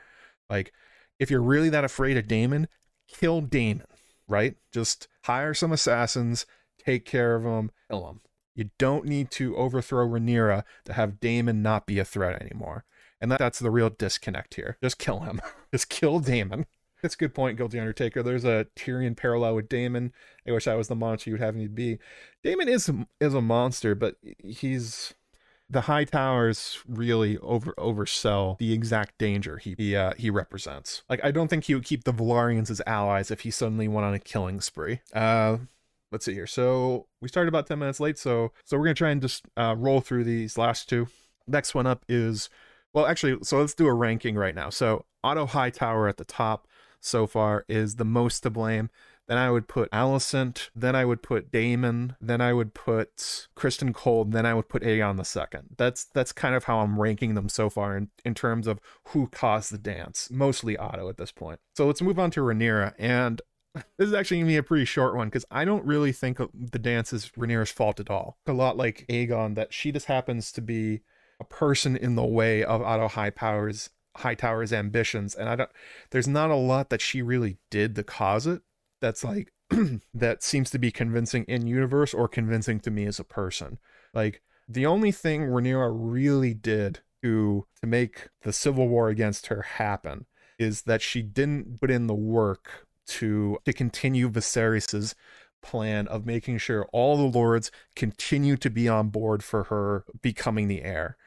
Like, 0.50 0.72
if 1.20 1.30
you're 1.30 1.42
really 1.42 1.70
that 1.70 1.84
afraid 1.84 2.16
of 2.16 2.28
Daemon, 2.28 2.70
kill 3.10 3.42
Daemon, 3.42 3.86
right? 4.30 4.56
Just 4.72 5.10
hire 5.26 5.54
some 5.54 5.74
assassins, 5.74 6.46
take 6.78 7.04
care 7.04 7.36
of 7.36 7.44
him, 7.44 7.72
kill 7.90 8.08
him. 8.10 8.22
You 8.56 8.70
don't 8.78 9.06
need 9.06 9.30
to 9.32 9.58
overthrow 9.58 10.08
Rhaenyra 10.08 10.64
to 10.86 10.94
have 10.94 11.20
Daemon 11.20 11.62
not 11.62 11.86
be 11.86 12.00
a 12.00 12.06
threat 12.06 12.42
anymore. 12.42 12.86
And 13.22 13.32
that, 13.32 13.40
that's 13.40 13.60
the 13.60 13.72
real 13.72 13.90
disconnect 13.90 14.56
here. 14.56 14.78
Just 14.82 14.98
kill 14.98 15.22
him. 15.22 15.42
Just 15.72 15.90
kill 15.90 16.20
Daemon. 16.20 16.66
That's 17.02 17.16
a 17.16 17.18
good 17.18 17.34
point, 17.34 17.58
Guilty 17.58 17.80
Undertaker. 17.80 18.22
There's 18.24 18.46
a 18.46 18.68
Tyrion 18.76 19.16
parallel 19.16 19.56
with 19.56 19.70
Daemon. 19.70 20.12
I 20.48 20.52
wish 20.52 20.68
I 20.68 20.76
was 20.76 20.90
the 20.90 20.96
monster 20.96 21.30
you'd 21.30 21.40
have 21.40 21.56
me 21.56 21.68
be. 21.68 21.98
Daemon 22.44 22.68
is 22.68 22.92
is 23.22 23.34
a 23.34 23.42
monster, 23.42 23.96
but 23.96 24.16
he's 24.44 25.14
the 25.70 25.82
Hightowers 25.82 26.80
really 26.88 27.38
over 27.38 27.74
oversell 27.78 28.58
the 28.58 28.74
exact 28.74 29.18
danger 29.18 29.58
he 29.58 29.76
he, 29.78 29.96
uh, 29.96 30.14
he 30.18 30.30
represents. 30.30 31.04
Like 31.10 31.24
I 31.24 31.32
don't 31.32 31.48
think 31.48 31.66
he 31.66 31.76
would 31.76 31.86
keep 31.86 32.04
the 32.04 32.14
Velaryons 32.14 32.70
as 32.70 32.82
allies 32.86 33.32
if 33.32 33.42
he 33.42 33.52
suddenly 33.52 33.88
went 33.88 34.06
on 34.06 34.14
a 34.14 34.20
killing 34.20 34.60
spree. 34.62 35.02
Uh, 35.14 35.58
let's 36.12 36.26
see 36.26 36.34
here. 36.34 36.48
So 36.48 37.08
we 37.22 37.30
started 37.30 37.50
about 37.50 37.68
10 37.68 37.80
minutes 37.80 38.00
late, 38.00 38.18
so 38.18 38.52
so 38.66 38.78
we're 38.78 38.86
gonna 38.86 38.96
try 38.96 39.12
and 39.12 39.22
just 39.22 39.46
uh, 39.56 39.76
roll 39.78 40.02
through 40.02 40.26
these 40.26 40.58
last 40.58 40.90
two. 40.90 41.08
Next 41.48 41.74
one 41.74 41.88
up 41.88 42.04
is 42.10 42.50
well, 42.94 43.06
actually, 43.06 43.38
so 43.44 43.60
let's 43.60 43.74
do 43.74 43.88
a 43.88 43.94
ranking 43.94 44.36
right 44.36 44.56
now. 44.56 44.70
So 44.70 45.06
Otto 45.24 45.46
Hightower 45.46 46.08
at 46.08 46.18
the 46.18 46.26
top 46.26 46.68
so 47.00 47.28
far 47.28 47.66
is 47.68 47.96
the 47.96 48.06
most 48.06 48.42
to 48.42 48.50
blame. 48.50 48.90
Then 49.30 49.38
I 49.38 49.52
would 49.52 49.68
put 49.68 49.92
Alicent. 49.92 50.70
Then 50.76 50.96
I 50.96 51.06
would 51.06 51.22
put 51.22 51.52
Daemon. 51.52 52.16
Then 52.20 52.42
I 52.42 52.52
would 52.52 52.74
put 52.74 53.48
Criston 53.56 53.94
Cole. 53.94 54.26
Then 54.26 54.48
I 54.48 54.56
would 54.56 54.68
put 54.68 54.82
Aegon 54.82 55.18
the 55.18 55.24
second. 55.24 55.76
That's 55.78 56.06
that's 56.06 56.32
kind 56.32 56.56
of 56.56 56.64
how 56.64 56.80
I'm 56.80 57.00
ranking 57.00 57.36
them 57.36 57.48
so 57.48 57.70
far 57.70 57.96
in, 57.96 58.10
in 58.26 58.34
terms 58.34 58.66
of 58.66 58.80
who 59.10 59.28
caused 59.28 59.72
the 59.72 59.78
dance. 59.78 60.30
Mostly 60.32 60.76
Otto 60.78 61.10
at 61.10 61.18
this 61.18 61.32
point. 61.32 61.60
So 61.76 61.86
let's 61.86 62.02
move 62.02 62.18
on 62.18 62.32
to 62.32 62.42
Rhaenyra. 62.42 62.96
And 62.98 63.40
this 63.76 64.08
is 64.08 64.16
actually 64.16 64.40
gonna 64.40 64.48
be 64.48 64.58
a 64.58 64.64
pretty 64.64 64.86
short 64.86 65.16
one 65.16 65.28
because 65.28 65.46
I 65.52 65.64
don't 65.64 65.86
really 65.86 66.12
think 66.12 66.40
the 66.52 66.80
dance 66.80 67.14
is 67.14 67.30
Rhaenyra's 67.38 67.72
fault 67.72 68.00
at 68.00 68.10
all. 68.10 68.40
A 68.48 68.54
lot 68.54 68.78
like 68.78 69.06
Aegon, 69.10 69.54
that 69.54 69.74
she 69.74 69.92
just 69.92 70.08
happens 70.08 70.52
to 70.54 70.62
be 70.62 71.02
a 71.40 71.44
person 71.44 71.96
in 71.96 72.16
the 72.16 72.26
way 72.26 72.64
of 72.64 72.82
Otto 72.82 73.08
Hightower's 73.08 73.90
Hightower's 74.18 74.74
ambitions, 74.74 75.36
and 75.36 75.48
I 75.48 75.56
don't. 75.56 75.70
There's 76.10 76.28
not 76.28 76.50
a 76.50 76.56
lot 76.56 76.90
that 76.90 77.02
she 77.02 77.22
really 77.22 77.58
did 77.70 77.96
to 77.96 78.04
cause 78.04 78.48
it. 78.48 78.62
That's 79.00 79.24
like 79.24 79.54
that 80.14 80.44
seems 80.44 80.70
to 80.72 80.80
be 80.80 80.92
convincing 80.92 81.46
in 81.46 81.68
universe 81.68 82.14
or 82.14 82.28
convincing 82.28 82.80
to 82.82 82.92
me 82.92 83.06
as 83.06 83.20
a 83.20 83.24
person. 83.24 83.80
Like 84.14 84.42
the 84.68 84.86
only 84.86 85.12
thing 85.12 85.42
Rhaenyra 85.42 85.92
really 85.94 86.54
did 86.54 87.00
to 87.22 87.66
to 87.82 87.88
make 87.88 88.30
the 88.42 88.54
civil 88.54 88.88
war 88.88 89.10
against 89.10 89.48
her 89.48 89.62
happen 89.62 90.26
is 90.58 90.84
that 90.84 91.02
she 91.02 91.22
didn't 91.22 91.80
put 91.80 91.92
in 91.92 92.08
the 92.08 92.16
work 92.16 92.88
to 93.08 93.58
to 93.66 93.74
continue 93.74 94.30
Viserys's 94.30 95.16
plan 95.62 96.08
of 96.08 96.26
making 96.26 96.58
sure 96.58 96.88
all 96.92 97.18
the 97.18 97.38
lords 97.38 97.72
continue 97.96 98.58
to 98.58 98.70
be 98.70 98.88
on 98.88 99.10
board 99.10 99.44
for 99.44 99.66
her 99.66 100.06
becoming 100.22 100.68
the 100.68 100.84
heir 100.84 101.18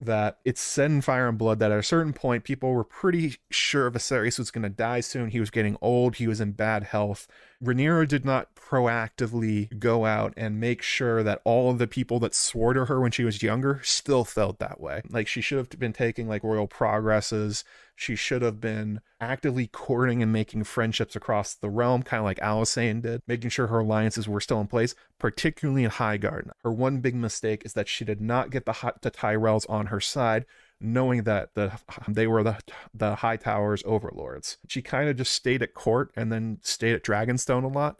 that 0.00 0.38
it's 0.44 0.60
set 0.60 0.90
in 0.90 1.00
fire 1.00 1.28
and 1.28 1.38
blood 1.38 1.58
that 1.58 1.72
at 1.72 1.78
a 1.78 1.82
certain 1.82 2.12
point 2.12 2.44
people 2.44 2.70
were 2.72 2.84
pretty 2.84 3.36
sure 3.50 3.90
Viserys 3.90 4.38
was 4.38 4.50
going 4.50 4.62
to 4.62 4.68
die 4.68 5.00
soon. 5.00 5.30
He 5.30 5.40
was 5.40 5.50
getting 5.50 5.78
old, 5.80 6.16
he 6.16 6.26
was 6.26 6.40
in 6.40 6.52
bad 6.52 6.84
health. 6.84 7.26
Rhaenyra 7.64 8.06
did 8.06 8.24
not 8.24 8.54
proactively 8.54 9.78
go 9.78 10.04
out 10.04 10.34
and 10.36 10.60
make 10.60 10.82
sure 10.82 11.22
that 11.22 11.40
all 11.44 11.70
of 11.70 11.78
the 11.78 11.86
people 11.86 12.20
that 12.20 12.34
swore 12.34 12.74
to 12.74 12.84
her 12.84 13.00
when 13.00 13.10
she 13.10 13.24
was 13.24 13.42
younger 13.42 13.80
still 13.82 14.24
felt 14.24 14.58
that 14.58 14.80
way. 14.80 15.00
Like 15.08 15.28
she 15.28 15.40
should 15.40 15.58
have 15.58 15.70
been 15.70 15.94
taking 15.94 16.28
like 16.28 16.44
royal 16.44 16.66
progresses. 16.66 17.64
She 17.98 18.14
should 18.14 18.42
have 18.42 18.60
been 18.60 19.00
actively 19.20 19.66
courting 19.66 20.22
and 20.22 20.30
making 20.30 20.64
friendships 20.64 21.16
across 21.16 21.54
the 21.54 21.70
realm, 21.70 22.02
kind 22.02 22.18
of 22.18 22.26
like 22.26 22.38
Alysanne 22.40 23.00
did, 23.00 23.22
making 23.26 23.48
sure 23.48 23.68
her 23.68 23.78
alliances 23.78 24.28
were 24.28 24.40
still 24.40 24.60
in 24.60 24.66
place, 24.66 24.94
particularly 25.18 25.82
in 25.82 25.90
Highgarden. 25.90 26.50
Her 26.62 26.70
one 26.70 27.00
big 27.00 27.14
mistake 27.14 27.62
is 27.64 27.72
that 27.72 27.88
she 27.88 28.04
did 28.04 28.20
not 28.20 28.50
get 28.50 28.66
the, 28.66 28.92
the 29.00 29.10
Tyrells 29.10 29.68
on 29.70 29.86
her 29.86 30.00
side, 30.00 30.44
knowing 30.78 31.22
that 31.22 31.54
the 31.54 31.72
they 32.06 32.26
were 32.26 32.42
the 32.42 32.58
the 32.92 33.16
Hightowers 33.16 33.82
overlords. 33.86 34.58
She 34.68 34.82
kind 34.82 35.08
of 35.08 35.16
just 35.16 35.32
stayed 35.32 35.62
at 35.62 35.72
court 35.72 36.12
and 36.14 36.30
then 36.30 36.58
stayed 36.62 36.94
at 36.94 37.02
Dragonstone 37.02 37.64
a 37.64 37.68
lot. 37.68 37.98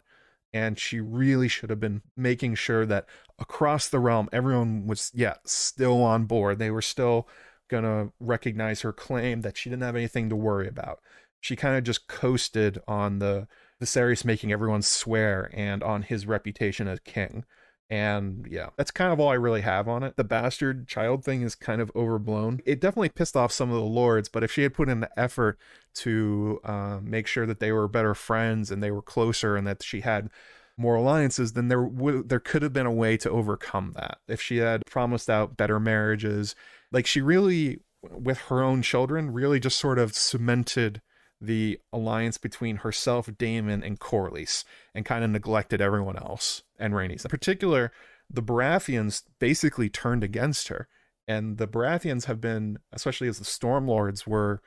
And 0.53 0.79
she 0.79 1.01
really 1.01 1.49
should 1.49 1.69
have 1.69 1.79
been 1.79 2.01
making 2.15 2.55
sure 2.55 2.85
that 2.85 3.05
across 3.37 3.89
the 3.89 3.99
realm, 3.99 4.29
everyone 4.31 4.87
was, 4.87 5.11
yeah, 5.13 5.35
still 5.43 6.01
on 6.01 6.23
board. 6.23 6.57
They 6.57 6.71
were 6.71 6.81
still 6.81 7.27
going 7.67 7.83
to 7.83 8.11
recognize 8.19 8.81
her 8.81 8.93
claim 8.93 9.41
that 9.41 9.57
she 9.57 9.69
didn't 9.69 9.83
have 9.83 9.95
anything 9.95 10.29
to 10.29 10.35
worry 10.35 10.67
about. 10.67 10.99
She 11.39 11.55
kind 11.55 11.77
of 11.77 11.83
just 11.83 12.07
coasted 12.07 12.79
on 12.87 13.19
the 13.19 13.47
Viserys 13.81 14.25
making 14.25 14.51
everyone 14.51 14.81
swear 14.81 15.51
and 15.53 15.83
on 15.83 16.01
his 16.01 16.25
reputation 16.25 16.87
as 16.87 16.99
king. 17.01 17.45
And 17.89 18.45
yeah, 18.49 18.69
that's 18.75 18.91
kind 18.91 19.13
of 19.13 19.19
all 19.19 19.29
I 19.29 19.35
really 19.35 19.61
have 19.61 19.87
on 19.87 20.03
it. 20.03 20.17
The 20.17 20.23
bastard 20.25 20.87
child 20.87 21.23
thing 21.23 21.41
is 21.41 21.55
kind 21.55 21.79
of 21.79 21.91
overblown. 21.95 22.59
It 22.65 22.81
definitely 22.81 23.09
pissed 23.09 23.37
off 23.37 23.51
some 23.51 23.69
of 23.69 23.75
the 23.75 23.81
lords, 23.81 24.27
but 24.27 24.43
if 24.43 24.51
she 24.51 24.63
had 24.63 24.73
put 24.73 24.89
in 24.89 24.99
the 24.99 25.09
effort 25.17 25.57
to 25.95 26.59
uh, 26.65 26.99
make 27.01 27.27
sure 27.27 27.45
that 27.45 27.59
they 27.59 27.71
were 27.71 27.87
better 27.87 28.13
friends 28.13 28.71
and 28.71 28.83
they 28.83 28.91
were 28.91 29.01
closer 29.01 29.55
and 29.55 29.65
that 29.67 29.83
she 29.83 30.01
had 30.01 30.29
more 30.77 30.95
alliances, 30.95 31.53
then 31.53 31.69
there 31.69 31.81
would 31.81 32.29
there 32.29 32.39
could 32.39 32.61
have 32.61 32.73
been 32.73 32.85
a 32.85 32.91
way 32.91 33.17
to 33.17 33.29
overcome 33.29 33.93
that. 33.95 34.19
If 34.27 34.41
she 34.41 34.57
had 34.57 34.83
promised 34.85 35.29
out 35.29 35.57
better 35.57 35.79
marriages, 35.79 36.55
like 36.91 37.05
she 37.05 37.21
really 37.21 37.79
with 38.11 38.37
her 38.41 38.63
own 38.63 38.81
children 38.81 39.31
really 39.31 39.59
just 39.59 39.79
sort 39.79 39.99
of 39.99 40.15
cemented 40.15 41.01
the 41.39 41.79
alliance 41.93 42.37
between 42.37 42.77
herself, 42.77 43.29
Daemon, 43.37 43.83
and 43.83 43.99
Corlys, 43.99 44.63
and 44.95 45.05
kind 45.05 45.23
of 45.23 45.29
neglected 45.29 45.81
everyone 45.81 46.17
else 46.17 46.63
and 46.79 46.93
Rhaenys. 46.93 47.25
In 47.25 47.29
particular, 47.29 47.91
the 48.29 48.41
Baratheons 48.41 49.23
basically 49.39 49.89
turned 49.89 50.23
against 50.23 50.67
her. 50.69 50.87
And 51.27 51.57
the 51.57 51.67
Baratheons 51.67 52.25
have 52.25 52.39
been, 52.39 52.79
especially 52.93 53.27
as 53.27 53.37
the 53.37 53.45
Stormlords 53.45 54.25
were 54.25 54.61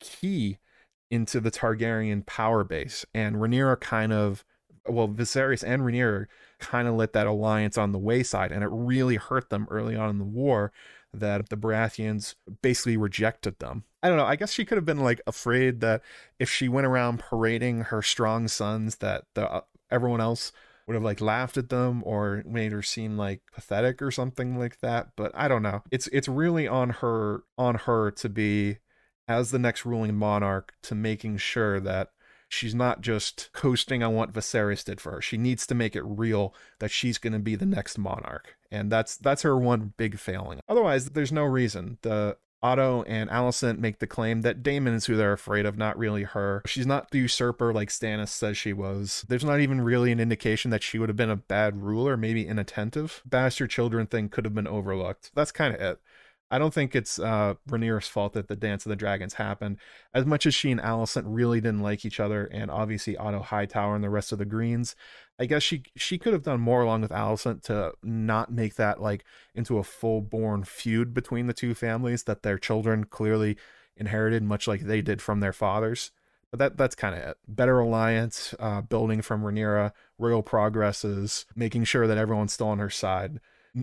key 0.00 0.58
into 1.10 1.40
the 1.40 1.50
Targaryen 1.50 2.24
power 2.26 2.64
base. 2.64 3.04
And 3.14 3.36
Rhaenyra 3.36 3.80
kind 3.80 4.12
of, 4.12 4.44
well, 4.86 5.08
Viserys 5.08 5.64
and 5.66 5.82
Rhaenyra 5.82 6.26
kind 6.60 6.86
of 6.86 6.94
let 6.94 7.14
that 7.14 7.26
alliance 7.26 7.78
on 7.78 7.92
the 7.92 7.98
wayside. 7.98 8.52
And 8.52 8.62
it 8.62 8.70
really 8.70 9.16
hurt 9.16 9.50
them 9.50 9.66
early 9.70 9.96
on 9.96 10.10
in 10.10 10.18
the 10.18 10.24
war 10.24 10.72
that 11.12 11.48
the 11.48 11.56
Baratheons 11.56 12.34
basically 12.62 12.96
rejected 12.96 13.58
them. 13.58 13.84
I 14.02 14.08
don't 14.08 14.16
know. 14.16 14.24
I 14.24 14.36
guess 14.36 14.52
she 14.52 14.64
could 14.64 14.78
have 14.78 14.84
been 14.84 15.00
like 15.00 15.20
afraid 15.26 15.80
that 15.80 16.02
if 16.38 16.50
she 16.50 16.68
went 16.68 16.86
around 16.86 17.18
parading 17.20 17.82
her 17.82 18.02
strong 18.02 18.48
sons, 18.48 18.96
that 18.96 19.24
the 19.34 19.50
uh, 19.50 19.60
everyone 19.90 20.20
else 20.20 20.52
would 20.86 20.94
have 20.94 21.02
like 21.02 21.20
laughed 21.20 21.56
at 21.56 21.68
them 21.68 22.02
or 22.04 22.42
made 22.44 22.72
her 22.72 22.82
seem 22.82 23.16
like 23.16 23.42
pathetic 23.52 24.02
or 24.02 24.10
something 24.10 24.58
like 24.58 24.80
that. 24.80 25.08
But 25.16 25.30
I 25.34 25.48
don't 25.48 25.62
know. 25.62 25.82
It's 25.90 26.08
it's 26.08 26.28
really 26.28 26.66
on 26.66 26.90
her 26.90 27.44
on 27.56 27.76
her 27.76 28.10
to 28.12 28.28
be 28.28 28.78
as 29.28 29.50
the 29.50 29.58
next 29.58 29.86
ruling 29.86 30.16
monarch 30.16 30.74
to 30.82 30.94
making 30.94 31.36
sure 31.36 31.78
that 31.80 32.10
she's 32.52 32.74
not 32.74 33.00
just 33.00 33.50
coasting 33.52 34.02
on 34.02 34.14
what 34.14 34.32
Viserys 34.32 34.84
did 34.84 35.00
for 35.00 35.12
her. 35.12 35.22
She 35.22 35.36
needs 35.36 35.66
to 35.66 35.74
make 35.74 35.96
it 35.96 36.02
real 36.04 36.54
that 36.78 36.90
she's 36.90 37.18
going 37.18 37.32
to 37.32 37.38
be 37.38 37.56
the 37.56 37.66
next 37.66 37.98
monarch. 37.98 38.56
And 38.70 38.90
that's 38.90 39.16
that's 39.16 39.42
her 39.42 39.56
one 39.56 39.92
big 39.96 40.18
failing. 40.18 40.60
Otherwise, 40.68 41.10
there's 41.10 41.32
no 41.32 41.44
reason. 41.44 41.98
The 42.02 42.36
Otto 42.62 43.02
and 43.08 43.28
Alicent 43.28 43.78
make 43.78 43.98
the 43.98 44.06
claim 44.06 44.42
that 44.42 44.62
Daemon 44.62 44.94
is 44.94 45.06
who 45.06 45.16
they're 45.16 45.32
afraid 45.32 45.66
of, 45.66 45.76
not 45.76 45.98
really 45.98 46.22
her. 46.22 46.62
She's 46.64 46.86
not 46.86 47.10
the 47.10 47.18
usurper 47.18 47.72
like 47.72 47.88
Stannis 47.88 48.28
says 48.28 48.56
she 48.56 48.72
was. 48.72 49.24
There's 49.28 49.44
not 49.44 49.60
even 49.60 49.80
really 49.80 50.12
an 50.12 50.20
indication 50.20 50.70
that 50.70 50.82
she 50.82 50.98
would 50.98 51.08
have 51.08 51.16
been 51.16 51.28
a 51.30 51.36
bad 51.36 51.82
ruler, 51.82 52.16
maybe 52.16 52.46
inattentive. 52.46 53.20
Bastard 53.26 53.70
children 53.70 54.06
thing 54.06 54.28
could 54.28 54.44
have 54.44 54.54
been 54.54 54.68
overlooked. 54.68 55.32
That's 55.34 55.50
kind 55.50 55.74
of 55.74 55.80
it. 55.80 56.00
I 56.52 56.58
don't 56.58 56.74
think 56.74 56.94
it's 56.94 57.18
uh, 57.18 57.54
Rhaenyra's 57.66 58.08
fault 58.08 58.34
that 58.34 58.48
the 58.48 58.56
Dance 58.56 58.84
of 58.84 58.90
the 58.90 58.96
Dragons 58.96 59.32
happened. 59.34 59.78
As 60.12 60.26
much 60.26 60.44
as 60.44 60.54
she 60.54 60.70
and 60.70 60.82
Alicent 60.82 61.24
really 61.24 61.62
didn't 61.62 61.80
like 61.80 62.04
each 62.04 62.20
other, 62.20 62.44
and 62.44 62.70
obviously 62.70 63.16
Otto 63.16 63.40
Hightower 63.40 63.94
and 63.94 64.04
the 64.04 64.10
rest 64.10 64.32
of 64.32 64.38
the 64.38 64.44
Greens, 64.44 64.94
I 65.38 65.46
guess 65.46 65.62
she 65.62 65.84
she 65.96 66.18
could 66.18 66.34
have 66.34 66.42
done 66.42 66.60
more 66.60 66.82
along 66.82 67.00
with 67.00 67.10
Alicent 67.10 67.62
to 67.62 67.94
not 68.02 68.52
make 68.52 68.74
that 68.74 69.00
like 69.00 69.24
into 69.54 69.78
a 69.78 69.82
full 69.82 70.20
born 70.20 70.62
feud 70.64 71.14
between 71.14 71.46
the 71.46 71.54
two 71.54 71.74
families 71.74 72.24
that 72.24 72.42
their 72.42 72.58
children 72.58 73.04
clearly 73.04 73.56
inherited, 73.96 74.42
much 74.42 74.68
like 74.68 74.82
they 74.82 75.00
did 75.00 75.22
from 75.22 75.40
their 75.40 75.54
fathers. 75.54 76.10
But 76.50 76.58
that 76.58 76.76
that's 76.76 76.94
kind 76.94 77.14
of 77.14 77.22
it. 77.22 77.38
Better 77.48 77.78
alliance, 77.78 78.54
uh, 78.60 78.82
building 78.82 79.22
from 79.22 79.42
Rhaenyra, 79.42 79.92
royal 80.18 80.42
progresses, 80.42 81.46
making 81.56 81.84
sure 81.84 82.06
that 82.06 82.18
everyone's 82.18 82.52
still 82.52 82.68
on 82.68 82.78
her 82.78 82.90
side 82.90 83.40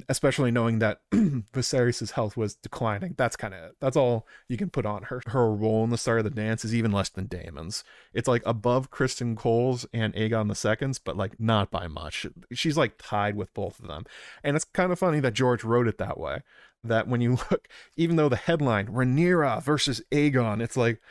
especially 0.07 0.51
knowing 0.51 0.79
that 0.79 1.01
Viserys' 1.11 2.11
health 2.11 2.37
was 2.37 2.55
declining. 2.55 3.15
That's 3.17 3.35
kind 3.35 3.53
of. 3.53 3.71
That's 3.79 3.97
all 3.97 4.27
you 4.47 4.55
can 4.55 4.69
put 4.69 4.85
on 4.85 5.03
her. 5.03 5.21
Her 5.27 5.51
role 5.51 5.83
in 5.83 5.89
the 5.89 5.97
start 5.97 6.19
of 6.19 6.23
the 6.25 6.29
dance 6.29 6.63
is 6.63 6.75
even 6.75 6.91
less 6.91 7.09
than 7.09 7.27
Daemon's. 7.27 7.83
It's 8.13 8.27
like 8.27 8.43
above 8.45 8.91
Criston 8.91 9.35
Cole's 9.35 9.87
and 9.91 10.13
Aegon 10.13 10.47
the 10.47 10.53
Second's, 10.53 10.99
but 10.99 11.17
like 11.17 11.39
not 11.39 11.71
by 11.71 11.87
much. 11.87 12.27
She's 12.51 12.77
like 12.77 12.95
tied 12.99 13.35
with 13.35 13.53
both 13.53 13.79
of 13.79 13.87
them. 13.87 14.05
And 14.43 14.55
it's 14.55 14.65
kind 14.65 14.91
of 14.91 14.99
funny 14.99 15.19
that 15.21 15.33
George 15.33 15.63
wrote 15.63 15.87
it 15.87 15.97
that 15.97 16.19
way. 16.19 16.41
That 16.83 17.07
when 17.07 17.21
you 17.21 17.31
look, 17.51 17.67
even 17.97 18.15
though 18.15 18.29
the 18.29 18.35
headline, 18.35 18.87
Rhaenyra 18.87 19.63
versus 19.63 20.01
Aegon, 20.11 20.61
it's 20.61 20.77
like, 20.77 21.01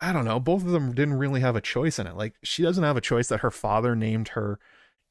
I 0.00 0.12
don't 0.12 0.24
know, 0.24 0.40
both 0.40 0.64
of 0.64 0.70
them 0.70 0.94
didn't 0.94 1.18
really 1.18 1.42
have 1.42 1.54
a 1.54 1.60
choice 1.60 1.98
in 1.98 2.06
it. 2.06 2.16
Like, 2.16 2.34
she 2.42 2.62
doesn't 2.62 2.82
have 2.82 2.96
a 2.96 3.00
choice 3.02 3.28
that 3.28 3.40
her 3.40 3.52
father 3.52 3.94
named 3.94 4.28
her 4.28 4.58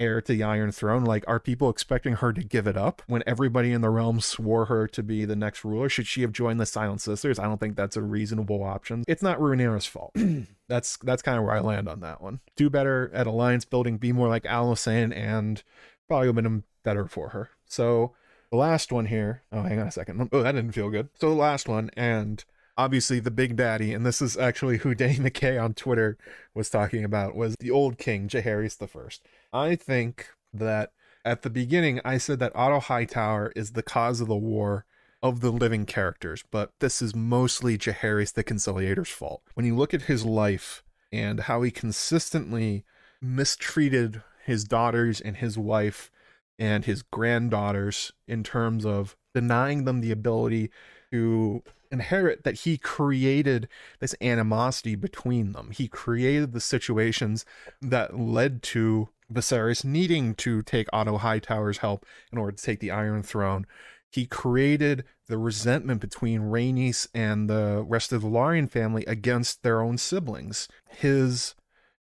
heir 0.02 0.22
to 0.22 0.34
the 0.34 0.44
Iron 0.44 0.72
Throne? 0.72 1.04
Like, 1.04 1.24
are 1.28 1.40
people 1.40 1.70
expecting 1.70 2.14
her 2.14 2.34
to 2.34 2.44
give 2.44 2.68
it 2.68 2.76
up 2.76 3.02
when 3.08 3.24
everybody 3.26 3.72
in 3.72 3.82
the 3.82 3.90
realm 3.90 4.20
swore 4.20 4.66
her 4.66 4.88
to 4.88 5.04
be 5.04 5.26
the 5.26 5.36
next 5.36 5.64
ruler? 5.64 5.88
Should 5.88 6.08
she 6.08 6.22
have 6.22 6.32
joined 6.32 6.60
the 6.60 6.66
Silent 6.66 7.02
Sisters? 7.02 7.40
I 7.40 7.44
don't 7.44 7.60
think 7.60 7.76
that's 7.76 7.96
a 7.96 8.02
reasonable 8.02 8.64
option. 8.64 9.04
It's 9.08 9.24
not 9.24 9.40
Rhaenyra's 9.40 9.86
fault. 9.86 10.16
that's 10.68 10.98
that's 10.98 11.22
kind 11.22 11.38
of 11.38 11.44
where 11.44 11.54
I 11.54 11.60
land 11.60 11.88
on 11.88 12.00
that 12.02 12.22
one. 12.22 12.40
Do 12.56 12.70
better 12.70 13.12
at 13.14 13.28
alliance 13.28 13.66
building, 13.66 13.98
be 13.98 14.12
more 14.12 14.28
like 14.28 14.44
Alicent, 14.44 15.16
and 15.16 15.62
probably 16.08 16.28
would 16.28 16.44
have 16.44 16.44
been 16.44 16.64
better 16.84 17.08
for 17.08 17.30
her. 17.30 17.52
So 17.66 18.14
the 18.52 18.58
last 18.58 18.92
one 18.92 19.06
here. 19.06 19.44
Oh, 19.52 19.62
hang 19.62 19.80
on 19.80 19.88
a 19.88 19.92
second. 19.92 20.30
Oh, 20.32 20.44
that 20.44 20.52
didn't 20.52 20.74
feel 20.74 20.90
good. 20.90 21.10
So 21.20 21.30
the 21.30 21.36
last 21.36 21.68
one, 21.70 21.90
and 21.96 22.44
obviously 22.78 23.20
the 23.20 23.32
big 23.32 23.56
daddy, 23.56 23.94
and 23.94 24.06
this 24.06 24.22
is 24.22 24.38
actually 24.38 24.80
who 24.80 24.96
Danny 24.96 25.16
McKay 25.16 25.62
on 25.62 25.74
Twitter 25.74 26.18
was 26.54 26.70
talking 26.70 27.04
about, 27.04 27.36
was 27.36 27.56
the 27.60 27.72
old 27.72 27.98
king, 27.98 28.28
Jaehaerys 28.28 28.78
the 28.78 28.88
First. 28.88 29.26
I 29.54 29.76
think 29.76 30.30
that 30.54 30.92
at 31.26 31.42
the 31.42 31.50
beginning 31.50 32.02
I 32.04 32.18
said 32.18 32.40
that 32.40 32.56
Otto 32.56 32.80
Hightower 32.80 33.52
is 33.56 33.72
the 33.72 33.84
cause 33.84 34.22
of 34.22 34.28
the 34.28 34.36
war 34.36 34.86
of 35.22 35.42
the 35.42 35.52
living 35.52 35.86
characters, 35.86 36.44
but 36.50 36.72
this 36.80 37.02
is 37.02 37.16
mostly 37.16 37.78
Jaehaerys 37.78 38.34
the 38.34 38.44
Conciliator's 38.44 39.10
fault. 39.10 39.44
When 39.54 39.66
you 39.66 39.76
look 39.76 39.94
at 39.94 40.04
his 40.04 40.26
life 40.26 40.84
and 41.12 41.42
how 41.42 41.62
he 41.62 41.72
consistently 41.72 42.84
mistreated 43.22 44.24
his 44.44 44.64
daughters 44.64 45.22
and 45.22 45.38
his 45.38 45.58
wife 45.58 46.10
and 46.58 46.86
his 46.86 47.04
granddaughters 47.04 48.12
in 48.28 48.44
terms 48.44 48.86
of 48.86 49.16
denying 49.34 49.86
them 49.86 50.02
the 50.02 50.12
ability 50.12 50.72
to 51.12 51.62
inherit 51.92 52.44
that 52.44 52.62
he 52.62 52.78
created 52.78 53.68
this 54.00 54.16
animosity 54.22 54.96
between 54.96 55.52
them. 55.52 55.72
He 55.72 55.88
created 55.88 56.54
the 56.54 56.62
situations 56.62 57.46
that 57.82 58.18
led 58.18 58.64
to 58.64 59.10
Viserys 59.32 59.84
needing 59.86 60.36
to 60.36 60.62
take 60.62 60.88
Otto 60.92 61.18
Hightower's 61.18 61.80
help 61.80 62.06
in 62.32 62.38
order 62.38 62.56
to 62.56 62.64
take 62.64 62.80
the 62.80 62.92
Iron 62.92 63.24
Throne. 63.24 63.66
He 64.12 64.26
created 64.26 65.06
the 65.28 65.38
resentment 65.38 66.02
between 66.02 66.42
Rhaenys 66.42 67.08
and 67.14 67.50
the 67.50 67.86
rest 67.88 68.12
of 68.12 68.22
the 68.22 68.28
Velaryon 68.28 68.70
family 68.70 69.06
against 69.06 69.64
their 69.64 69.82
own 69.82 69.98
siblings. 69.98 70.68
His, 70.90 71.56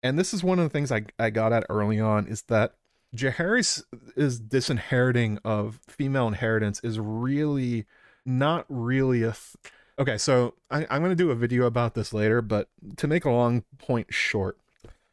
and 0.02 0.18
this 0.18 0.34
is 0.34 0.44
one 0.44 0.60
of 0.60 0.64
the 0.64 0.70
things 0.70 0.92
I, 0.92 1.06
I 1.20 1.30
got 1.30 1.52
at 1.52 1.66
early 1.70 2.00
on, 2.00 2.26
is 2.28 2.44
that 2.44 2.76
Jaehaerys 3.14 3.84
is 4.16 4.40
disinheriting 4.40 5.40
of 5.44 5.80
female 5.88 6.28
inheritance 6.28 6.80
is 6.84 7.00
really 7.00 7.86
not 8.26 8.66
really 8.70 9.24
a. 9.24 9.32
Th- 9.32 9.74
okay, 9.98 10.18
so 10.18 10.54
I, 10.72 10.88
I'm 10.90 11.02
going 11.02 11.10
to 11.10 11.16
do 11.16 11.32
a 11.32 11.36
video 11.36 11.66
about 11.66 11.96
this 11.96 12.14
later, 12.14 12.42
but 12.42 12.70
to 12.98 13.08
make 13.08 13.26
a 13.26 13.32
long 13.32 13.64
point 13.78 14.14
short, 14.14 14.58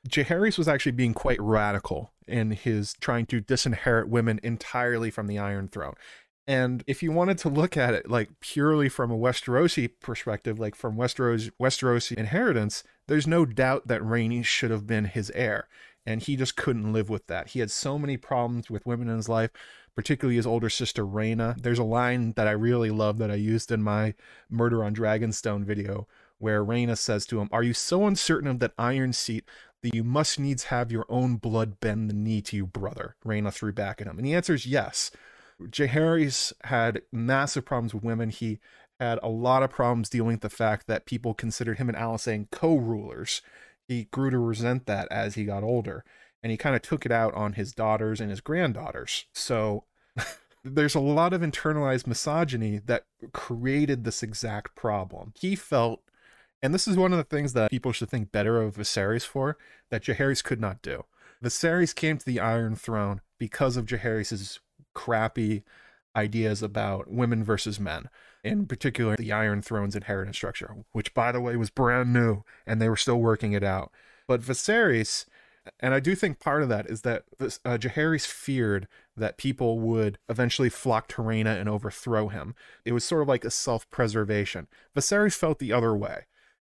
Jaehaerys 0.08 0.58
was 0.58 0.68
actually 0.68 0.92
being 0.92 1.14
quite 1.14 1.40
radical 1.40 2.12
in 2.26 2.52
his 2.52 2.94
trying 2.94 3.26
to 3.26 3.40
disinherit 3.40 4.08
women 4.08 4.40
entirely 4.42 5.10
from 5.10 5.26
the 5.26 5.38
Iron 5.38 5.68
Throne. 5.68 5.94
And 6.46 6.84
if 6.86 7.02
you 7.02 7.10
wanted 7.10 7.38
to 7.38 7.48
look 7.48 7.76
at 7.76 7.94
it 7.94 8.08
like 8.08 8.30
purely 8.40 8.88
from 8.88 9.10
a 9.10 9.18
Westerosi 9.18 9.90
perspective, 10.00 10.60
like 10.60 10.76
from 10.76 10.96
Westeros 10.96 11.50
Westerosi 11.60 12.16
inheritance, 12.16 12.84
there's 13.08 13.26
no 13.26 13.44
doubt 13.44 13.88
that 13.88 14.00
Rhaenys 14.00 14.44
should 14.44 14.70
have 14.70 14.86
been 14.86 15.06
his 15.06 15.30
heir. 15.34 15.68
And 16.08 16.22
he 16.22 16.36
just 16.36 16.56
couldn't 16.56 16.92
live 16.92 17.10
with 17.10 17.26
that. 17.26 17.48
He 17.48 17.58
had 17.58 17.70
so 17.72 17.98
many 17.98 18.16
problems 18.16 18.70
with 18.70 18.86
women 18.86 19.08
in 19.08 19.16
his 19.16 19.28
life, 19.28 19.50
particularly 19.96 20.36
his 20.36 20.46
older 20.46 20.70
sister 20.70 21.04
Rhaena. 21.04 21.60
There's 21.60 21.80
a 21.80 21.84
line 21.84 22.32
that 22.36 22.46
I 22.46 22.52
really 22.52 22.90
love 22.90 23.18
that 23.18 23.30
I 23.30 23.34
used 23.34 23.72
in 23.72 23.82
my 23.82 24.14
Murder 24.48 24.84
on 24.84 24.94
Dragonstone 24.94 25.64
video 25.64 26.06
where 26.38 26.64
Rhaena 26.64 26.96
says 26.96 27.26
to 27.26 27.40
him, 27.40 27.48
Are 27.50 27.62
you 27.62 27.72
so 27.72 28.06
uncertain 28.06 28.48
of 28.48 28.58
that 28.60 28.74
iron 28.78 29.12
seat 29.12 29.44
that 29.82 29.94
you 29.94 30.04
must 30.04 30.38
needs 30.38 30.64
have 30.64 30.90
your 30.90 31.06
own 31.08 31.36
blood 31.36 31.80
bend 31.80 32.10
the 32.10 32.14
knee 32.14 32.40
to 32.42 32.56
you, 32.56 32.66
brother? 32.66 33.16
Rhaena 33.24 33.52
threw 33.52 33.72
back 33.72 34.00
at 34.00 34.06
him. 34.06 34.18
And 34.18 34.26
the 34.26 34.34
answer 34.34 34.54
is 34.54 34.66
yes. 34.66 35.10
Jaehaerys 35.60 36.52
had 36.64 37.02
massive 37.12 37.64
problems 37.64 37.94
with 37.94 38.04
women. 38.04 38.30
He 38.30 38.58
had 39.00 39.18
a 39.22 39.28
lot 39.28 39.62
of 39.62 39.70
problems 39.70 40.08
dealing 40.08 40.32
with 40.32 40.40
the 40.40 40.50
fact 40.50 40.86
that 40.86 41.06
people 41.06 41.34
considered 41.34 41.78
him 41.78 41.88
and 41.88 41.96
Alysanne 41.96 42.50
co-rulers. 42.50 43.42
He 43.88 44.04
grew 44.04 44.30
to 44.30 44.38
resent 44.38 44.86
that 44.86 45.08
as 45.10 45.34
he 45.34 45.44
got 45.44 45.62
older, 45.62 46.04
and 46.42 46.50
he 46.50 46.56
kind 46.56 46.74
of 46.74 46.82
took 46.82 47.06
it 47.06 47.12
out 47.12 47.34
on 47.34 47.54
his 47.54 47.72
daughters 47.72 48.20
and 48.20 48.30
his 48.30 48.40
granddaughters. 48.40 49.26
So 49.32 49.84
there's 50.64 50.94
a 50.94 51.00
lot 51.00 51.32
of 51.32 51.42
internalized 51.42 52.06
misogyny 52.06 52.80
that 52.86 53.04
created 53.32 54.04
this 54.04 54.22
exact 54.22 54.74
problem. 54.74 55.32
He 55.38 55.54
felt 55.54 56.02
and 56.66 56.74
this 56.74 56.88
is 56.88 56.96
one 56.96 57.12
of 57.12 57.18
the 57.18 57.22
things 57.22 57.52
that 57.52 57.70
people 57.70 57.92
should 57.92 58.08
think 58.10 58.32
better 58.32 58.60
of 58.60 58.74
Viserys 58.74 59.24
for, 59.24 59.56
that 59.88 60.02
Jaehaerys 60.02 60.42
could 60.42 60.60
not 60.60 60.82
do. 60.82 61.04
Viserys 61.40 61.94
came 61.94 62.18
to 62.18 62.26
the 62.26 62.40
Iron 62.40 62.74
Throne 62.74 63.20
because 63.38 63.76
of 63.76 63.86
Jaehaerys' 63.86 64.58
crappy 64.92 65.62
ideas 66.16 66.64
about 66.64 67.08
women 67.08 67.44
versus 67.44 67.78
men, 67.78 68.08
in 68.42 68.66
particular 68.66 69.14
the 69.14 69.30
Iron 69.30 69.62
Throne's 69.62 69.94
inheritance 69.94 70.36
structure, 70.36 70.74
which 70.90 71.14
by 71.14 71.30
the 71.30 71.40
way 71.40 71.54
was 71.54 71.70
brand 71.70 72.12
new 72.12 72.42
and 72.66 72.82
they 72.82 72.88
were 72.88 72.96
still 72.96 73.20
working 73.20 73.52
it 73.52 73.62
out. 73.62 73.92
But 74.26 74.42
Viserys, 74.42 75.24
and 75.78 75.94
I 75.94 76.00
do 76.00 76.16
think 76.16 76.40
part 76.40 76.64
of 76.64 76.68
that 76.68 76.86
is 76.86 77.02
that 77.02 77.26
uh, 77.40 77.78
Jaehaerys 77.78 78.26
feared 78.26 78.88
that 79.16 79.38
people 79.38 79.78
would 79.78 80.18
eventually 80.28 80.70
flock 80.70 81.06
to 81.10 81.22
Rhaena 81.22 81.60
and 81.60 81.68
overthrow 81.68 82.26
him. 82.26 82.56
It 82.84 82.90
was 82.90 83.04
sort 83.04 83.22
of 83.22 83.28
like 83.28 83.44
a 83.44 83.52
self-preservation. 83.52 84.66
Viserys 84.96 85.36
felt 85.36 85.60
the 85.60 85.72
other 85.72 85.94
way 85.94 86.24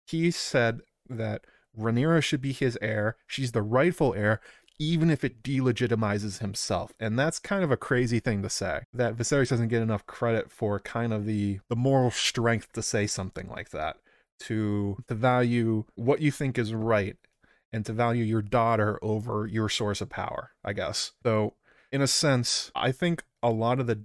he 0.07 0.31
said 0.31 0.81
that 1.09 1.45
Rhaenyra 1.77 2.23
should 2.23 2.41
be 2.41 2.53
his 2.53 2.77
heir. 2.81 3.15
She's 3.27 3.51
the 3.51 3.61
rightful 3.61 4.13
heir, 4.13 4.41
even 4.79 5.09
if 5.09 5.23
it 5.23 5.43
delegitimizes 5.43 6.39
himself. 6.39 6.93
And 6.99 7.17
that's 7.17 7.39
kind 7.39 7.63
of 7.63 7.71
a 7.71 7.77
crazy 7.77 8.19
thing 8.19 8.41
to 8.43 8.49
say. 8.49 8.81
That 8.93 9.15
Viserys 9.15 9.49
doesn't 9.49 9.67
get 9.69 9.81
enough 9.81 10.05
credit 10.05 10.51
for 10.51 10.79
kind 10.79 11.13
of 11.13 11.25
the 11.25 11.59
the 11.69 11.75
moral 11.75 12.11
strength 12.11 12.73
to 12.73 12.81
say 12.81 13.07
something 13.07 13.47
like 13.49 13.69
that. 13.71 13.97
To 14.41 14.97
to 15.07 15.15
value 15.15 15.85
what 15.95 16.21
you 16.21 16.31
think 16.31 16.57
is 16.57 16.73
right 16.73 17.17
and 17.73 17.85
to 17.85 17.93
value 17.93 18.23
your 18.23 18.41
daughter 18.41 18.99
over 19.01 19.47
your 19.47 19.69
source 19.69 20.01
of 20.01 20.09
power, 20.09 20.51
I 20.63 20.73
guess. 20.73 21.11
So 21.23 21.53
in 21.91 22.01
a 22.01 22.07
sense, 22.07 22.71
I 22.75 22.91
think 22.91 23.23
a 23.41 23.49
lot 23.49 23.79
of 23.79 23.87
the 23.87 24.03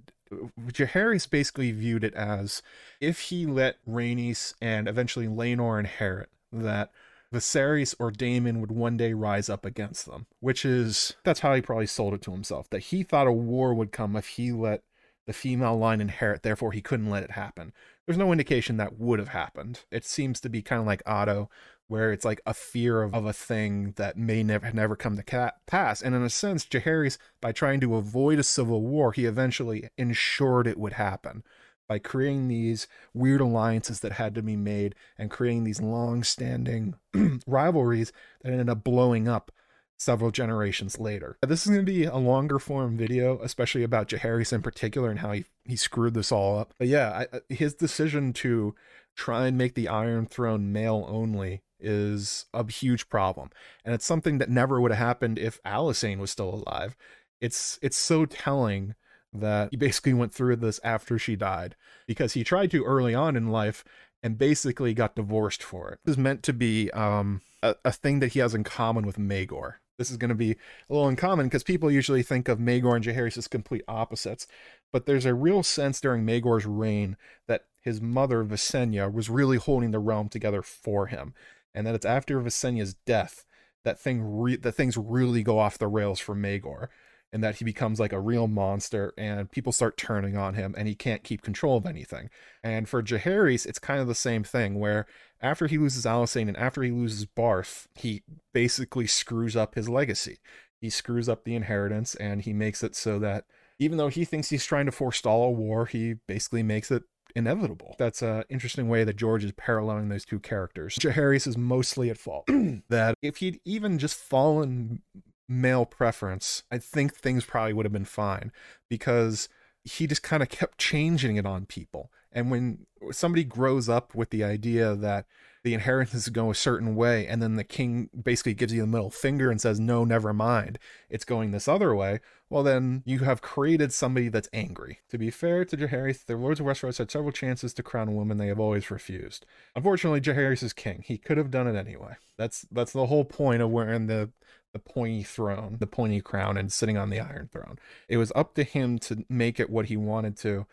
Jaehaerys 0.67 1.29
basically 1.29 1.71
viewed 1.71 2.03
it 2.03 2.13
as 2.13 2.61
if 2.99 3.19
he 3.21 3.45
let 3.45 3.77
Rhaenys 3.87 4.53
and 4.61 4.87
eventually 4.87 5.27
Laenor 5.27 5.79
inherit, 5.79 6.29
that 6.51 6.91
Viserys 7.33 7.95
or 7.99 8.11
Daemon 8.11 8.61
would 8.61 8.71
one 8.71 8.95
day 8.95 9.13
rise 9.13 9.49
up 9.49 9.65
against 9.65 10.05
them, 10.05 10.27
which 10.39 10.63
is 10.63 11.13
that's 11.23 11.39
how 11.39 11.55
he 11.55 11.61
probably 11.61 11.87
sold 11.87 12.13
it 12.13 12.21
to 12.23 12.31
himself. 12.31 12.69
That 12.69 12.79
he 12.83 13.03
thought 13.03 13.27
a 13.27 13.31
war 13.31 13.73
would 13.73 13.91
come 13.91 14.15
if 14.15 14.27
he 14.27 14.51
let 14.51 14.83
the 15.25 15.33
female 15.33 15.77
line 15.77 16.01
inherit, 16.01 16.43
therefore 16.43 16.73
he 16.73 16.81
couldn't 16.81 17.09
let 17.09 17.23
it 17.23 17.31
happen. 17.31 17.73
There's 18.05 18.17
no 18.17 18.31
indication 18.31 18.77
that 18.77 18.99
would 18.99 19.19
have 19.19 19.29
happened. 19.29 19.81
It 19.89 20.05
seems 20.05 20.39
to 20.41 20.49
be 20.49 20.61
kind 20.61 20.81
of 20.81 20.85
like 20.85 21.01
Otto, 21.05 21.49
where 21.93 22.11
it's 22.11 22.25
like 22.25 22.41
a 22.47 22.55
fear 22.55 23.03
of, 23.03 23.13
of 23.13 23.23
a 23.23 23.31
thing 23.31 23.93
that 23.97 24.17
may 24.17 24.41
never 24.41 24.73
never 24.73 24.95
come 24.95 25.15
to 25.15 25.51
pass. 25.67 26.01
And 26.01 26.15
in 26.15 26.23
a 26.23 26.29
sense, 26.29 26.65
Jaehaerys, 26.65 27.19
by 27.39 27.51
trying 27.51 27.79
to 27.81 27.95
avoid 27.97 28.39
a 28.39 28.43
civil 28.43 28.81
war, 28.81 29.11
he 29.11 29.25
eventually 29.25 29.89
ensured 29.95 30.65
it 30.65 30.79
would 30.79 30.93
happen. 30.93 31.43
by 31.87 31.99
creating 31.99 32.47
these 32.47 32.87
weird 33.13 33.41
alliances 33.41 33.99
that 33.99 34.13
had 34.13 34.33
to 34.33 34.41
be 34.41 34.55
made 34.55 34.95
and 35.19 35.29
creating 35.29 35.65
these 35.65 35.81
long-standing 35.81 36.95
rivalries 37.45 38.11
that 38.41 38.51
ended 38.51 38.69
up 38.69 38.83
blowing 38.83 39.27
up 39.27 39.51
several 39.99 40.31
generations 40.31 40.99
later. 40.99 41.37
This 41.45 41.61
is 41.61 41.71
going 41.71 41.85
to 41.85 41.91
be 41.91 42.05
a 42.05 42.15
longer 42.15 42.57
form 42.57 42.97
video, 42.97 43.39
especially 43.43 43.83
about 43.83 44.07
Jaehaerys 44.07 44.51
in 44.51 44.63
particular 44.63 45.11
and 45.11 45.19
how 45.19 45.33
he, 45.33 45.45
he 45.65 45.75
screwed 45.75 46.15
this 46.15 46.31
all 46.31 46.57
up. 46.57 46.73
But 46.79 46.87
yeah, 46.87 47.11
I, 47.31 47.37
uh, 47.37 47.39
his 47.49 47.75
decision 47.75 48.33
to 48.33 48.73
try 49.15 49.47
and 49.47 49.57
make 49.57 49.75
the 49.75 49.87
Iron 49.87 50.25
Throne 50.25 50.71
male 50.71 51.05
only 51.07 51.61
is 51.83 52.45
a 52.53 52.69
huge 52.69 53.09
problem. 53.09 53.49
And 53.83 53.93
it's 53.93 54.05
something 54.05 54.37
that 54.37 54.49
never 54.49 54.79
would 54.79 54.91
have 54.91 55.05
happened 55.05 55.37
if 55.37 55.61
Alysanne 55.63 56.19
was 56.19 56.31
still 56.31 56.63
alive. 56.65 56.95
It's 57.41 57.77
it's 57.81 57.97
so 57.97 58.25
telling 58.25 58.95
that 59.33 59.69
he 59.71 59.77
basically 59.77 60.13
went 60.13 60.33
through 60.33 60.57
this 60.57 60.79
after 60.83 61.17
she 61.17 61.35
died 61.35 61.75
because 62.07 62.33
he 62.33 62.43
tried 62.43 62.71
to 62.71 62.83
early 62.83 63.15
on 63.15 63.35
in 63.35 63.49
life 63.49 63.83
and 64.21 64.37
basically 64.37 64.93
got 64.93 65.15
divorced 65.15 65.61
for 65.61 65.89
it. 65.91 65.99
This 66.05 66.13
is 66.13 66.17
meant 66.17 66.43
to 66.43 66.53
be 66.53 66.89
um, 66.91 67.41
a, 67.61 67.75
a 67.83 67.91
thing 67.91 68.19
that 68.19 68.33
he 68.33 68.39
has 68.39 68.55
in 68.55 68.63
common 68.63 69.05
with 69.05 69.17
Maegor. 69.17 69.75
This 69.97 70.09
is 70.09 70.17
going 70.17 70.29
to 70.29 70.35
be 70.35 70.51
a 70.51 70.93
little 70.93 71.07
uncommon 71.07 71.47
because 71.47 71.63
people 71.63 71.91
usually 71.91 72.23
think 72.23 72.47
of 72.47 72.57
Maegor 72.57 72.95
and 72.95 73.03
Jaehaerys 73.03 73.37
as 73.37 73.47
complete 73.47 73.83
opposites, 73.87 74.47
but 74.91 75.05
there's 75.05 75.25
a 75.25 75.33
real 75.33 75.61
sense 75.61 76.01
during 76.01 76.25
Maegor's 76.25 76.65
reign 76.65 77.17
that 77.47 77.65
his 77.81 78.01
mother 78.01 78.43
Visenya 78.43 79.11
was 79.11 79.29
really 79.29 79.57
holding 79.57 79.91
the 79.91 79.99
realm 79.99 80.29
together 80.29 80.61
for 80.61 81.07
him, 81.07 81.33
and 81.73 81.85
that 81.87 81.95
it's 81.95 82.05
after 82.05 82.39
Visenya's 82.41 82.93
death 82.93 83.45
that 83.83 83.99
thing 83.99 84.21
re- 84.21 84.55
that 84.55 84.73
things 84.73 84.97
really 84.97 85.43
go 85.43 85.59
off 85.59 85.77
the 85.77 85.87
rails 85.87 86.19
for 86.19 86.35
Maegor 86.35 86.87
and 87.31 87.43
that 87.43 87.55
he 87.55 87.65
becomes 87.65 87.99
like 87.99 88.13
a 88.13 88.19
real 88.19 88.47
monster 88.47 89.13
and 89.17 89.51
people 89.51 89.71
start 89.71 89.97
turning 89.97 90.37
on 90.37 90.53
him 90.53 90.75
and 90.77 90.87
he 90.87 90.93
can't 90.93 91.23
keep 91.23 91.41
control 91.41 91.77
of 91.77 91.85
anything. 91.85 92.29
And 92.63 92.87
for 92.87 93.01
Jaehaerys, 93.01 93.65
it's 93.65 93.79
kind 93.79 93.99
of 93.99 94.07
the 94.07 94.15
same 94.15 94.43
thing 94.43 94.79
where 94.79 95.07
after 95.41 95.67
he 95.67 95.79
loses 95.79 96.05
Alysanne 96.05 96.47
and 96.47 96.57
after 96.57 96.83
he 96.83 96.91
loses 96.91 97.25
Barth, 97.25 97.87
he 97.95 98.21
basically 98.53 99.07
screws 99.07 99.55
up 99.55 99.73
his 99.73 99.89
legacy. 99.89 100.37
He 100.79 100.91
screws 100.91 101.27
up 101.27 101.43
the 101.43 101.55
inheritance 101.55 102.13
and 102.15 102.43
he 102.43 102.53
makes 102.53 102.83
it 102.83 102.95
so 102.95 103.17
that 103.19 103.45
even 103.79 103.97
though 103.97 104.09
he 104.09 104.25
thinks 104.25 104.49
he's 104.49 104.65
trying 104.65 104.85
to 104.85 104.91
forestall 104.91 105.45
a 105.45 105.51
war, 105.51 105.87
he 105.87 106.15
basically 106.27 106.61
makes 106.61 106.91
it 106.91 107.03
inevitable. 107.35 107.95
That's 107.97 108.21
an 108.21 108.43
interesting 108.49 108.89
way 108.89 109.03
that 109.03 109.15
George 109.15 109.43
is 109.43 109.51
paralleling 109.53 110.09
those 110.09 110.25
two 110.25 110.39
characters. 110.39 110.95
Jaehaerys 110.95 111.47
is 111.47 111.57
mostly 111.57 112.09
at 112.09 112.17
fault. 112.17 112.47
that 112.89 113.15
if 113.21 113.37
he'd 113.37 113.59
even 113.65 113.97
just 113.99 114.15
fallen 114.15 115.01
male 115.47 115.85
preference, 115.85 116.63
I 116.71 116.77
think 116.77 117.15
things 117.15 117.45
probably 117.45 117.73
would 117.73 117.85
have 117.85 117.93
been 117.93 118.05
fine 118.05 118.51
because 118.89 119.49
he 119.83 120.07
just 120.07 120.23
kind 120.23 120.41
of 120.41 120.49
kept 120.49 120.77
changing 120.77 121.35
it 121.35 121.45
on 121.45 121.65
people. 121.65 122.11
And 122.31 122.49
when 122.49 122.85
somebody 123.11 123.43
grows 123.43 123.89
up 123.89 124.15
with 124.15 124.29
the 124.29 124.43
idea 124.43 124.95
that 124.95 125.25
the 125.63 125.73
inheritance 125.73 126.23
is 126.23 126.29
go 126.29 126.51
a 126.51 126.55
certain 126.55 126.95
way, 126.95 127.25
and 127.25 127.41
then 127.41 127.55
the 127.55 127.63
king 127.63 128.09
basically 128.21 128.53
gives 128.53 128.73
you 128.73 128.81
the 128.81 128.87
middle 128.87 129.09
finger 129.09 129.49
and 129.49 129.61
says, 129.61 129.79
No, 129.79 130.03
never 130.03 130.33
mind, 130.33 130.77
it's 131.09 131.25
going 131.25 131.51
this 131.51 131.67
other 131.67 131.95
way, 131.95 132.19
well, 132.53 132.61
then 132.61 133.01
you 133.05 133.19
have 133.19 133.41
created 133.41 133.91
somebody 133.91 134.29
that's 134.29 134.49
angry. 134.53 134.99
To 135.09 135.17
be 135.17 135.31
fair 135.31 135.65
to 135.65 135.75
Jaehaerys, 135.75 136.25
the 136.25 136.37
Lords 136.37 136.59
of 136.59 136.67
Westeros 136.67 136.99
had 136.99 137.09
several 137.09 137.31
chances 137.31 137.73
to 137.73 137.81
crown 137.81 138.09
a 138.09 138.11
woman 138.11 138.37
they 138.37 138.45
have 138.45 138.59
always 138.59 138.91
refused. 138.91 139.45
Unfortunately, 139.75 140.21
Jaehaerys 140.21 140.61
is 140.61 140.71
king. 140.71 141.03
He 141.03 141.17
could 141.17 141.37
have 141.37 141.49
done 141.49 141.65
it 141.65 141.75
anyway. 141.75 142.13
That's 142.37 142.67
that's 142.71 142.93
the 142.93 143.07
whole 143.07 143.25
point 143.25 143.63
of 143.63 143.71
wearing 143.71 144.05
the 144.05 144.29
the 144.71 144.77
pointy 144.77 145.23
throne, 145.23 145.77
the 145.79 145.87
pointy 145.87 146.21
crown, 146.21 146.57
and 146.57 146.71
sitting 146.71 146.97
on 146.97 147.09
the 147.09 147.19
iron 147.19 147.49
throne. 147.51 147.79
It 148.07 148.17
was 148.17 148.31
up 148.35 148.53
to 148.55 148.63
him 148.63 148.99
to 148.99 149.25
make 149.29 149.59
it 149.59 149.71
what 149.71 149.85
he 149.85 149.97
wanted 149.97 150.37
to, 150.37 150.67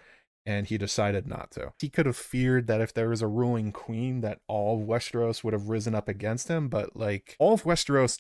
and 0.46 0.66
he 0.66 0.78
decided 0.78 1.26
not 1.26 1.50
to. 1.52 1.72
He 1.78 1.88
could 1.88 2.06
have 2.06 2.16
feared 2.16 2.66
that 2.66 2.80
if 2.80 2.94
there 2.94 3.10
was 3.10 3.22
a 3.22 3.26
ruling 3.26 3.72
queen, 3.72 4.20
that 4.22 4.40
all 4.46 4.80
of 4.80 4.86
Westeros 4.86 5.44
would 5.44 5.52
have 5.52 5.68
risen 5.68 5.94
up 5.94 6.08
against 6.08 6.48
him, 6.48 6.68
but 6.68 6.96
like 6.96 7.36
all 7.38 7.54
of 7.54 7.64
Westeros 7.64 8.18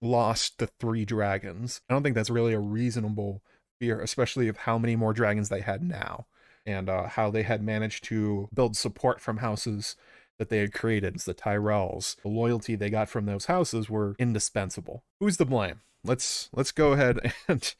lost 0.00 0.58
the 0.58 0.66
three 0.66 1.04
dragons. 1.04 1.80
I 1.88 1.94
don't 1.94 2.02
think 2.02 2.14
that's 2.14 2.30
really 2.30 2.52
a 2.52 2.60
reasonable 2.60 3.42
fear, 3.80 4.00
especially 4.00 4.48
of 4.48 4.58
how 4.58 4.78
many 4.78 4.96
more 4.96 5.12
dragons 5.12 5.48
they 5.48 5.60
had 5.60 5.82
now 5.82 6.26
and 6.66 6.88
uh, 6.88 7.08
how 7.08 7.30
they 7.30 7.42
had 7.42 7.62
managed 7.62 8.04
to 8.04 8.48
build 8.54 8.76
support 8.76 9.20
from 9.20 9.38
houses 9.38 9.96
that 10.38 10.48
they 10.48 10.58
had 10.58 10.72
created 10.72 11.18
the 11.20 11.34
Tyrells. 11.34 12.16
The 12.22 12.28
loyalty 12.28 12.74
they 12.74 12.90
got 12.90 13.08
from 13.08 13.26
those 13.26 13.46
houses 13.46 13.88
were 13.88 14.16
indispensable. 14.18 15.04
Who's 15.20 15.36
to 15.38 15.44
blame? 15.44 15.80
Let's 16.04 16.50
let's 16.52 16.72
go 16.72 16.92
ahead 16.92 17.32
and 17.48 17.74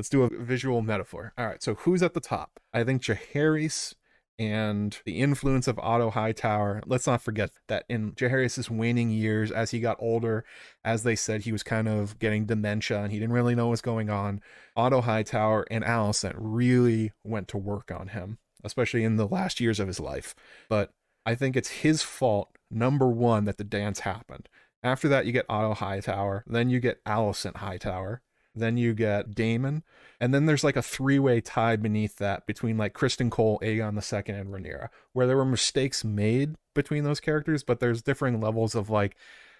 let's 0.00 0.08
do 0.08 0.22
a 0.22 0.30
visual 0.30 0.80
metaphor. 0.80 1.34
All 1.36 1.46
right, 1.46 1.62
so 1.62 1.74
who's 1.74 2.02
at 2.02 2.14
the 2.14 2.20
top? 2.20 2.58
I 2.72 2.84
think 2.84 3.02
Jaehaerys 3.02 3.94
and 4.38 4.98
the 5.04 5.20
influence 5.20 5.68
of 5.68 5.78
Otto 5.78 6.08
Hightower. 6.08 6.80
Let's 6.86 7.06
not 7.06 7.20
forget 7.20 7.50
that 7.68 7.84
in 7.86 8.12
Jaehaerys' 8.12 8.70
waning 8.70 9.10
years, 9.10 9.52
as 9.52 9.72
he 9.72 9.78
got 9.80 9.98
older, 10.00 10.46
as 10.86 11.02
they 11.02 11.14
said, 11.14 11.42
he 11.42 11.52
was 11.52 11.62
kind 11.62 11.86
of 11.86 12.18
getting 12.18 12.46
dementia 12.46 13.02
and 13.02 13.12
he 13.12 13.18
didn't 13.18 13.34
really 13.34 13.54
know 13.54 13.68
what's 13.68 13.82
going 13.82 14.08
on. 14.08 14.40
Otto 14.74 15.02
Hightower 15.02 15.66
and 15.70 15.84
Alicent 15.84 16.32
really 16.34 17.12
went 17.22 17.46
to 17.48 17.58
work 17.58 17.92
on 17.92 18.08
him, 18.08 18.38
especially 18.64 19.04
in 19.04 19.16
the 19.16 19.28
last 19.28 19.60
years 19.60 19.78
of 19.78 19.86
his 19.86 20.00
life. 20.00 20.34
But 20.70 20.92
I 21.26 21.34
think 21.34 21.56
it's 21.56 21.68
his 21.68 22.02
fault, 22.02 22.56
number 22.70 23.10
one, 23.10 23.44
that 23.44 23.58
the 23.58 23.64
dance 23.64 24.00
happened. 24.00 24.48
After 24.82 25.08
that, 25.08 25.26
you 25.26 25.32
get 25.32 25.44
Otto 25.50 25.74
Hightower, 25.74 26.42
then 26.46 26.70
you 26.70 26.80
get 26.80 27.04
Alicent 27.04 27.56
Hightower, 27.56 28.22
then 28.54 28.76
you 28.76 28.94
get 28.94 29.34
Daemon, 29.34 29.82
and 30.20 30.34
then 30.34 30.46
there's 30.46 30.64
like 30.64 30.76
a 30.76 30.82
three-way 30.82 31.40
tie 31.40 31.76
beneath 31.76 32.16
that 32.16 32.46
between 32.46 32.76
like 32.76 32.94
Criston 32.94 33.30
Cole, 33.30 33.58
Aegon 33.62 33.94
II, 33.94 34.34
and 34.34 34.50
Rhaenyra, 34.50 34.88
where 35.12 35.26
there 35.26 35.36
were 35.36 35.44
mistakes 35.44 36.04
made 36.04 36.56
between 36.74 37.04
those 37.04 37.20
characters, 37.20 37.62
but 37.62 37.80
there's 37.80 38.02
differing 38.02 38.40
levels 38.40 38.74
of 38.74 38.90
like 38.90 39.16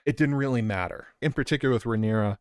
it 0.06 0.16
didn't 0.16 0.34
really 0.34 0.62
matter. 0.62 1.08
In 1.20 1.32
particular 1.32 1.72
with 1.72 1.84
Rhaenyra, 1.84 2.38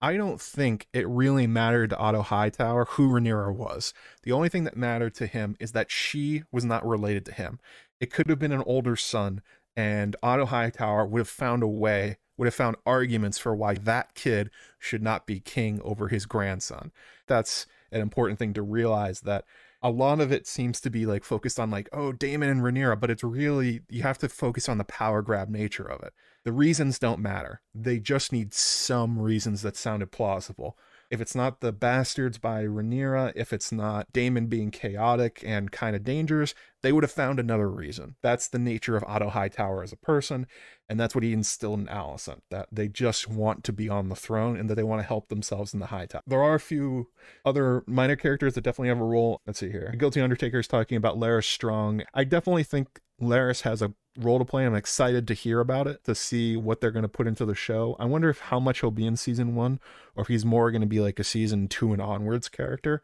I 0.00 0.16
don't 0.16 0.40
think 0.40 0.88
it 0.92 1.08
really 1.08 1.46
mattered 1.46 1.90
to 1.90 1.96
Otto 1.96 2.22
Hightower 2.22 2.84
who 2.84 3.08
Rhaenyra 3.08 3.54
was. 3.54 3.94
The 4.24 4.32
only 4.32 4.48
thing 4.48 4.64
that 4.64 4.76
mattered 4.76 5.14
to 5.14 5.26
him 5.26 5.56
is 5.58 5.72
that 5.72 5.90
she 5.90 6.42
was 6.52 6.64
not 6.64 6.86
related 6.86 7.24
to 7.26 7.32
him. 7.32 7.58
It 8.00 8.12
could 8.12 8.28
have 8.28 8.38
been 8.38 8.52
an 8.52 8.64
older 8.66 8.96
son, 8.96 9.40
and 9.74 10.14
Otto 10.22 10.46
Hightower 10.46 11.06
would 11.06 11.20
have 11.20 11.28
found 11.28 11.62
a 11.62 11.68
way, 11.68 12.18
would 12.36 12.46
have 12.46 12.54
found 12.54 12.76
arguments 12.84 13.38
for 13.38 13.54
why 13.54 13.74
that 13.74 14.14
kid 14.14 14.50
should 14.78 15.02
not 15.02 15.26
be 15.26 15.40
king 15.40 15.80
over 15.82 16.08
his 16.08 16.26
grandson. 16.26 16.92
That's 17.26 17.66
an 17.90 18.00
important 18.00 18.38
thing 18.38 18.52
to 18.54 18.62
realize 18.62 19.20
that 19.22 19.44
a 19.82 19.90
lot 19.90 20.20
of 20.20 20.32
it 20.32 20.46
seems 20.46 20.80
to 20.80 20.90
be 20.90 21.06
like 21.06 21.24
focused 21.24 21.60
on 21.60 21.70
like 21.70 21.88
oh 21.92 22.12
Daemon 22.12 22.48
and 22.48 22.60
Rhaenyra, 22.60 22.98
but 22.98 23.10
it's 23.10 23.22
really 23.22 23.82
you 23.88 24.02
have 24.02 24.18
to 24.18 24.28
focus 24.28 24.68
on 24.68 24.78
the 24.78 24.84
power 24.84 25.22
grab 25.22 25.48
nature 25.48 25.88
of 25.88 26.02
it. 26.02 26.12
The 26.44 26.52
reasons 26.52 26.98
don't 26.98 27.20
matter. 27.20 27.60
They 27.74 27.98
just 27.98 28.32
need 28.32 28.54
some 28.54 29.18
reasons 29.18 29.62
that 29.62 29.76
sounded 29.76 30.12
plausible. 30.12 30.78
If 31.10 31.20
it's 31.20 31.34
not 31.34 31.60
the 31.60 31.72
bastards 31.72 32.38
by 32.38 32.64
Rhaenyra, 32.64 33.32
if 33.36 33.52
it's 33.52 33.70
not 33.70 34.12
Daemon 34.12 34.46
being 34.46 34.70
chaotic 34.70 35.42
and 35.46 35.70
kind 35.70 35.94
of 35.94 36.02
dangerous, 36.02 36.54
they 36.86 36.92
would 36.92 37.02
have 37.02 37.10
found 37.10 37.40
another 37.40 37.68
reason. 37.68 38.14
That's 38.22 38.46
the 38.46 38.60
nature 38.60 38.96
of 38.96 39.02
Otto 39.08 39.28
Hightower 39.30 39.82
as 39.82 39.92
a 39.92 39.96
person, 39.96 40.46
and 40.88 41.00
that's 41.00 41.16
what 41.16 41.24
he 41.24 41.32
instilled 41.32 41.80
in 41.80 41.86
Alicent, 41.86 42.42
that 42.52 42.68
they 42.70 42.86
just 42.86 43.26
want 43.26 43.64
to 43.64 43.72
be 43.72 43.88
on 43.88 44.08
the 44.08 44.14
throne 44.14 44.56
and 44.56 44.70
that 44.70 44.76
they 44.76 44.84
want 44.84 45.02
to 45.02 45.06
help 45.06 45.28
themselves 45.28 45.74
in 45.74 45.80
the 45.80 45.86
high 45.86 46.06
top. 46.06 46.22
There 46.28 46.40
are 46.40 46.54
a 46.54 46.60
few 46.60 47.08
other 47.44 47.82
minor 47.88 48.14
characters 48.14 48.54
that 48.54 48.60
definitely 48.60 48.90
have 48.90 49.00
a 49.00 49.04
role. 49.04 49.40
Let's 49.48 49.58
see 49.58 49.72
here. 49.72 49.92
Guilty 49.98 50.20
Undertaker 50.20 50.60
is 50.60 50.68
talking 50.68 50.96
about 50.96 51.18
Larys 51.18 51.46
Strong. 51.46 52.04
I 52.14 52.22
definitely 52.22 52.62
think 52.62 53.00
Larys 53.20 53.62
has 53.62 53.82
a 53.82 53.92
role 54.16 54.38
to 54.38 54.44
play. 54.44 54.64
I'm 54.64 54.76
excited 54.76 55.26
to 55.26 55.34
hear 55.34 55.58
about 55.58 55.88
it, 55.88 56.04
to 56.04 56.14
see 56.14 56.56
what 56.56 56.80
they're 56.80 56.92
going 56.92 57.02
to 57.02 57.08
put 57.08 57.26
into 57.26 57.44
the 57.44 57.56
show. 57.56 57.96
I 57.98 58.04
wonder 58.04 58.30
if 58.30 58.38
how 58.38 58.60
much 58.60 58.80
he'll 58.80 58.92
be 58.92 59.06
in 59.06 59.16
season 59.16 59.56
one, 59.56 59.80
or 60.14 60.22
if 60.22 60.28
he's 60.28 60.44
more 60.44 60.70
going 60.70 60.82
to 60.82 60.86
be 60.86 61.00
like 61.00 61.18
a 61.18 61.24
season 61.24 61.66
two 61.66 61.92
and 61.92 62.00
onwards 62.00 62.48
character. 62.48 63.02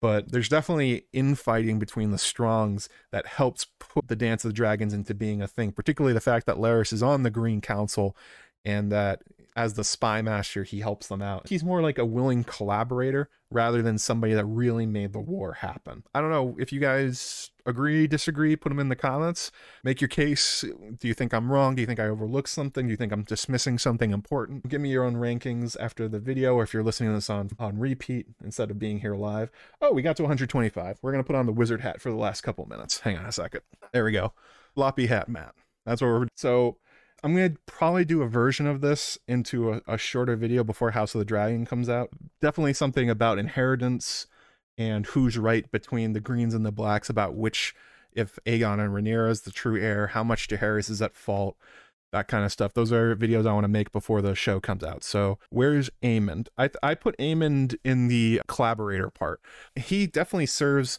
But 0.00 0.32
there's 0.32 0.48
definitely 0.48 1.04
infighting 1.12 1.78
between 1.78 2.10
the 2.10 2.18
Strongs 2.18 2.88
that 3.12 3.26
helps 3.26 3.66
put 3.78 4.08
the 4.08 4.16
Dance 4.16 4.44
of 4.44 4.50
the 4.50 4.54
Dragons 4.54 4.94
into 4.94 5.14
being 5.14 5.42
a 5.42 5.48
thing, 5.48 5.72
particularly 5.72 6.14
the 6.14 6.20
fact 6.20 6.46
that 6.46 6.58
Larys 6.58 6.92
is 6.92 7.02
on 7.02 7.22
the 7.22 7.30
Green 7.30 7.60
Council 7.60 8.16
and 8.64 8.90
that 8.92 9.22
as 9.56 9.74
the 9.74 9.84
spy 9.84 10.22
master, 10.22 10.64
he 10.64 10.80
helps 10.80 11.08
them 11.08 11.20
out. 11.20 11.48
He's 11.48 11.64
more 11.64 11.82
like 11.82 11.98
a 11.98 12.04
willing 12.04 12.44
collaborator 12.44 13.28
rather 13.50 13.82
than 13.82 13.98
somebody 13.98 14.32
that 14.34 14.44
really 14.44 14.86
made 14.86 15.12
the 15.12 15.20
war 15.20 15.54
happen. 15.54 16.04
I 16.14 16.20
don't 16.20 16.30
know 16.30 16.56
if 16.58 16.72
you 16.72 16.80
guys 16.80 17.50
agree, 17.66 18.06
disagree, 18.06 18.56
put 18.56 18.68
them 18.68 18.78
in 18.78 18.88
the 18.88 18.96
comments. 18.96 19.50
Make 19.82 20.00
your 20.00 20.08
case. 20.08 20.64
Do 20.98 21.08
you 21.08 21.14
think 21.14 21.34
I'm 21.34 21.50
wrong? 21.50 21.74
Do 21.74 21.82
you 21.82 21.86
think 21.86 22.00
I 22.00 22.06
overlooked 22.06 22.48
something? 22.48 22.86
Do 22.86 22.90
you 22.90 22.96
think 22.96 23.12
I'm 23.12 23.24
dismissing 23.24 23.78
something 23.78 24.12
important? 24.12 24.68
Give 24.68 24.80
me 24.80 24.90
your 24.90 25.04
own 25.04 25.16
rankings 25.16 25.76
after 25.80 26.08
the 26.08 26.20
video 26.20 26.54
or 26.54 26.62
if 26.62 26.72
you're 26.72 26.82
listening 26.82 27.10
to 27.10 27.16
this 27.16 27.30
on, 27.30 27.50
on 27.58 27.78
repeat 27.78 28.26
instead 28.42 28.70
of 28.70 28.78
being 28.78 29.00
here 29.00 29.14
live. 29.14 29.50
Oh, 29.80 29.92
we 29.92 30.02
got 30.02 30.16
to 30.16 30.22
125. 30.22 30.98
We're 31.02 31.12
going 31.12 31.22
to 31.22 31.26
put 31.26 31.36
on 31.36 31.46
the 31.46 31.52
wizard 31.52 31.80
hat 31.80 32.00
for 32.00 32.10
the 32.10 32.16
last 32.16 32.42
couple 32.42 32.66
minutes. 32.66 33.00
Hang 33.00 33.18
on 33.18 33.26
a 33.26 33.32
second. 33.32 33.62
There 33.92 34.04
we 34.04 34.12
go. 34.12 34.32
Floppy 34.74 35.06
hat, 35.06 35.28
Matt. 35.28 35.54
That's 35.84 36.00
what 36.00 36.08
we're... 36.08 36.26
So 36.36 36.76
I'm 37.22 37.34
going 37.34 37.52
to 37.52 37.58
probably 37.66 38.04
do 38.04 38.22
a 38.22 38.28
version 38.28 38.66
of 38.66 38.80
this 38.80 39.18
into 39.28 39.72
a, 39.72 39.82
a, 39.86 39.98
shorter 39.98 40.36
video 40.36 40.64
before 40.64 40.92
House 40.92 41.14
of 41.14 41.18
the 41.18 41.24
Dragon 41.24 41.66
comes 41.66 41.88
out. 41.88 42.10
Definitely 42.40 42.74
something 42.74 43.10
about 43.10 43.38
inheritance 43.38 44.26
and 44.78 45.06
who's 45.06 45.36
right 45.36 45.70
between 45.70 46.12
the 46.12 46.20
greens 46.20 46.54
and 46.54 46.64
the 46.64 46.72
blacks 46.72 47.10
about 47.10 47.34
which 47.34 47.74
if 48.12 48.38
Aegon 48.46 48.80
and 48.80 48.92
Rhaenyra 48.92 49.30
is 49.30 49.42
the 49.42 49.50
true 49.50 49.80
heir, 49.80 50.08
how 50.08 50.24
much 50.24 50.48
Jaehaerys 50.48 50.90
is 50.90 51.02
at 51.02 51.14
fault, 51.14 51.56
that 52.12 52.28
kind 52.28 52.44
of 52.44 52.52
stuff. 52.52 52.74
Those 52.74 52.92
are 52.92 53.14
videos 53.14 53.46
I 53.46 53.52
want 53.52 53.64
to 53.64 53.68
make 53.68 53.92
before 53.92 54.20
the 54.22 54.34
show 54.34 54.58
comes 54.58 54.82
out. 54.82 55.04
So 55.04 55.38
where's 55.50 55.90
Aemond? 56.02 56.48
I 56.58 56.70
I 56.82 56.94
put 56.94 57.16
Aemond 57.18 57.76
in 57.84 58.08
the 58.08 58.42
collaborator 58.48 59.10
part. 59.10 59.40
He 59.76 60.06
definitely 60.06 60.46
serves 60.46 60.98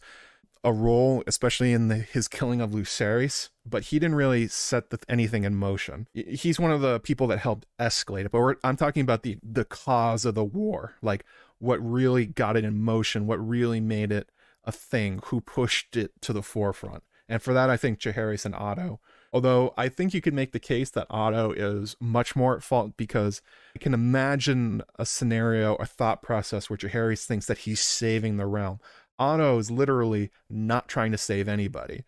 a 0.63 0.71
role, 0.71 1.23
especially 1.25 1.73
in 1.73 1.88
the, 1.88 1.95
his 1.95 2.27
killing 2.27 2.61
of 2.61 2.71
Lucerys, 2.71 3.49
but 3.65 3.85
he 3.85 3.99
didn't 3.99 4.15
really 4.15 4.47
set 4.47 4.89
the, 4.91 4.99
anything 5.09 5.43
in 5.43 5.55
motion. 5.55 6.07
He's 6.13 6.59
one 6.59 6.71
of 6.71 6.81
the 6.81 6.99
people 6.99 7.27
that 7.27 7.39
helped 7.39 7.65
escalate 7.79 8.25
it. 8.25 8.31
But 8.31 8.57
I'm 8.63 8.77
talking 8.77 9.01
about 9.01 9.23
the 9.23 9.38
the 9.43 9.65
cause 9.65 10.25
of 10.25 10.35
the 10.35 10.43
war, 10.43 10.95
like 11.01 11.25
what 11.57 11.77
really 11.77 12.25
got 12.25 12.57
it 12.57 12.63
in 12.63 12.81
motion, 12.81 13.27
what 13.27 13.38
really 13.38 13.79
made 13.79 14.11
it 14.11 14.29
a 14.63 14.71
thing, 14.71 15.19
who 15.25 15.41
pushed 15.41 15.97
it 15.97 16.11
to 16.21 16.33
the 16.33 16.43
forefront. 16.43 17.03
And 17.27 17.41
for 17.41 17.53
that, 17.53 17.69
I 17.69 17.77
think 17.77 17.99
Jaehaerys 17.99 18.45
and 18.45 18.53
Otto. 18.53 18.99
Although 19.33 19.73
I 19.77 19.88
think 19.88 20.13
you 20.13 20.19
could 20.19 20.33
make 20.33 20.51
the 20.51 20.59
case 20.59 20.89
that 20.89 21.07
Otto 21.09 21.53
is 21.53 21.95
much 22.01 22.35
more 22.35 22.55
at 22.55 22.63
fault 22.63 22.97
because 22.97 23.41
I 23.73 23.79
can 23.79 23.93
imagine 23.93 24.81
a 24.99 25.05
scenario, 25.05 25.75
a 25.75 25.85
thought 25.85 26.21
process 26.21 26.69
where 26.69 26.75
Jaehaerys 26.75 27.25
thinks 27.25 27.45
that 27.45 27.59
he's 27.59 27.79
saving 27.79 28.35
the 28.35 28.45
realm. 28.45 28.81
Otto 29.19 29.57
is 29.57 29.69
literally 29.69 30.31
not 30.49 30.88
trying 30.88 31.11
to 31.11 31.17
save 31.17 31.47
anybody. 31.47 32.03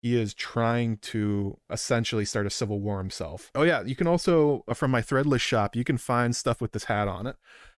He 0.00 0.16
is 0.16 0.32
trying 0.34 0.98
to 0.98 1.58
essentially 1.70 2.24
start 2.24 2.46
a 2.46 2.50
civil 2.50 2.80
war 2.80 2.98
himself. 2.98 3.50
Oh 3.54 3.62
yeah, 3.62 3.82
you 3.82 3.96
can 3.96 4.06
also 4.06 4.64
from 4.74 4.90
my 4.90 5.02
threadless 5.02 5.40
shop, 5.40 5.74
you 5.74 5.84
can 5.84 5.98
find 5.98 6.36
stuff 6.36 6.60
with 6.60 6.72
this 6.72 6.84
hat 6.84 7.08
on 7.08 7.26
it. 7.26 7.36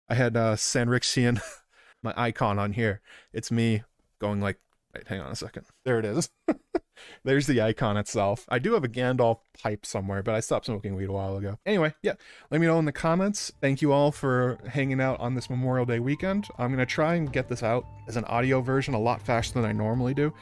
I 0.09 0.15
had 0.15 0.37
uh 0.37 0.57
Sanrixian, 0.57 1.41
my 2.03 2.15
icon 2.17 2.59
on 2.59 2.73
here. 2.73 3.01
It's 3.33 3.53
me 3.53 3.85
going 4.21 4.41
like, 4.41 4.59
wait, 4.95 5.07
hang 5.07 5.21
on 5.21 5.31
a 5.31 5.37
second. 5.37 5.67
There 5.85 5.99
it 5.99 6.05
is. 6.05 6.31
There's 7.25 7.47
the 7.47 7.61
icon 7.61 7.97
itself. 7.97 8.45
I 8.49 8.59
do 8.59 8.75
have 8.75 8.85
a 8.85 8.89
Gandalf 8.89 9.39
pipe 9.63 9.85
somewhere, 9.85 10.23
but 10.23 10.35
I 10.35 10.41
stopped 10.41 10.67
smoking 10.67 10.95
weed 10.95 11.09
a 11.09 11.13
while 11.13 11.37
ago. 11.37 11.59
Anyway, 11.67 11.95
yeah, 12.03 12.15
let 12.51 12.61
me 12.61 12.67
know 12.67 12.79
in 12.79 12.85
the 12.85 12.93
comments. 12.93 13.53
Thank 13.61 13.83
you 13.83 13.93
all 13.93 14.13
for 14.13 14.59
hanging 14.69 15.01
out 15.01 15.21
on 15.21 15.35
this 15.35 15.51
Memorial 15.51 15.87
Day 15.87 16.01
weekend. 16.01 16.49
I'm 16.59 16.69
going 16.69 16.79
to 16.79 16.87
try 16.87 17.15
and 17.15 17.33
get 17.33 17.49
this 17.49 17.63
out 17.63 17.85
as 18.07 18.17
an 18.17 18.25
audio 18.25 18.61
version 18.61 18.95
a 18.95 19.01
lot 19.01 19.21
faster 19.21 19.61
than 19.61 19.69
I 19.69 19.73
normally 19.73 20.15
do 20.15 20.33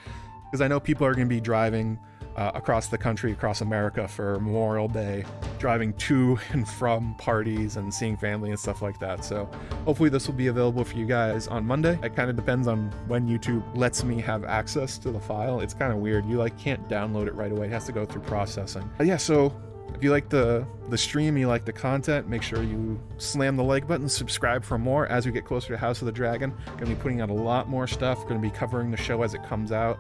because 0.47 0.61
I 0.61 0.69
know 0.69 0.81
people 0.81 1.07
are 1.07 1.15
going 1.15 1.29
to 1.29 1.35
be 1.35 1.41
driving 1.41 1.99
uh, 2.37 2.53
across 2.55 2.89
the 2.89 2.99
country, 2.99 3.33
across 3.33 3.63
America 3.63 4.07
for 4.07 4.39
Memorial 4.41 4.89
Day, 4.89 5.25
driving 5.59 5.93
to 5.95 6.39
and 6.53 6.69
from 6.69 7.15
parties 7.17 7.77
and 7.77 7.93
seeing 7.93 8.17
family 8.17 8.51
and 8.51 8.59
stuff 8.59 8.83
like 8.83 8.99
that. 9.01 9.25
So 9.25 9.49
hopefully 9.85 10.11
this 10.11 10.27
will 10.27 10.35
be 10.35 10.49
available 10.49 10.85
for 10.85 10.97
you 10.97 11.07
guys 11.07 11.49
on 11.49 11.67
Monday. 11.67 11.99
It 12.03 12.15
kind 12.15 12.29
of 12.29 12.37
depends 12.37 12.69
on 12.69 12.91
when 13.09 13.27
YouTube 13.27 13.65
lets 13.77 14.05
me 14.05 14.21
have 14.21 14.45
access 14.45 14.99
to 14.99 15.11
the 15.11 15.21
file. 15.21 15.61
It's 15.61 15.75
kind 15.75 15.93
of 15.93 15.99
weird. 15.99 16.27
You 16.27 16.37
like 16.37 16.59
can't 16.59 16.87
download 16.89 17.27
it 17.27 17.35
right 17.35 17.51
away. 17.51 17.67
It 17.67 17.73
has 17.73 17.87
to 17.87 17.93
go 17.93 18.05
through 18.05 18.23
processing. 18.23 18.89
But 18.99 19.07
yeah, 19.07 19.17
so 19.17 19.55
if 19.95 20.05
you 20.05 20.11
like 20.11 20.29
the 20.29 20.67
the 20.91 20.99
stream, 20.99 21.39
you 21.39 21.49
like 21.49 21.65
the 21.65 21.73
content, 21.73 22.29
make 22.29 22.43
sure 22.43 22.63
you 22.63 23.01
slam 23.17 23.57
the 23.57 23.65
like 23.65 23.89
button, 23.89 24.09
subscribe 24.09 24.63
for 24.63 24.77
more 24.77 25.07
as 25.07 25.25
we 25.25 25.33
get 25.33 25.47
closer 25.47 25.69
to 25.69 25.79
House 25.79 26.03
of 26.03 26.07
the 26.07 26.13
Dragon. 26.13 26.55
Gonna 26.77 26.87
be 26.87 26.95
putting 26.97 27.23
out 27.23 27.31
a 27.31 27.35
lot 27.35 27.69
more 27.69 27.87
stuff. 27.87 28.29
Gonna 28.29 28.41
be 28.41 28.51
covering 28.51 28.91
the 28.91 28.97
show 28.97 29.23
as 29.23 29.33
it 29.33 29.43
comes 29.45 29.73
out. 29.73 29.99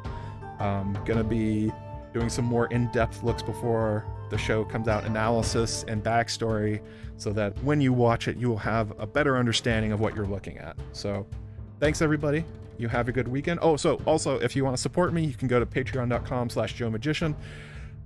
Um, 0.58 0.98
gonna 1.06 1.24
be 1.24 1.72
doing 2.16 2.30
some 2.30 2.46
more 2.46 2.66
in-depth 2.68 3.22
looks 3.22 3.42
before 3.42 4.06
the 4.30 4.38
show 4.38 4.64
comes 4.64 4.88
out, 4.88 5.04
analysis 5.04 5.84
and 5.86 6.02
backstory, 6.02 6.80
so 7.18 7.30
that 7.30 7.52
when 7.62 7.78
you 7.78 7.92
watch 7.92 8.26
it, 8.26 8.38
you 8.38 8.48
will 8.48 8.56
have 8.56 8.98
a 8.98 9.06
better 9.06 9.36
understanding 9.36 9.92
of 9.92 10.00
what 10.00 10.16
you're 10.16 10.26
looking 10.26 10.56
at. 10.56 10.78
So, 10.92 11.26
thanks 11.78 12.00
everybody. 12.00 12.42
You 12.78 12.88
have 12.88 13.08
a 13.08 13.12
good 13.12 13.28
weekend. 13.28 13.60
Oh, 13.60 13.76
so 13.76 14.00
also, 14.06 14.38
if 14.38 14.56
you 14.56 14.64
want 14.64 14.74
to 14.74 14.80
support 14.80 15.12
me, 15.12 15.26
you 15.26 15.34
can 15.34 15.46
go 15.46 15.60
to 15.60 15.66
patreon.com 15.66 16.48
slash 16.48 16.72
Joe 16.72 16.88
Magician. 16.88 17.36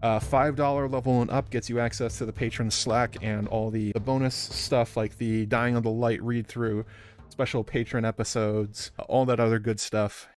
Uh, 0.03 0.19
$5 0.19 0.91
level 0.91 1.23
and 1.23 1.31
up 1.31 1.49
gets 1.51 1.71
you 1.71 1.79
access 1.79 2.19
to 2.19 2.27
the 2.27 2.33
patron 2.33 2.69
Slack 2.69 3.17
and 3.23 3.47
all 3.47 3.71
the, 3.71 3.93
the 3.93 4.01
bonus 4.01 4.35
stuff 4.35 4.97
like 4.97 5.19
the 5.19 5.47
Dying 5.47 5.77
of 5.77 5.85
the 5.85 5.91
Light 5.91 6.21
read 6.21 6.49
through, 6.49 6.85
special 7.29 7.63
patron 7.63 8.05
episodes, 8.05 8.91
all 9.09 9.25
that 9.27 9.39
other 9.39 9.61
good 9.61 9.79
stuff. 9.79 10.29